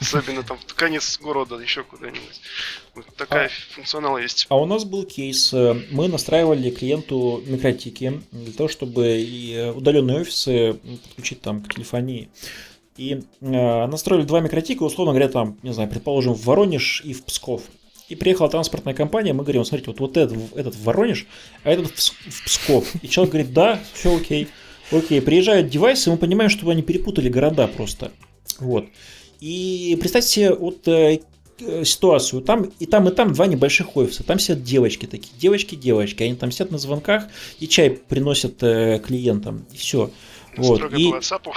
Особенно 0.00 0.42
там 0.42 0.58
в 0.58 0.74
конец 0.74 1.18
города, 1.20 1.56
еще 1.56 1.84
куда-нибудь. 1.84 2.40
Вот 2.94 3.06
такая 3.14 3.50
функционал 3.70 4.18
есть. 4.18 4.46
А 4.48 4.56
у 4.56 4.64
нас 4.66 4.84
был 4.84 5.04
кейс. 5.04 5.52
э, 5.52 5.74
Мы 5.90 6.08
настраивали 6.08 6.70
клиенту 6.70 7.42
микротики 7.46 8.22
для 8.32 8.52
того, 8.52 8.68
чтобы 8.68 9.06
и 9.20 9.54
э, 9.54 9.70
удаленные 9.70 10.22
офисы 10.22 10.80
подключить 11.04 11.42
там 11.42 11.62
к 11.62 11.72
телефонии. 11.74 12.28
И 12.96 13.22
э, 13.40 13.86
настроили 13.86 14.24
два 14.24 14.40
микротика, 14.40 14.82
условно 14.82 15.12
говоря, 15.12 15.28
там, 15.28 15.58
не 15.62 15.72
знаю, 15.72 15.88
предположим, 15.88 16.34
в 16.34 16.44
Воронеж 16.44 17.02
и 17.04 17.12
в 17.12 17.24
Псков. 17.24 17.62
И 18.08 18.14
приехала 18.14 18.48
транспортная 18.48 18.94
компания, 18.94 19.32
мы 19.32 19.42
говорим, 19.42 19.64
смотрите, 19.64 19.90
вот, 19.90 20.00
вот 20.00 20.16
этот, 20.16 20.38
этот 20.54 20.74
в 20.74 20.84
Воронеж, 20.84 21.26
а 21.64 21.70
этот 21.70 21.88
в 21.98 22.44
Псков. 22.44 22.94
И 23.02 23.08
человек 23.08 23.32
говорит, 23.32 23.52
да, 23.52 23.80
все 23.94 24.16
окей. 24.16 24.48
Окей, 24.92 25.20
приезжают 25.20 25.68
девайсы, 25.68 26.10
мы 26.10 26.16
понимаем, 26.16 26.48
что 26.48 26.68
они 26.70 26.82
перепутали 26.82 27.28
города 27.28 27.66
просто. 27.66 28.12
Вот. 28.60 28.86
И 29.40 29.96
представьте 30.00 30.30
себе 30.30 30.54
вот 30.54 30.86
э, 30.88 31.20
э, 31.60 31.84
ситуацию. 31.84 32.42
Там 32.42 32.70
и 32.78 32.86
там, 32.86 33.08
и 33.08 33.12
там 33.12 33.32
два 33.32 33.46
небольших 33.46 33.96
офиса. 33.96 34.22
Там 34.22 34.38
сидят 34.38 34.62
девочки 34.62 35.06
такие. 35.06 35.32
Девочки-девочки. 35.38 36.22
Они 36.22 36.34
там 36.34 36.50
сидят 36.50 36.70
на 36.70 36.78
звонках 36.78 37.24
и 37.58 37.68
чай 37.68 37.90
приносят 37.90 38.62
э, 38.62 39.00
клиентам. 39.04 39.66
И 39.72 39.76
все. 39.76 40.10
Вот. 40.56 40.76
Строго 40.76 40.96
И- 40.96 41.10
по 41.10 41.16
WhatsApp. 41.16 41.52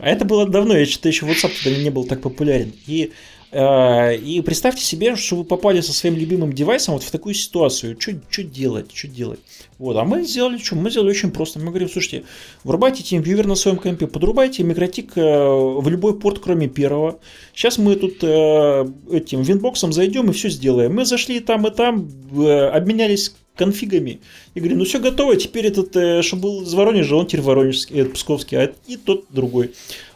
а 0.00 0.08
это 0.08 0.24
было 0.24 0.46
давно, 0.46 0.76
я 0.76 0.86
что-то 0.86 1.08
еще 1.08 1.26
WhatsApp 1.26 1.52
тогда 1.62 1.78
не 1.80 1.90
был 1.90 2.04
так 2.04 2.20
популярен. 2.20 2.72
И, 2.86 3.12
э, 3.52 4.16
и 4.16 4.40
представьте 4.42 4.82
себе, 4.82 5.16
что 5.16 5.36
вы 5.36 5.44
попали 5.44 5.80
со 5.80 5.92
своим 5.92 6.16
любимым 6.16 6.52
девайсом 6.52 6.94
вот 6.94 7.02
в 7.02 7.10
такую 7.10 7.34
ситуацию. 7.34 7.96
Что 7.98 8.42
делать? 8.42 8.90
Что 8.94 9.08
делать? 9.08 9.40
Вот, 9.78 9.96
а 9.96 10.04
мы 10.04 10.24
сделали 10.24 10.58
что? 10.58 10.76
Мы 10.76 10.90
сделали 10.90 11.10
очень 11.10 11.30
просто. 11.30 11.58
Мы 11.58 11.66
говорим, 11.70 11.88
слушайте, 11.88 12.24
врубайте 12.64 13.02
TeamViewer 13.02 13.46
на 13.46 13.54
своем 13.54 13.78
компе, 13.78 14.06
подрубайте 14.06 14.62
микротик 14.62 15.16
э, 15.16 15.20
в 15.22 15.88
любой 15.88 16.18
порт, 16.18 16.38
кроме 16.38 16.68
первого. 16.68 17.18
Сейчас 17.54 17.78
мы 17.78 17.96
тут 17.96 18.18
э, 18.22 18.86
этим 19.10 19.42
винбоксом 19.42 19.92
зайдем 19.92 20.30
и 20.30 20.32
все 20.32 20.48
сделаем. 20.50 20.94
Мы 20.94 21.04
зашли 21.04 21.38
и 21.38 21.40
там, 21.40 21.66
и 21.66 21.70
там, 21.70 22.08
обменялись 22.32 23.34
конфигами. 23.64 24.20
И 24.54 24.60
говорю, 24.60 24.76
ну 24.78 24.84
все 24.84 24.98
готово, 24.98 25.36
теперь 25.36 25.66
этот, 25.66 25.94
э, 25.96 26.22
что 26.22 26.36
был 26.36 26.62
из 26.62 26.72
Воронежа, 26.74 27.14
он 27.16 27.26
теперь 27.26 27.42
воронежский, 27.42 28.00
э, 28.00 28.04
псковский, 28.06 28.58
а 28.58 28.72
и 28.86 28.96
тот 28.96 29.26
другой. 29.30 29.70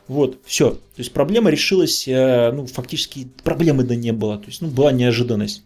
Вот, 0.09 0.39
все. 0.45 0.71
То 0.71 0.99
есть 0.99 1.13
проблема 1.13 1.51
решилась, 1.51 2.09
э, 2.09 2.51
ну, 2.53 2.67
фактически 2.67 3.29
проблемы 3.43 3.85
да 3.85 3.95
не 3.95 4.13
было. 4.13 4.39
То 4.39 4.47
есть, 4.47 4.63
ну, 4.63 4.69
была 4.69 4.93
неожиданность. 4.93 5.63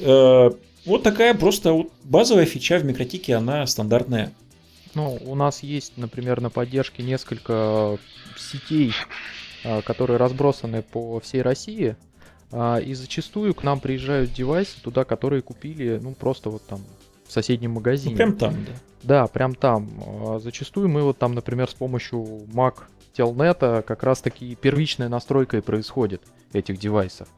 Э, 0.00 0.50
Вот 0.86 1.02
такая 1.02 1.34
просто 1.34 1.72
вот 1.72 1.88
базовая 2.04 2.46
фича 2.46 2.78
в 2.78 2.84
микротике, 2.84 3.34
она 3.34 3.66
стандартная. 3.66 4.30
Ну, 4.94 5.18
у 5.26 5.34
нас 5.34 5.62
есть, 5.64 5.92
например, 5.96 6.40
на 6.40 6.48
поддержке 6.48 7.02
несколько 7.02 7.98
сетей, 8.38 8.92
а, 9.64 9.82
которые 9.82 10.16
разбросаны 10.16 10.82
по 10.82 11.18
всей 11.20 11.42
России. 11.42 11.96
а, 12.52 12.78
И 12.78 12.94
зачастую 12.94 13.52
к 13.54 13.64
нам 13.64 13.80
приезжают 13.80 14.32
девайсы 14.32 14.76
туда, 14.82 15.04
которые 15.04 15.42
купили, 15.42 15.98
ну, 16.02 16.14
просто 16.14 16.50
вот 16.50 16.62
там 16.66 16.80
в 17.26 17.32
соседнем 17.32 17.70
Ну, 17.70 17.76
магазине. 17.76 18.16
прям 18.16 18.36
там, 18.36 18.54
да. 18.64 18.72
Да, 19.02 19.26
прям 19.26 19.54
там. 19.54 19.88
А, 20.06 20.38
Зачастую 20.38 20.88
мы 20.88 21.02
вот 21.02 21.18
там, 21.18 21.34
например, 21.34 21.68
с 21.70 21.74
помощью 21.74 22.18
Mac 22.52 22.74
Telnet 23.16 23.82
как 23.82 24.02
раз 24.02 24.20
таки 24.20 24.54
первичная 24.56 25.08
настройка 25.08 25.56
и 25.56 25.60
происходит 25.60 26.22
этих 26.52 26.78
девайсов. 26.78 27.28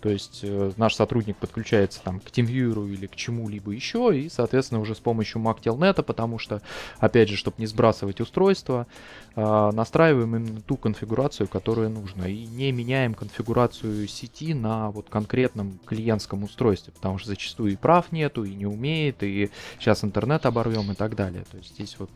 То 0.00 0.10
есть 0.10 0.40
э, 0.42 0.72
наш 0.76 0.94
сотрудник 0.94 1.36
подключается 1.36 2.02
там 2.02 2.20
к 2.20 2.24
TeamViewer 2.24 2.92
или 2.92 3.06
к 3.06 3.16
чему-либо 3.16 3.72
еще, 3.72 4.18
и, 4.18 4.28
соответственно, 4.28 4.80
уже 4.80 4.94
с 4.94 4.98
помощью 4.98 5.40
Mac 5.40 5.60
Telnet, 5.62 6.02
потому 6.02 6.38
что, 6.38 6.62
опять 6.98 7.28
же, 7.28 7.36
чтобы 7.36 7.56
не 7.58 7.66
сбрасывать 7.66 8.20
устройство, 8.20 8.86
а, 9.34 9.70
настраиваем 9.72 10.36
именно 10.36 10.60
ту 10.60 10.76
конфигурацию, 10.76 11.48
которая 11.48 11.88
нужна, 11.88 12.28
и 12.28 12.46
не 12.46 12.72
меняем 12.72 13.14
конфигурацию 13.14 14.08
сети 14.08 14.54
на 14.54 14.90
вот 14.90 15.08
конкретном 15.08 15.78
клиентском 15.84 16.42
устройстве, 16.44 16.92
потому 16.92 17.18
что 17.18 17.28
зачастую 17.28 17.72
и 17.72 17.76
прав 17.76 18.12
нету, 18.12 18.44
и 18.44 18.54
не 18.54 18.66
умеет, 18.66 19.22
и 19.22 19.50
сейчас 19.78 20.04
интернет 20.04 20.46
оборвем 20.46 20.92
и 20.92 20.94
так 20.94 21.16
далее. 21.16 21.44
То 21.50 21.58
есть 21.58 21.74
здесь 21.74 21.96
вот 21.98 22.10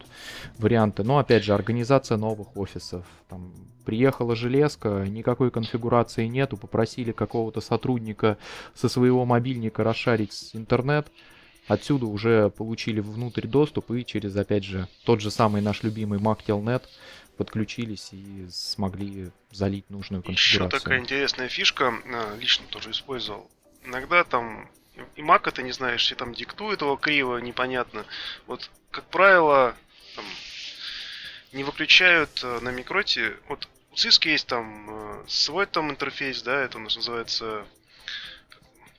варианты. 0.58 1.02
Но 1.02 1.18
опять 1.18 1.44
же, 1.44 1.54
организация 1.54 2.16
новых 2.16 2.56
офисов. 2.56 3.04
Там 3.28 3.52
приехала 3.90 4.36
железка, 4.36 5.04
никакой 5.08 5.50
конфигурации 5.50 6.26
нету, 6.26 6.56
попросили 6.56 7.10
какого-то 7.10 7.60
сотрудника 7.60 8.38
со 8.72 8.88
своего 8.88 9.24
мобильника 9.24 9.82
расшарить 9.82 10.50
интернет. 10.52 11.08
Отсюда 11.66 12.06
уже 12.06 12.50
получили 12.50 13.00
внутрь 13.00 13.48
доступ 13.48 13.90
и 13.90 14.06
через, 14.06 14.36
опять 14.36 14.62
же, 14.62 14.86
тот 15.04 15.20
же 15.20 15.32
самый 15.32 15.60
наш 15.60 15.82
любимый 15.82 16.20
MacTelnet 16.20 16.84
подключились 17.36 18.10
и 18.12 18.46
смогли 18.48 19.32
залить 19.50 19.90
нужную 19.90 20.22
Еще 20.24 20.58
конфигурацию. 20.58 20.80
такая 20.80 21.00
интересная 21.00 21.48
фишка, 21.48 21.92
а, 22.12 22.36
лично 22.38 22.66
тоже 22.70 22.92
использовал. 22.92 23.50
Иногда 23.84 24.22
там 24.22 24.70
и 25.16 25.20
Mac 25.20 25.48
это 25.48 25.62
не 25.62 25.72
знаешь, 25.72 26.12
и 26.12 26.14
там 26.14 26.32
диктует 26.32 26.82
его 26.82 26.94
криво, 26.94 27.38
непонятно. 27.38 28.04
Вот, 28.46 28.70
как 28.92 29.04
правило, 29.06 29.74
там, 30.14 30.24
не 31.52 31.64
выключают 31.64 32.40
э, 32.44 32.60
на 32.60 32.70
микроте. 32.70 33.36
Вот 33.48 33.68
у 33.90 33.94
Cisco 33.94 34.28
есть 34.28 34.46
там 34.46 34.86
э, 34.88 35.24
свой 35.28 35.66
там 35.66 35.90
интерфейс, 35.90 36.42
да, 36.42 36.60
это 36.60 36.78
у 36.78 36.80
нас 36.80 36.96
называется 36.96 37.64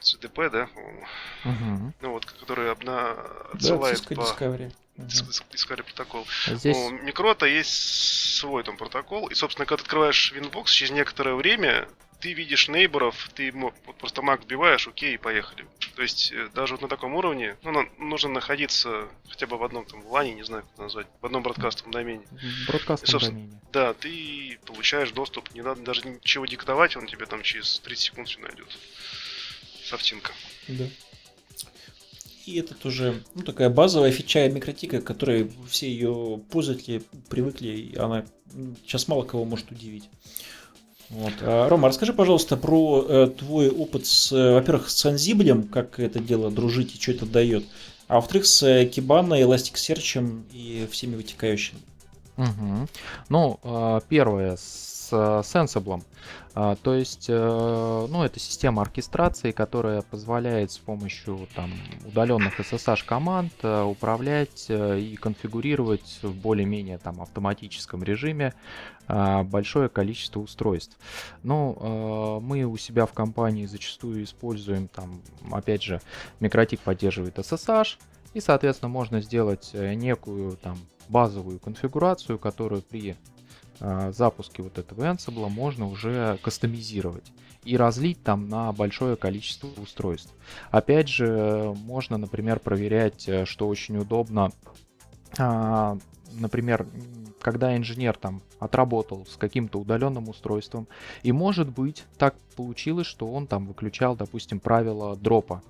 CDP, 0.02 0.50
да, 0.50 0.68
по-моему. 0.68 1.94
Ну 2.02 2.12
вот, 2.12 2.26
который 2.26 2.72
обна... 2.72 3.14
Да, 3.16 3.50
отсылает 3.54 4.00
Cisco 4.00 4.16
по 4.16 4.22
Discovery. 4.22 4.74
Discovery 4.98 5.84
протокол. 5.84 6.28
А 6.48 6.56
Здесь 6.56 6.78
У 6.78 6.92
микрота 6.92 7.46
есть 7.46 8.38
свой 8.38 8.64
там 8.64 8.78
протокол, 8.78 9.28
и, 9.28 9.34
собственно, 9.34 9.66
когда 9.66 9.78
ты 9.78 9.84
открываешь 9.84 10.34
Winbox, 10.36 10.66
через 10.68 10.92
некоторое 10.92 11.36
время 11.36 11.88
ты 12.22 12.34
видишь 12.34 12.70
нейборов, 12.70 13.30
ты 13.36 13.52
вот 13.52 13.74
просто 13.98 14.22
Mac 14.22 14.44
вбиваешь, 14.44 14.88
окей, 14.88 15.18
поехали. 15.18 15.66
То 15.96 16.04
есть 16.04 16.32
э, 16.32 16.50
даже 16.54 16.74
вот 16.76 16.82
на 16.82 16.88
таком 16.88 17.16
уровне, 17.16 17.58
ну, 17.64 17.72
на- 17.72 17.88
нужно 17.98 18.30
находиться 18.30 19.08
хотя 19.28 19.48
бы 19.48 19.58
в 19.58 19.64
одном 19.64 19.86
там 19.86 20.06
лане, 20.08 20.34
не 20.36 20.44
знаю, 20.44 20.64
как 20.64 20.72
это 20.74 20.82
назвать, 20.84 21.08
в 21.20 21.26
одном 21.26 21.44
бродкастовом 21.44 21.92
домене. 21.92 22.24
собственно, 23.04 23.40
домене. 23.40 23.60
Да, 23.74 23.94
ты 23.94 24.58
получаешь 24.66 25.12
доступ, 25.12 25.54
не 25.54 25.62
надо 25.62 25.82
даже 25.82 26.08
ничего 26.08 26.46
диктовать, 26.46 26.96
он 26.96 27.08
тебе 27.08 27.26
там 27.26 27.42
через 27.42 27.80
30 27.80 28.04
секунд 28.06 28.28
все 28.30 28.40
найдет. 28.40 28.70
Софтинка. 29.84 30.32
Да. 30.68 30.86
И 32.46 32.58
это 32.60 32.74
тоже 32.74 33.24
ну, 33.36 33.44
такая 33.44 33.70
базовая 33.70 34.12
фича 34.12 34.48
микротика, 34.50 35.02
которой 35.02 35.52
все 35.70 35.90
ее 35.90 36.42
пользователи 36.52 37.04
привыкли, 37.30 37.68
и 37.70 37.96
она 37.98 38.26
м, 38.54 38.76
сейчас 38.84 39.08
мало 39.08 39.24
кого 39.24 39.46
может 39.46 39.72
удивить. 39.72 40.10
Вот. 41.12 41.34
А, 41.42 41.68
Рома, 41.68 41.90
расскажи, 41.90 42.14
пожалуйста, 42.14 42.56
про 42.56 43.06
э, 43.08 43.28
твой 43.38 43.70
опыт 43.70 44.06
с, 44.06 44.32
э, 44.32 44.54
во-первых, 44.54 44.90
с 44.90 45.06
Ansible, 45.06 45.68
как 45.68 46.00
это 46.00 46.20
дело 46.20 46.50
дружить 46.50 46.96
и 46.96 47.02
что 47.02 47.12
это 47.12 47.26
дает, 47.26 47.66
а 48.08 48.16
во-вторых, 48.16 48.46
с 48.46 48.64
э, 48.64 48.86
Elasticsearch 48.86 50.44
и 50.54 50.88
всеми 50.90 51.16
вытекающими. 51.16 51.80
Угу. 52.38 52.88
Ну, 53.28 53.60
а, 53.64 54.00
первое 54.08 54.56
с 54.56 55.10
Sensible. 55.12 56.02
А, 56.54 56.76
то 56.76 56.94
есть, 56.94 57.28
э, 57.30 58.08
ну, 58.10 58.24
это 58.24 58.40
система 58.40 58.82
оркестрации, 58.82 59.52
которая 59.52 60.02
позволяет 60.02 60.72
с 60.72 60.78
помощью 60.78 61.48
там 61.56 61.72
удаленных 62.06 62.60
SSH 62.60 63.06
команд 63.06 63.54
э, 63.64 63.84
управлять 63.84 64.66
э, 64.68 65.00
и 65.00 65.16
конфигурировать 65.16 66.20
в 66.22 66.36
более-менее 66.36 66.98
там 66.98 67.22
автоматическом 67.22 68.04
режиме 68.04 68.54
а, 69.08 69.44
большое 69.44 69.90
количество 69.90 70.40
устройств. 70.40 70.98
Ну, 71.44 72.40
мы 72.42 72.64
у 72.64 72.78
себя 72.78 73.06
в 73.06 73.14
компании 73.14 73.66
зачастую 73.66 74.24
используем 74.24 74.88
там, 74.88 75.22
опять 75.52 75.84
же, 75.84 76.02
Микротик 76.40 76.80
поддерживает 76.80 77.38
SSH, 77.38 77.98
и, 78.34 78.40
соответственно, 78.40 78.90
можно 78.90 79.22
сделать 79.22 79.72
некую 79.74 80.56
там 80.58 80.78
базовую 81.10 81.60
конфигурацию, 81.60 82.40
которую 82.40 82.82
при 82.82 83.18
запуске 84.12 84.64
вот 84.64 84.78
этого 84.78 85.04
Ansible 85.04 85.50
можно 85.50 85.88
уже 85.88 86.38
кастомизировать 86.42 87.32
и 87.64 87.78
разлить 87.78 88.24
там 88.24 88.50
на 88.50 88.72
большое 88.72 89.16
количество 89.16 89.70
устройств. 89.82 90.34
Опять 90.72 91.08
же, 91.08 91.74
можно, 91.84 92.18
например, 92.18 92.60
проверять, 92.60 93.28
э, 93.28 93.46
что 93.46 93.68
очень 93.68 93.98
удобно, 93.98 94.52
э, 95.38 95.98
например, 96.34 96.88
когда 97.40 97.76
инженер 97.76 98.18
там 98.18 98.42
отработал 98.60 99.26
с 99.26 99.36
каким-то 99.36 99.80
удаленным 99.80 100.30
устройством, 100.30 100.88
и 101.24 101.32
может 101.32 101.70
быть 101.70 102.06
так 102.18 102.36
получилось, 102.56 103.08
что 103.08 103.28
он 103.28 103.48
там 103.48 103.68
выключал, 103.68 104.16
допустим, 104.16 104.60
правила 104.60 105.16
дропа 105.16 105.62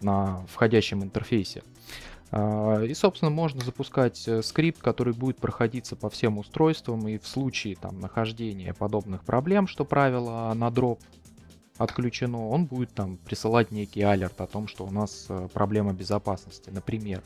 на 0.00 0.44
входящем 0.52 1.02
интерфейсе. 1.02 1.62
А, 2.30 2.82
и, 2.82 2.94
собственно, 2.94 3.30
можно 3.30 3.64
запускать 3.64 4.26
э, 4.26 4.42
скрипт, 4.42 4.80
который 4.80 5.14
будет 5.14 5.38
проходиться 5.38 5.96
по 5.96 6.10
всем 6.10 6.38
устройствам, 6.38 7.06
и 7.08 7.18
в 7.18 7.26
случае 7.26 7.76
там, 7.76 8.00
нахождения 8.00 8.74
подобных 8.74 9.24
проблем, 9.24 9.66
что 9.66 9.84
правило 9.84 10.52
на 10.54 10.70
дроп 10.70 11.00
отключено, 11.78 12.48
он 12.48 12.64
будет 12.64 12.92
там 12.92 13.16
присылать 13.18 13.70
некий 13.70 14.02
алерт 14.02 14.40
о 14.40 14.46
том, 14.46 14.68
что 14.68 14.84
у 14.84 14.90
нас 14.90 15.26
э, 15.28 15.48
проблема 15.52 15.92
безопасности, 15.92 16.70
например. 16.70 17.22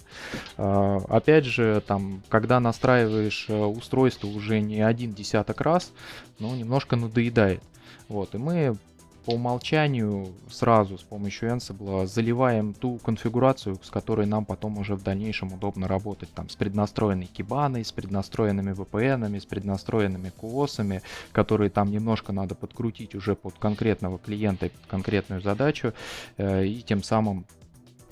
А, 0.57 0.99
опять 1.09 1.45
же, 1.45 1.83
там, 1.87 2.23
когда 2.29 2.61
настраиваешь 2.61 3.47
э, 3.49 3.57
устройство 3.57 4.27
уже 4.27 4.61
не 4.61 4.81
один 4.81 5.15
десяток 5.15 5.61
раз, 5.61 5.93
ну, 6.39 6.55
немножко 6.55 6.97
надоедает. 6.97 7.63
Вот, 8.09 8.35
и 8.35 8.39
мы 8.39 8.77
по 9.25 9.33
умолчанию 9.33 10.29
сразу 10.51 10.99
с 10.99 11.03
помощью 11.03 11.51
Ansible 11.51 12.07
заливаем 12.07 12.75
ту 12.75 12.99
конфигурацию, 12.99 13.79
с 13.83 13.91
которой 13.91 14.27
нам 14.27 14.45
потом 14.45 14.79
уже 14.79 14.95
в 14.95 15.03
дальнейшем 15.03 15.53
удобно 15.53 15.89
работать. 15.89 16.33
Там 16.35 16.49
с 16.49 16.57
преднастроенной 16.57 17.27
кибаной, 17.27 17.85
с 17.85 17.93
преднастроенными 17.93 18.73
VPN, 18.73 19.41
с 19.41 19.47
преднастроенными 19.47 20.33
QoS, 20.41 21.03
которые 21.33 21.71
там 21.71 21.91
немножко 21.91 22.33
надо 22.33 22.55
подкрутить 22.55 23.15
уже 23.15 23.35
под 23.35 23.55
конкретного 23.59 24.19
клиента 24.19 24.67
и 24.67 24.69
под 24.71 24.87
конкретную 24.87 25.41
задачу. 25.41 25.93
Э, 26.37 26.65
и 26.65 26.83
тем 26.83 27.03
самым 27.03 27.45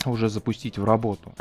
уже 0.07 0.29
запустить 0.29 0.79
в 0.79 0.85
работу. 0.85 1.33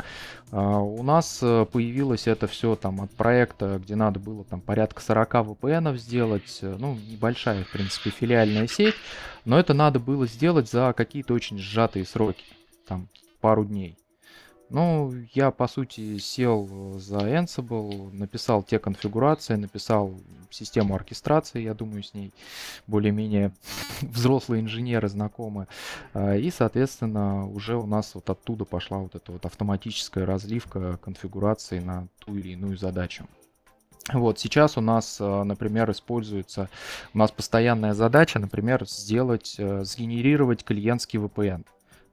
Uh, 0.50 0.80
у 0.80 1.02
нас 1.02 1.40
э, 1.42 1.66
появилось 1.70 2.26
это 2.26 2.46
все 2.46 2.74
там 2.74 3.02
от 3.02 3.10
проекта, 3.10 3.78
где 3.84 3.96
надо 3.96 4.18
было 4.18 4.44
там 4.44 4.62
порядка 4.62 5.02
40 5.02 5.34
VPN 5.34 5.96
сделать, 5.98 6.58
э, 6.62 6.76
ну 6.78 6.94
небольшая 6.94 7.64
в 7.64 7.70
принципе 7.70 8.08
филиальная 8.08 8.66
сеть, 8.66 8.94
но 9.44 9.58
это 9.58 9.74
надо 9.74 9.98
было 9.98 10.26
сделать 10.26 10.70
за 10.70 10.94
какие-то 10.96 11.34
очень 11.34 11.58
сжатые 11.58 12.06
сроки, 12.06 12.44
там 12.86 13.08
пару 13.42 13.66
дней. 13.66 13.96
Ну, 14.70 15.14
я, 15.32 15.50
по 15.50 15.66
сути, 15.66 16.18
сел 16.18 16.98
за 16.98 17.18
Ansible, 17.18 18.12
написал 18.12 18.62
те 18.62 18.78
конфигурации, 18.78 19.54
написал 19.54 20.14
систему 20.50 20.94
оркестрации, 20.94 21.62
я 21.62 21.74
думаю, 21.74 22.02
с 22.02 22.12
ней 22.12 22.32
более-менее 22.86 23.52
взрослые 24.02 24.62
инженеры 24.62 25.08
знакомы. 25.08 25.68
А, 26.12 26.36
и, 26.36 26.50
соответственно, 26.50 27.48
уже 27.48 27.76
у 27.76 27.86
нас 27.86 28.14
вот 28.14 28.28
оттуда 28.28 28.64
пошла 28.64 28.98
вот 28.98 29.14
эта 29.14 29.32
вот 29.32 29.46
автоматическая 29.46 30.26
разливка 30.26 30.98
конфигурации 30.98 31.78
на 31.78 32.08
ту 32.18 32.36
или 32.36 32.50
иную 32.50 32.76
задачу. 32.76 33.26
Вот 34.12 34.38
сейчас 34.38 34.76
у 34.76 34.80
нас, 34.82 35.18
а, 35.20 35.44
например, 35.44 35.90
используется, 35.90 36.68
у 37.14 37.18
нас 37.18 37.30
постоянная 37.30 37.94
задача, 37.94 38.38
например, 38.38 38.86
сделать, 38.86 39.56
э, 39.58 39.84
сгенерировать 39.84 40.64
клиентский 40.64 41.18
VPN. 41.18 41.64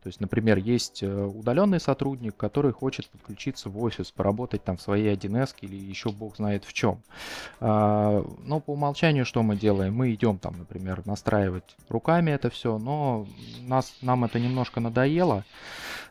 То 0.06 0.10
есть, 0.10 0.22
например, 0.22 0.60
есть 0.60 1.02
э, 1.02 1.08
удаленный 1.08 1.80
сотрудник, 1.80 2.38
который 2.38 2.72
хочет 2.72 3.10
подключиться 3.10 3.72
в 3.72 3.82
офис, 3.82 4.12
поработать 4.12 4.64
там 4.64 4.78
в 4.78 4.82
своей 4.84 5.12
1С 5.16 5.56
или 5.62 5.76
еще 5.76 6.12
бог 6.12 6.36
знает 6.36 6.64
в 6.64 6.74
чем. 6.74 7.02
А, 7.60 8.24
но 8.44 8.60
по 8.60 8.74
умолчанию 8.74 9.26
что 9.26 9.42
мы 9.42 9.56
делаем? 9.56 9.96
Мы 9.96 10.14
идем 10.14 10.38
там, 10.38 10.60
например, 10.60 11.02
настраивать 11.08 11.76
руками 11.90 12.30
это 12.30 12.52
все, 12.52 12.78
но 12.78 13.26
нас, 13.62 13.96
нам 14.04 14.24
это 14.26 14.40
немножко 14.40 14.80
надоело. 14.80 15.44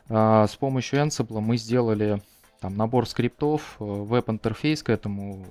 А, 0.09 0.45
с 0.45 0.57
помощью 0.57 0.99
Ansible 0.99 1.39
мы 1.39 1.55
сделали 1.55 2.21
там 2.59 2.75
набор 2.75 3.07
скриптов, 3.07 3.77
э, 3.79 3.83
веб-интерфейс 3.83 4.83
к 4.83 4.89
этому 4.89 5.45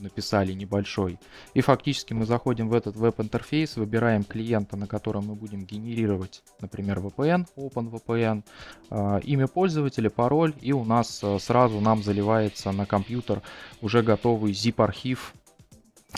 написали 0.00 0.52
небольшой. 0.52 1.18
И 1.54 1.60
фактически 1.60 2.12
мы 2.12 2.24
заходим 2.26 2.68
в 2.68 2.74
этот 2.74 2.96
веб-интерфейс, 2.96 3.76
выбираем 3.76 4.24
клиента, 4.24 4.76
на 4.76 4.86
котором 4.86 5.26
мы 5.26 5.34
будем 5.34 5.64
генерировать, 5.64 6.42
например, 6.60 6.98
VPN, 7.00 7.46
OpenVPN, 7.56 8.44
э, 8.90 9.20
имя 9.24 9.46
пользователя, 9.48 10.10
пароль, 10.10 10.54
и 10.60 10.72
у 10.72 10.84
нас 10.84 11.20
э, 11.22 11.38
сразу 11.38 11.80
нам 11.80 12.02
заливается 12.02 12.72
на 12.72 12.86
компьютер 12.86 13.42
уже 13.80 14.02
готовый 14.02 14.52
zip-архив 14.52 15.34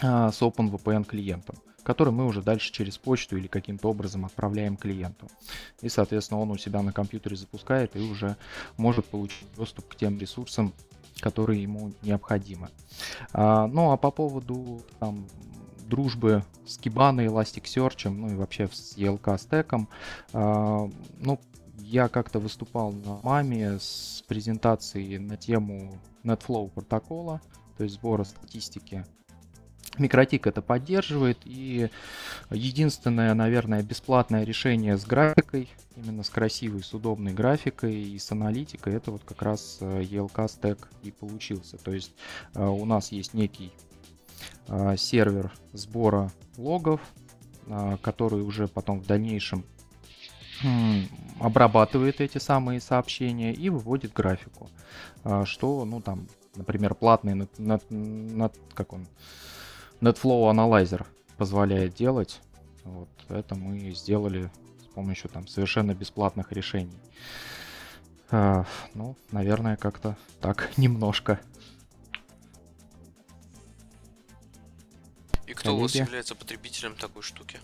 с 0.01 0.41
OpenVPN 0.41 1.05
клиентом 1.05 1.57
который 1.91 2.13
мы 2.13 2.25
уже 2.25 2.41
дальше 2.41 2.71
через 2.71 2.99
почту 2.99 3.37
или 3.37 3.49
каким-то 3.49 3.89
образом 3.89 4.25
отправляем 4.25 4.77
клиенту. 4.77 5.27
И, 5.81 5.89
соответственно, 5.89 6.39
он 6.39 6.53
у 6.53 6.57
себя 6.57 6.83
на 6.83 6.93
компьютере 6.93 7.35
запускает 7.35 7.97
и 7.97 7.99
уже 7.99 8.37
может 8.77 9.07
получить 9.07 9.49
доступ 9.57 9.89
к 9.89 9.97
тем 9.97 10.17
ресурсам, 10.17 10.73
которые 11.19 11.65
ему 11.65 11.93
необходимы. 12.03 12.69
А, 13.33 13.67
ну 13.67 13.91
а 13.91 13.97
по 13.97 14.13
поводу 14.13 14.83
там, 15.01 15.27
дружбы 15.85 16.45
с 16.65 16.79
Kibana, 16.79 17.27
Elasticsearch, 17.27 18.09
ну 18.09 18.29
и 18.31 18.37
вообще 18.37 18.69
с 18.69 18.97
ELK 18.97 19.37
стеком, 19.41 19.89
а, 20.33 20.89
ну, 21.19 21.41
я 21.79 22.07
как-то 22.07 22.39
выступал 22.39 22.93
на 22.93 23.19
маме 23.25 23.81
с 23.81 24.23
презентацией 24.29 25.19
на 25.19 25.37
тему 25.37 25.99
NetFlow 26.23 26.71
протокола, 26.71 27.41
то 27.77 27.83
есть 27.83 27.97
сбора 27.97 28.23
статистики 28.23 29.05
Микротик 29.99 30.47
это 30.47 30.63
поддерживает. 30.63 31.39
И 31.45 31.91
единственное, 32.51 33.35
наверное, 33.35 33.83
бесплатное 33.83 34.45
решение 34.45 34.97
с 34.97 35.05
графикой, 35.05 35.69
именно 35.97 36.23
с 36.23 36.31
красивой, 36.31 36.83
с 36.83 36.95
удобной 36.95 37.33
графикой 37.33 37.95
и 37.95 38.19
с 38.19 38.31
аналитикой, 38.31 38.95
это 38.95 39.11
вот 39.11 39.23
как 39.25 39.43
раз 39.43 39.79
э, 39.81 40.03
ELK 40.03 40.49
стек 40.49 40.89
и 41.03 41.11
получился. 41.11 41.77
То 41.77 41.93
есть 41.93 42.13
э, 42.55 42.65
у 42.65 42.85
нас 42.85 43.13
есть 43.13 43.35
некий 43.35 43.73
э, 44.69 44.97
сервер 44.97 45.53
сбора 45.73 46.33
логов, 46.57 47.01
который 48.03 48.43
уже 48.43 48.67
потом 48.67 49.01
в 49.01 49.07
дальнейшем 49.07 49.65
обрабатывает 51.39 52.21
эти 52.21 52.39
самые 52.39 52.81
сообщения 52.81 53.53
и 53.53 53.69
выводит 53.69 54.13
графику. 54.13 54.69
Что, 55.45 55.85
ну 55.85 56.01
там, 56.01 56.27
например, 56.57 56.95
платный, 56.97 57.47
как 58.75 58.93
он, 58.93 59.07
NetFlow 60.01 60.51
Analyzer 60.53 61.07
позволяет 61.37 61.95
делать. 61.95 62.41
Вот 62.85 63.09
это 63.29 63.55
мы 63.55 63.91
сделали 63.93 64.51
с 64.83 64.87
помощью 64.95 65.31
там 65.31 65.47
совершенно 65.47 65.95
бесплатных 65.95 66.53
решений. 66.53 66.99
А, 68.31 68.65
ну, 68.95 69.17
наверное, 69.33 69.77
как-то 69.77 70.17
так 70.41 70.71
немножко. 70.77 71.41
И 75.47 75.53
кто 75.53 75.71
Коллеги? 75.71 75.79
у 75.79 75.83
вас 75.83 75.95
является 75.95 76.35
потребителем 76.35 76.95
такой 76.95 77.23
штуки? 77.23 77.59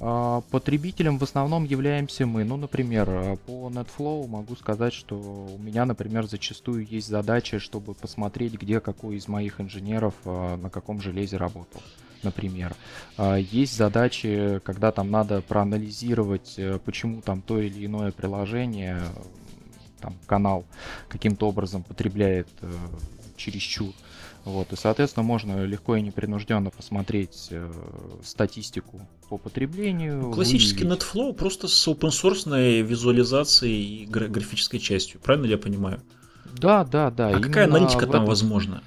А, 0.00 0.40
потребителем 0.50 1.18
в 1.18 1.22
основном 1.22 1.64
являемся 1.64 2.26
мы. 2.26 2.44
Ну, 2.44 2.56
например, 2.56 3.08
э, 3.08 3.36
по 3.36 3.70
NetFlow 3.70 4.26
могу 4.26 4.56
сказать, 4.56 4.92
что 4.92 5.16
у 5.16 5.58
меня, 5.58 5.84
например, 5.84 6.26
зачастую 6.26 6.84
есть 6.86 7.08
задача, 7.08 7.60
чтобы 7.60 7.94
посмотреть, 7.94 8.54
где 8.54 8.80
какой 8.80 9.16
из 9.16 9.28
моих 9.28 9.60
инженеров 9.60 10.14
э, 10.24 10.56
на 10.56 10.70
каком 10.70 11.00
железе 11.00 11.36
работал 11.36 11.82
например. 12.22 12.74
А, 13.18 13.36
есть 13.36 13.76
задачи, 13.76 14.58
когда 14.64 14.92
там 14.92 15.10
надо 15.10 15.42
проанализировать, 15.42 16.54
э, 16.56 16.78
почему 16.82 17.20
там 17.20 17.42
то 17.42 17.60
или 17.60 17.84
иное 17.84 18.12
приложение, 18.12 19.02
там 20.00 20.14
канал 20.26 20.64
каким-то 21.08 21.46
образом 21.48 21.82
потребляет 21.82 22.48
чересчур. 23.36 23.92
Вот, 24.44 24.72
и, 24.72 24.76
соответственно, 24.76 25.24
можно 25.24 25.64
легко 25.64 25.96
и 25.96 26.02
непринужденно 26.02 26.70
посмотреть 26.70 27.48
э, 27.50 27.72
статистику 28.22 29.08
по 29.30 29.38
потреблению. 29.38 30.30
Классический 30.32 30.84
выявить. 30.84 31.02
NetFlow 31.02 31.32
просто 31.32 31.66
с 31.66 31.88
open 31.88 32.10
source 32.10 32.82
визуализацией 32.82 34.02
и 34.02 34.06
гра- 34.06 34.28
графической 34.28 34.80
частью, 34.80 35.20
правильно 35.20 35.46
ли 35.46 35.52
я 35.52 35.58
понимаю? 35.58 36.02
Да, 36.58 36.84
да, 36.84 37.10
да. 37.10 37.28
А 37.30 37.40
какая 37.40 37.64
аналитика 37.64 38.06
там 38.06 38.26
возможна? 38.26 38.82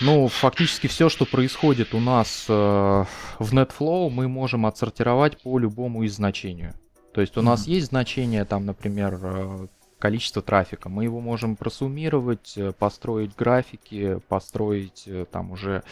ну, 0.00 0.28
фактически 0.28 0.86
все, 0.86 1.08
что 1.08 1.24
происходит 1.24 1.94
у 1.94 2.00
нас 2.00 2.46
э, 2.48 2.52
в 2.52 3.54
NetFlow, 3.54 4.10
мы 4.10 4.28
можем 4.28 4.66
отсортировать 4.66 5.42
по 5.42 5.58
любому 5.58 6.02
из 6.04 6.14
значению. 6.14 6.74
То 7.14 7.20
есть 7.20 7.36
у 7.36 7.40
mm-hmm. 7.40 7.44
нас 7.44 7.66
есть 7.66 7.86
значение, 7.86 8.44
там, 8.44 8.66
например, 8.66 9.18
э, 9.22 9.66
количество 10.06 10.40
трафика. 10.40 10.88
Мы 10.88 11.02
его 11.02 11.20
можем 11.20 11.56
просуммировать, 11.56 12.52
э, 12.56 12.70
построить 12.70 13.34
графики, 13.34 14.20
построить 14.28 15.02
э, 15.06 15.24
там 15.28 15.50
уже 15.50 15.82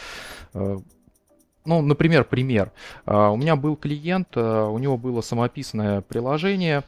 э, 0.54 0.78
ну, 1.64 1.82
например, 1.82 2.24
пример. 2.24 2.72
Uh, 3.06 3.32
у 3.32 3.36
меня 3.38 3.56
был 3.56 3.74
клиент, 3.74 4.36
у 4.36 4.76
него 4.76 4.98
было 4.98 5.22
самописное 5.22 6.02
приложение, 6.02 6.82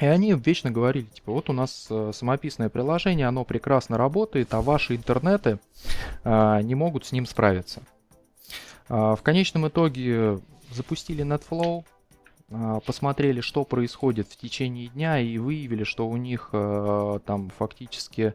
и 0.00 0.06
они 0.06 0.32
вечно 0.32 0.72
говорили, 0.72 1.04
типа, 1.04 1.30
вот 1.30 1.48
у 1.50 1.52
нас 1.52 1.88
самописное 2.12 2.68
приложение, 2.68 3.28
оно 3.28 3.44
прекрасно 3.44 3.96
работает, 3.96 4.52
а 4.54 4.60
ваши 4.60 4.96
интернеты 4.96 5.60
не 6.24 6.74
могут 6.74 7.06
с 7.06 7.12
ним 7.12 7.26
справиться. 7.26 7.80
В 8.88 9.20
конечном 9.22 9.68
итоге 9.68 10.40
запустили 10.72 11.24
NetFlow, 11.24 11.84
посмотрели, 12.48 13.40
что 13.40 13.64
происходит 13.64 14.28
в 14.28 14.36
течение 14.36 14.88
дня 14.88 15.18
и 15.18 15.38
выявили, 15.38 15.84
что 15.84 16.08
у 16.08 16.16
них 16.16 16.50
там 16.52 17.50
фактически 17.58 18.34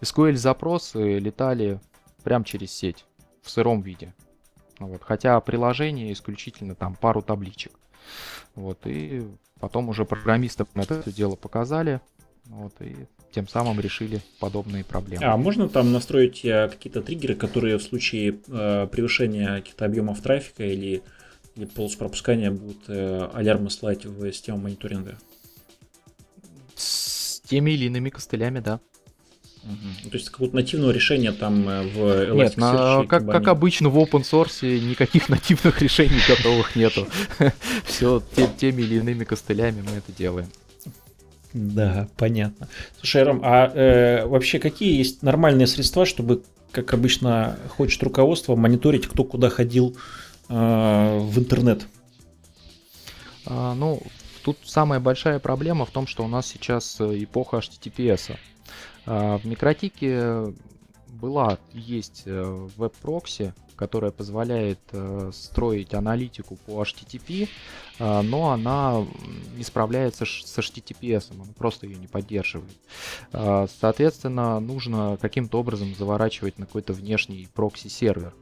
SQL-запросы 0.00 1.18
летали 1.18 1.80
прямо 2.24 2.44
через 2.44 2.72
сеть 2.72 3.04
в 3.42 3.50
сыром 3.50 3.82
виде. 3.82 4.12
Вот. 4.78 5.02
Хотя 5.02 5.38
приложение 5.40 6.12
исключительно 6.12 6.74
там 6.74 6.96
пару 6.96 7.22
табличек. 7.22 7.72
Вот. 8.54 8.80
И 8.86 9.22
потом 9.60 9.88
уже 9.88 10.04
программистам 10.04 10.66
это 10.74 11.02
все 11.02 11.12
дело 11.12 11.36
показали. 11.36 12.00
Вот. 12.46 12.74
И 12.80 12.96
тем 13.30 13.48
самым 13.48 13.80
решили 13.80 14.20
подобные 14.38 14.84
проблемы. 14.84 15.24
А 15.24 15.36
можно 15.36 15.68
там 15.68 15.92
настроить 15.92 16.44
э, 16.44 16.68
какие-то 16.68 17.02
триггеры, 17.02 17.34
которые 17.34 17.78
в 17.78 17.82
случае 17.82 18.38
э, 18.48 18.86
превышения 18.90 19.56
каких-то 19.56 19.86
объемов 19.86 20.20
трафика 20.20 20.64
или, 20.64 21.02
или 21.56 21.66
полос 21.66 21.94
пропускания 21.94 22.50
будут 22.50 22.84
э, 22.88 23.28
алярмы 23.32 23.70
слать 23.70 24.04
в 24.04 24.30
систему 24.32 24.58
мониторинга? 24.58 25.18
С 26.74 27.40
теми 27.40 27.72
или 27.72 27.86
иными 27.86 28.10
костылями, 28.10 28.60
да. 28.60 28.80
Угу. 29.64 30.10
То 30.10 30.16
есть 30.16 30.28
какого-то 30.28 30.56
нативного 30.56 30.90
решения 30.90 31.32
там 31.32 31.66
э, 31.68 31.82
в 31.84 31.98
Elasticsearch 31.98 32.36
Нет, 32.36 32.56
на, 32.56 33.06
как, 33.06 33.26
как 33.26 33.48
обычно 33.48 33.88
в 33.88 33.98
open 33.98 34.22
source 34.22 34.78
никаких 34.78 35.28
нативных 35.30 35.80
решений 35.80 36.20
готовых 36.28 36.76
нету. 36.76 37.06
Все 37.84 38.22
теми 38.58 38.82
или 38.82 38.96
иными 38.96 39.24
костылями 39.24 39.82
мы 39.82 39.92
это 39.92 40.12
делаем. 40.16 40.48
Да, 41.54 42.08
понятно. 42.16 42.68
Слушай, 42.98 43.22
Ром, 43.22 43.40
а 43.44 43.70
э, 43.72 44.26
вообще 44.26 44.58
какие 44.58 44.98
есть 44.98 45.22
нормальные 45.22 45.68
средства, 45.68 46.04
чтобы, 46.04 46.42
как 46.72 46.92
обычно 46.92 47.56
хочет 47.68 48.02
руководство, 48.02 48.56
мониторить, 48.56 49.06
кто 49.06 49.22
куда 49.22 49.50
ходил 49.50 49.96
э, 50.48 51.18
в 51.18 51.38
интернет? 51.38 51.86
А, 53.46 53.74
ну, 53.74 54.02
тут 54.44 54.58
самая 54.64 55.00
большая 55.00 55.38
проблема 55.38 55.84
в 55.84 55.90
том, 55.90 56.06
что 56.06 56.24
у 56.24 56.28
нас 56.28 56.46
сейчас 56.46 57.00
э, 57.00 57.24
эпоха 57.24 57.58
HTTPS. 57.58 58.36
А, 59.06 59.38
в 59.38 59.44
микротике 59.44 60.54
была, 61.08 61.58
есть 61.72 62.22
э, 62.26 62.68
веб-прокси, 62.76 63.54
которая 63.76 64.10
позволяет 64.10 64.78
э, 64.92 65.30
строить 65.34 65.94
аналитику 65.94 66.56
по 66.56 66.82
HTTP, 66.82 67.48
а, 67.98 68.22
но 68.22 68.50
она 68.50 69.04
не 69.56 69.64
справляется 69.64 70.24
с 70.24 70.58
HTTPS, 70.58 71.32
она 71.32 71.44
просто 71.56 71.86
ее 71.86 71.96
не 71.96 72.06
поддерживает. 72.06 72.76
А, 73.32 73.66
соответственно, 73.80 74.60
нужно 74.60 75.18
каким-то 75.20 75.58
образом 75.58 75.94
заворачивать 75.94 76.58
на 76.58 76.66
какой-то 76.66 76.92
внешний 76.92 77.48
прокси-сервер. 77.54 78.34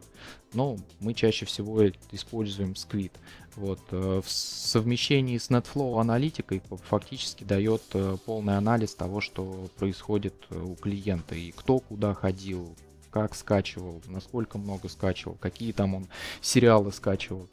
Но 0.55 0.77
мы 1.01 1.15
чаще 1.15 1.47
всего 1.47 1.86
используем 2.11 2.73
Squid. 2.73 3.12
Вот. 3.57 3.81
Э, 3.90 4.20
в 4.24 4.31
совмещении 4.31 5.39
с 5.39 5.51
NetFlow 5.51 6.01
аналитикой 6.01 6.62
фактически 6.89 7.44
дает 7.44 7.82
э, 7.94 8.16
полный 8.24 8.57
анализ 8.57 8.94
того, 8.94 9.20
что 9.20 9.69
происходит 9.77 10.35
э, 10.51 10.59
у 10.59 10.74
клиента 10.74 11.35
и 11.35 11.51
кто 11.53 11.78
куда 11.78 12.15
ходил, 12.15 12.74
как 13.11 13.35
скачивал, 13.35 14.01
насколько 14.09 14.57
много 14.57 14.89
скачивал, 14.89 15.36
какие 15.39 15.73
там 15.73 15.94
он 15.94 16.09
сериалы 16.40 16.93
скачивал 16.93 17.47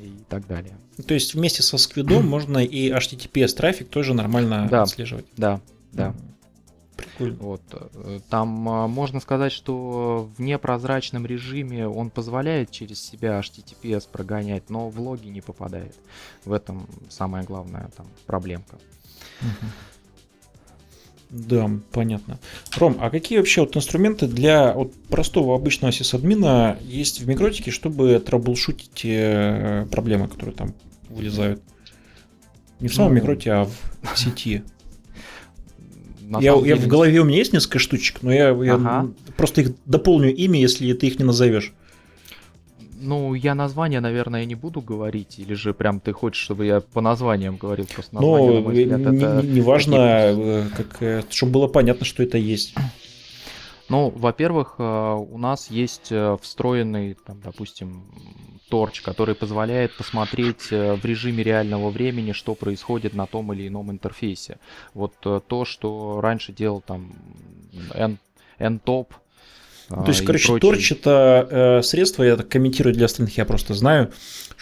и 0.00 0.12
так 0.28 0.46
далее. 0.46 0.76
То 1.06 1.14
есть 1.14 1.34
вместе 1.34 1.62
со 1.62 1.76
Squid 1.76 2.22
можно 2.22 2.58
и 2.58 2.90
HTTPS 2.90 3.54
трафик 3.54 3.88
тоже 3.88 4.14
нормально 4.14 4.68
да, 4.70 4.82
отслеживать. 4.82 5.26
Да, 5.36 5.60
да. 5.92 6.14
Прикольно. 6.96 7.36
Вот. 7.40 7.62
Э, 7.72 8.20
там 8.28 8.68
а, 8.68 8.86
можно 8.88 9.20
сказать, 9.20 9.52
что 9.52 10.30
в 10.36 10.40
непрозрачном 10.40 11.26
режиме 11.26 11.88
он 11.88 12.10
позволяет 12.10 12.70
через 12.70 13.02
себя 13.02 13.40
HTTPS 13.40 14.08
прогонять, 14.10 14.68
но 14.70 14.88
в 14.88 15.00
логи 15.00 15.28
не 15.28 15.40
попадает. 15.40 15.94
В 16.44 16.52
этом 16.52 16.86
самая 17.08 17.44
главная 17.44 17.90
там 17.96 18.06
проблемка. 18.26 18.76
Да, 21.30 21.70
понятно. 21.92 22.38
Ром, 22.76 22.98
а 23.00 23.08
какие 23.08 23.38
вообще 23.38 23.62
вот 23.62 23.74
инструменты 23.74 24.26
для 24.26 24.74
вот 24.74 24.92
простого 25.08 25.56
обычного 25.56 25.90
сисадмина 25.90 26.76
есть 26.82 27.22
в 27.22 27.28
микротике, 27.28 27.70
чтобы 27.70 28.18
траблшутить 28.20 29.02
э, 29.06 29.86
проблемы, 29.90 30.28
которые 30.28 30.54
там 30.54 30.74
вылезают? 31.08 31.62
Не 32.80 32.88
в 32.88 32.94
самом 32.94 33.14
ну, 33.14 33.20
микроте, 33.20 33.50
а 33.50 33.64
в 33.64 34.18
сети 34.18 34.62
я, 36.40 36.54
деле... 36.54 36.68
я 36.68 36.76
в 36.76 36.86
голове 36.86 37.20
у 37.20 37.24
меня 37.24 37.38
есть 37.38 37.52
несколько 37.52 37.78
штучек, 37.78 38.22
но 38.22 38.32
я, 38.32 38.50
я 38.50 38.74
ага. 38.74 39.10
просто 39.36 39.62
их 39.62 39.72
дополню 39.84 40.34
ими, 40.34 40.58
если 40.58 40.92
ты 40.92 41.08
их 41.08 41.18
не 41.18 41.24
назовешь. 41.24 41.72
Ну, 43.00 43.34
я 43.34 43.56
название, 43.56 44.00
наверное, 44.00 44.44
не 44.44 44.54
буду 44.54 44.80
говорить, 44.80 45.38
или 45.40 45.54
же 45.54 45.74
прям 45.74 45.98
ты 45.98 46.12
хочешь, 46.12 46.42
чтобы 46.42 46.66
я 46.66 46.80
по 46.80 47.00
названиям 47.00 47.56
говорил 47.56 47.86
просто 47.92 48.14
название, 48.14 48.60
ну, 48.60 48.68
взгляд, 48.68 49.00
не, 49.00 49.24
это... 49.24 49.46
не 49.46 49.60
важно, 49.60 49.96
э, 49.96 50.64
как, 50.76 51.02
э, 51.02 51.22
чтобы 51.28 51.52
было 51.52 51.66
понятно, 51.66 52.06
что 52.06 52.22
это 52.22 52.38
есть. 52.38 52.74
Ну, 53.88 54.12
во-первых, 54.14 54.76
э, 54.78 54.82
у 54.82 55.36
нас 55.36 55.68
есть 55.68 56.12
встроенный, 56.40 57.16
там, 57.26 57.40
допустим, 57.42 58.04
торч, 58.72 59.02
который 59.02 59.34
позволяет 59.34 59.94
посмотреть 59.98 60.68
э, 60.70 60.94
в 60.94 61.04
режиме 61.04 61.44
реального 61.44 61.90
времени, 61.90 62.32
что 62.32 62.54
происходит 62.54 63.12
на 63.12 63.26
том 63.26 63.52
или 63.52 63.68
ином 63.68 63.90
интерфейсе. 63.90 64.56
Вот 64.94 65.12
э, 65.26 65.40
то, 65.46 65.66
что 65.66 66.22
раньше 66.22 66.52
делал 66.54 66.80
там 66.80 67.12
N-Top, 68.58 69.08
то 69.88 70.08
есть, 70.08 70.24
короче, 70.24 70.46
прочие. 70.46 70.60
торч 70.60 70.92
это 70.92 71.46
э, 71.50 71.82
средство, 71.82 72.22
я 72.22 72.36
так 72.36 72.48
комментирую 72.48 72.94
для 72.94 73.04
остальных, 73.04 73.36
я 73.36 73.44
просто 73.44 73.74
знаю, 73.74 74.10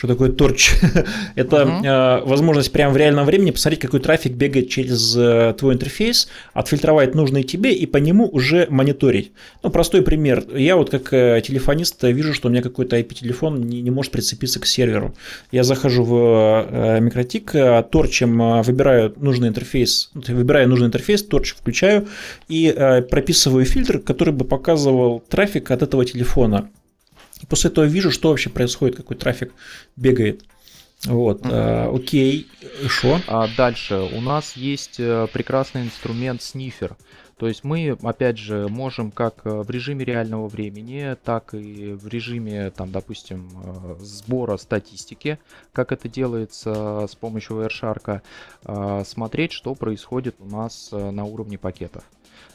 что 0.00 0.08
такое 0.08 0.32
торч? 0.32 0.70
Это 1.34 1.66
угу. 1.66 1.84
э, 1.84 2.20
возможность 2.24 2.72
прямо 2.72 2.94
в 2.94 2.96
реальном 2.96 3.26
времени 3.26 3.50
посмотреть, 3.50 3.82
какой 3.82 4.00
трафик 4.00 4.32
бегает 4.32 4.70
через 4.70 5.14
э, 5.14 5.54
твой 5.58 5.74
интерфейс, 5.74 6.26
отфильтровать 6.54 7.14
нужный 7.14 7.42
тебе 7.42 7.74
и 7.74 7.84
по 7.84 7.98
нему 7.98 8.26
уже 8.26 8.66
мониторить. 8.70 9.32
Ну, 9.62 9.68
простой 9.68 10.00
пример. 10.00 10.42
Я 10.56 10.76
вот 10.76 10.88
как 10.88 11.12
э, 11.12 11.42
телефонист 11.46 12.02
вижу, 12.04 12.32
что 12.32 12.48
у 12.48 12.50
меня 12.50 12.62
какой-то 12.62 12.98
IP-телефон 12.98 13.60
не, 13.60 13.82
не 13.82 13.90
может 13.90 14.10
прицепиться 14.10 14.58
к 14.58 14.64
серверу. 14.64 15.14
Я 15.52 15.64
захожу 15.64 16.02
в 16.02 16.66
э, 16.66 17.00
микротик, 17.00 17.54
э, 17.54 17.84
торчем 17.90 18.40
э, 18.40 18.62
выбираю 18.62 19.12
нужный 19.18 19.48
интерфейс, 19.48 20.12
ну, 20.14 20.22
выбираю 20.28 20.66
нужный 20.66 20.86
интерфейс, 20.86 21.22
торч 21.22 21.52
включаю 21.52 22.08
и 22.48 22.72
э, 22.74 23.02
прописываю 23.02 23.66
фильтр, 23.66 23.98
который 23.98 24.32
бы 24.32 24.46
показывал 24.46 25.22
трафик 25.28 25.70
от 25.70 25.82
этого 25.82 26.06
телефона. 26.06 26.70
И 27.40 27.46
после 27.46 27.70
этого 27.70 27.84
вижу, 27.84 28.10
что 28.10 28.30
вообще 28.30 28.50
происходит, 28.50 28.96
какой 28.96 29.16
трафик 29.16 29.52
бегает. 29.96 30.44
Вот, 31.06 31.40
а, 31.44 31.90
окей, 31.94 32.46
что? 32.86 33.20
А 33.26 33.48
дальше 33.56 33.94
у 33.94 34.20
нас 34.20 34.54
есть 34.54 35.00
э, 35.00 35.26
прекрасный 35.32 35.82
инструмент 35.82 36.42
снифер. 36.42 36.96
То 37.38 37.48
есть 37.48 37.64
мы, 37.64 37.96
опять 38.02 38.36
же, 38.36 38.68
можем 38.68 39.10
как 39.10 39.36
э, 39.44 39.62
в 39.62 39.70
режиме 39.70 40.04
реального 40.04 40.46
времени, 40.46 41.16
так 41.24 41.54
и 41.54 41.92
в 41.94 42.06
режиме, 42.06 42.70
там, 42.70 42.92
допустим, 42.92 43.48
э, 43.64 43.96
сбора 44.00 44.58
статистики, 44.58 45.38
как 45.72 45.92
это 45.92 46.06
делается 46.06 47.06
с 47.10 47.14
помощью 47.14 47.56
Wireshark, 47.56 48.20
смотреть, 49.06 49.52
что 49.52 49.74
происходит 49.74 50.36
у 50.38 50.44
нас 50.44 50.90
на 50.92 51.24
уровне 51.24 51.56
пакетов. 51.56 52.04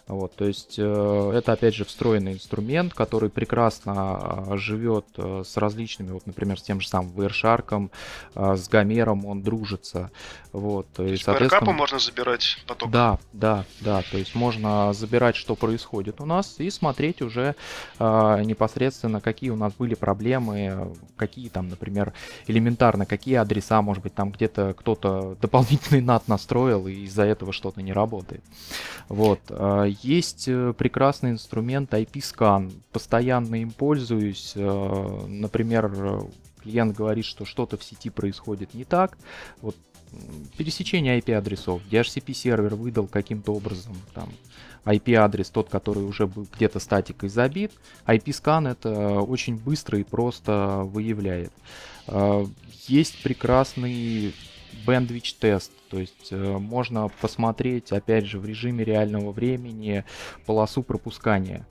Вот, 0.08 0.36
то 0.36 0.46
есть 0.46 0.76
э, 0.78 1.32
это 1.34 1.54
опять 1.54 1.74
же 1.74 1.84
встроенный 1.84 2.34
инструмент, 2.34 2.94
который 2.94 3.32
прекрасно 3.32 4.46
э, 4.52 4.58
живет 4.58 5.06
э, 5.18 5.44
с 5.44 5.58
различными, 5.58 6.12
вот, 6.12 6.28
например, 6.28 6.60
с 6.60 6.62
тем 6.62 6.80
же 6.80 6.88
самым 6.88 7.12
Wireshark, 7.14 7.90
э, 8.36 8.56
с 8.56 8.70
Гомером 8.70 9.26
он 9.26 9.42
дружится. 9.42 10.12
Вот, 10.52 10.88
то 10.94 11.04
есть, 11.04 11.24
соответственно... 11.24 11.74
можно 11.74 11.98
забирать 11.98 12.64
поток? 12.68 12.92
Да, 12.92 13.18
да, 13.34 13.66
да, 13.82 14.04
то 14.04 14.18
есть 14.20 14.36
можно 14.36 14.94
забирать, 14.94 15.36
что 15.36 15.56
происходит 15.56 16.22
у 16.22 16.26
нас, 16.26 16.60
и 16.60 16.70
смотреть 16.70 17.24
уже 17.24 17.56
э, 17.98 18.42
непосредственно, 18.46 19.22
какие 19.22 19.50
у 19.50 19.56
нас 19.56 19.74
были 19.74 19.96
проблемы, 19.96 20.96
какие 21.18 21.50
там, 21.50 21.68
например, 21.68 22.14
элементарно, 22.46 23.08
какие 23.08 23.36
адреса, 23.36 23.82
может 23.82 24.04
быть, 24.04 24.14
там 24.14 24.30
где-то 24.30 24.76
кто-то 24.78 25.36
дополнительный 25.42 26.02
NAT 26.06 26.24
настроил, 26.28 26.88
и 26.88 26.94
из-за 27.06 27.24
этого 27.24 27.52
что-то 27.52 27.82
не 27.82 27.92
работает. 27.92 28.44
Вот. 29.10 29.40
Есть 30.02 30.46
прекрасный 30.46 31.32
инструмент 31.32 31.94
IP-Scan. 31.94 32.72
Постоянно 32.92 33.56
им 33.56 33.72
пользуюсь. 33.72 34.54
Например, 34.56 36.24
клиент 36.62 36.96
говорит, 36.96 37.26
что 37.26 37.46
что-то 37.46 37.78
в 37.78 37.84
сети 37.84 38.10
происходит 38.10 38.74
не 38.74 38.84
так. 38.84 39.18
Вот 39.62 39.76
пересечение 40.58 41.20
IP-адресов. 41.20 41.82
DHCP 41.92 42.34
сервер 42.34 42.76
выдал 42.76 43.08
каким-то 43.08 43.54
образом 43.54 43.96
там 44.14 44.30
IP-адрес, 44.86 45.50
тот, 45.50 45.70
который 45.70 46.04
уже 46.04 46.28
был 46.28 46.48
где-то 46.56 46.80
статикой 46.80 47.30
забит. 47.30 47.72
IP-скан 48.06 48.68
это 48.68 49.20
очень 49.20 49.58
быстро 49.58 50.00
и 50.00 50.04
просто 50.04 50.82
выявляет. 50.86 51.52
Есть 52.88 53.24
прекрасный 53.24 54.34
Bandwidth 54.86 55.36
тест, 55.40 55.72
то 55.90 56.00
есть 56.00 56.30
э, 56.32 56.58
можно 56.58 57.10
посмотреть, 57.22 57.92
опять 57.92 58.26
же, 58.26 58.40
в 58.40 58.46
режиме 58.46 58.84
реального 58.84 59.32
времени 59.32 60.04
полосу 60.46 60.84
пропускания. 60.84 61.68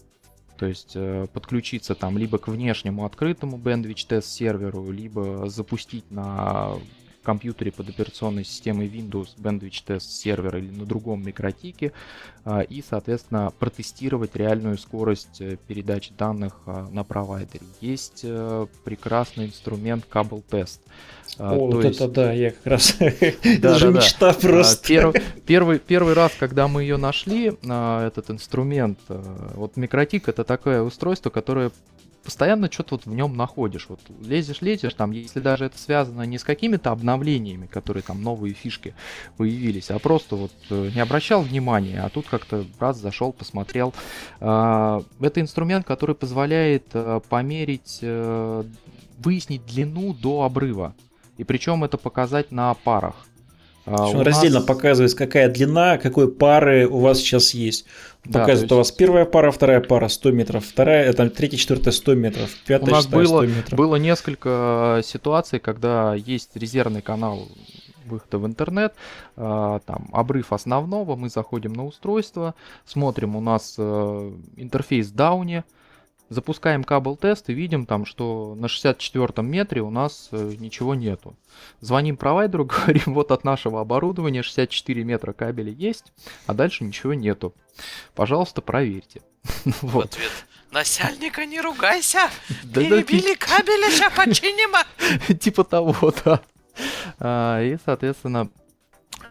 То 0.56 0.66
есть 0.66 0.92
э, 0.94 1.26
подключиться 1.32 1.94
там 1.94 2.16
либо 2.16 2.38
к 2.38 2.48
внешнему 2.48 3.04
открытому 3.04 3.58
Bandwidth 3.58 4.06
тест 4.08 4.28
серверу, 4.28 4.90
либо 4.90 5.48
запустить 5.48 6.10
на 6.10 6.74
компьютере 7.24 7.72
под 7.72 7.88
операционной 7.88 8.44
системой 8.44 8.86
Windows 8.86 9.30
Bandwidth 9.36 9.84
Test 9.86 10.00
сервер 10.10 10.58
или 10.58 10.70
на 10.70 10.84
другом 10.84 11.24
микротике 11.24 11.92
а, 12.44 12.60
и, 12.60 12.82
соответственно, 12.88 13.52
протестировать 13.58 14.36
реальную 14.36 14.78
скорость 14.78 15.40
э, 15.40 15.56
передачи 15.66 16.12
данных 16.16 16.60
а, 16.66 16.88
на 16.90 17.02
провайдере. 17.02 17.64
Есть 17.80 18.20
э, 18.22 18.66
прекрасный 18.84 19.46
инструмент 19.46 20.04
Cable 20.08 20.44
Test. 20.48 20.80
А, 21.38 21.54
О, 21.54 21.70
вот 21.70 21.84
есть... 21.84 22.00
это 22.00 22.08
да, 22.08 22.32
я 22.32 22.50
как 22.50 22.66
раз 22.66 22.96
да, 22.98 23.78
да, 23.78 23.88
мечта 23.88 24.32
просто. 24.34 24.86
Первый, 24.86 25.22
первый, 25.46 25.78
первый 25.78 26.14
раз, 26.14 26.32
когда 26.38 26.68
мы 26.68 26.82
ее 26.82 26.96
нашли, 26.96 27.46
этот 27.46 28.30
инструмент, 28.30 28.98
э, 29.08 29.22
вот 29.54 29.76
микротик 29.76 30.28
это 30.28 30.44
такое 30.44 30.82
устройство, 30.82 31.30
которое 31.30 31.72
постоянно 32.24 32.70
что-то 32.70 32.96
вот 32.96 33.06
в 33.06 33.14
нем 33.14 33.36
находишь. 33.36 33.86
Вот 33.88 34.00
лезешь, 34.22 34.62
лезешь, 34.62 34.94
там, 34.94 35.12
если 35.12 35.40
даже 35.40 35.66
это 35.66 35.78
связано 35.78 36.22
не 36.22 36.38
с 36.38 36.44
какими-то 36.44 36.90
обновлениями, 36.90 37.66
которые 37.66 38.02
там 38.02 38.22
новые 38.22 38.54
фишки 38.54 38.94
появились, 39.36 39.90
а 39.90 39.98
просто 39.98 40.36
вот 40.36 40.52
э, 40.70 40.90
не 40.94 41.00
обращал 41.00 41.42
внимания, 41.42 42.00
а 42.00 42.08
тут 42.08 42.26
как-то 42.26 42.64
раз 42.80 42.98
зашел, 42.98 43.32
посмотрел. 43.32 43.94
А, 44.40 45.02
это 45.20 45.40
инструмент, 45.40 45.86
который 45.86 46.14
позволяет 46.14 46.86
э, 46.94 47.20
померить, 47.28 47.98
э, 48.00 48.64
выяснить 49.18 49.64
длину 49.66 50.14
до 50.14 50.42
обрыва. 50.42 50.94
И 51.36 51.44
причем 51.44 51.84
это 51.84 51.98
показать 51.98 52.50
на 52.52 52.72
парах. 52.74 53.26
А, 53.86 54.08
Он 54.08 54.20
раздельно 54.20 54.60
нас... 54.60 54.66
показывает, 54.66 55.14
какая 55.14 55.48
длина, 55.48 55.98
какой 55.98 56.30
пары 56.30 56.86
у 56.86 57.00
вас 57.00 57.18
сейчас 57.18 57.52
есть. 57.52 57.84
Показывает, 58.22 58.62
есть... 58.62 58.72
у 58.72 58.76
вас 58.76 58.92
первая 58.92 59.26
пара, 59.26 59.50
вторая 59.50 59.80
пара 59.80 60.08
100 60.08 60.30
метров, 60.30 60.64
вторая, 60.64 61.04
это 61.04 61.28
третья, 61.28 61.58
четвертая 61.58 61.92
100 61.92 62.14
метров, 62.14 62.50
пятая, 62.66 62.88
у 62.88 62.92
нас 62.92 63.04
шестая, 63.04 63.24
было, 63.24 63.42
100 63.42 63.46
метров. 63.46 63.78
Было 63.78 63.96
несколько 63.96 65.02
ситуаций, 65.04 65.58
когда 65.58 66.14
есть 66.14 66.56
резервный 66.56 67.02
канал 67.02 67.48
выхода 68.06 68.38
в 68.38 68.46
интернет, 68.46 68.94
а, 69.36 69.80
там 69.80 70.08
обрыв 70.12 70.52
основного, 70.52 71.16
мы 71.16 71.28
заходим 71.28 71.72
на 71.72 71.84
устройство, 71.84 72.54
смотрим, 72.86 73.36
у 73.36 73.40
нас 73.40 73.76
э, 73.78 74.32
интерфейс 74.56 75.10
дауне, 75.10 75.64
Запускаем 76.34 76.82
кабел 76.82 77.16
тест 77.16 77.48
и 77.48 77.54
видим 77.54 77.86
там, 77.86 78.04
что 78.04 78.56
на 78.56 78.66
64 78.66 79.46
метре 79.46 79.82
у 79.82 79.90
нас 79.90 80.28
э, 80.32 80.54
ничего 80.58 80.96
нету. 80.96 81.36
Звоним 81.80 82.16
провайдеру, 82.16 82.64
говорим, 82.66 83.14
вот 83.14 83.30
от 83.30 83.44
нашего 83.44 83.80
оборудования 83.80 84.42
64 84.42 85.04
метра 85.04 85.32
кабеля 85.32 85.70
есть, 85.70 86.12
а 86.46 86.54
дальше 86.54 86.82
ничего 86.82 87.14
нету. 87.14 87.54
Пожалуйста, 88.16 88.62
проверьте. 88.62 89.22
В 89.80 90.00
ответ. 90.00 90.32
Насяльника 90.72 91.46
не 91.46 91.60
ругайся! 91.60 92.28
Перебили 92.74 93.34
кабеля, 93.36 93.90
сейчас 93.90 94.12
починим! 94.16 94.74
Типа 95.38 95.62
того, 95.62 96.12
да. 96.24 96.40
А, 97.20 97.62
и, 97.62 97.78
соответственно, 97.84 98.50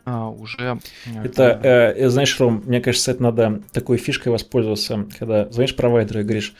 а, 0.05 0.30
уже... 0.30 0.80
Э, 1.05 1.25
это, 1.25 1.59
э, 1.97 2.09
знаешь, 2.09 2.39
Ром, 2.39 2.63
мне 2.65 2.80
кажется, 2.80 3.11
это 3.11 3.23
надо 3.23 3.61
такой 3.73 3.97
фишкой 3.97 4.31
воспользоваться, 4.31 5.05
когда 5.19 5.49
звонишь 5.49 5.75
провайдеру 5.75 6.21
и 6.21 6.23
говоришь, 6.23 6.53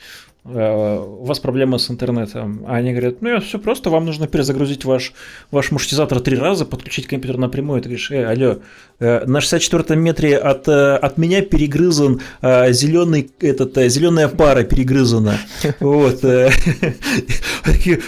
у 0.45 1.26
вас 1.26 1.40
проблема 1.40 1.78
с 1.78 1.90
интернетом. 1.90 2.65
А 2.68 2.76
они 2.76 2.91
говорят, 2.91 3.22
ну, 3.22 3.40
все 3.40 3.60
просто, 3.60 3.90
вам 3.90 4.06
нужно 4.06 4.28
перезагрузить 4.28 4.84
ваш, 4.84 5.14
ваш 5.52 5.72
маршрутизатор 5.72 6.20
три 6.20 6.36
раза, 6.36 6.65
подключить 6.65 7.07
компьютер 7.07 7.38
напрямую. 7.38 7.82
Ты 7.82 7.88
говоришь, 7.88 8.11
э, 8.11 8.26
алло, 8.26 8.57
э, 8.99 9.26
на 9.26 9.40
64 9.40 9.98
метре 9.98 10.38
от, 10.38 10.68
э, 10.68 10.95
от 10.95 11.18
меня 11.18 11.41
перегрызан 11.44 12.20
э, 12.41 12.74
зеленый, 12.74 13.32
этот, 13.40 13.78
зеленая 13.90 14.28
пара 14.28 14.64
перегрызана. 14.64 15.38
Вот. 15.80 16.24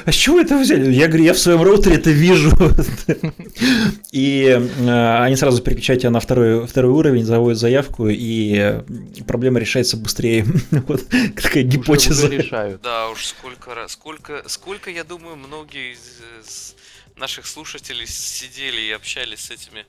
А 0.05 0.11
с 0.11 0.15
чего 0.15 0.39
это 0.41 0.57
взяли? 0.57 0.91
Я 0.91 1.07
говорю, 1.07 1.23
я 1.23 1.33
в 1.33 1.39
своем 1.39 1.61
роутере 1.61 1.95
это 1.95 2.09
вижу. 2.11 2.51
И 4.11 4.61
они 4.85 5.35
сразу 5.35 5.61
переключают 5.61 6.01
тебя 6.01 6.11
на 6.11 6.19
второй, 6.19 6.67
второй 6.67 6.91
уровень, 6.91 7.23
заводят 7.25 7.59
заявку, 7.59 8.07
и 8.09 8.81
проблема 9.27 9.59
решается 9.59 9.97
быстрее. 9.97 10.45
Вот 10.87 11.03
такая 11.41 11.63
гипотеза 11.63 12.24
решают. 12.29 12.81
Да 12.81 13.09
уж, 13.09 13.25
сколько 13.25 13.73
раз, 13.75 13.93
сколько, 13.93 14.47
сколько, 14.47 14.89
я 14.89 15.03
думаю, 15.03 15.35
многие 15.35 15.93
из, 15.93 16.21
из 16.41 16.75
наших 17.15 17.47
слушателей 17.47 18.07
сидели 18.07 18.81
и 18.81 18.91
общались 18.91 19.41
с 19.41 19.51
этими 19.51 19.85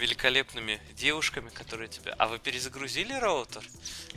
великолепными 0.00 0.80
девушками, 0.96 1.50
которые 1.52 1.88
тебя... 1.88 2.14
А 2.18 2.26
вы 2.26 2.38
перезагрузили 2.38 3.12
роутер? 3.12 3.62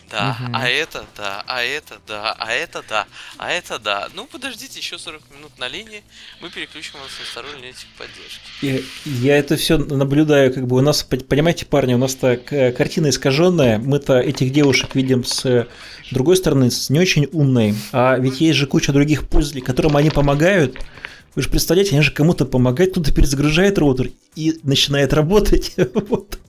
Да, 0.10 0.38
угу. 0.40 0.52
а 0.54 0.70
это 0.70 1.06
да, 1.18 1.44
а 1.48 1.64
это 1.64 2.00
да, 2.08 2.36
а 2.38 2.52
это 2.52 2.84
да, 2.88 3.08
а 3.38 3.52
это 3.52 3.80
да. 3.80 4.10
Ну, 4.14 4.26
подождите 4.26 4.80
еще 4.80 4.98
40 4.98 5.22
минут 5.36 5.58
на 5.58 5.68
линии, 5.68 6.04
мы 6.42 6.50
переключим 6.50 7.00
вас 7.00 7.10
на 7.20 7.26
вторую 7.26 7.56
линию 7.56 7.74
поддержки. 7.98 8.42
Я, 8.62 8.80
я 9.06 9.38
это 9.38 9.56
все 9.56 9.78
наблюдаю, 9.78 10.54
как 10.54 10.68
бы 10.68 10.78
у 10.78 10.82
нас, 10.82 11.04
понимаете, 11.04 11.66
парни, 11.66 11.94
у 11.94 11.98
нас-то 11.98 12.38
картина 12.38 13.10
искаженная, 13.10 13.80
мы-то 13.80 14.20
этих 14.20 14.52
девушек 14.52 14.94
видим 14.94 15.24
с 15.24 15.68
другой 16.12 16.38
стороны, 16.38 16.70
с 16.70 16.90
не 16.90 17.00
очень 17.00 17.28
умной, 17.32 17.76
а 17.92 18.18
ведь 18.18 18.40
есть 18.42 18.58
же 18.58 18.68
куча 18.68 18.92
других 18.92 19.28
пользователей, 19.28 19.64
которым 19.64 19.98
они 19.98 20.10
помогают, 20.10 20.78
вы 21.36 21.42
же 21.42 21.50
представляете, 21.50 21.96
они 21.96 22.02
же 22.02 22.12
кому-то 22.12 22.46
помогают, 22.46 22.92
кто-то 22.92 23.14
перезагружает 23.14 23.78
роутер 23.78 24.10
и 24.36 24.60
начинает 24.64 25.14
работать. 25.14 25.74
вот. 26.10 26.40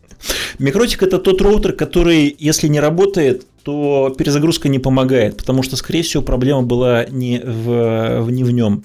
Mikrotik 0.59 1.03
это 1.03 1.19
тот 1.19 1.41
роутер, 1.41 1.73
который, 1.73 2.35
если 2.39 2.69
не 2.69 2.81
работает, 2.81 3.47
то 3.63 4.15
перезагрузка 4.17 4.69
не 4.69 4.79
помогает, 4.79 5.39
потому 5.39 5.63
что, 5.63 5.77
скорее 5.77 6.03
всего, 6.03 6.23
проблема 6.23 6.63
была 6.63 7.05
не 7.07 7.41
в, 7.41 8.31
не 8.31 8.45
в 8.45 8.51
нем. 8.51 8.85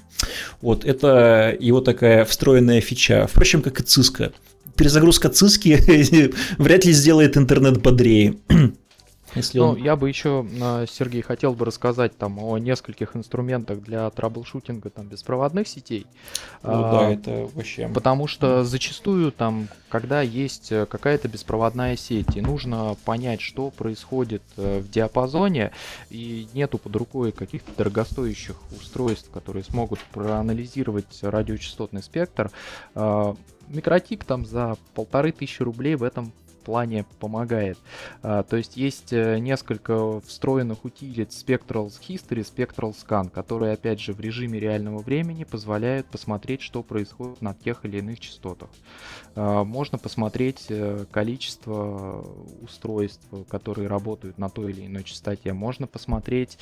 Вот, 0.62 0.86
это 0.86 1.56
его 1.60 1.82
такая 1.82 2.26
встроенная 2.26 2.82
фича. 2.82 3.28
Впрочем, 3.30 3.62
как 3.62 3.80
и 3.80 3.84
циска. 3.84 4.32
Перезагрузка 4.76 5.30
циски 5.30 6.34
вряд 6.58 6.86
ли 6.86 6.94
сделает 6.94 7.38
интернет 7.38 7.82
бодрее. 7.82 8.36
Если 9.36 9.60
ну, 9.60 9.70
он... 9.70 9.78
я 9.78 9.96
бы 9.96 10.10
еще, 10.10 10.46
а, 10.62 10.86
Сергей, 10.88 11.22
хотел 11.22 11.54
бы 11.54 11.66
рассказать 11.66 12.18
там 12.18 12.40
о 12.40 12.58
нескольких 12.58 13.16
инструментах 13.16 13.82
для 13.82 14.10
troubleshooting 14.10 14.85
а 14.85 14.90
там 14.90 15.08
беспроводных 15.08 15.68
сетей. 15.68 16.06
Ну 16.64 16.72
а, 16.72 16.92
да, 16.92 17.12
это 17.12 17.50
вообще. 17.54 17.88
Потому 17.88 18.28
что 18.28 18.64
зачастую 18.64 19.32
там, 19.32 19.68
когда 19.90 20.22
есть 20.22 20.72
э, 20.72 20.86
какая-то 20.86 21.28
беспроводная 21.28 21.96
сеть, 21.96 22.36
и 22.36 22.42
нужно 22.42 22.96
понять, 23.06 23.42
что 23.42 23.70
происходит 23.70 24.44
э, 24.58 24.80
в 24.80 24.90
диапазоне, 24.90 25.72
и 26.10 26.48
нету 26.54 26.78
под 26.78 26.96
рукой 26.96 27.32
каких-то 27.32 27.72
дорогостоящих 27.78 28.56
устройств, 28.72 29.30
которые 29.32 29.64
смогут 29.64 30.00
проанализировать 30.12 31.20
радиочастотный 31.22 32.02
спектр, 32.02 32.52
а, 32.96 33.36
Микротик 33.70 34.24
там 34.24 34.46
за 34.46 34.78
полторы 34.96 35.32
тысячи 35.32 35.62
рублей 35.62 35.96
в 35.96 36.04
этом 36.04 36.32
плане 36.60 37.06
помогает. 37.20 37.78
А, 38.22 38.44
то 38.44 38.58
есть 38.58 38.78
есть 38.78 39.14
э, 39.14 39.40
несколько 39.40 40.20
встроенных 40.22 40.86
утилит 40.86 41.30
Spectral 41.30 41.88
History, 41.88 42.42
Spectral 42.42 42.96
Scan, 42.96 43.30
которые 43.30 43.74
опять 43.74 44.00
же 44.00 44.14
в 44.14 44.20
режиме 44.20 44.60
реального 44.60 45.00
времени 45.00 45.44
позволяют 45.44 46.08
посмотреть, 46.08 46.62
что 46.62 46.84
происходит 46.84 47.42
на 47.42 47.54
тех 47.54 47.86
или 47.86 48.00
иных 48.00 48.20
частотах. 48.20 48.70
А, 49.36 49.64
можно 49.64 49.98
посмотреть 49.98 50.66
э, 50.70 51.06
количество 51.12 52.26
устройств, 52.62 53.26
которые 53.50 53.88
работают 53.88 54.38
на 54.38 54.50
той 54.50 54.72
или 54.72 54.86
иной 54.86 55.04
частоте. 55.04 55.54
Можно 55.54 55.88
посмотреть, 55.88 56.58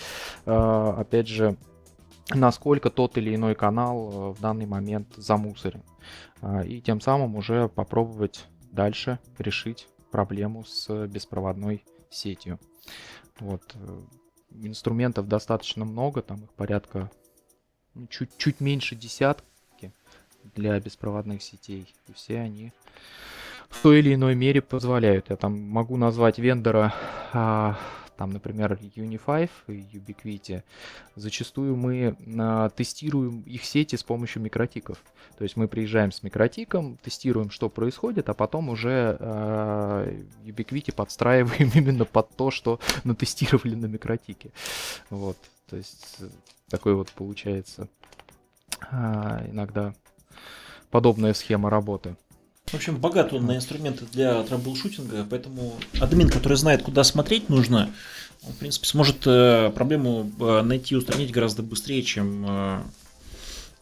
а, 0.46 0.96
опять 1.00 1.28
же, 1.28 1.58
насколько 2.34 2.90
тот 2.90 3.18
или 3.18 3.36
иной 3.36 3.56
канал 3.56 4.12
э, 4.12 4.34
в 4.34 4.42
данный 4.42 4.66
момент 4.66 5.08
замусорен. 5.16 5.84
И 6.66 6.82
тем 6.82 7.02
самым 7.02 7.36
уже 7.36 7.68
попробовать 7.68 8.46
дальше 8.72 9.20
решить 9.38 9.88
проблему 10.12 10.64
с 10.64 11.08
беспроводной 11.08 11.84
сетью. 12.10 12.60
Вот. 13.40 13.76
Э, 13.76 14.02
инструментов 14.52 15.28
достаточно 15.28 15.86
много, 15.86 16.22
там 16.22 16.44
их 16.44 16.54
порядка 16.54 17.12
ну, 17.94 18.08
чуть, 18.08 18.38
чуть 18.38 18.60
меньше 18.60 18.96
десятки 18.96 19.92
для 20.56 20.80
беспроводных 20.80 21.42
сетей. 21.42 21.94
И 22.08 22.14
все 22.14 22.40
они 22.40 22.72
в 23.70 23.82
той 23.82 24.00
или 24.00 24.14
иной 24.14 24.36
мере 24.36 24.62
позволяют. 24.62 25.30
Я 25.30 25.36
там 25.36 25.60
могу 25.60 25.98
назвать 25.98 26.40
вендора, 26.40 26.94
а, 27.34 27.78
там, 28.18 28.32
например, 28.32 28.74
Unify 28.96 29.50
и 29.68 29.98
Ubiquiti. 29.98 30.64
Зачастую 31.16 31.76
мы 31.76 32.18
а, 32.40 32.70
тестируем 32.70 33.42
их 33.42 33.64
сети 33.64 33.96
с 33.96 34.04
помощью 34.04 34.42
микротиков. 34.42 34.98
То 35.38 35.44
есть 35.44 35.56
мы 35.56 35.68
приезжаем 35.68 36.12
с 36.12 36.24
микротиком, 36.24 36.98
тестируем, 36.98 37.52
что 37.52 37.70
происходит, 37.70 38.28
а 38.30 38.34
потом 38.34 38.70
уже 38.70 39.18
э, 39.20 40.24
Ubiquiti 40.46 40.94
подстраиваем 40.94 41.72
именно 41.76 42.06
под 42.06 42.36
то, 42.36 42.50
что 42.50 42.80
натестировали 43.04 43.76
на 43.76 43.86
микротике. 43.86 44.50
Вот, 45.12 45.38
то 45.70 45.78
есть 45.78 46.18
э, 46.20 46.28
такой 46.70 46.96
вот 46.96 47.12
получается 47.12 47.88
э, 48.92 49.48
иногда 49.52 49.94
подобная 50.90 51.34
схема 51.34 51.70
работы. 51.70 52.16
В 52.68 52.74
общем, 52.74 52.98
богат 52.98 53.32
он 53.32 53.46
на 53.46 53.56
инструменты 53.56 54.06
для 54.08 54.44
troubleshooting 54.44 55.16
а, 55.16 55.26
поэтому 55.30 55.80
админ, 56.02 56.30
который 56.30 56.58
знает, 56.58 56.84
куда 56.84 57.06
смотреть 57.06 57.48
нужно, 57.48 57.94
он, 58.44 58.52
в 58.52 58.58
принципе, 58.58 58.86
сможет 58.88 59.26
э, 59.26 59.72
проблему 59.74 60.30
э, 60.38 60.62
найти 60.64 60.94
и 60.94 60.98
устранить 60.98 61.32
гораздо 61.32 61.64
быстрее, 61.64 62.04
чем, 62.04 62.46
э, 62.46 62.84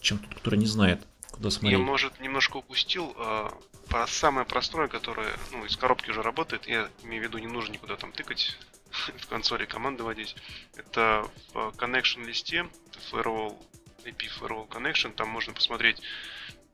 чем 0.02 0.20
тот, 0.20 0.36
который 0.36 0.60
не 0.60 0.68
знает, 0.68 1.02
куда 1.32 1.49
смотреть. 1.49 1.80
Я, 1.80 1.84
может, 1.84 2.20
немножко 2.22 2.57
упустил 2.57 3.16
э, 3.18 3.49
про 3.88 4.06
самое 4.06 4.45
простое, 4.45 4.88
которое 4.88 5.30
ну, 5.52 5.66
из 5.66 5.76
коробки 5.78 6.12
уже 6.12 6.22
работает. 6.22 6.68
Я 6.68 6.88
имею 7.02 7.24
в 7.24 7.26
виду, 7.26 7.40
не 7.40 7.48
нужно 7.48 7.74
никуда 7.74 7.95
там 7.95 8.12
тыкать 8.12 8.56
в 9.18 9.26
консоли 9.26 9.66
команды 9.66 10.03
вводить. 10.03 10.36
Это 10.76 11.28
в 11.56 11.74
connection 11.78 12.24
list 12.23 12.53
е, 12.53 12.68
firewall, 13.12 13.57
IP 14.03 14.30
firewall 14.40 14.70
connection, 14.70 15.12
там 15.12 15.30
можно 15.30 15.53
посмотреть 15.53 15.99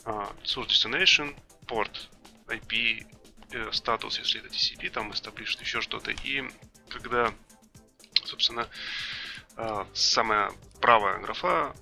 э, 0.03 0.27
source 0.43 0.67
destination, 0.67 1.33
порт, 1.71 2.09
IP, 2.47 3.07
э, 3.53 3.71
статус, 3.71 4.19
если 4.19 4.41
это 4.41 4.49
TCP, 4.49 4.89
там 4.89 5.09
established, 5.11 5.61
еще 5.61 5.79
что-то. 5.79 6.11
И 6.11 6.43
когда, 6.89 7.33
собственно, 8.25 8.67
э, 9.55 9.85
самая 9.93 10.51
правая 10.81 11.19
графа, 11.19 11.73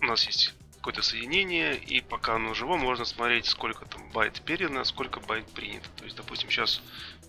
у 0.00 0.04
нас 0.06 0.24
есть 0.26 0.54
какое-то 0.76 1.02
соединение, 1.02 1.76
и 1.76 2.00
пока 2.02 2.36
оно 2.36 2.54
живо, 2.54 2.76
можно 2.76 3.04
смотреть, 3.04 3.46
сколько 3.46 3.84
там 3.84 4.10
байт 4.10 4.40
передано, 4.42 4.84
сколько 4.84 5.18
байт 5.18 5.50
принято. 5.52 5.88
То 5.96 6.04
есть, 6.04 6.16
допустим, 6.16 6.48
сейчас 6.50 6.80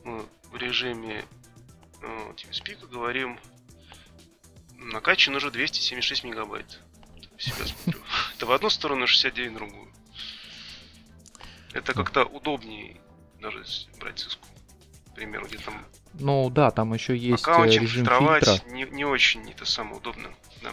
мы 0.04 0.24
в 0.52 0.58
режиме 0.58 1.26
э, 2.04 2.34
TeamSpeak 2.36 2.88
говорим, 2.88 3.40
накачан 4.76 5.36
уже 5.36 5.50
276 5.50 6.26
мегабайт. 6.26 6.80
Себя 7.40 7.66
смотрю. 7.66 8.04
Это 8.36 8.46
в 8.46 8.52
одну 8.52 8.70
сторону, 8.70 9.08
69 9.08 9.52
в 9.52 9.56
другую. 9.56 9.85
Это 11.76 11.94
как-то 11.94 12.24
удобнее 12.24 12.96
даже 13.42 13.64
брать 14.00 14.18
циску. 14.20 14.48
К 15.12 15.16
примеру, 15.16 15.46
где 15.46 15.58
там... 15.58 15.86
Ну 16.14 16.50
да, 16.50 16.72
там 16.72 16.94
еще 16.94 17.18
есть 17.18 17.46
э, 17.46 17.66
режим 17.66 18.06
фильтра. 18.06 18.62
Не, 18.72 18.86
не 18.86 19.04
очень 19.04 19.52
это 19.52 19.66
самое 19.66 19.98
удобно. 19.98 20.30
Да. 20.64 20.72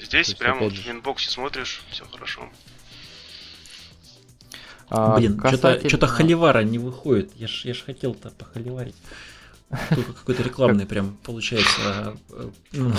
Здесь 0.00 0.32
прямо 0.34 0.60
вот 0.60 0.74
в 0.74 0.88
инбоксе 0.88 1.28
смотришь, 1.28 1.82
все 1.90 2.04
хорошо. 2.04 2.48
А, 4.88 5.16
Блин, 5.16 5.36
касательно... 5.38 5.88
что-то 5.88 6.06
холивара 6.06 6.62
не 6.62 6.78
выходит. 6.78 7.34
Я 7.34 7.48
ж, 7.48 7.64
я 7.64 7.74
ж 7.74 7.82
хотел-то 7.82 8.30
похоливарить. 8.30 8.96
Только 9.94 10.12
какой-то 10.12 10.42
рекламный 10.42 10.84
прям 10.84 11.16
получается. 11.22 11.80
А, 11.84 12.16
а, 12.30 12.50
ну, 12.72 12.92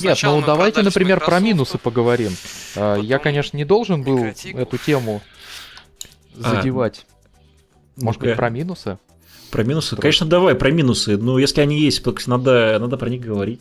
Нет, 0.00 0.18
ну 0.22 0.42
давайте, 0.42 0.82
например, 0.82 1.20
про 1.20 1.40
минусы 1.40 1.78
поговорим. 1.78 2.32
Я, 2.74 3.18
конечно, 3.18 3.56
не 3.56 3.64
должен 3.64 4.02
был 4.02 4.24
эту 4.24 4.78
тему 4.78 5.22
задевать. 6.34 7.06
Может 7.96 8.20
быть, 8.20 8.36
про 8.36 8.50
минусы? 8.50 8.98
Про 9.50 9.64
минусы? 9.64 9.96
Конечно, 9.96 10.26
давай 10.26 10.54
про 10.54 10.70
минусы. 10.70 11.16
Но 11.16 11.38
если 11.38 11.60
они 11.60 11.80
есть, 11.80 12.04
надо, 12.26 12.78
надо 12.78 12.96
про 12.96 13.08
них 13.08 13.20
говорить. 13.20 13.60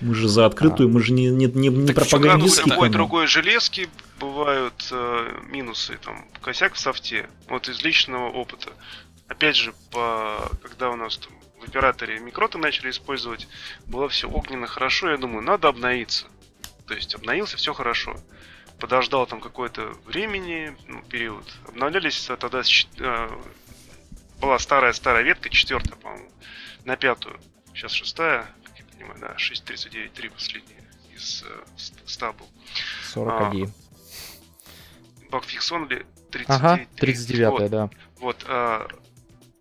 Мы 0.00 0.14
же 0.14 0.28
за 0.28 0.44
открытую, 0.44 0.88
а. 0.88 0.92
мы 0.92 1.02
же 1.02 1.12
не, 1.12 1.28
не, 1.28 1.46
не, 1.46 1.68
не 1.68 1.92
пропагандистские. 1.92 2.74
Любой 2.74 2.90
другой 2.90 3.26
железки 3.26 3.88
бывают 4.20 4.86
э, 4.90 5.28
минусы, 5.50 5.98
там, 6.04 6.26
косяк 6.42 6.74
в 6.74 6.78
софте. 6.78 7.28
Вот 7.48 7.68
из 7.68 7.82
личного 7.82 8.28
опыта 8.28 8.68
опять 9.28 9.56
же, 9.56 9.74
по, 9.90 10.50
когда 10.62 10.90
у 10.90 10.96
нас 10.96 11.18
там 11.18 11.32
в 11.60 11.64
операторе 11.64 12.18
микроты 12.18 12.58
начали 12.58 12.90
использовать, 12.90 13.48
было 13.86 14.08
все 14.08 14.28
огненно 14.28 14.66
хорошо, 14.66 15.10
я 15.10 15.16
думаю, 15.16 15.42
надо 15.42 15.68
обновиться. 15.68 16.26
То 16.86 16.94
есть 16.94 17.14
обновился, 17.14 17.56
все 17.56 17.74
хорошо. 17.74 18.16
Подождал 18.80 19.26
там 19.26 19.40
какое-то 19.40 19.92
времени, 20.06 20.76
ну, 20.86 21.02
период. 21.02 21.44
Обновлялись 21.66 22.30
тогда 22.38 22.62
э, 22.98 23.28
была 24.40 24.58
старая-старая 24.58 25.22
ветка, 25.22 25.50
четвертая, 25.50 25.96
по-моему, 25.96 26.30
на 26.84 26.96
пятую. 26.96 27.38
Сейчас 27.74 27.92
шестая, 27.92 28.46
как 28.64 28.78
я 28.78 28.84
понимаю, 28.84 29.20
да, 29.20 29.34
6.39.3 29.36 30.30
последняя 30.30 30.88
из 31.14 31.44
э, 31.44 31.64
100 32.06 32.32
был. 32.34 32.46
41. 33.12 33.72
А, 35.30 35.36
Bugfix 35.36 35.72
Only 35.72 36.06
39. 36.30 36.48
Ага, 36.48 36.86
39 36.96 37.50
вот. 37.50 37.70
да. 37.70 37.90
Вот, 38.20 38.44
а, 38.46 38.88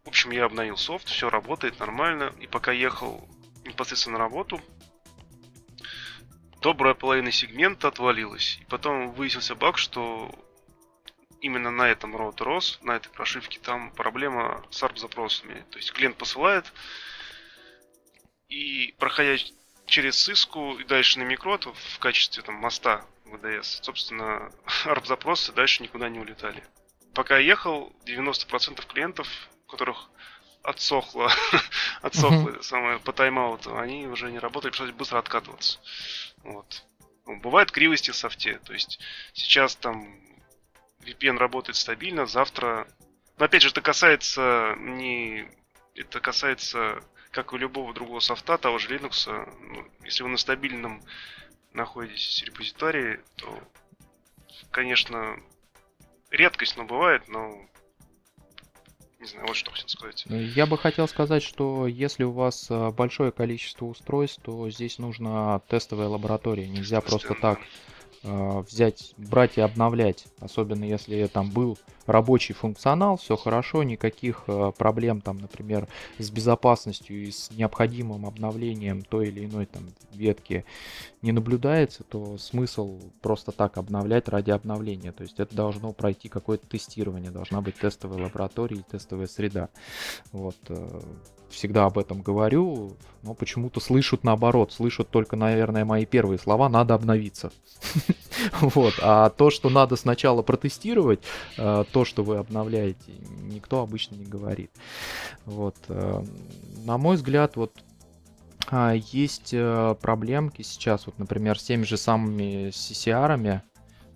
в 0.07 0.09
общем, 0.09 0.31
я 0.31 0.45
обновил 0.45 0.77
софт, 0.77 1.09
все 1.09 1.29
работает 1.29 1.81
нормально. 1.81 2.33
И 2.39 2.47
пока 2.47 2.71
ехал 2.71 3.27
непосредственно 3.65 4.17
на 4.17 4.23
работу, 4.23 4.61
добрая 6.61 6.93
половина 6.93 7.29
сегмента 7.29 7.89
отвалилась. 7.89 8.57
И 8.61 8.65
потом 8.69 9.11
выяснился 9.11 9.53
баг, 9.53 9.77
что 9.77 10.33
именно 11.41 11.71
на 11.71 11.89
этом 11.89 12.15
роут 12.15 12.39
рос, 12.39 12.79
на 12.83 12.95
этой 12.95 13.09
прошивке, 13.09 13.59
там 13.59 13.91
проблема 13.91 14.65
с 14.71 14.81
ARP-запросами. 14.81 15.65
То 15.71 15.77
есть 15.77 15.91
клиент 15.91 16.15
посылает, 16.15 16.71
и 18.47 18.95
проходя 18.99 19.35
через 19.87 20.15
сыску 20.21 20.77
и 20.79 20.85
дальше 20.85 21.19
на 21.19 21.23
микрот 21.23 21.65
в 21.65 21.99
качестве 21.99 22.43
там 22.43 22.55
моста 22.55 23.05
VDS, 23.25 23.83
собственно, 23.83 24.53
ARP-запросы 24.85 25.51
дальше 25.51 25.83
никуда 25.83 26.07
не 26.07 26.19
улетали. 26.19 26.63
Пока 27.13 27.39
я 27.39 27.45
ехал, 27.45 27.93
90% 28.05 28.87
клиентов 28.87 29.27
у 29.67 29.71
которых 29.71 30.09
отсохло, 30.63 31.31
отсохло 32.01 32.49
uh-huh. 32.49 32.63
самое 32.63 32.99
по 32.99 33.11
тайм-ауту, 33.11 33.77
они 33.77 34.07
уже 34.07 34.31
не 34.31 34.39
работали, 34.39 34.71
пришлось 34.71 34.91
быстро 34.91 35.19
откатываться. 35.19 35.79
Вот. 36.43 36.83
Ну, 37.25 37.39
бывают 37.39 37.71
кривости 37.71 38.11
в 38.11 38.15
софте, 38.15 38.59
то 38.59 38.73
есть 38.73 38.99
сейчас 39.33 39.75
там 39.75 40.19
VPN 41.01 41.37
работает 41.37 41.75
стабильно, 41.75 42.25
завтра... 42.25 42.87
Но 43.37 43.45
опять 43.45 43.61
же, 43.61 43.69
это 43.69 43.81
касается 43.81 44.75
не... 44.77 45.47
Это 45.95 46.19
касается, 46.19 47.01
как 47.31 47.53
и 47.53 47.57
любого 47.57 47.93
другого 47.93 48.19
софта, 48.19 48.57
того 48.57 48.77
же 48.77 48.95
Linux. 48.95 49.27
Ну, 49.61 49.87
если 50.03 50.23
вы 50.23 50.29
на 50.29 50.37
стабильном 50.37 51.01
находитесь 51.73 52.43
репозитории, 52.43 53.19
то, 53.35 53.59
конечно, 54.71 55.37
редкость, 56.29 56.77
но 56.77 56.83
бывает, 56.83 57.27
но 57.27 57.67
не 59.19 59.25
знаю, 59.25 59.47
вот 59.47 59.55
что 59.55 59.71
хотел 59.71 59.87
сказать. 59.87 60.23
Ну, 60.27 60.39
я 60.39 60.65
бы 60.65 60.77
хотел 60.77 61.07
сказать, 61.07 61.41
что 61.43 61.87
если 61.87 62.23
у 62.23 62.31
вас 62.31 62.67
э, 62.69 62.91
большое 62.91 63.31
количество 63.31 63.85
устройств, 63.85 64.39
то 64.43 64.69
здесь 64.69 64.99
нужна 64.99 65.59
тестовая 65.67 66.07
лаборатория. 66.07 66.67
Нельзя 66.67 67.01
просто 67.01 67.33
так 67.33 67.59
э, 67.59 67.63
взять, 68.23 69.13
брать 69.17 69.57
и 69.57 69.61
обновлять. 69.61 70.25
Особенно 70.39 70.83
если 70.83 71.25
там 71.27 71.49
был 71.49 71.77
рабочий 72.07 72.53
функционал, 72.53 73.17
все 73.17 73.35
хорошо, 73.35 73.83
никаких 73.83 74.45
э, 74.47 74.71
проблем 74.75 75.21
там, 75.21 75.37
например, 75.37 75.87
с 76.17 76.31
безопасностью 76.31 77.21
и 77.21 77.31
с 77.31 77.51
необходимым 77.51 78.25
обновлением 78.25 79.03
той 79.03 79.27
или 79.27 79.45
иной 79.45 79.65
там 79.65 79.83
ветки 80.13 80.65
не 81.21 81.31
наблюдается, 81.31 82.03
то 82.03 82.37
смысл 82.37 82.99
просто 83.21 83.51
так 83.51 83.77
обновлять 83.77 84.29
ради 84.29 84.51
обновления. 84.51 85.11
То 85.11 85.23
есть 85.23 85.39
это 85.39 85.55
должно 85.55 85.91
пройти 85.91 86.29
какое-то 86.29 86.65
тестирование, 86.67 87.29
должна 87.29 87.61
быть 87.61 87.75
тестовая 87.77 88.23
лаборатория 88.23 88.77
и 88.77 88.83
тестовая 88.83 89.27
среда. 89.27 89.69
Вот 90.31 90.57
э, 90.69 91.01
всегда 91.49 91.85
об 91.85 91.97
этом 91.97 92.21
говорю, 92.21 92.95
но 93.23 93.33
почему-то 93.33 93.79
слышат 93.79 94.23
наоборот, 94.23 94.71
слышат 94.71 95.09
только, 95.09 95.35
наверное, 95.35 95.85
мои 95.85 96.05
первые 96.05 96.39
слова, 96.39 96.69
надо 96.69 96.93
обновиться. 96.93 97.51
Вот, 98.61 98.93
а 99.01 99.29
то, 99.31 99.49
что 99.49 99.69
надо 99.69 99.95
сначала 99.95 100.43
протестировать, 100.43 101.21
э, 101.57 101.85
то, 101.91 102.05
что 102.05 102.23
вы 102.23 102.37
обновляете, 102.37 103.11
никто 103.41 103.81
обычно 103.81 104.13
не 104.13 104.25
говорит. 104.25 104.69
Вот, 105.45 105.75
э, 105.87 106.23
на 106.85 106.99
мой 106.99 107.15
взгляд, 107.15 107.55
вот 107.55 107.73
а, 108.69 108.93
есть 108.93 109.53
э, 109.53 109.95
проблемки 109.99 110.61
сейчас, 110.61 111.07
вот, 111.07 111.17
например, 111.17 111.57
с 111.57 111.63
теми 111.63 111.83
же 111.83 111.97
самыми 111.97 112.69
CCR, 112.69 113.61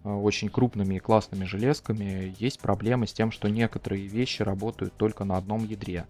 очень 0.04 0.50
крупными 0.50 0.96
и 0.96 1.00
классными 1.00 1.46
железками, 1.46 2.36
есть 2.40 2.60
проблемы 2.60 3.08
с 3.08 3.14
тем, 3.14 3.32
что 3.32 3.50
некоторые 3.50 4.08
вещи 4.08 4.42
работают 4.42 4.96
только 4.98 5.24
на 5.24 5.38
одном 5.38 5.66
ядре. 5.66 6.06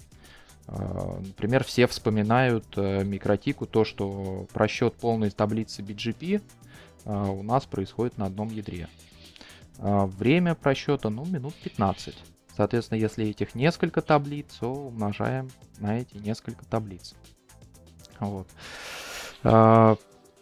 А, 0.67 1.19
например, 1.19 1.63
все 1.63 1.87
вспоминают 1.87 2.65
э, 2.75 3.03
микротику, 3.03 3.65
то, 3.65 3.83
что 3.83 4.47
просчет 4.53 4.95
полной 4.95 5.31
таблицы 5.31 5.81
BGP 5.81 6.41
а, 7.05 7.31
у 7.31 7.43
нас 7.43 7.65
происходит 7.65 8.17
на 8.17 8.25
одном 8.25 8.49
ядре. 8.49 8.87
Время 9.77 10.53
просчета, 10.53 11.09
ну, 11.09 11.25
минут 11.25 11.55
15. 11.63 12.15
Соответственно, 12.55 12.99
если 12.99 13.25
этих 13.25 13.55
несколько 13.55 14.01
таблиц, 14.01 14.45
то 14.59 14.71
умножаем 14.71 15.49
на 15.79 15.97
эти 15.97 16.17
несколько 16.17 16.65
таблиц. 16.65 17.15
Вот. 18.19 18.47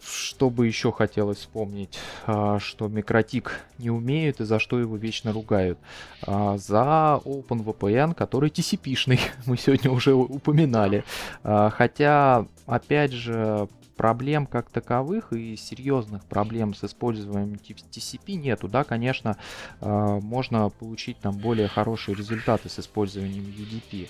А, 0.10 0.12
что 0.12 0.50
бы 0.50 0.68
еще 0.68 0.92
хотелось 0.92 1.40
вспомнить, 1.40 2.00
а, 2.26 2.60
что 2.60 2.88
Микротик 2.88 3.60
не 3.78 3.90
умеют 3.90 4.42
и 4.42 4.46
за 4.46 4.60
что 4.60 4.80
его 4.80 4.98
вечно 4.98 5.32
ругают? 5.32 5.80
А, 6.26 6.58
за 6.58 7.22
OpenVPN, 7.24 8.14
который 8.14 8.50
TCP-шный, 8.50 9.20
мы 9.46 9.58
сегодня 9.58 9.92
уже 9.92 10.14
упоминали. 10.14 11.04
Хотя, 11.44 12.46
опять 12.66 13.12
же, 13.12 13.68
проблем 14.00 14.46
как 14.46 14.70
таковых 14.70 15.34
и 15.34 15.58
серьезных 15.58 16.24
проблем 16.24 16.74
с 16.74 16.86
использованием 16.86 17.60
TCP 17.60 18.36
нету. 18.36 18.70
Да, 18.70 18.86
конечно, 18.86 19.36
э, 19.82 20.20
можно 20.22 20.70
получить 20.70 21.20
там 21.20 21.38
более 21.38 21.68
хорошие 21.68 22.16
результаты 22.16 22.70
с 22.70 22.80
использованием 22.80 23.44
UDP. 23.44 24.08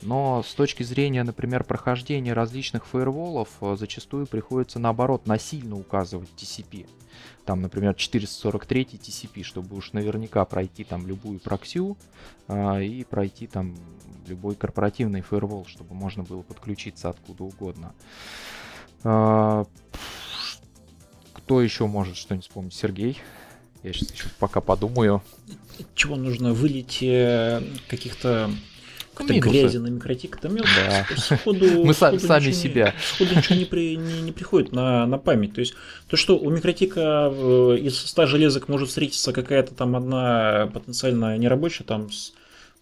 Но 0.00 0.44
с 0.44 0.54
точки 0.54 0.84
зрения, 0.84 1.24
например, 1.24 1.64
прохождения 1.64 2.34
различных 2.34 2.86
фаерволов, 2.86 3.48
э, 3.60 3.74
зачастую 3.76 4.28
приходится 4.28 4.78
наоборот 4.78 5.26
насильно 5.26 5.74
указывать 5.74 6.28
TCP. 6.36 6.86
Там, 7.44 7.62
например, 7.62 7.94
443 7.94 8.84
TCP, 8.84 9.42
чтобы 9.42 9.74
уж 9.74 9.92
наверняка 9.92 10.44
пройти 10.44 10.84
там 10.84 11.04
любую 11.04 11.40
проксю 11.40 11.96
э, 12.46 12.84
и 12.84 13.02
пройти 13.02 13.48
там 13.48 13.74
любой 14.28 14.54
корпоративный 14.54 15.22
фаервол, 15.22 15.66
чтобы 15.66 15.96
можно 15.96 16.22
было 16.22 16.42
подключиться 16.42 17.08
откуда 17.08 17.42
угодно. 17.42 17.92
А, 19.04 19.66
кто 21.32 21.60
еще 21.60 21.86
может 21.86 22.16
что-нибудь 22.16 22.46
вспомнить? 22.46 22.74
Сергей? 22.74 23.18
Я 23.82 23.92
сейчас 23.92 24.12
еще 24.12 24.24
пока 24.38 24.60
подумаю. 24.60 25.22
Чего 25.94 26.16
нужно? 26.16 26.52
Вылить 26.52 27.02
э, 27.02 27.62
каких-то 27.88 28.50
какой-то 29.14 29.40
грязи 29.40 29.76
на 29.76 29.88
микротик, 29.88 30.36
это 30.36 30.48
мелко. 30.48 30.70
Да. 30.76 31.06
Сходу, 31.16 31.66
Мы 31.84 31.92
сходу 31.92 32.20
сами 32.20 32.46
ничего 32.46 32.62
себя. 32.62 32.84
Не, 32.86 33.02
сходу 33.02 33.36
ничего 33.36 33.56
не, 33.56 33.64
при, 33.64 33.96
не, 33.96 34.22
не 34.22 34.32
приходит 34.32 34.72
на, 34.72 35.06
на 35.06 35.18
память. 35.18 35.54
То 35.54 35.60
есть 35.60 35.74
то, 36.08 36.16
что 36.16 36.38
у 36.38 36.50
микротика 36.50 37.30
э, 37.32 37.78
из 37.80 37.98
100 37.98 38.26
железок 38.26 38.68
может 38.68 38.88
встретиться 38.88 39.32
какая-то 39.32 39.74
там 39.74 39.96
одна 39.96 40.70
потенциально 40.72 41.36
нерабочая, 41.36 41.84
там 41.84 42.10
с 42.10 42.32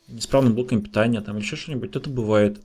неисправным 0.09 0.55
блоком 0.55 0.83
питания 0.83 1.21
там, 1.21 1.37
или 1.37 1.45
еще 1.45 1.57
что-нибудь, 1.57 1.97
это 1.97 2.11
бывает. 2.11 2.61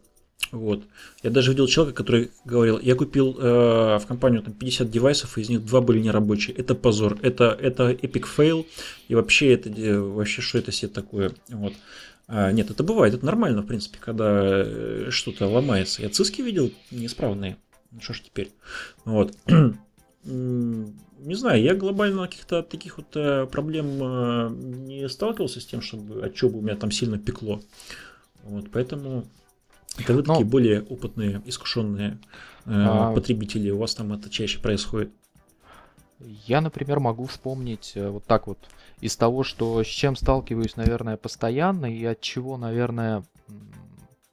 Вот. 0.51 0.83
Я 1.23 1.31
даже 1.31 1.51
видел 1.51 1.67
человека, 1.67 1.97
который 1.97 2.31
говорил, 2.45 2.79
я 2.79 2.95
купил 2.95 3.35
э, 3.37 3.97
в 3.97 4.05
компанию 4.07 4.41
там, 4.41 4.53
50 4.53 4.89
девайсов, 4.89 5.37
и 5.37 5.41
из 5.41 5.49
них 5.49 5.65
два 5.65 5.81
были 5.81 5.99
нерабочие. 5.99 6.55
Это 6.55 6.75
позор, 6.75 7.17
это, 7.21 7.57
это 7.59 7.91
epic 7.91 8.25
fail, 8.37 8.65
и 9.07 9.15
вообще 9.15 9.53
это 9.53 9.69
вообще 10.01 10.41
что 10.41 10.59
это 10.59 10.71
себе 10.71 10.89
такое. 10.89 11.31
Вот. 11.49 11.73
А, 12.27 12.51
нет, 12.51 12.71
это 12.71 12.83
бывает, 12.83 13.13
это 13.13 13.25
нормально, 13.25 13.61
в 13.61 13.67
принципе, 13.67 13.97
когда 13.99 14.63
э, 14.65 15.07
что-то 15.09 15.47
ломается. 15.47 16.01
Я 16.01 16.09
циски 16.09 16.41
видел 16.41 16.71
неисправные. 16.91 17.57
Ну 17.91 18.01
что 18.01 18.13
ж 18.13 18.21
теперь. 18.21 18.51
Вот. 19.03 19.35
Не 20.25 21.35
знаю, 21.35 21.61
я 21.61 21.75
глобально 21.75 22.27
каких-то 22.27 22.61
таких 22.61 22.97
вот 22.97 23.15
э, 23.15 23.47
проблем 23.47 23.87
э, 24.01 24.49
не 24.49 25.07
сталкивался 25.07 25.59
с 25.59 25.65
тем, 25.65 25.81
чтобы 25.81 26.23
от 26.23 26.35
чего 26.35 26.51
бы 26.51 26.59
у 26.59 26.61
меня 26.61 26.75
там 26.75 26.91
сильно 26.91 27.17
пекло. 27.17 27.61
Вот, 28.43 28.69
поэтому 28.71 29.25
это 29.97 30.13
вы 30.13 30.23
такие 30.23 30.45
более 30.45 30.83
опытные, 30.83 31.41
искушенные 31.45 32.19
э, 32.65 32.69
а... 32.71 33.13
потребители, 33.13 33.69
у 33.71 33.79
вас 33.79 33.95
там 33.95 34.13
это 34.13 34.29
чаще 34.29 34.59
происходит? 34.59 35.11
Я, 36.19 36.61
например, 36.61 36.99
могу 36.99 37.25
вспомнить 37.25 37.93
э, 37.95 38.09
вот 38.09 38.25
так 38.25 38.47
вот 38.47 38.59
из 39.01 39.15
того, 39.17 39.43
что 39.43 39.83
с 39.83 39.87
чем 39.87 40.15
сталкиваюсь, 40.15 40.75
наверное, 40.75 41.17
постоянно 41.17 41.85
и 41.93 42.03
от 42.05 42.21
чего, 42.21 42.57
наверное, 42.57 43.23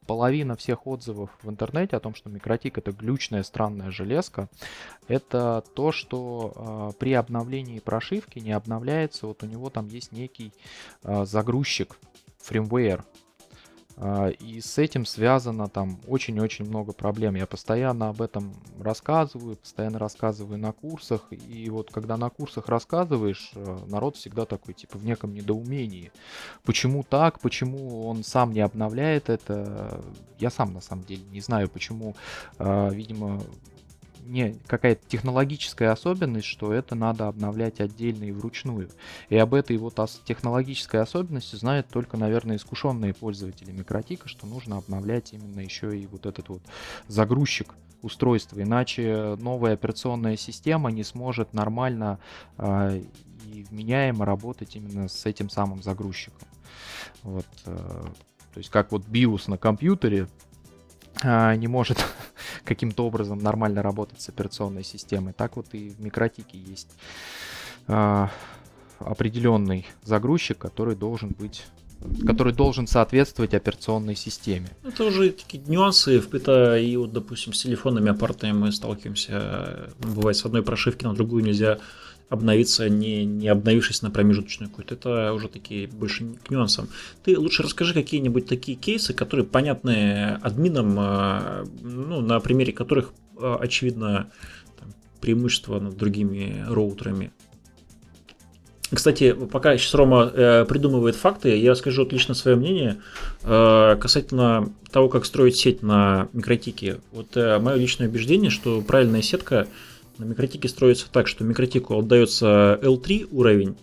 половина 0.06 0.56
всех 0.56 0.86
отзывов 0.86 1.30
в 1.42 1.48
интернете 1.48 1.96
о 1.96 2.00
том, 2.00 2.14
что 2.14 2.28
микротик 2.28 2.78
это 2.78 2.92
глючная 2.92 3.42
странная 3.42 3.90
железка, 3.90 4.48
это 5.08 5.64
то, 5.74 5.92
что 5.92 6.92
э, 6.94 6.98
при 6.98 7.12
обновлении 7.14 7.78
прошивки 7.78 8.38
не 8.38 8.52
обновляется, 8.52 9.26
вот 9.26 9.42
у 9.42 9.46
него 9.46 9.70
там 9.70 9.88
есть 9.88 10.12
некий 10.12 10.52
э, 11.02 11.24
загрузчик, 11.24 11.98
фреймвейр, 12.38 13.00
а, 13.00 13.04
и 14.40 14.60
с 14.60 14.78
этим 14.78 15.04
связано 15.04 15.68
там 15.68 16.00
очень-очень 16.06 16.64
много 16.64 16.92
проблем. 16.92 17.34
Я 17.34 17.46
постоянно 17.46 18.08
об 18.08 18.22
этом 18.22 18.54
рассказываю, 18.80 19.56
постоянно 19.56 19.98
рассказываю 19.98 20.58
на 20.58 20.72
курсах. 20.72 21.26
И 21.30 21.68
вот 21.70 21.90
когда 21.90 22.16
на 22.16 22.30
курсах 22.30 22.68
рассказываешь, 22.68 23.52
э, 23.54 23.78
народ 23.86 24.16
всегда 24.16 24.44
такой, 24.44 24.74
типа, 24.74 24.98
в 24.98 25.04
неком 25.04 25.34
недоумении. 25.34 26.10
Почему 26.64 27.02
так? 27.02 27.40
Почему 27.40 28.06
он 28.08 28.24
сам 28.24 28.52
не 28.52 28.60
обновляет 28.60 29.28
это? 29.28 30.02
Я 30.38 30.50
сам 30.50 30.72
на 30.72 30.80
самом 30.80 31.04
деле 31.04 31.22
не 31.30 31.40
знаю, 31.40 31.68
почему, 31.68 32.16
а, 32.58 32.88
видимо, 32.88 33.40
не 34.26 34.58
какая-то 34.66 35.06
технологическая 35.08 35.88
особенность, 35.88 36.46
что 36.46 36.72
это 36.72 36.94
надо 36.94 37.28
обновлять 37.28 37.80
отдельно 37.80 38.24
и 38.24 38.32
вручную. 38.32 38.90
И 39.28 39.36
об 39.36 39.54
этой 39.54 39.76
вот 39.76 39.98
технологической 40.24 41.00
особенности 41.00 41.56
знают 41.56 41.88
только, 41.88 42.16
наверное, 42.16 42.56
искушенные 42.56 43.14
пользователи 43.14 43.72
микротика, 43.72 44.28
что 44.28 44.46
нужно 44.46 44.78
обновлять 44.78 45.32
именно 45.32 45.60
еще 45.60 45.96
и 45.98 46.06
вот 46.06 46.26
этот 46.26 46.48
вот 46.48 46.62
загрузчик 47.08 47.74
устройства, 48.02 48.60
иначе 48.60 49.36
новая 49.40 49.74
операционная 49.74 50.36
система 50.36 50.90
не 50.90 51.04
сможет 51.04 51.54
нормально 51.54 52.18
э, 52.58 53.00
и 53.44 53.62
вменяемо 53.64 54.24
работать 54.24 54.76
именно 54.76 55.08
с 55.08 55.24
этим 55.24 55.48
самым 55.48 55.82
загрузчиком. 55.82 56.48
Вот, 57.22 57.46
э, 57.66 57.76
то 58.54 58.58
есть 58.58 58.70
как 58.70 58.92
вот 58.92 59.06
BIOS 59.06 59.44
на 59.48 59.56
компьютере 59.56 60.26
не 61.22 61.68
может 61.68 62.04
каким-то 62.64 63.06
образом 63.06 63.38
нормально 63.38 63.82
работать 63.82 64.20
с 64.20 64.28
операционной 64.28 64.84
системой. 64.84 65.32
Так 65.32 65.56
вот 65.56 65.66
и 65.72 65.90
в 65.90 66.00
микротике 66.00 66.58
есть 66.58 66.88
э, 67.88 68.26
определенный 68.98 69.86
загрузчик, 70.04 70.58
который 70.58 70.96
должен 70.96 71.30
быть 71.30 71.64
который 72.26 72.52
должен 72.52 72.86
соответствовать 72.86 73.54
операционной 73.54 74.16
системе. 74.16 74.68
Это 74.82 75.04
уже 75.04 75.30
такие 75.30 75.62
нюансы, 75.66 76.18
это 76.18 76.76
и 76.76 76.96
вот, 76.96 77.12
допустим, 77.12 77.52
с 77.52 77.62
телефонными 77.62 78.10
аппаратами 78.10 78.52
мы 78.52 78.72
сталкиваемся. 78.72 79.90
Бывает, 80.00 80.36
с 80.36 80.44
одной 80.44 80.62
прошивки 80.62 81.04
на 81.04 81.14
другую 81.14 81.44
нельзя 81.44 81.78
обновиться, 82.32 82.88
не, 82.88 83.26
не 83.26 83.48
обновившись 83.48 84.00
на 84.00 84.10
промежуточную 84.10 84.70
какую-то. 84.70 84.94
Это 84.94 85.32
уже 85.34 85.48
такие 85.48 85.86
больше 85.86 86.24
к 86.42 86.50
нюансам. 86.50 86.88
Ты 87.22 87.38
лучше 87.38 87.62
расскажи 87.62 87.92
какие-нибудь 87.92 88.46
такие 88.46 88.76
кейсы, 88.76 89.12
которые 89.12 89.44
понятны 89.44 90.38
админам, 90.42 90.96
а, 90.98 91.64
ну, 91.82 92.22
на 92.22 92.40
примере 92.40 92.72
которых 92.72 93.12
а, 93.36 93.58
очевидно 93.60 94.30
там, 94.80 94.94
преимущество 95.20 95.78
над 95.78 95.98
другими 95.98 96.64
роутерами. 96.66 97.32
Кстати, 98.94 99.32
пока 99.32 99.76
сейчас 99.76 99.94
Рома 99.94 100.30
э, 100.32 100.64
придумывает 100.66 101.16
факты, 101.16 101.56
я 101.56 101.70
расскажу 101.70 102.02
отлично 102.02 102.34
свое 102.34 102.56
мнение 102.58 102.98
э, 103.42 103.96
касательно 103.98 104.70
того, 104.90 105.08
как 105.08 105.24
строить 105.24 105.56
сеть 105.56 105.82
на 105.82 106.28
микротике. 106.34 107.00
Вот 107.10 107.36
э, 107.36 107.58
мое 107.58 107.76
личное 107.76 108.08
убеждение, 108.08 108.50
что 108.50 108.82
правильная 108.82 109.22
сетка 109.22 109.66
на 110.18 110.24
микротике 110.24 110.68
строится 110.68 111.06
так, 111.10 111.26
что 111.28 111.44
микротику 111.44 111.98
отдается 111.98 112.78
L3 112.82 113.28
уровень, 113.30 113.76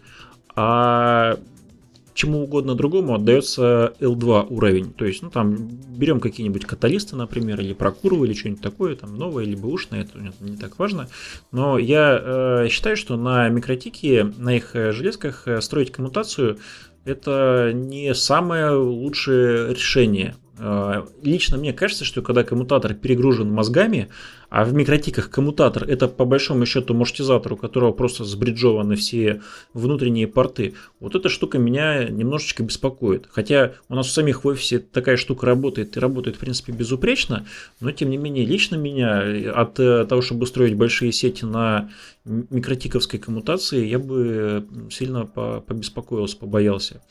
а 0.56 1.38
чему 2.20 2.44
угодно 2.44 2.76
другому 2.76 3.16
отдается 3.16 3.94
L2 4.02 4.48
уровень. 4.50 4.92
То 4.92 5.06
есть, 5.06 5.22
ну 5.22 5.30
там 5.30 5.56
берем 5.96 6.20
какие-нибудь 6.20 6.66
каталисты, 6.66 7.16
например, 7.16 7.62
или 7.62 7.72
прокуру, 7.74 8.26
или 8.26 8.34
что-нибудь 8.34 8.62
такое, 8.62 8.96
там 8.98 9.16
новое 9.16 9.46
или 9.46 9.56
бэушное, 9.56 10.02
это 10.02 10.20
не 10.42 10.58
так 10.58 10.78
важно. 10.80 11.08
Но 11.54 11.78
я 11.78 12.20
э, 12.22 12.68
считаю, 12.70 12.98
что 12.98 13.16
на 13.16 13.48
микротике, 13.48 14.26
на 14.38 14.58
их 14.58 14.76
э, 14.76 14.92
железках 14.92 15.48
э, 15.48 15.62
строить 15.62 15.94
коммутацию 15.94 16.60
это 17.06 17.72
не 17.74 18.14
самое 18.14 18.72
лучшее 18.72 19.74
решение. 19.74 20.36
Э, 20.58 21.06
лично 21.24 21.58
мне 21.58 21.72
кажется, 21.72 22.04
что 22.04 22.22
когда 22.22 22.44
коммутатор 22.44 22.94
перегружен 22.96 23.50
мозгами, 23.50 24.10
а 24.50 24.66
в 24.66 24.74
микротиках 24.74 25.30
коммутатор 25.30 25.84
это 25.84 26.08
по 26.08 26.26
большому 26.26 26.66
счету 26.66 26.94
маршрутизатор, 26.94 27.54
у 27.54 27.58
которого 27.58 27.92
просто 27.92 28.24
сбриджованы 28.24 28.96
все 28.96 29.42
внутренние 29.74 30.28
порты. 30.28 30.74
Вот 31.00 31.16
эта 31.16 31.30
штука 31.30 31.60
меня 31.60 32.06
немножечко 32.06 32.64
беспокоит. 32.64 33.28
Хотя 33.32 33.74
у 33.88 33.96
нас 33.96 34.08
в 34.08 34.12
самих 34.12 34.44
в 34.44 34.48
офисе 34.48 34.80
такая 34.80 35.18
штука 35.18 35.46
работает 35.46 35.96
и 35.96 36.00
работает 36.00 36.38
в 36.38 36.40
принципе 36.40 36.72
безупречно, 36.72 37.46
но 37.80 37.92
тем 37.92 38.10
не 38.10 38.18
менее 38.18 38.46
лично 38.46 38.76
меня 38.76 39.54
от 39.54 39.80
э, 39.80 40.06
того, 40.06 40.22
чтобы 40.22 40.48
строить 40.48 40.76
большие 40.76 41.12
сети 41.12 41.46
на 41.46 41.90
микротиковской 42.26 43.20
коммутации, 43.20 43.86
я 43.86 43.98
бы 43.98 44.66
сильно 44.92 45.26
побеспокоился, 45.26 46.38
побоялся. 46.38 47.02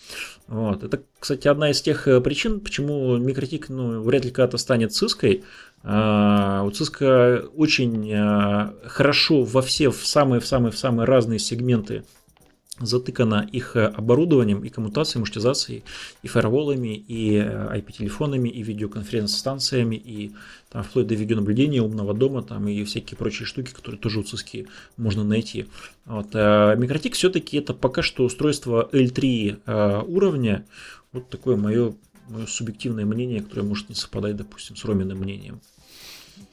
Вот. 0.47 0.83
Это, 0.83 1.03
кстати, 1.19 1.49
одна 1.49 1.71
из 1.71 1.83
тех 1.83 2.09
э, 2.09 2.21
причин, 2.21 2.61
почему 2.61 3.17
микротик 3.17 3.69
ну, 3.69 4.01
вряд 4.03 4.25
ли 4.25 4.31
когда-то 4.31 4.57
станет 4.57 4.93
циской, 4.93 5.45
у 5.85 6.71
Cisco 6.71 7.47
очень 7.57 8.13
а, 8.13 8.75
хорошо 8.85 9.43
во 9.45 9.63
все, 9.63 9.91
в 9.91 10.07
самые, 10.07 10.41
в 10.41 10.47
самые, 10.47 10.73
в 10.73 10.79
самые 10.79 11.07
разные 11.07 11.39
сегменты 11.39 12.05
затыкана 12.81 13.49
их 13.51 13.77
оборудованием 13.77 14.65
и 14.65 14.69
коммутацией, 14.69 15.21
маршрутизацией, 15.21 15.85
и 16.23 16.29
фаерволами, 16.29 16.95
и 16.95 17.37
IP-телефонами, 17.39 18.49
и 18.49 18.63
видеоконференц-станциями, 18.63 19.97
и 19.97 20.33
там, 20.71 20.85
вплоть 20.85 21.07
до 21.07 21.15
видеонаблюдения 21.15 21.83
умного 21.83 22.15
дома, 22.15 22.43
там, 22.43 22.69
и 22.69 22.85
всякие 22.85 23.17
прочие 23.17 23.47
штуки, 23.47 23.73
которые 23.73 24.01
тоже 24.01 24.21
уциские 24.21 24.67
можно 24.97 25.25
найти. 25.25 25.67
Вот. 26.05 26.29
А 26.35 26.75
Микротик 26.77 27.15
все-таки 27.15 27.57
это 27.57 27.75
пока 27.75 28.03
что 28.03 28.25
устройство 28.25 28.89
L3 28.93 30.05
уровня, 30.07 30.65
вот 31.13 31.29
такое 31.31 31.57
мое, 31.57 31.95
мое 32.29 32.47
субъективное 32.47 33.05
мнение, 33.05 33.43
которое 33.43 33.63
может 33.63 33.89
не 33.89 33.95
совпадать, 33.95 34.37
допустим, 34.37 34.77
с 34.77 34.85
Роминым 34.85 35.19
мнением. 35.19 35.61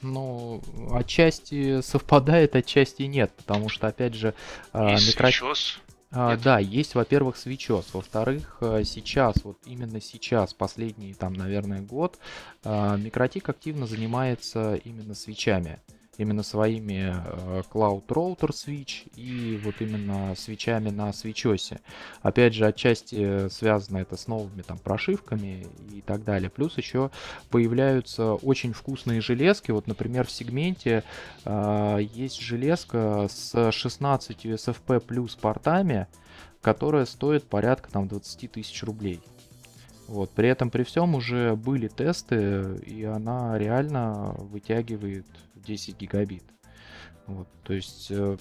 Ну, 0.02 0.62
отчасти 0.92 1.80
совпадает, 1.80 2.56
отчасти 2.56 3.02
нет, 3.02 3.32
потому 3.36 3.68
что, 3.68 3.86
опять 3.86 4.14
же, 4.14 4.34
микротик... 4.72 5.80
А, 6.12 6.36
да, 6.36 6.58
есть, 6.58 6.94
во-первых, 6.94 7.36
свечос. 7.36 7.88
Во-вторых, 7.92 8.58
э, 8.60 8.84
сейчас, 8.84 9.34
вот 9.42 9.58
именно 9.66 10.00
сейчас, 10.00 10.54
последний, 10.54 11.14
там, 11.14 11.34
наверное, 11.34 11.82
год, 11.82 12.18
а, 12.64 12.96
Микротик 12.96 13.48
активно 13.48 13.86
занимается 13.86 14.76
именно 14.76 15.14
свечами 15.14 15.80
именно 16.18 16.42
своими 16.42 17.14
э, 17.14 17.62
Cloud 17.72 18.06
Router 18.06 18.50
Switch 18.50 19.10
и 19.16 19.60
вот 19.62 19.74
именно 19.80 20.34
свечами 20.36 20.90
на 20.90 21.12
свечосе. 21.12 21.80
Опять 22.22 22.54
же, 22.54 22.66
отчасти 22.66 23.48
связано 23.48 23.98
это 23.98 24.16
с 24.16 24.26
новыми 24.26 24.62
там 24.62 24.78
прошивками 24.78 25.66
и 25.92 26.00
так 26.00 26.24
далее. 26.24 26.50
Плюс 26.50 26.76
еще 26.76 27.10
появляются 27.50 28.34
очень 28.34 28.72
вкусные 28.72 29.20
железки. 29.20 29.70
Вот, 29.70 29.86
например, 29.86 30.26
в 30.26 30.30
сегменте 30.30 31.04
э, 31.44 31.98
есть 32.14 32.40
железка 32.40 33.28
с 33.30 33.72
16 33.72 34.44
USFP 34.44 35.00
плюс 35.00 35.34
портами, 35.36 36.06
которая 36.62 37.04
стоит 37.04 37.44
порядка 37.44 37.90
там 37.90 38.08
20 38.08 38.52
тысяч 38.52 38.82
рублей. 38.82 39.20
Вот. 40.08 40.30
При 40.30 40.48
этом 40.48 40.70
при 40.70 40.84
всем 40.84 41.14
уже 41.14 41.56
были 41.56 41.88
тесты, 41.88 42.78
и 42.86 43.04
она 43.04 43.58
реально 43.58 44.34
вытягивает 44.38 45.26
10 45.66 45.98
гигабит. 45.98 46.44
Вот, 47.26 47.48
то 47.64 47.72
есть, 47.72 48.06
э, 48.10 48.36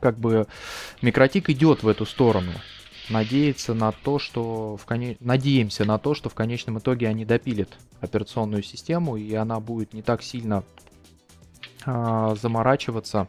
как 0.00 0.18
бы 0.18 0.46
Микротик 1.02 1.50
идет 1.50 1.82
в 1.82 1.88
эту 1.88 2.06
сторону. 2.06 2.52
Надеется 3.08 3.74
на 3.74 3.92
то, 3.92 4.18
что 4.18 4.76
в 4.76 4.86
коне... 4.86 5.16
Надеемся 5.20 5.84
на 5.84 5.98
то, 5.98 6.14
что 6.14 6.30
в 6.30 6.34
конечном 6.34 6.78
итоге 6.78 7.08
они 7.08 7.24
допилят 7.24 7.68
операционную 8.00 8.62
систему, 8.62 9.16
и 9.16 9.34
она 9.34 9.60
будет 9.60 9.92
не 9.92 10.02
так 10.02 10.22
сильно 10.22 10.64
а, 11.84 12.34
заморачиваться 12.36 13.28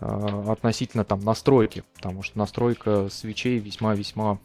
а, 0.00 0.52
относительно 0.52 1.04
там 1.04 1.20
настройки, 1.20 1.82
потому 1.94 2.22
что 2.22 2.38
настройка 2.38 3.08
свечей 3.08 3.58
весьма-весьма 3.58 4.38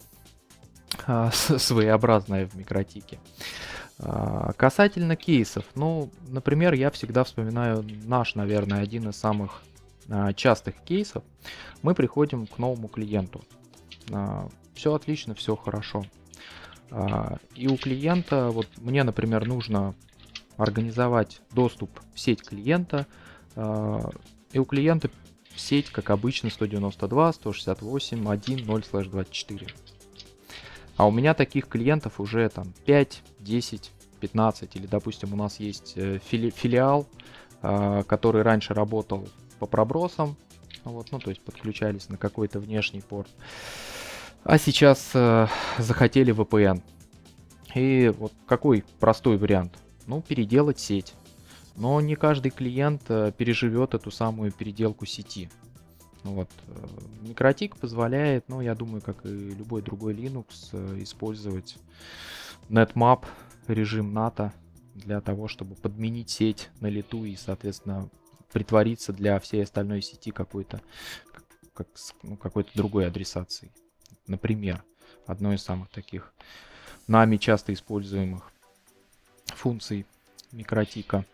а, 1.05 1.31
своеобразная 1.31 2.47
в 2.47 2.55
микротике. 2.55 3.19
А, 3.99 4.53
касательно 4.53 5.15
кейсов, 5.15 5.65
ну, 5.75 6.09
например, 6.27 6.73
я 6.73 6.91
всегда 6.91 7.23
вспоминаю 7.23 7.85
наш, 8.05 8.35
наверное, 8.35 8.81
один 8.81 9.09
из 9.09 9.15
самых 9.15 9.63
а, 10.09 10.33
частых 10.33 10.75
кейсов. 10.83 11.23
Мы 11.81 11.95
приходим 11.95 12.47
к 12.47 12.57
новому 12.57 12.87
клиенту. 12.87 13.41
Все 14.73 14.93
отлично, 14.93 15.35
все 15.35 15.55
хорошо. 15.55 16.03
И 17.55 17.67
у 17.67 17.77
клиента, 17.77 18.49
вот 18.49 18.67
мне, 18.77 19.03
например, 19.03 19.47
нужно 19.47 19.95
организовать 20.57 21.41
доступ 21.51 21.89
в 22.13 22.19
сеть 22.19 22.41
клиента. 22.41 23.07
И 23.55 24.59
у 24.59 24.65
клиента 24.65 25.09
сеть, 25.55 25.89
как 25.89 26.09
обычно, 26.09 26.49
192, 26.49 27.33
168, 27.33 28.29
1, 28.29 28.65
24. 28.65 29.67
А 30.95 31.07
у 31.07 31.11
меня 31.11 31.33
таких 31.33 31.67
клиентов 31.67 32.19
уже 32.19 32.47
там 32.49 32.73
5, 32.85 33.21
10, 33.39 33.91
15. 34.19 34.75
Или, 34.75 34.87
допустим, 34.87 35.33
у 35.33 35.35
нас 35.35 35.59
есть 35.59 35.93
э, 35.95 36.19
фили 36.23 36.49
филиал, 36.49 37.07
а, 37.61 38.03
который 38.03 38.41
раньше 38.41 38.73
работал 38.73 39.27
по 39.59 39.65
пробросам. 39.65 40.35
Вот, 40.83 41.11
ну, 41.11 41.19
то 41.19 41.29
есть 41.29 41.41
подключались 41.41 42.09
на 42.09 42.17
какой-то 42.17 42.59
внешний 42.59 43.01
порт. 43.01 43.29
А 44.43 44.57
сейчас 44.57 45.11
э, 45.13 45.47
захотели 45.77 46.33
VPN. 46.33 46.81
И 47.75 48.13
вот 48.17 48.33
какой 48.45 48.83
простой 48.99 49.37
вариант? 49.37 49.79
Ну, 50.05 50.21
переделать 50.21 50.79
сеть. 50.79 51.13
Но 51.75 51.99
не 52.01 52.15
каждый 52.15 52.51
клиент 52.51 53.03
э, 53.07 53.31
переживет 53.35 53.93
эту 53.93 54.11
самую 54.11 54.51
переделку 54.51 55.05
сети. 55.05 55.49
Вот. 56.23 56.49
Э, 56.67 56.87
Микротик 57.21 57.75
позволяет, 57.77 58.47
ну, 58.47 58.61
я 58.61 58.75
думаю, 58.75 59.01
как 59.01 59.25
и 59.25 59.29
любой 59.29 59.81
другой 59.81 60.13
Linux, 60.13 60.69
э, 60.71 61.03
использовать 61.03 61.77
NetMap, 62.69 63.25
режим 63.67 64.13
НАТО, 64.13 64.53
для 64.95 65.21
того, 65.21 65.47
чтобы 65.47 65.75
подменить 65.75 66.29
сеть 66.29 66.69
на 66.79 66.87
лету 66.87 67.25
и, 67.25 67.35
соответственно, 67.35 68.09
притвориться 68.51 69.11
для 69.11 69.39
всей 69.39 69.63
остальной 69.63 70.01
сети 70.01 70.31
какой-то 70.31 70.81
как, 71.73 71.87
ну, 72.21 72.37
какой-то 72.37 72.69
другой 72.75 73.07
адресацией. 73.07 73.71
Например, 74.27 74.83
одной 75.25 75.55
из 75.55 75.63
самых 75.63 75.89
таких 75.89 76.31
нами 77.07 77.37
часто 77.37 77.73
используемых 77.73 78.51
функций 79.47 80.05
микротика– 80.51 81.25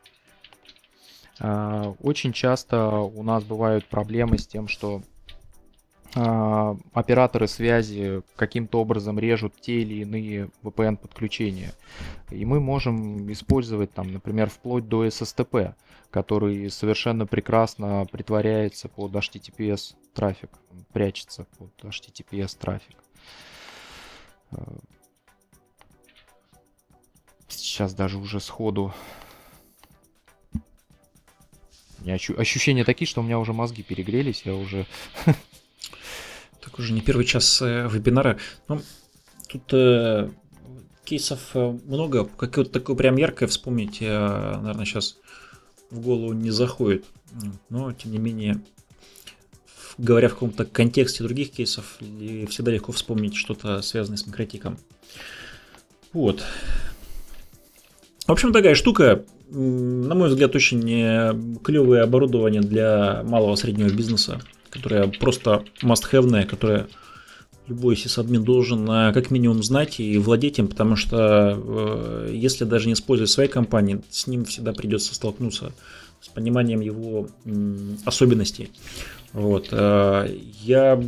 очень 1.40 2.34
часто 2.34 2.90
у 2.90 3.24
нас 3.24 3.44
бывают 3.44 3.86
проблемы 3.86 4.38
с 4.38 4.48
тем, 4.48 4.68
что 4.68 5.02
а, 6.16 6.76
операторы 6.94 7.48
связи 7.48 8.24
каким-то 8.36 8.82
образом 8.82 9.20
режут 9.20 9.54
те 9.62 9.82
или 9.82 10.02
иные 10.02 10.50
VPN 10.64 10.98
подключения. 10.98 11.74
И 12.32 12.46
мы 12.46 12.60
можем 12.60 13.32
использовать 13.32 13.94
там, 13.94 14.12
например, 14.12 14.50
вплоть 14.50 14.88
до 14.88 15.06
SSTP, 15.06 15.76
который 16.10 16.70
совершенно 16.72 17.28
прекрасно 17.28 18.08
притворяется 18.12 18.90
под 18.90 19.12
HTTPS 19.12 19.96
трафик, 20.16 20.50
прячется 20.94 21.46
под 21.58 21.72
HTTPS 21.84 22.58
трафик. 22.58 22.98
А, 24.52 24.64
сейчас 27.48 27.94
даже 27.94 28.18
уже 28.18 28.40
сходу 28.40 28.94
ощущения 32.06 32.84
такие, 32.84 33.08
что 33.08 33.22
у 33.22 33.24
меня 33.24 33.40
уже 33.40 33.54
мозги 33.54 33.84
перегрелись, 33.84 34.44
я 34.46 34.56
уже... 34.56 34.86
Так 36.62 36.78
уже 36.78 36.92
не 36.92 37.00
первый 37.00 37.24
час 37.26 37.62
э, 37.62 37.88
вебинара. 37.90 38.38
Ну, 38.68 38.82
тут 39.48 39.64
э, 39.74 40.30
кейсов 41.06 41.40
э, 41.54 41.78
много. 41.86 42.26
Какое-то 42.26 42.70
такое 42.70 42.96
прям 42.98 43.16
яркое 43.16 43.48
вспомнить, 43.48 44.00
э, 44.02 44.08
наверное, 44.08 44.86
сейчас 44.86 45.18
в 45.90 46.00
голову 46.02 46.34
не 46.34 46.52
заходит. 46.52 47.06
Но, 47.70 47.94
тем 47.94 48.12
не 48.12 48.18
менее, 48.18 48.62
говоря 49.98 50.30
в 50.30 50.34
каком-то 50.34 50.66
контексте 50.66 51.24
других 51.24 51.52
кейсов, 51.52 51.98
всегда 52.50 52.72
легко 52.72 52.92
вспомнить 52.92 53.36
что-то 53.36 53.82
связанное 53.82 54.18
с 54.18 54.28
микротиком. 54.28 54.78
Вот. 56.14 56.44
В 58.28 58.32
общем, 58.32 58.54
такая 58.54 58.76
штука 58.76 59.26
на 59.52 60.16
мой 60.16 60.30
взгляд, 60.30 60.56
очень 60.56 60.90
э, 60.92 61.34
клевое 61.64 62.04
оборудование 62.04 62.62
для 62.62 63.24
малого 63.24 63.56
среднего 63.56 63.90
бизнеса, 63.90 64.42
которое 64.70 65.08
просто 65.08 65.64
must-have, 65.82 66.46
которое 66.46 66.88
любой 67.68 67.96
сисадмин 67.96 68.44
должен 68.44 68.90
э, 68.90 69.14
как 69.14 69.32
минимум 69.32 69.64
знать 69.64 70.00
и 70.00 70.18
владеть 70.18 70.60
им, 70.60 70.68
потому 70.68 70.96
что 70.96 71.58
э, 71.58 72.32
если 72.34 72.66
даже 72.66 72.88
не 72.88 72.94
использовать 72.94 73.32
своей 73.32 73.50
компании, 73.50 74.02
с 74.10 74.28
ним 74.28 74.46
всегда 74.46 74.74
придется 74.74 75.16
столкнуться 75.16 75.72
с 76.22 76.28
пониманием 76.28 76.82
его 76.82 77.28
особенностей. 78.06 78.70
Вот. 79.34 79.72
Я 79.72 81.00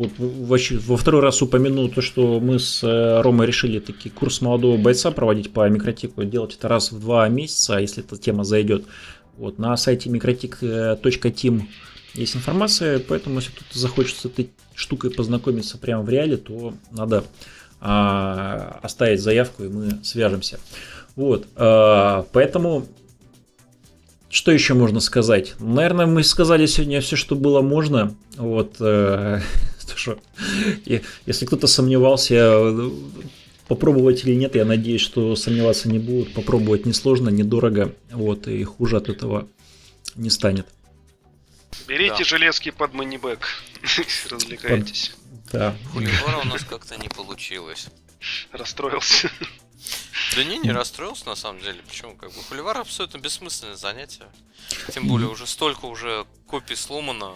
вот 0.00 0.10
во 0.18 0.96
второй 0.96 1.20
раз 1.20 1.42
упомяну 1.42 1.88
то, 1.88 2.00
что 2.00 2.40
мы 2.40 2.58
с 2.58 2.82
э, 2.82 3.20
Ромой 3.20 3.46
решили 3.46 3.80
таки 3.80 4.08
курс 4.08 4.40
молодого 4.40 4.76
бойца 4.76 5.10
проводить 5.10 5.52
по 5.52 5.68
микротику, 5.68 6.24
делать 6.24 6.56
это 6.56 6.68
раз 6.68 6.90
в 6.90 7.00
два 7.00 7.28
месяца, 7.28 7.78
если 7.78 8.02
эта 8.02 8.16
тема 8.16 8.44
зайдет. 8.44 8.84
Вот, 9.36 9.58
на 9.58 9.76
сайте 9.76 10.08
mikrotik.team 10.10 11.62
есть 12.14 12.36
информация, 12.36 12.98
поэтому 12.98 13.36
если 13.36 13.52
кто-то 13.52 13.78
захочет 13.78 14.16
с 14.16 14.24
этой 14.24 14.50
штукой 14.74 15.10
познакомиться 15.10 15.78
прямо 15.78 16.02
в 16.02 16.08
реале, 16.08 16.36
то 16.36 16.74
надо 16.90 17.24
а, 17.80 18.80
оставить 18.82 19.20
заявку, 19.20 19.64
и 19.64 19.68
мы 19.68 20.02
свяжемся. 20.02 20.58
Вот, 21.14 21.46
а, 21.56 22.26
поэтому 22.32 22.86
что 24.30 24.52
еще 24.52 24.74
можно 24.74 25.00
сказать? 25.00 25.54
Наверное, 25.58 26.06
мы 26.06 26.22
сказали 26.22 26.66
сегодня 26.66 27.00
все, 27.00 27.16
что 27.16 27.34
было 27.34 27.60
можно. 27.62 28.14
Вот, 28.36 28.76
э, 28.80 29.40
что, 29.96 30.18
если 31.26 31.46
кто-то 31.46 31.66
сомневался, 31.66 32.34
э, 32.36 32.90
попробовать 33.66 34.24
или 34.24 34.34
нет, 34.34 34.54
я 34.54 34.64
надеюсь, 34.64 35.00
что 35.00 35.34
сомневаться 35.36 35.88
не 35.88 35.98
будут. 35.98 36.32
Попробовать 36.32 36.86
несложно, 36.86 37.28
недорого, 37.28 37.92
вот, 38.12 38.46
и 38.46 38.62
хуже 38.64 38.96
от 38.96 39.08
этого 39.08 39.48
не 40.14 40.30
станет. 40.30 40.66
Берите 41.86 42.18
Да. 42.18 42.24
железки 42.24 42.70
под 42.70 42.94
манибэк. 42.94 43.46
Развлекайтесь. 44.30 45.12
Да. 45.52 45.76
Хуливара 45.92 46.38
у 46.44 46.46
нас 46.46 46.62
как-то 46.62 46.96
не 46.96 47.08
получилось. 47.08 47.88
Расстроился. 48.52 49.30
Да 50.36 50.44
не, 50.44 50.58
не 50.58 50.70
расстроился 50.70 51.26
на 51.26 51.34
самом 51.34 51.60
деле. 51.60 51.82
Почему? 51.82 52.14
Как 52.16 52.32
бы 52.32 52.42
хуливар 52.42 52.78
абсолютно 52.78 53.18
бессмысленное 53.18 53.76
занятие. 53.76 54.26
Тем 54.92 55.08
более 55.08 55.28
уже 55.28 55.46
столько 55.46 55.86
уже 55.86 56.26
копий 56.46 56.76
сломано. 56.76 57.34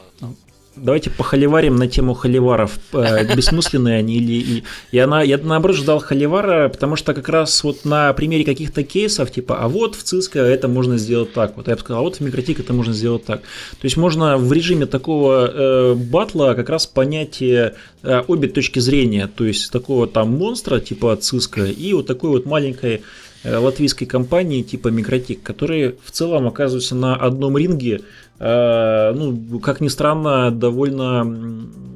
Давайте 0.76 1.10
похоливарим 1.10 1.76
на 1.76 1.86
тему 1.86 2.14
холиваров. 2.14 2.78
Э, 2.92 3.34
Бессмысленные 3.36 3.98
они 3.98 4.16
или... 4.16 4.32
и- 4.32 4.62
Я, 4.92 5.06
на, 5.06 5.22
я 5.22 5.38
наоборот 5.38 5.76
ждал 5.76 6.00
холивара, 6.00 6.68
потому 6.68 6.96
что 6.96 7.14
как 7.14 7.28
раз 7.28 7.62
вот 7.62 7.84
на 7.84 8.12
примере 8.12 8.44
каких-то 8.44 8.82
кейсов, 8.82 9.30
типа, 9.30 9.58
а 9.60 9.68
вот 9.68 9.94
в 9.94 10.02
Cisco 10.02 10.40
это 10.40 10.66
можно 10.66 10.98
сделать 10.98 11.32
так, 11.32 11.56
вот 11.56 11.68
я 11.68 11.74
бы 11.74 11.80
сказал, 11.80 12.00
а 12.00 12.04
вот 12.04 12.16
в 12.16 12.20
Микротик 12.20 12.58
это 12.58 12.72
можно 12.72 12.92
сделать 12.92 13.24
так. 13.24 13.40
То 13.42 13.84
есть 13.84 13.96
можно 13.96 14.36
в 14.36 14.52
режиме 14.52 14.86
такого 14.86 15.46
э, 15.52 15.94
батла 15.94 16.54
как 16.54 16.68
раз 16.68 16.86
понять 16.86 17.40
э, 17.40 17.74
э, 18.02 18.22
обе 18.26 18.48
точки 18.48 18.80
зрения, 18.80 19.28
то 19.28 19.44
есть 19.44 19.70
такого 19.70 20.06
там 20.08 20.36
монстра 20.36 20.80
типа 20.80 21.18
Cisco 21.20 21.70
и 21.70 21.92
вот 21.94 22.06
такой 22.06 22.30
вот 22.30 22.46
маленькой 22.46 23.02
латвийской 23.44 24.06
компании 24.06 24.62
типа 24.62 24.88
Mikrotik, 24.88 25.42
которые 25.42 25.96
в 26.02 26.10
целом 26.10 26.46
оказываются 26.46 26.94
на 26.94 27.14
одном 27.16 27.58
ринге, 27.58 28.00
э, 28.38 29.12
ну, 29.14 29.60
как 29.60 29.80
ни 29.80 29.88
странно, 29.88 30.50
довольно 30.50 31.24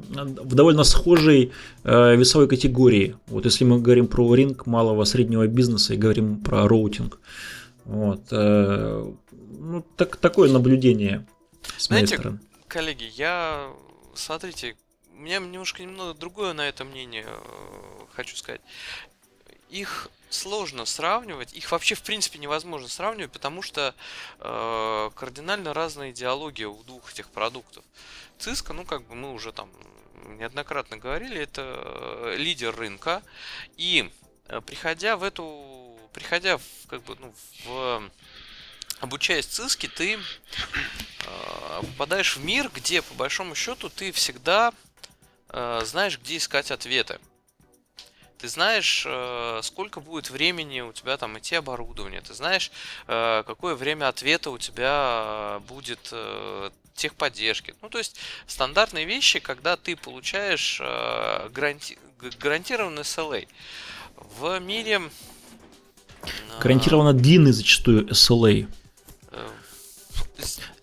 в 0.09 0.55
довольно 0.55 0.83
схожей 0.83 1.51
э, 1.83 2.15
весовой 2.15 2.47
категории. 2.47 3.15
Вот 3.27 3.45
если 3.45 3.63
мы 3.63 3.79
говорим 3.79 4.07
про 4.07 4.33
ринг 4.33 4.65
малого 4.65 5.03
среднего 5.03 5.47
бизнеса 5.47 5.93
и 5.93 5.97
говорим 5.97 6.37
про 6.37 6.67
роутинг. 6.67 7.19
Вот, 7.85 8.21
э, 8.31 9.11
ну, 9.59 9.85
так, 9.95 10.17
такое 10.17 10.51
наблюдение 10.51 11.25
с 11.77 11.89
моей 11.89 12.05
Знаете, 12.05 12.15
стороны. 12.15 12.39
Коллеги, 12.67 13.05
я... 13.15 13.69
Смотрите, 14.13 14.75
у 15.17 15.21
меня 15.21 15.39
немножко 15.39 15.81
немного 15.81 16.13
другое 16.13 16.53
на 16.53 16.67
это 16.67 16.83
мнение 16.83 17.25
э, 17.25 18.05
хочу 18.13 18.35
сказать. 18.35 18.61
Их 19.69 20.09
сложно 20.29 20.85
сравнивать, 20.85 21.53
их 21.53 21.71
вообще 21.71 21.95
в 21.95 22.03
принципе 22.03 22.39
невозможно 22.39 22.87
сравнивать, 22.87 23.31
потому 23.31 23.61
что 23.61 23.95
э, 24.39 25.09
кардинально 25.15 25.73
разная 25.73 26.11
идеология 26.11 26.67
у 26.67 26.83
двух 26.83 27.11
этих 27.11 27.29
продуктов. 27.29 27.83
Cisco, 28.37 28.73
ну 28.73 28.85
как 28.85 29.03
бы 29.03 29.15
мы 29.15 29.33
уже 29.33 29.51
там 29.51 29.69
неоднократно 30.37 30.97
говорили, 30.97 31.39
это 31.39 31.61
э, 31.63 32.35
лидер 32.37 32.75
рынка, 32.75 33.23
и 33.77 34.11
э, 34.47 34.61
приходя 34.61 35.17
в 35.17 35.23
эту, 35.23 35.97
приходя 36.13 36.57
в, 36.57 36.63
как 36.87 37.03
бы, 37.03 37.15
ну, 37.19 37.33
в 37.65 38.09
обучаясь 38.99 39.45
Циске, 39.45 39.87
ты 39.87 40.15
э, 40.15 40.19
попадаешь 41.81 42.37
в 42.37 42.43
мир, 42.43 42.69
где 42.73 43.01
по 43.01 43.13
большому 43.13 43.55
счету 43.55 43.89
ты 43.89 44.11
всегда 44.11 44.73
э, 45.49 45.81
знаешь, 45.85 46.19
где 46.19 46.37
искать 46.37 46.71
ответы. 46.71 47.19
Ты 48.39 48.47
знаешь, 48.47 49.03
э, 49.05 49.59
сколько 49.63 49.99
будет 49.99 50.29
времени 50.29 50.79
у 50.79 50.93
тебя 50.93 51.17
там 51.17 51.37
идти 51.37 51.55
оборудование. 51.55 52.21
Ты 52.21 52.33
знаешь, 52.33 52.71
э, 53.07 53.43
какое 53.45 53.75
время 53.75 54.07
ответа 54.07 54.49
у 54.49 54.57
тебя 54.57 55.57
э, 55.57 55.59
будет 55.67 56.13
техподдержки. 56.95 57.75
Ну, 57.81 57.89
то 57.89 57.97
есть 57.97 58.17
стандартные 58.47 59.05
вещи, 59.05 59.39
когда 59.39 59.75
ты 59.77 59.95
получаешь 59.95 60.81
гаранти- 60.81 61.97
гарантированный 62.39 63.03
SLA. 63.03 63.47
В 64.37 64.59
мире... 64.59 65.01
Гарантированно 66.59 67.13
длинный 67.13 67.53
зачастую 67.53 68.07
SLA. 68.09 68.67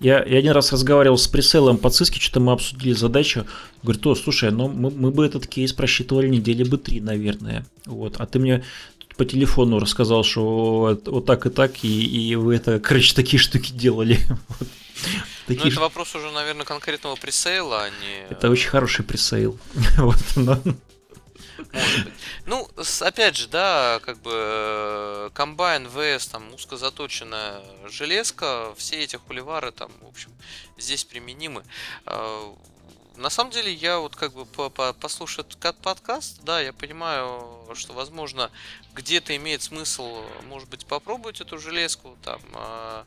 Я, 0.00 0.24
я 0.24 0.38
один 0.38 0.52
раз 0.52 0.72
разговаривал 0.72 1.18
с 1.18 1.26
преселом 1.28 1.78
по 1.78 1.90
Циске, 1.90 2.20
что-то 2.20 2.40
мы 2.40 2.52
обсудили 2.52 2.92
задачу. 2.92 3.46
Говорит, 3.82 4.06
о, 4.06 4.14
слушай, 4.14 4.50
ну 4.50 4.68
мы, 4.68 4.90
мы 4.90 5.10
бы 5.10 5.24
этот 5.24 5.46
кейс 5.46 5.72
просчитывали 5.72 6.28
недели 6.28 6.64
бы 6.64 6.78
три, 6.78 7.00
наверное. 7.00 7.64
Вот. 7.86 8.16
А 8.18 8.26
ты 8.26 8.38
мне 8.38 8.64
по 9.16 9.24
телефону 9.24 9.78
рассказал, 9.78 10.24
что 10.24 10.80
вот, 10.80 11.08
вот 11.08 11.24
так 11.26 11.46
и 11.46 11.50
так, 11.50 11.82
и, 11.84 12.04
и 12.30 12.34
вы 12.34 12.56
это, 12.56 12.78
короче, 12.80 13.14
такие 13.14 13.38
штуки 13.40 13.72
делали. 13.72 14.18
Вот. 14.58 14.68
Ну, 15.48 15.54
Такие 15.54 15.66
это 15.68 15.76
ш- 15.76 15.80
вопрос 15.82 16.14
уже, 16.16 16.30
наверное, 16.32 16.64
конкретного 16.64 17.14
пресейла, 17.16 17.82
а 17.84 17.88
не... 17.90 18.26
Это 18.30 18.50
очень 18.50 18.68
хороший 18.68 19.04
пресейл. 19.04 19.58
Вот, 19.98 20.16
но- 20.36 20.60
Может 21.72 22.04
быть. 22.04 22.14
Ну, 22.46 22.68
опять 23.00 23.36
же, 23.36 23.48
да, 23.48 24.00
как 24.04 24.18
бы 24.18 24.30
э, 24.34 25.30
комбайн, 25.34 25.88
ВС, 25.88 26.26
там, 26.28 26.52
узкозаточенная 26.54 27.62
железка, 27.88 28.74
все 28.76 29.02
эти 29.02 29.16
хуливары 29.16 29.72
там, 29.72 29.90
в 30.02 30.08
общем, 30.08 30.30
здесь 30.76 31.04
применимы. 31.04 31.64
Э, 32.06 32.52
На 33.16 33.30
самом 33.30 33.50
деле, 33.50 33.72
я 33.72 33.98
вот 33.98 34.14
как 34.14 34.34
бы 34.34 34.44
по- 34.44 34.68
по- 34.68 34.92
послушав 34.92 35.46
этот 35.46 35.78
подкаст, 35.80 36.40
да, 36.42 36.60
я 36.60 36.72
понимаю, 36.74 37.66
что, 37.74 37.94
возможно, 37.94 38.50
где-то 38.94 39.34
имеет 39.36 39.62
смысл, 39.62 40.22
может 40.48 40.68
быть, 40.68 40.84
попробовать 40.84 41.40
эту 41.40 41.58
железку, 41.58 42.16
там, 42.22 42.40
э, 42.54 43.04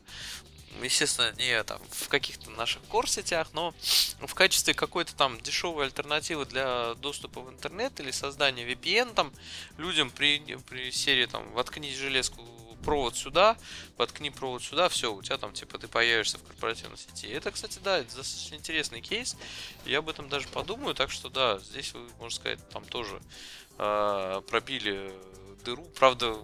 естественно, 0.82 1.32
не 1.38 1.62
там 1.64 1.80
в 1.90 2.08
каких-то 2.08 2.50
наших 2.50 2.82
кор-сетях, 2.82 3.48
но 3.52 3.74
в 4.20 4.34
качестве 4.34 4.74
какой-то 4.74 5.14
там 5.14 5.40
дешевой 5.40 5.86
альтернативы 5.86 6.46
для 6.46 6.94
доступа 6.94 7.40
в 7.40 7.50
интернет 7.50 7.98
или 8.00 8.10
создания 8.10 8.64
VPN 8.66 9.14
там 9.14 9.32
людям 9.78 10.10
при, 10.10 10.38
при 10.68 10.90
серии 10.90 11.26
там 11.26 11.50
воткни 11.52 11.92
железку 11.92 12.42
провод 12.80 13.16
сюда, 13.16 13.56
воткни 13.96 14.30
провод 14.30 14.62
сюда, 14.62 14.88
все, 14.88 15.12
у 15.12 15.22
тебя 15.22 15.36
там 15.36 15.52
типа 15.52 15.78
ты 15.78 15.88
появишься 15.88 16.38
в 16.38 16.42
корпоративной 16.42 16.96
сети. 16.96 17.28
Это, 17.28 17.50
кстати, 17.50 17.78
да, 17.82 17.98
это 17.98 18.16
достаточно 18.16 18.54
интересный 18.54 19.00
кейс. 19.00 19.36
Я 19.84 19.98
об 19.98 20.08
этом 20.08 20.28
даже 20.28 20.48
подумаю, 20.48 20.94
так 20.94 21.10
что 21.10 21.28
да, 21.28 21.58
здесь 21.58 21.92
вы, 21.92 22.08
можно 22.18 22.36
сказать, 22.36 22.68
там 22.70 22.84
тоже 22.84 23.20
э, 23.78 24.42
пробили 24.48 25.12
дыру. 25.64 25.84
Правда, 25.98 26.38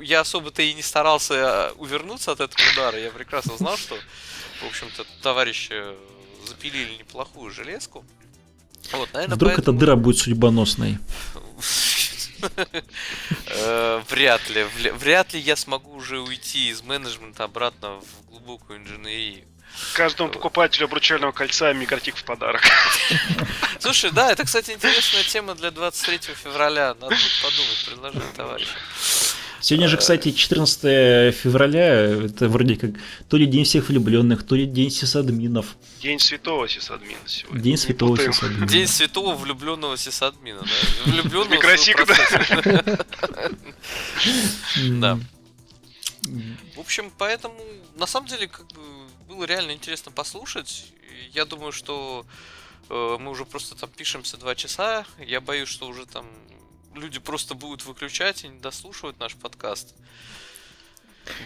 я 0.00 0.20
особо-то 0.20 0.62
и 0.62 0.72
не 0.74 0.82
старался 0.82 1.34
э, 1.34 1.72
увернуться 1.76 2.32
от 2.32 2.40
этого 2.40 2.60
удара. 2.72 2.98
Я 2.98 3.10
прекрасно 3.10 3.56
знал, 3.56 3.76
что, 3.76 3.96
в 4.62 4.66
общем-то, 4.66 5.04
товарищи 5.22 5.74
запилили 6.46 6.94
неплохую 6.96 7.50
железку. 7.50 8.04
Вот, 8.92 9.12
наверное, 9.12 9.36
Вдруг 9.36 9.52
эта 9.52 9.60
поэтому- 9.62 9.78
дыра 9.78 9.96
будет 9.96 10.18
судьбоносной. 10.18 10.98
Э, 13.48 14.02
Вряд 14.08 14.48
ли. 14.48 14.64
Вряд 14.94 15.34
ли 15.34 15.40
я 15.40 15.56
смогу 15.56 15.92
уже 15.94 16.20
уйти 16.20 16.70
из 16.70 16.82
менеджмента 16.82 17.44
обратно 17.44 18.00
в 18.00 18.30
глубокую 18.30 18.78
инженерию. 18.78 19.44
Каждому 19.94 20.30
покупателю 20.30 20.86
обручального 20.86 21.32
кольца 21.32 21.72
микротик 21.72 22.16
в 22.16 22.24
подарок. 22.24 22.62
Слушай, 23.78 24.10
да, 24.10 24.32
это, 24.32 24.44
кстати, 24.44 24.70
интересная 24.72 25.22
тема 25.22 25.54
для 25.54 25.70
23 25.70 26.34
февраля. 26.34 26.94
Надо 27.00 27.14
будет 27.14 27.42
подумать, 27.42 27.84
предложить 27.86 28.32
товарищу. 28.34 28.78
Сегодня 29.60 29.88
же, 29.88 29.96
кстати, 29.96 30.32
14 30.32 31.34
февраля, 31.34 32.24
это 32.24 32.48
вроде 32.48 32.76
как 32.76 32.90
то 33.28 33.36
ли 33.36 33.46
день 33.46 33.64
всех 33.64 33.88
влюбленных, 33.88 34.46
то 34.46 34.54
ли 34.54 34.66
день 34.66 34.90
сисадминов. 34.90 35.76
День 36.00 36.18
святого 36.18 36.68
сисадмина 36.68 37.20
сегодня. 37.26 37.60
День 37.60 37.76
святого 37.76 38.16
сисадмина. 38.16 38.66
День 38.66 38.86
святого 38.86 39.34
влюбленного 39.34 39.96
сисадмина, 39.96 40.60
да. 40.62 40.66
Влюбленного 41.12 41.54
Микросик, 41.54 42.06
да. 42.06 42.98
Да. 44.88 45.18
В 46.76 46.80
общем, 46.80 47.12
поэтому, 47.18 47.54
на 47.96 48.06
самом 48.06 48.28
деле, 48.28 48.48
как 48.48 48.66
бы 48.68 48.80
было 49.28 49.44
реально 49.44 49.72
интересно 49.72 50.10
послушать. 50.12 50.92
Я 51.32 51.44
думаю, 51.44 51.72
что 51.72 52.24
э, 52.88 53.16
мы 53.20 53.30
уже 53.30 53.44
просто 53.44 53.74
там 53.74 53.90
пишемся 53.90 54.36
два 54.36 54.54
часа. 54.54 55.04
Я 55.18 55.40
боюсь, 55.40 55.68
что 55.68 55.86
уже 55.86 56.06
там 56.06 56.26
люди 56.94 57.18
просто 57.18 57.54
будут 57.54 57.84
выключать 57.84 58.44
и 58.44 58.48
не 58.48 58.58
дослушивать 58.60 59.18
наш 59.20 59.34
подкаст. 59.34 59.94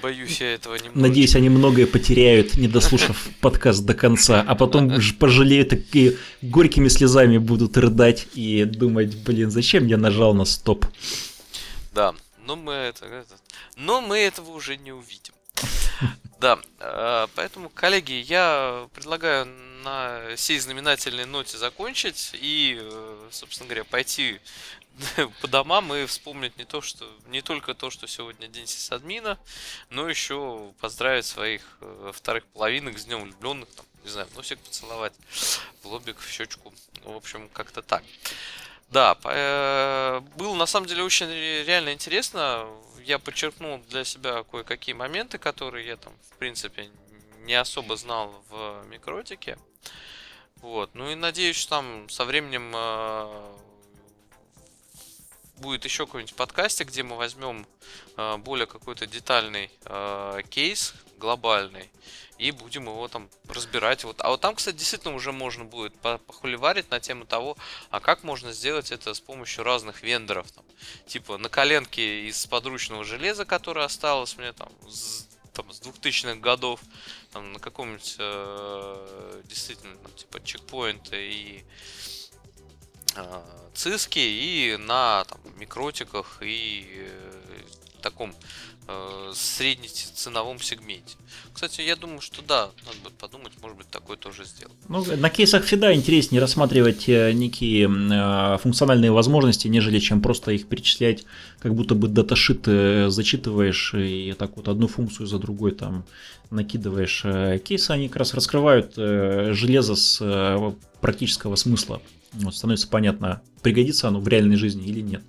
Боюсь 0.02 0.40
я 0.40 0.54
этого 0.54 0.76
немного. 0.76 0.98
Надеюсь, 1.00 1.36
они 1.36 1.50
многое 1.50 1.86
потеряют, 1.86 2.56
не 2.56 2.68
дослушав 2.68 3.28
подкаст 3.40 3.84
до 3.84 3.94
конца, 3.94 4.42
а 4.46 4.54
потом 4.54 4.92
пожалеют 5.18 5.72
и 5.94 6.16
горькими 6.42 6.88
слезами 6.88 7.38
будут 7.38 7.76
рыдать 7.76 8.28
и 8.34 8.64
думать, 8.64 9.14
блин, 9.24 9.50
зачем 9.50 9.86
я 9.86 9.96
нажал 9.98 10.32
на 10.34 10.44
стоп. 10.44 10.86
Да, 11.92 12.14
но 12.46 12.56
мы 12.56 12.72
это, 12.72 13.04
это- 13.06 13.36
но 13.76 14.00
мы 14.00 14.18
этого 14.18 14.50
уже 14.52 14.76
не 14.76 14.92
увидим. 14.92 15.34
Да, 16.40 16.58
э, 16.80 17.26
поэтому, 17.36 17.70
коллеги, 17.70 18.12
я 18.26 18.86
предлагаю 18.94 19.46
на 19.84 20.36
сей 20.36 20.58
знаменательной 20.58 21.26
ноте 21.26 21.58
закончить 21.58 22.30
и, 22.34 22.78
э, 22.80 23.28
собственно 23.30 23.68
говоря, 23.68 23.84
пойти 23.84 24.40
по 25.40 25.48
домам 25.48 25.94
и 25.94 26.06
вспомнить 26.06 26.56
не 26.56 26.64
то, 26.64 26.80
что 26.80 27.06
не 27.26 27.42
только 27.42 27.74
то, 27.74 27.90
что 27.90 28.06
сегодня 28.06 28.48
день 28.48 28.66
сисадмина, 28.66 29.38
но 29.90 30.08
еще 30.08 30.72
поздравить 30.80 31.26
своих 31.26 31.62
э, 31.80 32.12
вторых 32.14 32.44
половинок 32.46 32.98
с 32.98 33.04
днем 33.04 33.24
влюбленных, 33.24 33.68
там, 33.70 33.86
не 34.04 34.10
знаю, 34.10 34.28
носик 34.34 34.58
поцеловать, 34.60 35.14
в 35.82 35.86
лобик, 35.86 36.18
в 36.18 36.30
щечку, 36.30 36.72
в 37.04 37.16
общем, 37.16 37.48
как-то 37.50 37.82
так. 37.82 38.02
Да, 38.90 39.16
э, 39.24 40.20
было 40.36 40.54
на 40.54 40.66
самом 40.66 40.86
деле 40.86 41.02
очень 41.02 41.26
ре- 41.26 41.64
реально 41.64 41.92
интересно. 41.92 42.68
Я 43.04 43.18
подчеркнул 43.18 43.78
для 43.88 44.04
себя 44.04 44.44
кое-какие 44.44 44.94
моменты, 44.94 45.38
которые 45.38 45.86
я 45.86 45.96
там, 45.96 46.12
в 46.30 46.38
принципе, 46.38 46.90
не 47.40 47.54
особо 47.54 47.96
знал 47.96 48.42
в 48.48 48.84
микротике. 48.88 49.58
Вот. 50.56 50.90
Ну 50.94 51.10
и 51.10 51.14
надеюсь, 51.14 51.56
что 51.56 51.70
там 51.70 52.08
со 52.08 52.24
временем 52.24 52.72
э, 52.74 53.54
будет 55.58 55.84
еще 55.84 56.06
какой-нибудь 56.06 56.34
подкастик, 56.34 56.88
где 56.88 57.02
мы 57.02 57.16
возьмем 57.16 57.66
э, 58.16 58.36
более 58.38 58.66
какой-то 58.66 59.06
детальный 59.06 59.70
э, 59.84 60.40
кейс 60.48 60.94
глобальный 61.18 61.90
и 62.38 62.50
будем 62.50 62.84
его 62.84 63.08
там 63.08 63.28
разбирать. 63.48 64.04
Вот. 64.04 64.20
А 64.20 64.30
вот 64.30 64.40
там, 64.40 64.54
кстати, 64.54 64.76
действительно 64.76 65.14
уже 65.14 65.32
можно 65.32 65.64
будет 65.64 65.94
похуливарить 65.96 66.90
на 66.90 67.00
тему 67.00 67.24
того, 67.24 67.56
а 67.90 68.00
как 68.00 68.22
можно 68.24 68.52
сделать 68.52 68.90
это 68.90 69.14
с 69.14 69.20
помощью 69.20 69.64
разных 69.64 70.02
вендоров. 70.02 70.50
Там, 70.50 70.64
типа 71.06 71.38
на 71.38 71.48
коленке 71.48 72.26
из 72.28 72.46
подручного 72.46 73.04
железа, 73.04 73.44
которое 73.44 73.84
осталось 73.84 74.36
мне 74.36 74.52
там 74.52 74.70
с, 74.88 75.28
там, 75.52 75.72
с 75.72 75.80
2000-х 75.80 76.40
годов, 76.40 76.80
там, 77.34 77.52
на 77.52 77.58
каком-нибудь 77.58 78.16
э, 78.20 79.42
действительно 79.44 79.96
там, 79.96 80.12
типа 80.12 80.40
чекпоинта 80.42 81.16
и 81.16 81.64
э, 83.16 83.42
циски 83.74 84.20
и 84.20 84.76
на 84.78 85.24
там, 85.24 85.40
микротиках 85.58 86.38
и 86.42 86.86
э, 86.88 87.62
таком 88.04 88.34
э, 88.86 89.32
среднеценовом 89.34 90.60
сегменте. 90.60 91.16
Кстати, 91.52 91.80
я 91.80 91.96
думаю, 91.96 92.20
что 92.20 92.42
да, 92.42 92.70
надо 92.86 92.98
будет 93.02 93.14
подумать, 93.14 93.52
может 93.62 93.78
быть, 93.78 93.88
такое 93.88 94.16
тоже 94.16 94.44
сделать. 94.44 94.76
Ну, 94.88 95.04
на 95.16 95.30
кейсах 95.30 95.64
фида 95.64 95.94
интереснее 95.94 96.40
рассматривать 96.40 97.08
э, 97.08 97.32
некие 97.32 97.88
э, 97.88 98.58
функциональные 98.58 99.10
возможности, 99.10 99.68
нежели 99.68 99.98
чем 99.98 100.20
просто 100.20 100.52
их 100.52 100.68
перечислять, 100.68 101.24
как 101.60 101.74
будто 101.74 101.94
бы 101.94 102.08
даташит 102.08 102.68
э, 102.68 103.08
зачитываешь 103.08 103.94
и 103.94 104.34
так 104.38 104.56
вот 104.56 104.68
одну 104.68 104.86
функцию 104.86 105.26
за 105.26 105.38
другой 105.38 105.72
там 105.72 106.04
накидываешь. 106.50 107.22
Э, 107.24 107.58
кейсы, 107.58 107.90
они 107.90 108.08
как 108.08 108.18
раз 108.18 108.34
раскрывают 108.34 108.94
э, 108.96 109.52
железо 109.52 109.96
с 109.96 110.18
э, 110.20 110.72
практического 111.00 111.56
смысла. 111.56 112.02
Вот, 112.32 112.54
становится 112.54 112.88
понятно, 112.88 113.42
пригодится 113.62 114.08
оно 114.08 114.20
в 114.20 114.28
реальной 114.28 114.56
жизни 114.56 114.86
или 114.86 115.00
нет. 115.00 115.22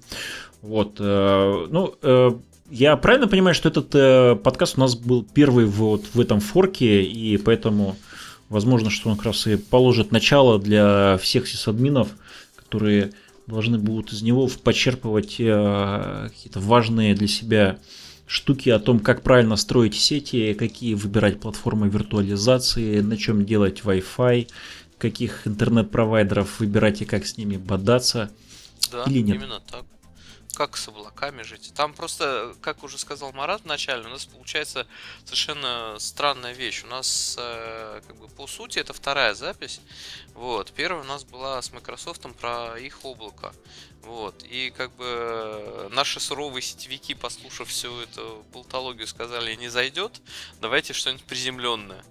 Вот, 0.61 0.97
ну, 0.97 1.95
я 2.69 2.97
правильно 2.97 3.27
понимаю, 3.27 3.53
что 3.53 3.69
этот 3.69 3.93
э, 3.93 4.35
подкаст 4.35 4.77
у 4.77 4.81
нас 4.81 4.95
был 4.95 5.23
первый 5.23 5.65
вот 5.65 6.05
в 6.13 6.19
этом 6.19 6.39
форке, 6.39 7.03
и 7.03 7.37
поэтому 7.37 7.95
возможно, 8.49 8.89
что 8.89 9.09
он 9.09 9.17
как 9.17 9.27
раз 9.27 9.47
и 9.47 9.55
положит 9.55 10.11
начало 10.11 10.59
для 10.59 11.17
всех 11.17 11.47
сисадминов, 11.47 12.09
которые 12.55 13.11
должны 13.47 13.77
будут 13.77 14.11
из 14.13 14.21
него 14.23 14.49
почерпывать 14.63 15.35
э, 15.39 16.29
какие-то 16.29 16.59
важные 16.59 17.13
для 17.13 17.27
себя 17.27 17.77
штуки 18.25 18.69
о 18.69 18.79
том, 18.79 18.99
как 18.99 19.21
правильно 19.21 19.55
строить 19.55 19.93
сети, 19.93 20.55
какие 20.55 20.95
выбирать 20.95 21.39
платформы 21.39 21.87
виртуализации, 21.89 23.01
на 23.01 23.17
чем 23.17 23.45
делать 23.45 23.81
Wi-Fi, 23.83 24.49
каких 24.97 25.47
интернет-провайдеров 25.47 26.59
выбирать 26.59 27.03
и 27.03 27.05
как 27.05 27.27
с 27.27 27.37
ними 27.37 27.57
бодаться. 27.57 28.31
Да, 28.91 29.03
или 29.03 29.19
нет. 29.19 29.35
именно 29.35 29.61
так 29.69 29.85
как 30.55 30.77
с 30.77 30.87
облаками 30.87 31.43
жить. 31.43 31.73
Там 31.75 31.93
просто, 31.93 32.55
как 32.61 32.83
уже 32.83 32.97
сказал 32.97 33.31
Марат 33.33 33.63
вначале, 33.63 34.05
у 34.05 34.09
нас 34.09 34.25
получается 34.25 34.87
совершенно 35.23 35.97
странная 35.99 36.53
вещь. 36.53 36.83
У 36.83 36.87
нас, 36.87 37.35
э, 37.37 38.01
как 38.07 38.15
бы, 38.15 38.27
по 38.29 38.47
сути, 38.47 38.79
это 38.79 38.93
вторая 38.93 39.33
запись. 39.33 39.81
Вот. 40.33 40.71
Первая 40.71 41.01
у 41.01 41.07
нас 41.07 41.23
была 41.23 41.61
с 41.61 41.71
Microsoft 41.71 42.21
про 42.39 42.77
их 42.79 43.03
облако. 43.03 43.53
Вот. 44.01 44.43
И 44.43 44.71
как 44.75 44.91
бы 44.95 45.89
наши 45.91 46.19
суровые 46.19 46.61
сетевики, 46.61 47.13
послушав 47.13 47.69
всю 47.69 47.99
эту 47.99 48.45
болтологию, 48.53 49.07
сказали, 49.07 49.55
не 49.55 49.67
зайдет, 49.67 50.21
давайте 50.61 50.93
что-нибудь 50.93 51.25
приземленное. 51.25 52.03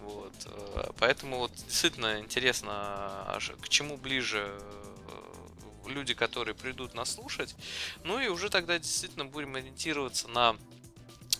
Вот. 0.00 0.32
Э, 0.46 0.90
поэтому 0.98 1.38
вот 1.38 1.52
действительно 1.54 2.20
интересно, 2.20 2.70
а 2.70 3.38
к 3.60 3.68
чему 3.68 3.96
ближе 3.96 4.50
люди, 5.88 6.14
которые 6.14 6.54
придут 6.54 6.94
нас 6.94 7.14
слушать. 7.14 7.54
Ну 8.04 8.20
и 8.20 8.28
уже 8.28 8.48
тогда 8.50 8.78
действительно 8.78 9.24
будем 9.24 9.54
ориентироваться 9.54 10.28
на 10.28 10.56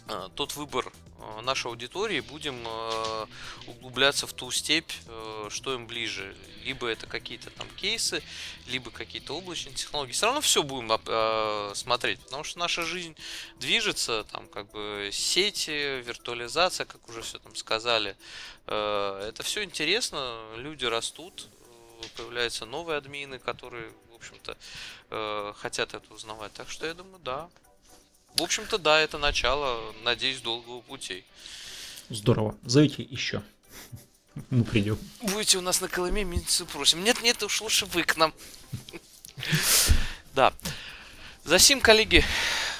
э, 0.08 0.28
тот 0.34 0.56
выбор 0.56 0.92
э, 1.18 1.40
нашей 1.42 1.68
аудитории, 1.68 2.20
будем 2.20 2.62
э, 2.66 3.26
углубляться 3.66 4.26
в 4.26 4.32
ту 4.32 4.50
степь, 4.50 4.92
что 5.48 5.74
им 5.74 5.86
ближе. 5.86 6.36
Либо 6.64 6.88
это 6.88 7.06
какие-то 7.06 7.50
там 7.50 7.68
кейсы, 7.76 8.22
либо 8.66 8.90
какие-то 8.90 9.36
облачные 9.36 9.74
технологии. 9.74 10.12
Все 10.12 10.26
равно 10.26 10.40
все 10.40 10.64
будем 10.64 10.88
смотреть, 11.76 12.18
потому 12.20 12.42
что 12.42 12.58
наша 12.58 12.82
жизнь 12.82 13.14
движется, 13.60 14.24
там 14.32 14.48
как 14.48 14.70
бы 14.72 15.10
сети, 15.12 16.00
виртуализация, 16.02 16.84
как 16.84 17.08
уже 17.08 17.22
все 17.22 17.38
там 17.38 17.54
сказали. 17.54 18.16
Это 18.66 19.42
все 19.44 19.62
интересно, 19.62 20.40
люди 20.56 20.84
растут, 20.84 21.46
появляются 22.16 22.66
новые 22.66 22.98
админы, 22.98 23.38
которые 23.38 23.92
общем-то, 24.26 24.56
э, 25.10 25.52
хотят 25.56 25.94
это 25.94 26.12
узнавать. 26.12 26.52
Так 26.52 26.70
что 26.70 26.86
я 26.86 26.94
думаю, 26.94 27.18
да. 27.20 27.48
В 28.36 28.42
общем-то, 28.42 28.78
да, 28.78 29.00
это 29.00 29.18
начало, 29.18 29.92
надеюсь, 30.02 30.40
долгого 30.40 30.80
пути. 30.82 31.24
Здорово. 32.10 32.56
Зовите 32.62 33.02
еще. 33.02 33.42
Мы 34.50 34.64
придем. 34.64 34.98
Будете 35.22 35.58
у 35.58 35.62
нас 35.62 35.80
на 35.80 35.88
Колыме, 35.88 36.24
минцу 36.24 36.66
просим. 36.66 37.02
Нет, 37.02 37.22
нет, 37.22 37.42
уж 37.42 37.60
лучше 37.62 37.86
вы 37.86 38.02
к 38.04 38.16
нам. 38.16 38.34
Да. 40.34 40.52
За 41.44 41.58
сим, 41.58 41.80
коллеги, 41.80 42.24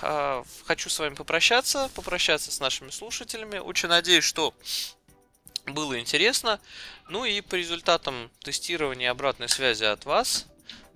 э, 0.03 0.45
хочу 0.67 0.91
с 0.91 0.99
вами 0.99 1.15
попрощаться, 1.15 1.91
попрощаться 1.95 2.53
с 2.53 2.61
нашими 2.61 2.91
слушателями. 2.91 3.59
Очень 3.59 3.89
надеюсь, 3.89 4.25
что 4.25 4.55
было 5.67 5.99
интересно. 5.99 6.61
Ну 7.09 7.25
и 7.25 7.41
по 7.41 7.55
результатам 7.55 8.31
тестирования 8.41 9.11
обратной 9.11 9.49
связи 9.49 9.85
от 9.85 10.05
вас 10.05 10.47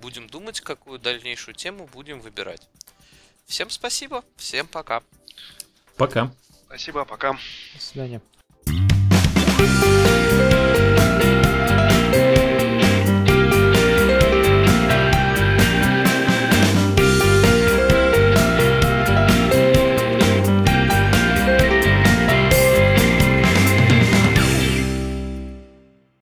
будем 0.01 0.29
думать, 0.29 0.61
какую 0.61 0.99
дальнейшую 0.99 1.55
тему 1.55 1.89
будем 1.93 2.21
выбирать. 2.21 2.69
Всем 3.47 3.71
спасибо, 3.71 4.25
всем 4.37 4.67
пока. 4.67 5.03
Пока. 5.97 6.33
Спасибо, 6.67 7.05
пока. 7.05 7.33
До 7.33 7.81
свидания. 7.81 8.21